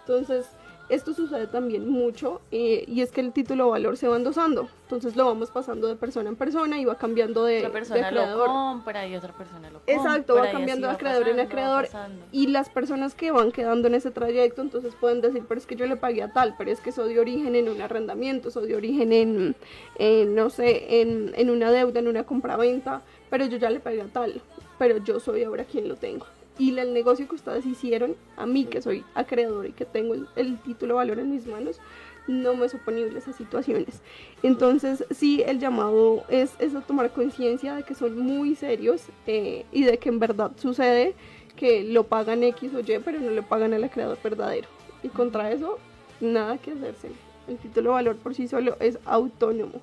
Entonces, 0.00 0.46
esto 0.88 1.12
sucede 1.12 1.46
también 1.46 1.86
mucho 1.86 2.40
eh, 2.50 2.84
y 2.86 3.02
es 3.02 3.12
que 3.12 3.20
el 3.20 3.32
título 3.32 3.66
de 3.66 3.70
valor 3.72 3.98
se 3.98 4.08
va 4.08 4.16
endosando. 4.16 4.68
Entonces 4.84 5.16
lo 5.16 5.26
vamos 5.26 5.50
pasando 5.50 5.86
de 5.86 5.96
persona 5.96 6.30
en 6.30 6.36
persona 6.36 6.80
y 6.80 6.86
va 6.86 6.96
cambiando 6.96 7.44
de, 7.44 7.58
Otra 7.58 7.72
persona 7.72 8.06
de 8.06 8.12
lo 8.12 8.20
creador. 8.22 8.46
compra 8.46 9.06
y 9.06 9.14
otra 9.14 9.34
persona 9.34 9.68
lo 9.70 9.80
compra. 9.80 9.94
Exacto, 9.94 10.36
va 10.36 10.50
cambiando 10.50 10.86
de 10.86 10.92
va 10.92 10.94
acreedor 10.94 11.28
en 11.28 11.36
pasando, 11.36 11.42
acreedor. 11.42 11.84
pasando. 11.84 12.24
Y 12.32 12.46
las 12.46 12.70
personas 12.70 13.14
que 13.14 13.30
van 13.30 13.52
quedando 13.52 13.88
en 13.88 13.96
ese 13.96 14.10
trayecto, 14.10 14.62
entonces 14.62 14.94
pueden 14.94 15.20
decir, 15.20 15.44
pero 15.46 15.60
es 15.60 15.66
que 15.66 15.76
yo 15.76 15.86
le 15.86 15.96
pagué 15.96 16.22
a 16.22 16.32
tal, 16.32 16.54
pero 16.56 16.70
es 16.70 16.80
que 16.80 16.88
eso 16.88 17.06
dio 17.06 17.20
origen 17.20 17.54
en 17.54 17.68
un 17.68 17.82
arrendamiento, 17.82 18.48
eso 18.48 18.62
dio 18.62 18.78
origen 18.78 19.12
en, 19.12 19.56
en, 19.98 20.34
no 20.34 20.48
sé, 20.48 21.02
en, 21.02 21.32
en 21.36 21.50
una 21.50 21.70
deuda, 21.70 22.00
en 22.00 22.08
una 22.08 22.24
compraventa, 22.24 23.02
pero 23.28 23.44
yo 23.44 23.58
ya 23.58 23.68
le 23.68 23.80
pagué 23.80 24.00
a 24.00 24.06
tal, 24.06 24.40
pero 24.78 24.98
yo 24.98 25.20
soy 25.20 25.44
ahora 25.44 25.64
quien 25.64 25.88
lo 25.88 25.96
tengo. 25.96 26.26
Y 26.58 26.76
el 26.76 26.92
negocio 26.92 27.28
que 27.28 27.36
ustedes 27.36 27.64
hicieron, 27.66 28.16
a 28.36 28.44
mí 28.46 28.64
que 28.64 28.82
soy 28.82 29.04
acreedor 29.14 29.66
y 29.66 29.72
que 29.72 29.84
tengo 29.84 30.14
el, 30.14 30.26
el 30.34 30.58
título 30.58 30.96
valor 30.96 31.20
en 31.20 31.30
mis 31.30 31.46
manos, 31.46 31.80
no 32.28 32.54
me 32.54 32.66
es 32.66 32.74
oponible 32.74 33.18
esas 33.18 33.36
situaciones. 33.36 34.02
Entonces, 34.42 35.04
sí, 35.10 35.42
el 35.46 35.58
llamado 35.58 36.24
es, 36.28 36.52
es 36.58 36.74
a 36.74 36.80
tomar 36.82 37.10
conciencia 37.10 37.74
de 37.74 37.82
que 37.82 37.94
son 37.94 38.18
muy 38.18 38.54
serios 38.54 39.06
eh, 39.26 39.64
y 39.72 39.84
de 39.84 39.98
que 39.98 40.10
en 40.10 40.18
verdad 40.18 40.52
sucede 40.56 41.14
que 41.56 41.82
lo 41.82 42.04
pagan 42.04 42.44
X 42.44 42.72
o 42.74 42.80
Y, 42.80 43.00
pero 43.04 43.18
no 43.18 43.30
le 43.30 43.42
pagan 43.42 43.74
al 43.74 43.82
acreedor 43.82 44.18
verdadero. 44.22 44.68
Y 45.02 45.08
contra 45.08 45.50
eso, 45.50 45.78
nada 46.20 46.58
que 46.58 46.72
hacerse. 46.72 47.10
El 47.48 47.56
título 47.56 47.92
valor 47.92 48.16
por 48.16 48.34
sí 48.34 48.46
solo 48.46 48.76
es 48.78 48.98
autónomo. 49.04 49.80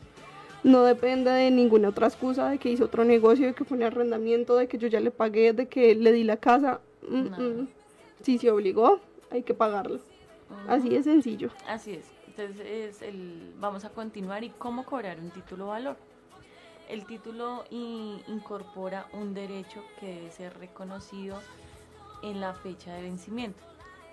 No 0.65 0.81
depende 0.81 1.29
de 1.29 1.51
ninguna 1.51 1.89
otra 1.89 2.07
excusa 2.07 2.49
de 2.49 2.57
que 2.57 2.71
hizo 2.71 2.85
otro 2.85 3.05
negocio, 3.05 3.45
de 3.45 3.53
que 3.53 3.63
fue 3.63 3.77
un 3.77 3.83
arrendamiento, 3.83 4.55
de 4.55 4.67
que 4.67 4.79
yo 4.79 4.87
ya 4.87 4.99
le 4.99 5.11
pagué, 5.11 5.53
de 5.53 5.67
que 5.67 5.93
le 5.93 6.11
di 6.11 6.23
la 6.23 6.37
casa. 6.37 6.81
Mm, 7.07 7.17
mm. 7.39 7.67
Si 8.23 8.39
se 8.39 8.49
obligó, 8.49 8.99
hay 9.29 9.43
que 9.43 9.53
pagarlo. 9.53 9.99
Así 10.67 10.89
de 10.89 11.03
sencillo. 11.03 11.51
Así 11.67 11.91
es. 11.91 12.07
Entonces 12.25 12.65
es 12.65 13.01
el, 13.03 13.53
vamos 13.59 13.85
a 13.85 13.91
continuar 13.91 14.43
y 14.43 14.49
cómo 14.49 14.85
cobrar 14.85 15.19
un 15.19 15.29
título 15.29 15.67
valor. 15.67 15.97
El 16.89 17.05
título 17.05 17.65
incorpora 17.69 19.05
un 19.13 19.35
derecho 19.35 19.83
que 19.99 20.07
debe 20.15 20.31
ser 20.31 20.57
reconocido 20.57 21.39
en 22.23 22.41
la 22.41 22.55
fecha 22.55 22.91
de 22.95 23.03
vencimiento, 23.03 23.61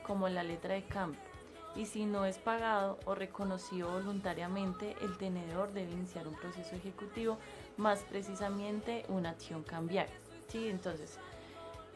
como 0.07 0.29
la 0.29 0.43
letra 0.43 0.75
de 0.75 0.83
cambio. 0.83 1.32
Y 1.75 1.87
si 1.87 2.05
no 2.05 2.27
es 2.27 2.39
pagado 2.39 2.99
o 3.07 3.15
reconocido 3.15 3.91
voluntariamente, 3.91 4.95
el 5.01 5.17
tenedor 5.17 5.73
debe 5.73 5.93
iniciar 5.93 6.29
un 6.29 6.35
proceso 6.35 6.77
ejecutivo, 6.77 7.39
más 7.77 8.01
precisamente 8.01 9.05
una 9.09 9.31
acción 9.31 9.63
cambiaria. 9.63 10.15
¿sí? 10.49 10.69
Entonces, 10.69 11.19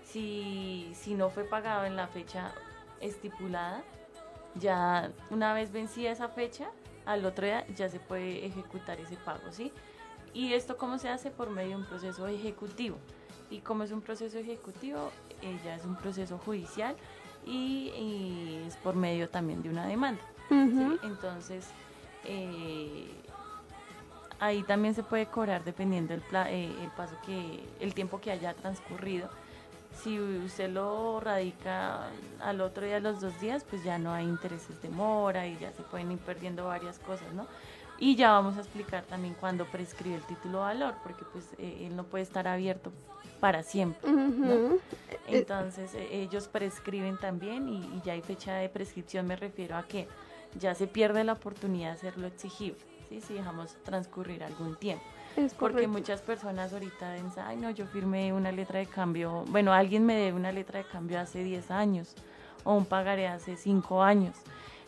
si, 0.05 0.90
si 0.94 1.15
no 1.15 1.28
fue 1.28 1.44
pagado 1.44 1.85
en 1.85 1.94
la 1.94 2.07
fecha 2.07 2.53
estipulada, 3.01 3.82
ya 4.55 5.12
una 5.31 5.53
vez 5.53 5.73
vencida 5.73 6.11
esa 6.11 6.28
fecha, 6.28 6.70
al 7.05 7.24
otro 7.24 7.44
día 7.44 7.66
ya 7.74 7.89
se 7.89 8.01
puede 8.01 8.47
ejecutar 8.47 9.01
ese 9.01 9.16
pago, 9.16 9.53
¿sí? 9.53 9.73
Y 10.35 10.53
esto 10.53 10.77
cómo 10.77 10.98
se 10.98 11.09
hace 11.09 11.31
por 11.31 11.51
medio 11.51 11.70
de 11.70 11.77
un 11.77 11.86
proceso 11.86 12.27
ejecutivo. 12.27 12.98
Y 13.48 13.61
como 13.61 13.85
es 13.85 13.93
un 13.93 14.03
proceso 14.03 14.39
ejecutivo, 14.39 15.11
eh, 15.40 15.59
ya 15.65 15.77
es 15.77 15.85
un 15.85 15.97
proceso 15.97 16.39
judicial 16.39 16.97
y, 17.47 17.90
y 17.97 18.64
es 18.66 18.77
por 18.77 18.94
medio 18.94 19.28
también 19.28 19.62
de 19.62 19.70
una 19.70 19.86
demanda. 19.86 20.20
Entonces, 21.02 21.66
eh, 22.24 23.09
ahí 24.40 24.62
también 24.64 24.94
se 24.94 25.02
puede 25.02 25.27
cobrar 25.27 25.64
dependiendo 25.64 26.12
del 26.12 26.23
pla- 26.23 26.51
eh, 26.51 26.70
el 26.82 26.90
paso 26.90 27.14
que, 27.24 27.60
el 27.81 27.94
tiempo 27.94 28.20
que 28.20 28.31
haya 28.31 28.52
transcurrido. 28.55 29.28
Si 30.02 30.20
usted 30.20 30.70
lo 30.70 31.20
radica 31.20 32.09
al 32.43 32.60
otro 32.60 32.85
día, 32.85 32.97
a 32.97 33.01
los 33.01 33.20
dos 33.20 33.40
días, 33.40 33.64
pues 33.64 33.82
ya 33.82 33.98
no 33.98 34.12
hay 34.12 34.27
intereses 34.27 34.81
de 34.82 34.90
mora 34.90 35.47
y 35.47 35.56
ya 35.59 35.73
se 35.73 35.82
pueden 35.85 36.12
ir 36.12 36.18
perdiendo 36.18 36.66
varias 36.66 36.98
cosas, 36.98 37.32
¿no? 37.32 37.47
Y 37.98 38.14
ya 38.14 38.32
vamos 38.32 38.59
a 38.59 38.60
explicar 38.60 39.05
también 39.05 39.35
cuándo 39.40 39.64
prescribe 39.64 40.16
el 40.16 40.23
título 40.24 40.60
valor, 40.60 40.94
porque 41.02 41.24
pues 41.32 41.47
eh, 41.56 41.86
él 41.86 41.97
no 41.97 42.05
puede 42.05 42.24
estar 42.24 42.47
abierto 42.47 42.93
para 43.36 43.62
siempre, 43.62 44.10
¿no? 44.10 44.26
Ujú. 44.26 44.80
Eh, 45.10 45.18
Entonces 45.28 45.94
eh, 45.94 46.08
ellos 46.10 46.48
prescriben 46.48 47.18
también 47.18 47.68
y, 47.68 47.78
y 47.78 48.02
ya 48.04 48.14
hay 48.14 48.22
fecha 48.22 48.54
de 48.54 48.68
prescripción, 48.68 49.26
me 49.26 49.36
refiero 49.36 49.76
a 49.76 49.82
que 49.84 50.08
ya 50.58 50.74
se 50.74 50.86
pierde 50.86 51.24
la 51.24 51.34
oportunidad 51.34 51.88
de 51.88 51.94
hacerlo 51.94 52.26
exigible, 52.26 52.78
¿sí? 53.08 53.20
si 53.20 53.34
dejamos 53.34 53.74
transcurrir 53.84 54.42
algún 54.42 54.76
tiempo. 54.76 55.04
Es 55.36 55.52
Porque 55.52 55.86
muchas 55.86 56.22
personas 56.22 56.72
ahorita 56.72 57.12
dicen, 57.14 57.44
ay 57.44 57.56
no, 57.56 57.70
yo 57.70 57.86
firmé 57.86 58.32
una 58.32 58.52
letra 58.52 58.78
de 58.78 58.86
cambio, 58.86 59.44
bueno, 59.48 59.72
alguien 59.72 60.06
me 60.06 60.14
debe 60.16 60.34
una 60.36 60.50
letra 60.50 60.78
de 60.78 60.86
cambio 60.86 61.20
hace 61.20 61.44
10 61.44 61.70
años 61.70 62.14
o 62.64 62.72
un 62.74 62.86
pagaré 62.86 63.28
hace 63.28 63.56
5 63.56 64.02
años. 64.02 64.34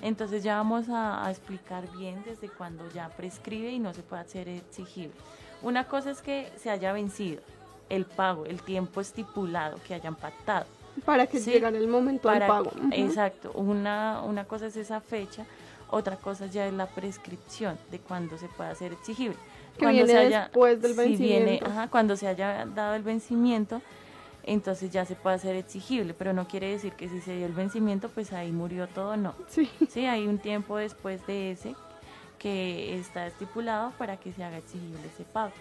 Entonces 0.00 0.42
ya 0.42 0.56
vamos 0.56 0.88
a, 0.88 1.26
a 1.26 1.30
explicar 1.30 1.90
bien 1.96 2.22
desde 2.24 2.48
cuando 2.48 2.88
ya 2.92 3.08
prescribe 3.10 3.70
y 3.70 3.78
no 3.78 3.92
se 3.92 4.02
puede 4.02 4.22
hacer 4.22 4.48
exigible. 4.48 5.12
Una 5.60 5.84
cosa 5.88 6.12
es 6.12 6.22
que 6.22 6.50
se 6.56 6.70
haya 6.70 6.92
vencido 6.92 7.42
el 7.88 8.04
pago, 8.04 8.44
el 8.46 8.62
tiempo 8.62 9.00
estipulado 9.00 9.78
que 9.86 9.94
hayan 9.94 10.14
pactado. 10.14 10.66
Para 11.04 11.26
que 11.26 11.38
Sí, 11.38 11.52
llegara 11.52 11.76
el 11.78 11.86
momento 11.88 12.28
del 12.28 12.40
pago. 12.40 12.70
Exacto, 12.92 13.52
una, 13.54 14.22
una 14.22 14.44
cosa 14.44 14.66
es 14.66 14.76
esa 14.76 15.00
fecha, 15.00 15.46
otra 15.90 16.16
cosa 16.16 16.46
ya 16.46 16.66
es 16.66 16.72
la 16.74 16.86
prescripción 16.86 17.78
de 17.90 17.98
cuándo 18.00 18.36
se 18.36 18.48
puede 18.48 18.70
hacer 18.70 18.92
exigible. 18.92 19.36
Que 19.78 19.86
viene 19.86 20.28
después 20.28 20.82
del 20.82 20.94
si 20.94 21.16
viene- 21.16 21.44
vencimiento. 21.44 21.66
ajá, 21.66 21.88
cuando 21.88 22.16
se 22.16 22.26
haya 22.26 22.66
dado 22.66 22.94
el 22.96 23.02
vencimiento, 23.04 23.80
entonces 24.42 24.90
ya 24.90 25.04
se 25.04 25.14
puede 25.14 25.36
hacer 25.36 25.54
exigible, 25.54 26.14
pero 26.14 26.32
no 26.32 26.48
quiere 26.48 26.68
decir 26.70 26.94
que 26.94 27.08
si 27.08 27.20
se 27.20 27.36
dio 27.36 27.46
el 27.46 27.52
vencimiento, 27.52 28.08
pues 28.08 28.32
ahí 28.32 28.50
murió 28.50 28.88
todo, 28.88 29.16
no. 29.16 29.34
Sí. 29.48 29.70
Sí, 29.88 30.06
hay 30.06 30.26
un 30.26 30.38
tiempo 30.38 30.76
después 30.78 31.24
de 31.28 31.52
ese 31.52 31.76
que 32.38 32.98
está 32.98 33.26
estipulado 33.26 33.92
para 33.98 34.16
que 34.16 34.32
se 34.32 34.42
haga 34.42 34.58
exigible 34.58 34.98
ese 35.14 35.24
pago. 35.24 35.52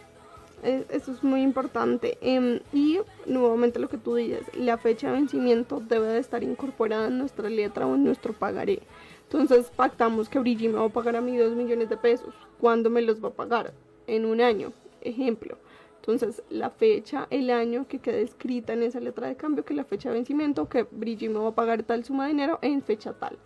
Eh, 0.64 0.86
Eso 0.90 1.12
es 1.12 1.24
muy 1.24 1.42
importante. 1.42 2.18
Em, 2.22 2.60
y 2.74 3.00
nuevamente 3.26 3.80
lo 3.80 3.90
que 3.90 3.98
tú 3.98 4.16
dices, 4.16 4.44
la 4.56 4.78
fecha 4.78 5.08
de 5.08 5.14
vencimiento 5.14 5.80
debe 5.80 6.08
de 6.08 6.20
estar 6.20 6.44
incorporada 6.44 7.08
en 7.08 7.20
nuestra 7.20 7.50
letra 7.50 7.86
o 7.86 7.96
en 7.96 8.04
nuestro 8.04 8.34
pagaré. 8.34 8.82
Entonces 9.24 9.70
pactamos 9.76 10.30
que 10.30 10.40
Brigitte 10.40 10.72
me 10.72 10.80
va 10.80 10.86
a 10.86 10.90
pagar 10.90 11.16
a 11.16 11.22
mí 11.22 11.38
dos 11.38 11.56
millones 11.56 11.90
de 11.90 11.98
pesos. 11.98 12.34
¿Cuándo 12.60 12.90
me 12.90 13.02
los 13.02 13.24
va 13.24 13.30
a 13.30 13.34
pagar? 13.34 13.74
En 14.08 14.26
un 14.26 14.42
año, 14.42 14.72
ejemplo. 15.02 15.58
Entonces 16.00 16.42
la 16.50 16.70
fecha, 16.70 17.28
el 17.30 17.50
año 17.50 17.86
que 17.88 18.00
quede 18.00 18.22
escrita 18.22 18.74
en 18.74 18.84
esa 18.84 19.02
letra 19.02 19.28
de 19.28 19.36
cambio, 19.36 19.66
que 19.66 19.74
la 19.74 19.84
fecha 19.84 20.10
de 20.10 20.16
vencimiento, 20.16 20.70
que 20.70 20.84
Brigitte 20.90 21.30
me 21.32 21.40
va 21.40 21.50
a 21.50 21.56
pagar 21.56 21.84
tal 21.84 22.06
suma 22.06 22.24
de 22.24 22.30
dinero 22.32 22.60
en 22.62 22.82
fecha 22.82 23.14
tal. 23.14 23.38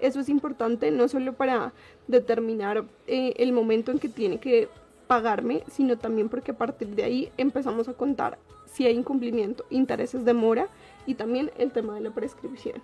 Eso 0.00 0.20
es 0.20 0.28
importante 0.28 0.90
no 0.90 1.08
solo 1.08 1.32
para 1.32 1.72
determinar 2.08 2.84
eh, 3.06 3.34
el 3.36 3.52
momento 3.52 3.90
en 3.92 3.98
que 3.98 4.08
tiene 4.08 4.38
que 4.38 4.68
pagarme, 5.08 5.64
sino 5.68 5.98
también 5.98 6.28
porque 6.28 6.52
a 6.52 6.56
partir 6.56 6.88
de 6.94 7.02
ahí 7.02 7.32
empezamos 7.36 7.88
a 7.88 7.94
contar 7.94 8.38
si 8.66 8.86
hay 8.86 8.94
incumplimiento, 8.94 9.64
intereses 9.70 10.24
de 10.24 10.34
mora 10.34 10.68
y 11.06 11.14
también 11.14 11.50
el 11.58 11.72
tema 11.72 11.94
de 11.94 12.02
la 12.02 12.10
prescripción. 12.10 12.80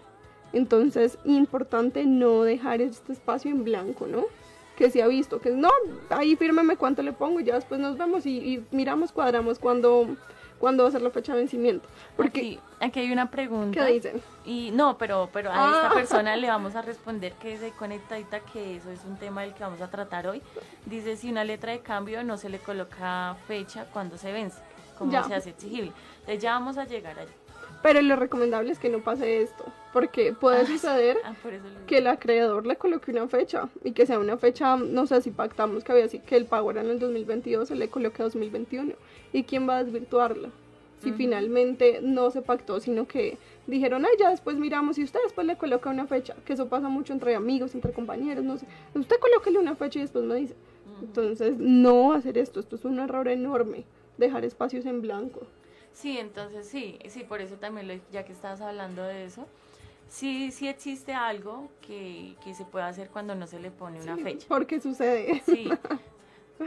Entonces, 0.53 1.19
importante 1.25 2.07
no 2.07 2.43
dejar 2.43 2.81
este 2.81 3.13
espacio 3.13 3.51
en 3.51 3.65
blanco, 3.65 4.07
¿no? 4.07 4.25
Que 4.77 4.91
se 4.91 5.03
ha 5.03 5.07
visto, 5.07 5.41
que 5.41 5.51
no, 5.51 5.69
ahí 6.11 6.37
fírmeme 6.37 6.77
cuánto 6.77 7.03
le 7.03 7.13
pongo 7.13 7.41
y 7.41 7.45
ya 7.45 7.55
después 7.55 7.81
nos 7.81 7.99
vemos 7.99 8.25
y, 8.27 8.65
miramos, 8.71 9.13
cuadramos 9.13 9.59
cuándo, 9.59 10.17
cuándo 10.59 10.83
va 10.85 10.89
a 10.89 10.93
ser 10.93 11.03
la 11.03 11.11
fecha 11.11 11.33
de 11.33 11.39
vencimiento. 11.41 11.89
Porque, 12.17 12.41
Aquí, 12.41 12.61
aquí 12.81 13.01
hay 13.01 13.13
una 13.13 13.31
pregunta. 13.31 13.87
¿qué 13.87 13.93
dicen? 13.93 14.23
Y 14.45 14.71
no, 14.73 14.97
pero, 14.99 15.29
pero 15.33 15.51
a 15.51 15.55
Ah. 15.55 15.73
esta 15.83 15.95
persona 15.95 16.37
le 16.37 16.49
vamos 16.49 16.75
a 16.77 16.83
responder 16.83 17.33
que 17.35 17.57
se 17.59 17.71
conectadita, 17.73 18.41
que 18.41 18.77
eso 18.77 18.91
es 18.91 19.01
un 19.05 19.17
tema 19.17 19.43
del 19.43 19.55
que 19.55 19.63
vamos 19.65 19.81
a 19.81 19.91
tratar 19.91 20.27
hoy. 20.27 20.43
Dice 20.87 21.17
si 21.17 21.31
una 21.31 21.45
letra 21.45 21.73
de 21.73 21.81
cambio 21.81 22.23
no 22.25 22.37
se 22.37 22.49
le 22.49 22.59
coloca 22.59 23.37
fecha 23.47 23.87
cuando 23.93 24.17
se 24.19 24.33
vence, 24.33 24.59
como 24.99 25.13
Ya. 25.13 25.25
se 25.25 25.35
hace 25.35 25.51
exigible. 25.51 25.93
Entonces 26.21 26.43
ya 26.43 26.53
vamos 26.53 26.79
a 26.79 26.85
llegar 26.85 27.19
allá. 27.19 27.31
Pero 27.85 28.01
lo 28.01 28.17
recomendable 28.17 28.73
es 28.73 28.79
que 28.79 28.89
no 28.89 29.01
pase 29.01 29.43
esto, 29.43 29.63
porque 29.93 30.33
puede 30.33 30.63
Ah, 30.63 30.67
suceder 30.67 31.19
Ah, 31.23 31.35
que 31.87 31.99
el 31.99 32.07
acreedor 32.07 32.67
le 32.67 32.77
coloque 32.77 33.11
una 33.11 33.29
fecha 33.29 33.69
y 33.85 33.93
que 33.93 34.07
sea 34.07 34.19
una 34.19 34.39
fecha, 34.39 34.79
no 34.79 35.07
sé 35.07 35.21
si 35.21 35.31
pactamos 35.31 35.85
que 35.85 35.93
había 35.93 36.07
así 36.07 36.19
que 36.19 36.37
el 36.37 36.47
pago 36.47 36.71
era 36.71 36.81
en 36.81 36.89
el 36.89 36.99
2022, 36.99 37.69
se 37.69 37.75
le 37.75 37.91
coloque 37.91 38.23
2021. 38.23 38.95
¿Y 39.35 39.43
quién 39.43 39.69
va 39.69 39.77
a 39.77 39.85
desvirtuarla? 39.85 40.49
Si 41.03 41.13
finalmente 41.13 42.01
no 42.01 42.31
se 42.31 42.41
pactó, 42.41 42.81
sino 42.81 43.07
que 43.07 43.37
dijeron, 43.67 44.07
ay, 44.07 44.13
ya 44.19 44.31
después 44.31 44.57
miramos 44.57 44.97
y 44.97 45.05
usted 45.05 45.21
después 45.23 45.47
le 45.47 45.59
coloca 45.59 45.91
una 45.91 46.07
fecha, 46.07 46.35
que 46.47 46.55
eso 46.55 46.71
pasa 46.71 46.89
mucho 46.89 47.13
entre 47.13 47.35
amigos, 47.35 47.75
entre 47.75 47.93
compañeros, 47.93 48.43
no 48.43 48.57
sé. 48.57 48.65
Usted 48.95 49.17
colóquele 49.21 49.59
una 49.59 49.77
fecha 49.77 49.99
y 49.99 50.03
después 50.03 50.25
me 50.25 50.37
dice. 50.37 50.55
Entonces, 51.03 51.59
no 51.59 52.15
hacer 52.15 52.39
esto, 52.39 52.61
esto 52.61 52.77
es 52.77 52.87
un 52.87 52.99
error 52.99 53.29
enorme, 53.29 53.85
dejar 54.17 54.47
espacios 54.47 54.87
en 54.87 55.03
blanco. 55.03 55.43
Sí, 55.95 56.19
entonces 56.19 56.67
sí, 56.69 56.99
sí, 57.09 57.25
por 57.25 57.41
eso 57.41 57.55
también, 57.57 57.89
lo- 57.89 57.95
ya 58.13 58.25
que 58.25 58.33
estabas 58.33 58.61
hablando 58.61 59.03
de 59.03 59.25
eso, 59.25 59.47
sí, 60.09 60.51
sí 60.51 60.69
existe 60.69 61.15
algo 61.15 61.69
que, 61.87 62.35
que 62.45 62.53
se 62.55 62.65
puede 62.65 62.85
hacer 62.85 63.09
cuando 63.09 63.35
no 63.35 63.47
se 63.47 63.61
le 63.61 63.71
pone 63.71 64.03
una 64.03 64.17
Sí, 64.17 64.23
fecha. 64.23 64.47
Porque 64.49 64.81
sucede. 64.81 65.43
Sí, 65.47 65.71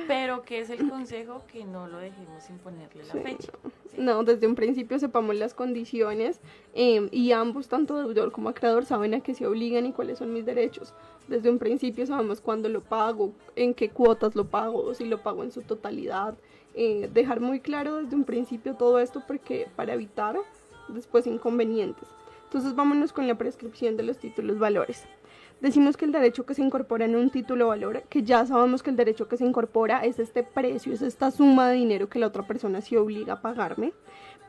Pero 0.08 0.44
¿qué 0.44 0.60
es 0.60 0.70
el 0.70 0.88
consejo? 0.90 1.44
Que 1.52 1.64
no 1.64 1.88
lo 1.88 1.98
dejemos 1.98 2.44
sin 2.44 2.58
ponerle 2.58 3.04
la 3.06 3.14
Sí, 3.14 3.20
fecha. 3.20 3.52
No, 3.98 4.24
desde 4.24 4.46
un 4.46 4.54
principio 4.56 5.00
sepamos 5.00 5.36
las 5.36 5.54
condiciones 5.54 6.40
eh, 6.74 7.08
y 7.12 7.32
ambos, 7.32 7.68
tanto 7.68 7.98
deudor 7.98 8.32
como 8.32 8.50
acreedor, 8.50 8.86
saben 8.86 9.14
a 9.14 9.22
qué 9.22 9.34
se 9.34 9.48
obligan 9.48 9.86
y 9.86 9.94
cuáles 9.94 10.20
son 10.20 10.34
mis 10.34 10.46
derechos. 10.46 10.94
Desde 11.28 11.50
un 11.50 11.58
principio 11.58 12.06
sabemos 12.06 12.42
cuándo 12.42 12.70
lo 12.70 12.82
pago, 12.82 13.32
en 13.56 13.74
qué 13.74 13.90
cuotas 13.90 14.36
lo 14.36 14.46
pago, 14.46 14.94
si 14.94 15.06
lo 15.06 15.24
pago 15.24 15.44
en 15.44 15.52
su 15.52 15.62
totalidad. 15.62 16.36
Eh, 16.80 17.10
dejar 17.12 17.40
muy 17.40 17.60
claro 17.60 17.96
desde 17.96 18.16
un 18.16 18.24
principio 18.24 18.76
todo 18.76 19.00
esto 19.00 19.24
porque 19.26 19.68
para 19.76 19.96
evitar 19.96 20.38
después 20.90 21.26
inconvenientes. 21.26 22.08
Entonces 22.44 22.76
vámonos 22.76 23.12
con 23.12 23.28
la 23.28 23.34
prescripción 23.34 23.98
de 23.98 24.04
los 24.04 24.20
títulos 24.20 24.60
valores. 24.60 25.08
Decimos 25.60 25.98
que 25.98 26.06
el 26.06 26.12
derecho 26.12 26.46
que 26.46 26.54
se 26.54 26.62
incorpora 26.62 27.06
en 27.06 27.16
un 27.16 27.32
título 27.32 27.70
valor, 27.70 28.04
que 28.10 28.22
ya 28.22 28.46
sabemos 28.46 28.84
que 28.84 28.92
el 28.92 28.96
derecho 28.96 29.28
que 29.28 29.38
se 29.38 29.44
incorpora 29.44 30.06
es 30.06 30.20
este 30.20 30.44
precio, 30.44 30.94
es 30.94 31.02
esta 31.02 31.32
suma 31.32 31.68
de 31.68 31.78
dinero 31.78 32.10
que 32.10 32.20
la 32.20 32.28
otra 32.28 32.46
persona 32.46 32.80
se 32.82 32.96
obliga 32.96 33.34
a 33.34 33.42
pagarme, 33.42 33.92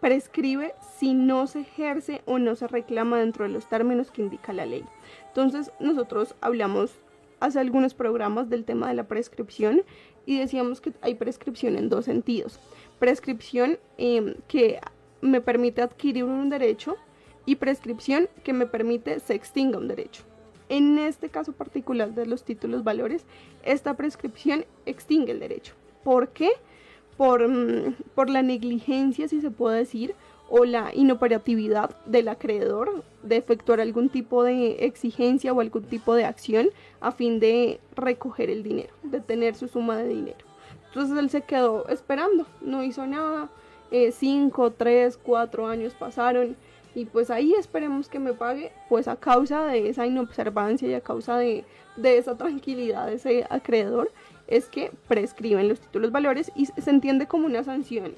prescribe 0.03 0.75
si 0.99 1.15
no 1.15 1.47
se 1.47 1.61
ejerce 1.61 2.21
o 2.27 2.39
no 2.39 2.57
se 2.57 2.69
reclama 2.69 3.21
dentro 3.21 3.47
de 3.47 3.53
los 3.53 3.71
términos 3.71 4.11
que 4.11 4.21
indica 4.21 4.53
la 4.53 4.67
ley. 4.67 4.85
Entonces 5.29 5.73
nosotros 5.81 6.35
hablamos 6.43 6.93
hace 7.41 7.61
algunos 7.61 7.95
programas 7.95 8.49
del 8.49 8.65
tema 8.65 8.89
de 8.89 8.95
la 8.95 9.09
prescripción 9.09 9.83
y 10.27 10.39
decíamos 10.39 10.81
que 10.81 10.93
hay 11.01 11.15
prescripción 11.15 11.77
en 11.77 11.89
dos 11.89 12.05
sentidos. 12.05 12.59
Prescripción 12.99 13.79
eh, 13.97 14.37
que 14.49 14.81
me 15.21 15.41
permite 15.41 15.83
adquirir 15.83 16.25
un 16.25 16.49
derecho 16.51 16.97
y 17.47 17.57
prescripción 17.57 18.29
que 18.45 18.53
me 18.53 18.67
permite 18.67 19.21
se 19.21 19.35
extinga 19.35 19.79
un 19.79 19.89
derecho. 19.89 20.23
En 20.69 20.99
este 20.99 21.31
caso 21.31 21.53
particular 21.53 22.15
de 22.15 22.27
los 22.27 22.45
títulos 22.45 22.85
valores, 22.85 23.25
esta 23.63 23.97
prescripción 23.97 24.67
extingue 24.85 25.33
el 25.33 25.41
derecho. 25.41 25.73
¿Por 26.05 26.29
qué? 26.29 26.51
Por, 27.17 27.49
mm, 27.49 27.95
por 28.15 28.29
la 28.29 28.43
negligencia, 28.43 29.29
si 29.29 29.41
se 29.41 29.51
puede 29.51 29.79
decir, 29.79 30.15
o 30.51 30.65
la 30.65 30.91
inoperatividad 30.95 31.91
del 32.07 32.29
acreedor 32.29 33.03
de 33.23 33.37
efectuar 33.37 33.81
algún 33.81 34.09
tipo 34.09 34.43
de 34.43 34.85
exigencia 34.85 35.53
o 35.53 35.61
algún 35.61 35.85
tipo 35.85 36.15
de 36.15 36.25
acción 36.25 36.71
a 37.01 37.13
fin 37.13 37.39
de 37.41 37.81
recoger 37.95 38.51
el 38.51 38.63
dinero, 38.63 38.95
de 39.03 39.21
tener 39.21 39.55
su 39.55 39.69
suma 39.69 39.99
de 39.99 40.09
dinero. 40.09 40.39
Entonces 40.87 41.19
él 41.19 41.31
se 41.31 41.43
quedó 41.43 41.87
esperando, 41.89 42.47
no 42.61 42.83
hizo 42.83 43.07
nada, 43.07 43.51
eh, 43.91 44.11
cinco, 44.13 44.71
tres, 44.71 45.19
cuatro 45.19 45.67
años 45.67 45.95
pasaron 45.95 46.57
y 46.95 47.05
pues 47.05 47.31
ahí 47.31 47.53
esperemos 47.55 48.09
que 48.09 48.19
me 48.19 48.33
pague, 48.33 48.73
pues 48.89 49.07
a 49.07 49.17
causa 49.17 49.65
de 49.67 49.89
esa 49.89 50.07
inobservancia 50.07 50.89
y 50.89 50.95
a 50.95 51.01
causa 51.01 51.37
de, 51.37 51.65
de 51.97 52.19
esa 52.19 52.37
tranquilidad 52.37 53.07
de 53.07 53.15
ese 53.15 53.47
acreedor, 53.51 54.11
es 54.47 54.69
que 54.69 54.91
prescriben 55.07 55.69
los 55.69 55.79
títulos 55.79 56.11
valores 56.11 56.51
y 56.57 56.67
se 56.67 56.91
entiende 56.91 57.27
como 57.27 57.47
una 57.47 57.63
sanción, 57.63 58.15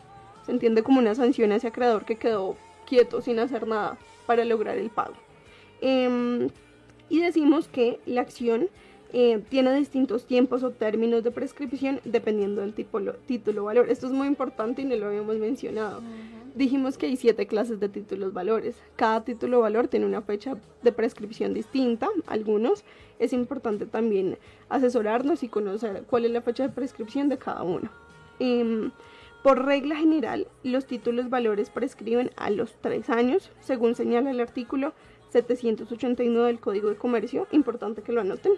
se 0.51 0.55
entiende 0.55 0.83
como 0.83 0.99
una 0.99 1.15
sanción 1.15 1.53
a 1.53 1.57
ese 1.57 1.69
acreedor 1.69 2.05
que 2.05 2.17
quedó 2.17 2.57
quieto 2.85 3.23
sin 3.23 3.39
hacer 3.39 3.69
nada 3.69 3.97
para 4.27 4.45
lograr 4.45 4.79
el 4.79 4.91
pago. 4.91 5.15
Em, 5.81 6.49
y 7.09 7.21
decimos 7.21 7.69
que 7.69 8.01
la 8.05 8.23
acción 8.23 8.69
eh, 9.13 9.41
tiene 9.49 9.73
distintos 9.77 10.27
tiempos 10.27 10.63
o 10.65 10.71
términos 10.71 11.23
de 11.23 11.31
prescripción 11.31 12.01
dependiendo 12.05 12.63
del 12.63 12.75
tipo, 12.75 12.99
lo- 12.99 13.15
título 13.15 13.65
valor. 13.65 13.89
Esto 13.91 14.07
es 14.09 14.13
muy 14.13 14.27
importante 14.27 14.83
y 14.83 14.85
no 14.87 14.97
lo 14.97 15.07
habíamos 15.07 15.37
mencionado. 15.37 16.01
Dijimos 16.57 16.99
que 16.99 17.07
hay 17.07 17.17
siete 17.17 17.47
clases 17.47 17.79
de 17.79 17.89
títulos 17.89 18.33
valores. 18.33 18.75
Cada 18.97 19.25
título 19.25 19.61
valor 19.61 19.87
tiene 19.87 20.05
una 20.07 20.21
fecha 20.23 20.57
de 20.83 20.91
prescripción 20.93 21.55
distinta, 21.55 22.09
algunos. 22.27 22.85
Es 23.21 23.33
importante 23.33 23.87
también 23.87 24.37
asesorarnos 24.69 25.45
y 25.45 25.49
conocer 25.49 26.03
cuál 26.11 26.25
es 26.25 26.33
la 26.33 26.43
fecha 26.43 26.65
de 26.65 26.71
prescripción 26.73 27.29
de 27.29 27.39
cada 27.39 27.63
uno. 27.63 27.89
Em, 28.41 28.91
por 29.43 29.65
regla 29.65 29.97
general, 29.97 30.49
los 30.63 30.87
títulos 30.87 31.31
valores 31.31 31.71
prescriben 31.71 32.31
a 32.37 32.51
los 32.51 32.75
tres 32.81 33.09
años, 33.09 33.51
según 33.61 33.95
señala 33.95 34.31
el 34.31 34.41
artículo 34.41 34.93
789 35.31 36.47
del 36.47 36.61
Código 36.61 36.91
de 36.91 36.97
Comercio. 36.97 37.47
Importante 37.51 38.03
que 38.03 38.13
lo 38.13 38.21
anoten. 38.21 38.53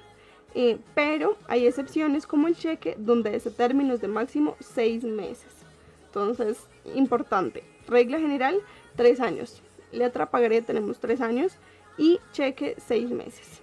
Eh, 0.54 0.78
pero 0.94 1.36
hay 1.48 1.66
excepciones 1.66 2.26
como 2.26 2.48
el 2.48 2.56
cheque, 2.56 2.96
donde 2.98 3.36
ese 3.36 3.50
término 3.50 3.94
es 3.94 4.00
de 4.00 4.08
máximo 4.08 4.56
seis 4.60 5.04
meses. 5.04 5.52
Entonces, 6.06 6.66
importante. 6.94 7.62
Regla 7.86 8.18
general, 8.18 8.58
tres 8.96 9.20
años. 9.20 9.62
Letra 9.92 10.30
pagaré 10.30 10.62
tenemos 10.62 10.98
tres 10.98 11.20
años 11.20 11.56
y 11.96 12.18
cheque 12.32 12.74
seis 12.78 13.10
meses. 13.10 13.60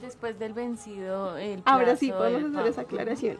Después 0.00 0.38
del 0.38 0.52
vencido, 0.52 1.36
el 1.38 1.62
Ahora 1.64 1.96
sí 1.96 2.08
plazo 2.08 2.22
podemos 2.22 2.54
hacer 2.54 2.70
esa 2.70 2.80
aclaración. 2.82 3.38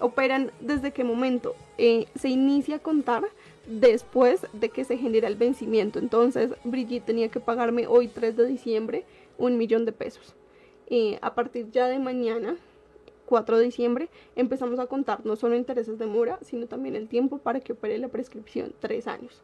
Operan 0.00 0.52
desde 0.60 0.92
qué 0.92 1.04
momento 1.04 1.54
Eh, 1.78 2.06
se 2.18 2.28
inicia 2.30 2.76
a 2.76 2.78
contar 2.78 3.24
después 3.66 4.46
de 4.54 4.70
que 4.70 4.84
se 4.84 4.96
genera 4.96 5.28
el 5.28 5.36
vencimiento. 5.36 5.98
Entonces, 5.98 6.52
Brigitte 6.64 7.04
tenía 7.04 7.28
que 7.28 7.40
pagarme 7.40 7.86
hoy 7.86 8.08
3 8.08 8.36
de 8.36 8.46
diciembre 8.46 9.04
un 9.36 9.58
millón 9.58 9.84
de 9.84 9.92
pesos. 9.92 10.34
Eh, 10.88 11.18
a 11.20 11.34
partir 11.34 11.70
ya 11.70 11.88
de 11.88 11.98
mañana, 11.98 12.56
4 13.26 13.58
de 13.58 13.64
diciembre, 13.64 14.08
empezamos 14.36 14.78
a 14.78 14.86
contar 14.86 15.26
no 15.26 15.36
solo 15.36 15.56
intereses 15.56 15.98
de 15.98 16.06
mora, 16.06 16.38
sino 16.42 16.66
también 16.66 16.96
el 16.96 17.08
tiempo 17.08 17.38
para 17.38 17.60
que 17.60 17.72
opere 17.72 17.98
la 17.98 18.08
prescripción, 18.08 18.72
3 18.80 19.06
años. 19.08 19.42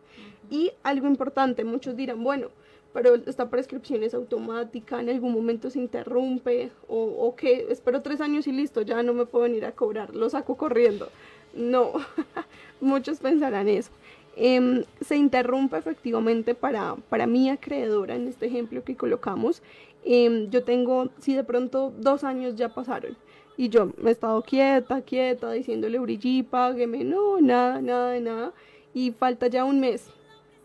Y 0.50 0.72
algo 0.82 1.06
importante, 1.06 1.64
muchos 1.64 1.96
dirán, 1.96 2.22
bueno, 2.22 2.48
pero 2.92 3.14
esta 3.14 3.48
prescripción 3.48 4.02
es 4.02 4.14
automática, 4.14 5.00
en 5.00 5.08
algún 5.08 5.32
momento 5.32 5.70
se 5.70 5.78
interrumpe, 5.78 6.70
o, 6.88 7.02
o 7.02 7.34
que 7.34 7.66
espero 7.70 8.02
tres 8.02 8.20
años 8.20 8.46
y 8.46 8.52
listo, 8.52 8.82
ya 8.82 9.02
no 9.02 9.14
me 9.14 9.26
puedo 9.26 9.44
venir 9.44 9.64
a 9.64 9.72
cobrar, 9.72 10.14
lo 10.14 10.28
saco 10.28 10.56
corriendo. 10.56 11.08
No, 11.54 11.92
muchos 12.80 13.18
pensarán 13.20 13.68
eso. 13.68 13.90
Em, 14.34 14.84
se 15.00 15.16
interrumpe 15.16 15.76
efectivamente 15.76 16.54
para, 16.54 16.96
para 17.08 17.26
mi 17.26 17.50
acreedora, 17.50 18.16
en 18.16 18.28
este 18.28 18.46
ejemplo 18.46 18.82
que 18.82 18.96
colocamos. 18.96 19.62
Em, 20.04 20.48
yo 20.50 20.64
tengo, 20.64 21.10
si 21.18 21.34
de 21.34 21.44
pronto 21.44 21.92
dos 21.98 22.24
años 22.24 22.56
ya 22.56 22.70
pasaron 22.70 23.16
y 23.56 23.68
yo 23.68 23.92
me 23.98 24.08
he 24.08 24.12
estado 24.12 24.42
quieta, 24.42 25.02
quieta, 25.02 25.52
diciéndole 25.52 25.98
Brigitte, 25.98 26.48
págueme, 26.48 27.04
no, 27.04 27.40
nada, 27.40 27.80
nada 27.80 28.18
nada, 28.20 28.52
y 28.94 29.10
falta 29.12 29.46
ya 29.46 29.64
un 29.64 29.80
mes, 29.80 30.08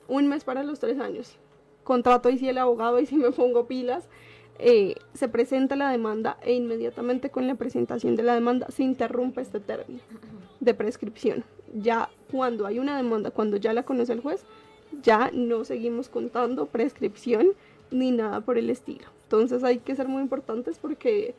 un 0.07 0.27
mes 0.27 0.43
para 0.43 0.63
los 0.63 0.79
tres 0.79 0.99
años. 0.99 1.37
Contrato 1.87 2.27
ahí 2.27 2.37
sí 2.37 2.49
el 2.49 2.57
abogado 2.57 2.99
y 2.99 3.05
si 3.05 3.15
me 3.15 3.31
pongo 3.31 3.65
pilas. 3.65 4.09
eh, 4.59 4.95
se 5.13 5.29
presenta 5.29 5.77
la 5.77 5.89
demanda 5.89 6.37
e 6.41 6.53
inmediatamente 6.53 7.29
con 7.29 7.47
la 7.47 7.55
presentación 7.55 8.17
de 8.17 8.23
la 8.23 8.33
demanda 8.33 8.67
se 8.69 8.83
interrumpe 8.83 9.39
este 9.39 9.61
término 9.61 10.01
de 10.59 10.73
prescripción. 10.73 11.45
Ya 11.73 12.09
cuando 12.29 12.65
hay 12.65 12.79
una 12.79 12.97
demanda, 12.97 13.31
cuando 13.31 13.55
ya 13.55 13.71
la 13.71 13.83
conoce 13.83 14.11
el 14.11 14.19
juez, 14.19 14.43
ya 15.01 15.31
no 15.31 15.63
seguimos 15.63 16.09
contando 16.09 16.65
prescripción 16.65 17.53
ni 17.89 18.11
nada 18.11 18.41
por 18.41 18.57
el 18.57 18.69
estilo. 18.69 19.07
Entonces 19.23 19.63
hay 19.63 19.77
que 19.77 19.95
ser 19.95 20.09
muy 20.09 20.21
importantes 20.21 20.79
porque 20.79 21.35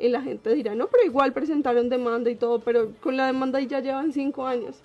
eh, 0.00 0.08
la 0.08 0.20
gente 0.22 0.52
dirá, 0.52 0.74
no, 0.74 0.88
pero 0.88 1.04
igual 1.04 1.32
presentaron 1.32 1.88
demanda 1.88 2.28
y 2.28 2.34
todo, 2.34 2.58
pero 2.58 2.90
con 3.00 3.16
la 3.16 3.26
demanda 3.26 3.60
ya 3.60 3.78
llevan 3.78 4.12
cinco 4.12 4.48
años. 4.48 4.82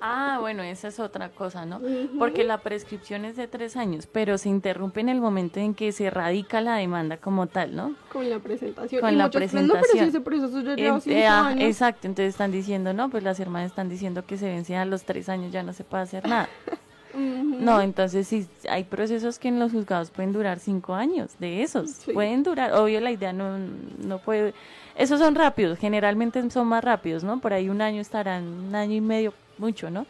Ah, 0.00 0.38
bueno, 0.40 0.62
esa 0.62 0.88
es 0.88 1.00
otra 1.00 1.28
cosa, 1.30 1.64
¿no? 1.64 1.80
Porque 2.18 2.44
la 2.44 2.58
prescripción 2.58 3.24
es 3.24 3.36
de 3.36 3.48
tres 3.48 3.76
años, 3.76 4.06
pero 4.10 4.38
se 4.38 4.48
interrumpe 4.48 5.00
en 5.00 5.08
el 5.08 5.20
momento 5.20 5.60
en 5.60 5.74
que 5.74 5.92
se 5.92 6.10
radica 6.10 6.60
la 6.60 6.76
demanda 6.76 7.16
como 7.16 7.46
tal, 7.46 7.74
¿no? 7.74 7.94
Con 8.12 8.28
la 8.28 8.38
presentación. 8.38 9.00
Con 9.00 9.12
Y 9.12 9.16
la 9.16 9.30
presentación. 9.30 9.68
No, 9.68 9.74
pero 9.74 10.04
si 10.04 10.08
ese 10.10 10.20
proceso 10.20 10.60
ya 10.60 10.74
lleva 10.76 11.00
cinco 11.00 11.16
eh, 11.16 11.26
ah, 11.26 11.48
años. 11.48 11.64
exacto, 11.64 12.06
entonces 12.06 12.30
están 12.34 12.52
diciendo, 12.52 12.92
no, 12.92 13.08
pues 13.10 13.22
las 13.22 13.38
hermanas 13.40 13.70
están 13.70 13.88
diciendo 13.88 14.24
que 14.26 14.36
se 14.36 14.46
vencen 14.46 14.76
a 14.76 14.84
los 14.84 15.04
tres 15.04 15.28
años, 15.28 15.52
ya 15.52 15.62
no 15.62 15.72
se 15.72 15.84
puede 15.84 16.02
hacer 16.04 16.26
nada. 16.28 16.48
No, 17.16 17.80
entonces 17.80 18.26
sí, 18.26 18.48
hay 18.68 18.82
procesos 18.82 19.38
que 19.38 19.46
en 19.46 19.60
los 19.60 19.70
juzgados 19.70 20.10
pueden 20.10 20.32
durar 20.32 20.58
cinco 20.58 20.94
años, 20.94 21.30
de 21.38 21.62
esos, 21.62 21.90
Sí. 21.90 22.12
pueden 22.12 22.42
durar, 22.42 22.72
obvio 22.72 23.00
la 23.00 23.12
idea 23.12 23.32
no, 23.32 23.56
no 23.98 24.18
puede, 24.18 24.52
esos 24.96 25.20
son 25.20 25.36
rápidos, 25.36 25.78
generalmente 25.78 26.50
son 26.50 26.66
más 26.66 26.82
rápidos, 26.82 27.22
¿no? 27.22 27.38
Por 27.38 27.52
ahí 27.52 27.68
un 27.68 27.82
año 27.82 28.00
estarán, 28.00 28.44
un 28.44 28.74
año 28.74 28.94
y 28.94 29.00
medio, 29.00 29.32
mucho, 29.58 29.90
¿no? 29.90 30.06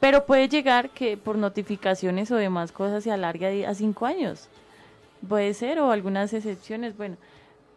Pero 0.00 0.26
puede 0.26 0.48
llegar 0.48 0.90
que 0.90 1.16
por 1.16 1.36
notificaciones 1.38 2.30
o 2.30 2.36
demás 2.36 2.70
cosas 2.72 3.02
se 3.04 3.10
alargue 3.10 3.66
a 3.66 3.74
cinco 3.74 4.06
años, 4.06 4.48
puede 5.26 5.54
ser, 5.54 5.78
o 5.80 5.90
algunas 5.90 6.32
excepciones, 6.34 6.96
bueno, 6.96 7.16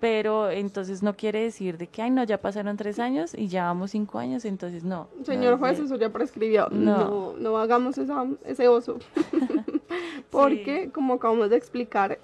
pero 0.02 0.50
entonces 0.50 1.04
no 1.04 1.16
quiere 1.16 1.42
decir 1.44 1.78
de 1.78 1.88
que, 1.88 2.02
ay, 2.02 2.10
no, 2.12 2.24
ya 2.24 2.38
pasaron 2.38 2.78
tres 2.78 3.00
años 3.00 3.34
y 3.34 3.48
ya 3.48 3.66
vamos 3.66 3.92
cinco 3.92 4.20
años, 4.20 4.46
entonces 4.46 4.84
no. 4.84 5.08
Señor 5.26 5.54
no, 5.54 5.58
juez, 5.60 5.80
eso 5.80 5.96
ya 5.98 6.10
prescribió. 6.10 6.68
No. 6.72 6.98
No, 6.98 7.34
no, 7.38 7.58
hagamos 7.58 7.98
esa- 7.98 8.28
ese 8.46 8.68
oso. 8.68 9.00
Porque, 10.30 10.90
como 10.94 11.16
acabamos 11.16 11.50
de 11.50 11.58
explicar, 11.58 12.20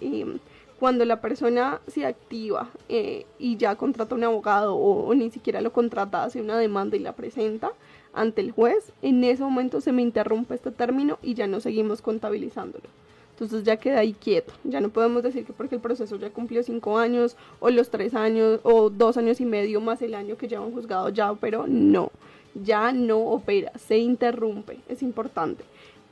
cuando 0.79 1.05
la 1.05 1.21
persona 1.21 1.79
se 1.87 2.05
activa 2.05 2.69
eh, 2.89 3.25
y 3.39 3.57
ya 3.57 3.75
contrata 3.75 4.15
un 4.15 4.23
abogado 4.23 4.75
o, 4.75 5.07
o 5.07 5.13
ni 5.15 5.29
siquiera 5.29 5.61
lo 5.61 5.71
contrata, 5.73 6.23
hace 6.23 6.41
una 6.41 6.57
demanda 6.57 6.95
y 6.97 6.99
la 6.99 7.13
presenta 7.13 7.71
ante 8.15 8.41
el 8.41 8.51
juez, 8.51 8.93
en 9.01 9.23
ese 9.23 9.43
momento 9.43 9.81
se 9.81 9.91
me 9.91 10.01
interrumpe 10.01 10.55
este 10.55 10.71
término 10.71 11.19
y 11.21 11.33
ya 11.33 11.47
no 11.47 11.59
seguimos 11.59 12.01
contabilizándolo. 12.01 12.85
Entonces 13.31 13.63
ya 13.63 13.75
queda 13.75 13.99
ahí 13.99 14.13
quieto. 14.13 14.53
Ya 14.63 14.79
no 14.79 14.89
podemos 14.89 15.21
decir 15.21 15.45
que 15.45 15.51
porque 15.51 15.75
el 15.75 15.81
proceso 15.81 16.15
ya 16.15 16.29
cumplió 16.29 16.63
cinco 16.63 16.97
años 16.97 17.35
o 17.59 17.69
los 17.69 17.89
tres 17.89 18.13
años 18.15 18.61
o 18.63 18.89
dos 18.89 19.17
años 19.17 19.41
y 19.41 19.45
medio 19.45 19.81
más 19.81 20.01
el 20.01 20.15
año 20.15 20.37
que 20.37 20.47
lleva 20.47 20.65
un 20.65 20.71
juzgado 20.71 21.09
ya 21.09 21.33
pero 21.35 21.65
no. 21.67 22.11
Ya 22.53 22.93
no 22.93 23.19
opera, 23.19 23.73
se 23.77 23.97
interrumpe, 23.97 24.79
es 24.87 25.03
importante. 25.03 25.65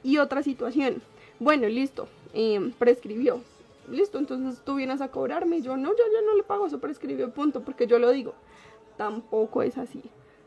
Y 0.03 0.17
otra 0.17 0.43
situación, 0.43 1.01
bueno, 1.39 1.69
listo, 1.69 2.09
eh, 2.33 2.73
prescribió. 2.77 3.39
Listo, 3.89 4.17
entonces 4.17 4.61
tú 4.65 4.75
vienes 4.75 4.99
a 4.99 5.07
cobrarme. 5.07 5.61
Yo 5.61 5.77
no, 5.77 5.89
yo 5.91 6.03
ya 6.13 6.21
no 6.25 6.35
le 6.35 6.43
pago, 6.43 6.67
eso 6.67 6.79
prescribió, 6.79 7.31
punto, 7.31 7.61
porque 7.61 7.87
yo 7.87 7.97
lo 7.99 8.11
digo. 8.11 8.33
Tampoco 8.97 9.63
es 9.63 9.77
así 9.77 10.01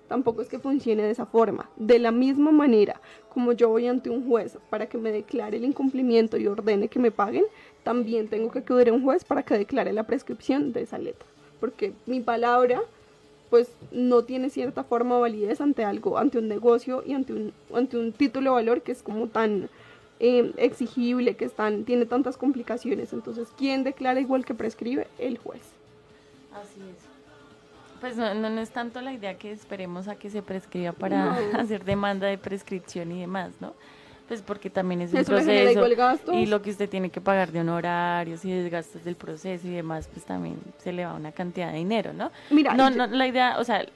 tampoco 0.09 0.43
es 0.43 0.49
que 0.49 0.59
funcione 0.59 1.03
de 1.03 1.11
esa 1.11 1.27
forma. 1.27 1.69
De 1.77 1.99
la 1.99 2.13
misma 2.13 2.53
manera 2.53 3.01
como 3.37 3.53
yo 3.53 3.69
voy 3.69 3.87
ante 3.87 4.09
un 4.09 4.27
juez 4.27 4.57
para 4.71 4.87
que 4.87 4.97
me 4.97 5.13
declare 5.13 5.59
el 5.59 5.65
incumplimiento 5.67 6.39
y 6.39 6.47
ordene 6.47 6.89
que 6.89 6.99
me 6.99 7.11
paguen, 7.11 7.45
también 7.83 8.29
tengo 8.29 8.51
que 8.51 8.61
acudir 8.61 8.89
a 8.89 8.95
un 8.95 9.05
juez 9.05 9.27
para 9.27 9.43
que 9.43 9.59
declare 9.59 9.93
la 9.93 10.05
prescripción 10.05 10.73
de 10.73 10.81
esa 10.81 10.97
letra. 10.97 11.29
Porque 11.61 11.93
mi 12.07 12.21
palabra 12.21 12.81
pues 13.51 13.69
no 13.93 14.25
tiene 14.25 14.49
cierta 14.49 14.85
forma 14.85 15.17
de 15.17 15.21
validez 15.21 15.61
ante 15.61 15.85
algo, 15.85 16.17
ante 16.17 16.39
un 16.39 16.49
negocio 16.49 17.03
y 17.05 17.13
ante 17.13 17.35
un, 17.35 17.53
ante 17.75 17.99
un 17.99 18.13
título 18.13 18.53
de 18.53 18.55
valor 18.55 18.81
que 18.81 18.93
es 18.93 19.03
como 19.03 19.27
tan 19.27 19.69
eh, 20.19 20.53
exigible, 20.57 21.37
que 21.37 21.45
es 21.45 21.53
tiene 21.85 22.07
tantas 22.07 22.39
complicaciones. 22.39 23.13
Entonces, 23.13 23.49
¿quién 23.59 23.85
declara 23.85 24.19
igual 24.19 24.47
que 24.47 24.55
prescribe? 24.55 25.09
El 25.19 25.37
juez. 25.37 25.61
Así 26.55 26.81
es. 26.81 27.06
Pues 28.01 28.17
no, 28.17 28.35
no, 28.35 28.61
es 28.61 28.71
tanto 28.71 29.01
la 29.01 29.13
idea 29.13 29.37
que 29.37 29.53
esperemos 29.53 30.09
a 30.09 30.17
que 30.17 30.31
se 30.31 30.43
prescriba 30.43 30.93
para 30.93 31.35
hacer 31.59 31.85
demanda 31.85 32.27
de 32.27 32.39
prescripción 32.39 33.13
y 33.13 33.21
demás, 33.21 33.53
¿no? 33.61 33.75
Pues 34.29 34.43
porque 34.43 34.71
también 34.71 35.03
es 35.03 35.15
un 35.15 35.25
proceso 35.25 36.33
y 36.33 36.47
lo 36.47 36.61
que 36.61 36.71
usted 36.71 36.89
tiene 36.89 37.11
que 37.11 37.21
pagar 37.21 37.53
de 37.53 37.61
honorarios 37.61 38.45
y 38.45 38.51
desgastos 38.51 39.05
del 39.05 39.15
proceso 39.15 39.69
y 39.69 39.71
demás, 39.71 40.09
pues 40.13 40.27
también 40.27 40.57
se 40.79 40.91
le 40.93 41.05
va 41.05 41.15
una 41.15 41.31
cantidad 41.31 41.71
de 41.71 41.79
dinero, 41.79 42.13
¿no? 42.13 42.33
Mira, 42.51 42.75
no, 42.75 42.91
no, 42.91 43.07
la 43.07 43.27
idea, 43.29 43.57
o 43.59 43.63
sea, 43.63 43.87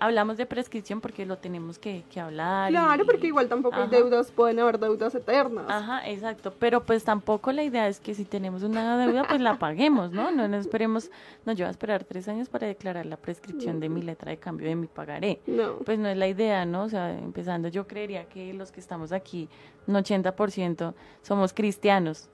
hablamos 0.00 0.36
de 0.36 0.46
prescripción 0.46 1.00
porque 1.00 1.26
lo 1.26 1.38
tenemos 1.38 1.78
que, 1.78 2.04
que 2.10 2.20
hablar. 2.20 2.70
Claro, 2.70 3.04
porque 3.04 3.26
igual 3.26 3.48
tampoco 3.48 3.76
hay 3.76 3.88
deudas, 3.88 4.30
pueden 4.30 4.58
haber 4.58 4.78
deudas 4.78 5.14
eternas. 5.14 5.66
Ajá, 5.68 6.08
exacto. 6.08 6.52
Pero 6.58 6.84
pues 6.84 7.04
tampoco 7.04 7.52
la 7.52 7.62
idea 7.62 7.88
es 7.88 8.00
que 8.00 8.14
si 8.14 8.24
tenemos 8.24 8.62
una 8.62 8.98
deuda, 8.98 9.24
pues 9.28 9.40
la 9.40 9.58
paguemos, 9.58 10.12
¿no? 10.12 10.30
No, 10.30 10.48
no 10.48 10.56
esperemos, 10.56 11.10
no, 11.44 11.52
yo 11.52 11.64
voy 11.64 11.68
a 11.68 11.70
esperar 11.70 12.04
tres 12.04 12.28
años 12.28 12.48
para 12.48 12.66
declarar 12.66 13.06
la 13.06 13.16
prescripción 13.16 13.80
de 13.80 13.88
mi 13.88 14.02
letra 14.02 14.30
de 14.30 14.38
cambio 14.38 14.68
de 14.68 14.76
mi 14.76 14.86
pagaré. 14.86 15.40
No. 15.46 15.78
Pues 15.78 15.98
no 15.98 16.08
es 16.08 16.16
la 16.16 16.28
idea, 16.28 16.64
¿no? 16.64 16.84
O 16.84 16.88
sea, 16.88 17.16
empezando, 17.16 17.68
yo 17.68 17.86
creería 17.86 18.24
que 18.26 18.52
los 18.54 18.72
que 18.72 18.80
estamos 18.80 19.12
aquí, 19.12 19.48
un 19.86 19.94
80% 19.94 20.94
somos 21.22 21.52
cristianos, 21.52 22.28